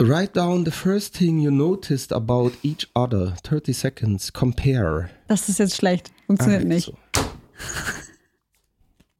Write 0.00 0.32
down 0.34 0.64
the 0.64 0.70
first 0.70 1.14
thing 1.16 1.38
you 1.40 1.50
noticed 1.50 2.12
about 2.12 2.52
each 2.62 2.88
other. 2.94 3.34
30 3.44 3.72
seconds. 3.72 4.32
Compare. 4.32 5.10
Das 5.28 5.48
ist 5.48 5.58
jetzt 5.58 5.76
schlecht. 5.76 6.10
Funktioniert 6.26 6.62
Ah, 6.62 6.66
nicht. 6.66 6.92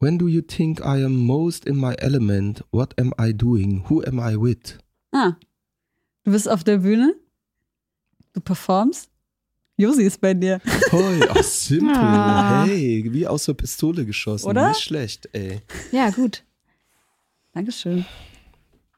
When 0.01 0.19
do 0.19 0.27
you 0.27 0.41
think 0.43 0.81
I 0.81 1.05
am 1.05 1.15
most 1.15 1.65
in 1.65 1.77
my 1.79 1.95
element? 1.99 2.65
What 2.73 2.99
am 2.99 3.13
I 3.21 3.33
doing? 3.33 3.85
Who 3.89 4.03
am 4.05 4.19
I 4.19 4.35
with? 4.37 4.79
Ah. 5.13 5.37
Du 6.25 6.33
bist 6.33 6.49
auf 6.49 6.65
der 6.65 6.79
Bühne. 6.79 7.15
Du 8.33 8.41
performst. 8.41 9.09
Josi 9.77 10.03
ist 10.03 10.21
bei 10.21 10.35
dir. 10.35 10.61
Hoi, 10.91 11.21
ach 11.31 11.43
simpel. 11.43 11.95
Ah. 11.95 12.65
Hey, 12.67 13.05
wie 13.13 13.27
aus 13.27 13.45
der 13.45 13.55
Pistole 13.55 14.05
geschossen. 14.05 14.49
Oder? 14.49 14.69
Nicht 14.69 14.81
schlecht, 14.83 15.29
ey. 15.33 15.61
Ja, 15.93 16.11
gut. 16.11 16.43
Dankeschön. 17.53 18.05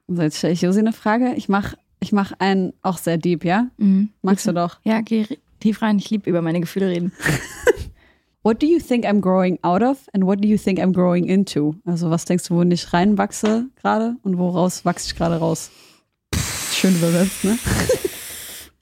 So, 0.09 0.23
jetzt 0.23 0.39
stelle 0.39 0.53
ich 0.53 0.63
Josi 0.63 0.81
eine 0.81 0.93
Frage. 0.93 1.35
Ich 1.35 1.49
mache 1.49 1.77
ich 2.01 2.13
mach 2.13 2.33
einen 2.39 2.75
auch 2.83 2.99
sehr 2.99 3.17
deep, 3.17 3.45
ja? 3.45 3.69
Mhm. 3.79 4.11
Magst 4.23 4.47
du 4.47 4.53
doch. 4.53 4.79
Ja, 4.85 5.01
geh 5.01 5.27
tief 5.61 5.81
rein. 5.81 5.99
Ich 5.99 6.11
liebe 6.11 6.29
über 6.29 6.43
meine 6.43 6.61
Gefühle 6.61 6.89
reden. 6.89 7.13
What 8.43 8.61
do 8.61 8.67
you 8.67 8.79
think 8.79 9.07
I'm 9.07 9.23
growing 9.23 9.59
out 9.63 9.83
of 9.83 10.07
and 10.13 10.27
what 10.27 10.45
do 10.45 10.47
you 10.47 10.59
think 10.59 10.79
I'm 10.79 10.93
growing 10.93 11.25
into? 11.25 11.77
Also 11.87 12.11
was 12.11 12.27
denkst 12.27 12.47
du, 12.49 12.57
wo 12.57 12.63
ich 12.63 12.93
reinwachse 12.93 13.71
gerade 13.81 14.17
und 14.23 14.37
woraus 14.37 14.85
wachse 14.85 15.07
ich 15.07 15.17
gerade 15.17 15.37
raus? 15.37 15.71
Schön 16.71 16.95
übersetzt, 16.95 17.43
ne? 17.43 17.59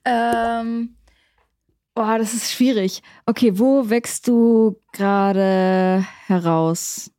Ähm, 0.04 0.96
boah, 1.94 2.18
das 2.18 2.34
ist 2.34 2.50
schwierig. 2.50 3.02
Okay, 3.24 3.56
wo 3.56 3.88
wächst 3.88 4.26
du 4.26 4.80
gerade 4.92 6.04
heraus? 6.26 7.11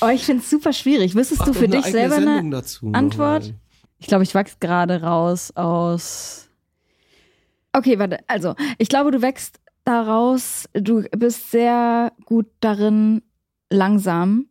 Oh, 0.00 0.08
ich 0.08 0.24
finde 0.24 0.42
es 0.42 0.50
super 0.50 0.72
schwierig. 0.72 1.14
Wüsstest 1.14 1.42
du 1.42 1.50
Mach 1.50 1.56
für 1.56 1.68
dich 1.68 1.84
selber 1.84 2.16
Sendung 2.16 2.38
eine 2.38 2.50
dazu 2.50 2.90
Antwort? 2.92 3.44
nochmal. 3.44 3.60
Ich 3.98 4.06
glaube, 4.06 4.24
ich 4.24 4.34
wachse 4.34 4.56
gerade 4.60 5.02
raus 5.02 5.52
aus. 5.56 6.48
Okay, 7.72 7.98
warte. 7.98 8.18
Also, 8.26 8.54
ich 8.78 8.88
glaube, 8.88 9.10
du 9.10 9.22
wächst 9.22 9.60
daraus, 9.84 10.68
du 10.74 11.02
bist 11.16 11.50
sehr 11.50 12.12
gut 12.24 12.46
darin, 12.60 13.22
langsam 13.70 14.48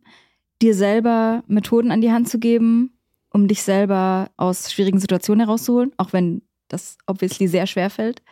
dir 0.60 0.74
selber 0.74 1.42
Methoden 1.46 1.90
an 1.90 2.00
die 2.00 2.12
Hand 2.12 2.28
zu 2.28 2.38
geben 2.38 2.94
um 3.34 3.48
dich 3.48 3.62
selber 3.62 4.30
aus 4.36 4.72
schwierigen 4.72 5.00
Situationen 5.00 5.44
herauszuholen, 5.44 5.92
auch 5.96 6.12
wenn 6.12 6.42
das 6.68 6.96
obviously 7.06 7.48
sehr 7.48 7.66
schwer 7.66 7.90
fällt, 7.90 8.22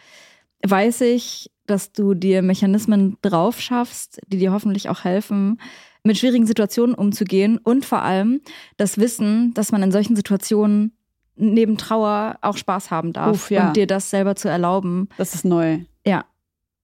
weiß 0.65 1.01
ich, 1.03 1.51
dass 1.67 1.93
du 1.93 2.15
dir 2.15 2.43
Mechanismen 2.43 3.17
drauf 3.23 3.61
schaffst, 3.61 4.21
die 4.27 4.39
dir 4.39 4.53
hoffentlich 4.53 4.89
auch 4.89 5.05
helfen, 5.05 5.61
mit 6.05 6.19
schwierigen 6.19 6.47
Situationen 6.47 6.95
umzugehen 6.95 7.59
und 7.59 7.85
vor 7.85 8.03
allem 8.03 8.41
das 8.77 8.99
Wissen, 8.99 9.55
dass 9.55 9.71
man 9.71 9.83
in 9.83 9.93
solchen 9.93 10.17
Situationen 10.17 10.97
neben 11.37 11.79
Trauer 11.79 12.39
auch 12.43 12.57
Spaß 12.57 12.91
haben 12.91 13.13
darf 13.13 13.35
Uff, 13.35 13.51
ja. 13.51 13.69
und 13.69 13.77
dir 13.77 13.87
das 13.87 14.11
selber 14.11 14.37
zu 14.37 14.49
erlauben. 14.49 15.09
Das 15.17 15.35
ist 15.35 15.45
neu. 15.45 15.79
Ja. 16.07 16.25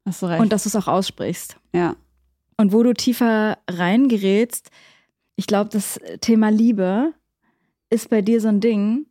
Hast 0.06 0.22
du 0.22 0.26
recht. 0.26 0.40
Und 0.40 0.52
dass 0.52 0.62
du 0.62 0.68
es 0.68 0.76
auch 0.76 0.88
aussprichst. 0.88 1.56
ja. 1.72 1.96
Und 2.60 2.72
wo 2.72 2.82
du 2.82 2.92
tiefer 2.92 3.58
reingerätst, 3.70 4.70
ich 5.36 5.46
glaube, 5.46 5.70
das 5.70 6.00
Thema 6.20 6.48
Liebe 6.48 7.14
ist 7.88 8.10
bei 8.10 8.20
dir 8.20 8.40
so 8.40 8.48
ein 8.48 8.58
Ding, 8.58 9.06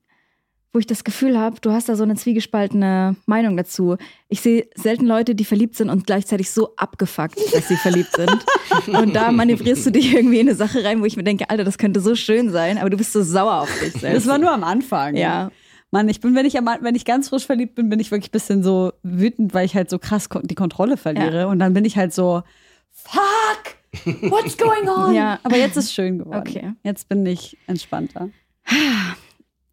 wo 0.78 0.80
ich 0.80 0.86
das 0.86 1.04
Gefühl 1.04 1.40
habe, 1.40 1.60
du 1.60 1.72
hast 1.72 1.90
da 1.90 1.96
so 1.96 2.04
eine 2.04 2.14
zwiegespaltene 2.14 3.16
Meinung 3.26 3.58
dazu. 3.58 3.98
Ich 4.30 4.42
sehe 4.42 4.68
selten 4.76 5.08
Leute, 5.08 5.34
die 5.34 5.44
verliebt 5.44 5.76
sind 5.76 5.90
und 5.90 6.06
gleichzeitig 6.06 6.52
so 6.52 6.76
abgefuckt, 6.76 7.36
dass 7.52 7.68
sie 7.68 7.78
verliebt 7.78 8.16
sind. 8.16 8.46
Und 8.96 9.16
da 9.16 9.32
manövrierst 9.32 9.88
du 9.88 9.92
dich 9.92 10.14
irgendwie 10.14 10.40
in 10.40 10.48
eine 10.48 10.56
Sache 10.56 10.84
rein, 10.84 11.02
wo 11.02 11.06
ich 11.06 11.18
mir 11.18 11.24
denke, 11.24 11.50
Alter, 11.50 11.64
das 11.64 11.80
könnte 11.80 12.00
so 12.00 12.14
schön 12.14 12.52
sein, 12.52 12.78
aber 12.78 12.92
du 12.92 12.98
bist 12.98 13.12
so 13.12 13.24
sauer 13.24 13.62
auf 13.62 13.80
dich 13.80 13.94
selbst. 13.94 14.18
Das 14.18 14.28
war 14.28 14.38
nur 14.38 14.52
am 14.52 14.64
Anfang. 14.64 15.16
Ja. 15.16 15.50
Mann, 15.90 16.08
ich 16.10 16.22
bin, 16.22 16.36
wenn 16.36 16.46
ich, 16.46 16.60
am, 16.60 16.70
wenn 16.82 16.94
ich 16.94 17.06
ganz 17.06 17.30
frisch 17.30 17.48
verliebt 17.48 17.74
bin, 17.74 17.90
bin 17.90 18.00
ich 18.00 18.12
wirklich 18.12 18.30
ein 18.30 18.34
bisschen 18.34 18.62
so 18.62 18.94
wütend, 19.02 19.56
weil 19.56 19.66
ich 19.66 19.76
halt 19.76 19.90
so 19.90 19.98
krass 19.98 20.30
die 20.44 20.56
Kontrolle 20.56 20.96
verliere. 20.96 21.40
Ja. 21.40 21.46
Und 21.48 21.58
dann 21.58 21.74
bin 21.74 21.86
ich 21.86 21.98
halt 21.98 22.14
so, 22.14 22.44
fuck, 22.92 24.30
what's 24.30 24.56
going 24.56 24.88
on? 24.96 25.16
Ja. 25.16 25.40
Aber 25.42 25.58
jetzt 25.58 25.76
ist 25.76 25.92
schön 25.92 26.20
geworden. 26.20 26.44
Okay. 26.48 26.74
Jetzt 26.84 27.10
bin 27.10 27.26
ich 27.26 27.58
entspannter. 27.66 28.30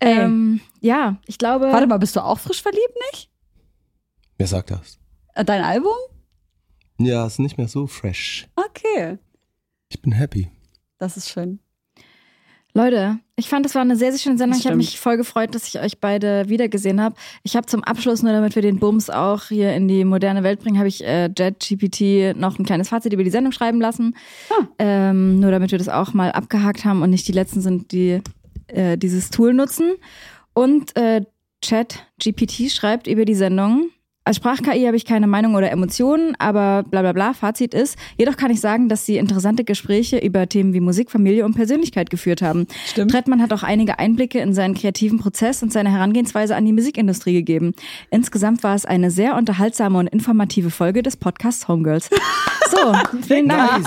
ähm, 0.04 0.60
ja, 0.80 1.16
ich 1.26 1.38
glaube. 1.38 1.66
Warte 1.72 1.86
mal, 1.86 1.98
bist 1.98 2.16
du 2.16 2.20
auch 2.20 2.38
frisch 2.38 2.62
verliebt, 2.62 2.94
nicht? 3.12 3.30
Wer 4.38 4.46
sagt 4.46 4.70
das? 4.70 4.98
Äh, 5.34 5.44
Dein 5.44 5.62
Album? 5.62 5.94
Ja, 6.98 7.26
ist 7.26 7.38
nicht 7.38 7.58
mehr 7.58 7.68
so 7.68 7.86
fresh. 7.86 8.46
Okay. 8.56 9.18
Ich 9.88 10.00
bin 10.00 10.12
happy. 10.12 10.50
Das 10.98 11.16
ist 11.16 11.30
schön. 11.30 11.60
Leute, 12.76 13.20
ich 13.36 13.48
fand, 13.48 13.64
das 13.64 13.76
war 13.76 13.82
eine 13.82 13.94
sehr, 13.94 14.10
sehr 14.10 14.18
schöne 14.18 14.36
Sendung. 14.36 14.58
Ich 14.58 14.66
habe 14.66 14.74
mich 14.74 14.98
voll 14.98 15.16
gefreut, 15.16 15.54
dass 15.54 15.68
ich 15.68 15.80
euch 15.80 16.00
beide 16.00 16.48
wiedergesehen 16.48 17.00
habe. 17.00 17.14
Ich 17.44 17.54
habe 17.54 17.66
zum 17.66 17.84
Abschluss, 17.84 18.24
nur 18.24 18.32
damit 18.32 18.56
wir 18.56 18.62
den 18.62 18.80
Bums 18.80 19.10
auch 19.10 19.44
hier 19.44 19.74
in 19.74 19.86
die 19.86 20.04
moderne 20.04 20.42
Welt 20.42 20.60
bringen, 20.60 20.78
habe 20.78 20.88
ich 20.88 21.04
äh, 21.04 21.26
JetGPT 21.26 22.36
noch 22.36 22.58
ein 22.58 22.64
kleines 22.64 22.88
Fazit 22.88 23.12
über 23.12 23.22
die 23.22 23.30
Sendung 23.30 23.52
schreiben 23.52 23.80
lassen. 23.80 24.16
Ah. 24.50 24.66
Ähm, 24.80 25.38
nur 25.38 25.52
damit 25.52 25.70
wir 25.70 25.78
das 25.78 25.88
auch 25.88 26.14
mal 26.14 26.32
abgehakt 26.32 26.84
haben 26.84 27.02
und 27.02 27.10
nicht 27.10 27.28
die 27.28 27.32
Letzten 27.32 27.60
sind, 27.60 27.92
die 27.92 28.20
äh, 28.68 28.96
dieses 28.96 29.30
Tool 29.30 29.54
nutzen. 29.54 29.94
Und 30.52 30.96
äh, 30.96 31.22
ChatGPT 31.64 32.70
schreibt 32.70 33.06
über 33.06 33.24
die 33.24 33.34
Sendung. 33.34 33.90
Als 34.26 34.36
Sprach-KI 34.36 34.86
habe 34.86 34.96
ich 34.96 35.04
keine 35.04 35.26
Meinung 35.26 35.54
oder 35.54 35.70
Emotionen, 35.70 36.34
aber 36.38 36.82
bla 36.84 37.02
bla 37.02 37.12
bla. 37.12 37.34
Fazit 37.34 37.74
ist, 37.74 37.98
jedoch 38.16 38.38
kann 38.38 38.50
ich 38.50 38.58
sagen, 38.58 38.88
dass 38.88 39.04
sie 39.04 39.18
interessante 39.18 39.64
Gespräche 39.64 40.16
über 40.16 40.48
Themen 40.48 40.72
wie 40.72 40.80
Musik, 40.80 41.10
Familie 41.10 41.44
und 41.44 41.52
Persönlichkeit 41.52 42.08
geführt 42.08 42.40
haben. 42.40 42.66
Stimmt. 42.86 43.10
Trettmann 43.10 43.42
hat 43.42 43.52
auch 43.52 43.62
einige 43.62 43.98
Einblicke 43.98 44.40
in 44.40 44.54
seinen 44.54 44.72
kreativen 44.72 45.18
Prozess 45.18 45.62
und 45.62 45.74
seine 45.74 45.92
Herangehensweise 45.92 46.56
an 46.56 46.64
die 46.64 46.72
Musikindustrie 46.72 47.34
gegeben. 47.34 47.74
Insgesamt 48.10 48.62
war 48.62 48.74
es 48.74 48.86
eine 48.86 49.10
sehr 49.10 49.36
unterhaltsame 49.36 49.98
und 49.98 50.06
informative 50.06 50.70
Folge 50.70 51.02
des 51.02 51.18
Podcasts 51.18 51.68
Homegirls. 51.68 52.08
So, 52.70 52.92
vielen 53.26 53.48
Dank. 53.48 53.86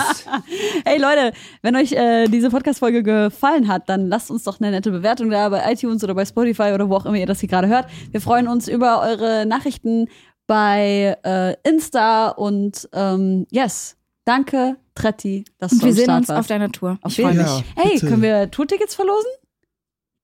Hey 0.84 1.00
Leute, 1.00 1.32
wenn 1.62 1.74
euch 1.76 1.92
äh, 1.92 2.26
diese 2.28 2.48
Podcast-Folge 2.48 3.02
gefallen 3.02 3.68
hat, 3.68 3.88
dann 3.88 4.08
lasst 4.08 4.30
uns 4.30 4.44
doch 4.44 4.60
eine 4.60 4.70
nette 4.70 4.90
Bewertung 4.90 5.30
da 5.30 5.48
bei 5.48 5.72
iTunes 5.72 6.04
oder 6.04 6.14
bei 6.14 6.24
Spotify 6.24 6.70
oder 6.72 6.88
wo 6.88 6.94
auch 6.94 7.04
immer 7.04 7.16
ihr 7.16 7.26
das 7.26 7.40
hier 7.40 7.48
gerade 7.48 7.68
hört. 7.68 7.86
Wir 8.12 8.20
freuen 8.20 8.46
uns 8.46 8.68
über 8.68 9.02
eure 9.02 9.46
Nachrichten 9.46 10.06
bei 10.48 11.16
äh, 11.22 11.54
Insta 11.68 12.30
und 12.30 12.88
ähm, 12.92 13.46
yes, 13.50 13.96
danke 14.24 14.76
Tretti, 14.96 15.44
dass 15.58 15.70
Und 15.72 15.82
du 15.82 15.84
wir 15.86 15.90
am 15.90 15.94
sehen 15.96 16.04
Start 16.04 16.18
uns 16.20 16.28
warst. 16.30 16.40
auf 16.40 16.46
deiner 16.48 16.72
Tour. 16.72 16.98
Auf 17.02 17.12
Ich 17.16 17.22
freue 17.22 17.32
jeden 17.34 17.44
mich. 17.44 17.58
Ja, 17.58 17.64
Hey, 17.76 17.92
bitte. 17.94 18.06
können 18.08 18.22
wir 18.22 18.50
Tourtickets 18.50 18.94
verlosen? 18.96 19.30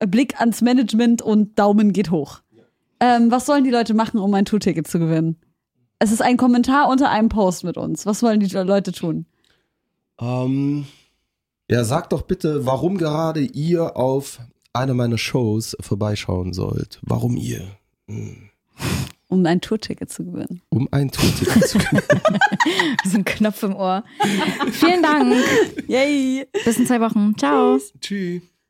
Blick 0.07 0.41
ans 0.41 0.61
Management 0.63 1.23
und 1.23 1.57
Daumen 1.59 1.93
geht 1.93 2.11
hoch. 2.11 2.41
Ähm, 3.01 3.31
was 3.31 3.47
sollen 3.47 3.63
die 3.65 3.71
Leute 3.71 3.95
machen, 3.95 4.19
um 4.19 4.35
ein 4.35 4.45
Tourticket 4.45 4.89
zu 4.89 4.99
gewinnen? 4.99 5.37
Es 6.01 6.11
ist 6.11 6.23
ein 6.23 6.37
Kommentar 6.37 6.89
unter 6.89 7.11
einem 7.11 7.29
Post 7.29 7.63
mit 7.65 7.77
uns. 7.77 8.05
Was 8.05 8.23
wollen 8.23 8.41
die 8.41 8.47
Leute 8.47 8.93
tun? 8.93 9.27
Ähm, 10.21 10.87
ja, 11.71 11.85
sagt 11.85 12.13
doch 12.13 12.23
bitte, 12.23 12.67
warum 12.67 12.99
gerade 12.99 13.41
ihr 13.41 13.97
auf 13.97 14.41
eine 14.73 14.95
meiner 14.95 15.19
Shows 15.19 15.77
vorbeischauen 15.81 16.53
sollt. 16.53 16.99
Warum 17.03 17.37
ihr? 17.37 17.63
Hm. 18.09 18.49
Um 19.35 19.45
ein 19.47 19.61
Tourticket 19.61 20.11
zu 20.11 20.25
gewinnen. 20.25 20.63
Um 20.69 20.89
ein 20.93 21.11
Tourticket 21.11 21.67
zu 21.67 21.79
können. 21.79 22.03
So 23.05 23.19
ein 23.19 23.25
Knopf 23.25 23.63
im 23.65 23.75
Ohr. 23.75 24.05
Vielen 24.71 25.03
Dank. 25.03 25.35
Yay! 25.89 26.47
Bis 26.65 26.79
in 26.79 26.87
zwei 26.87 27.01
Wochen. 27.01 27.35
Ciao. 27.37 27.79
Tschüss. 28.01 28.43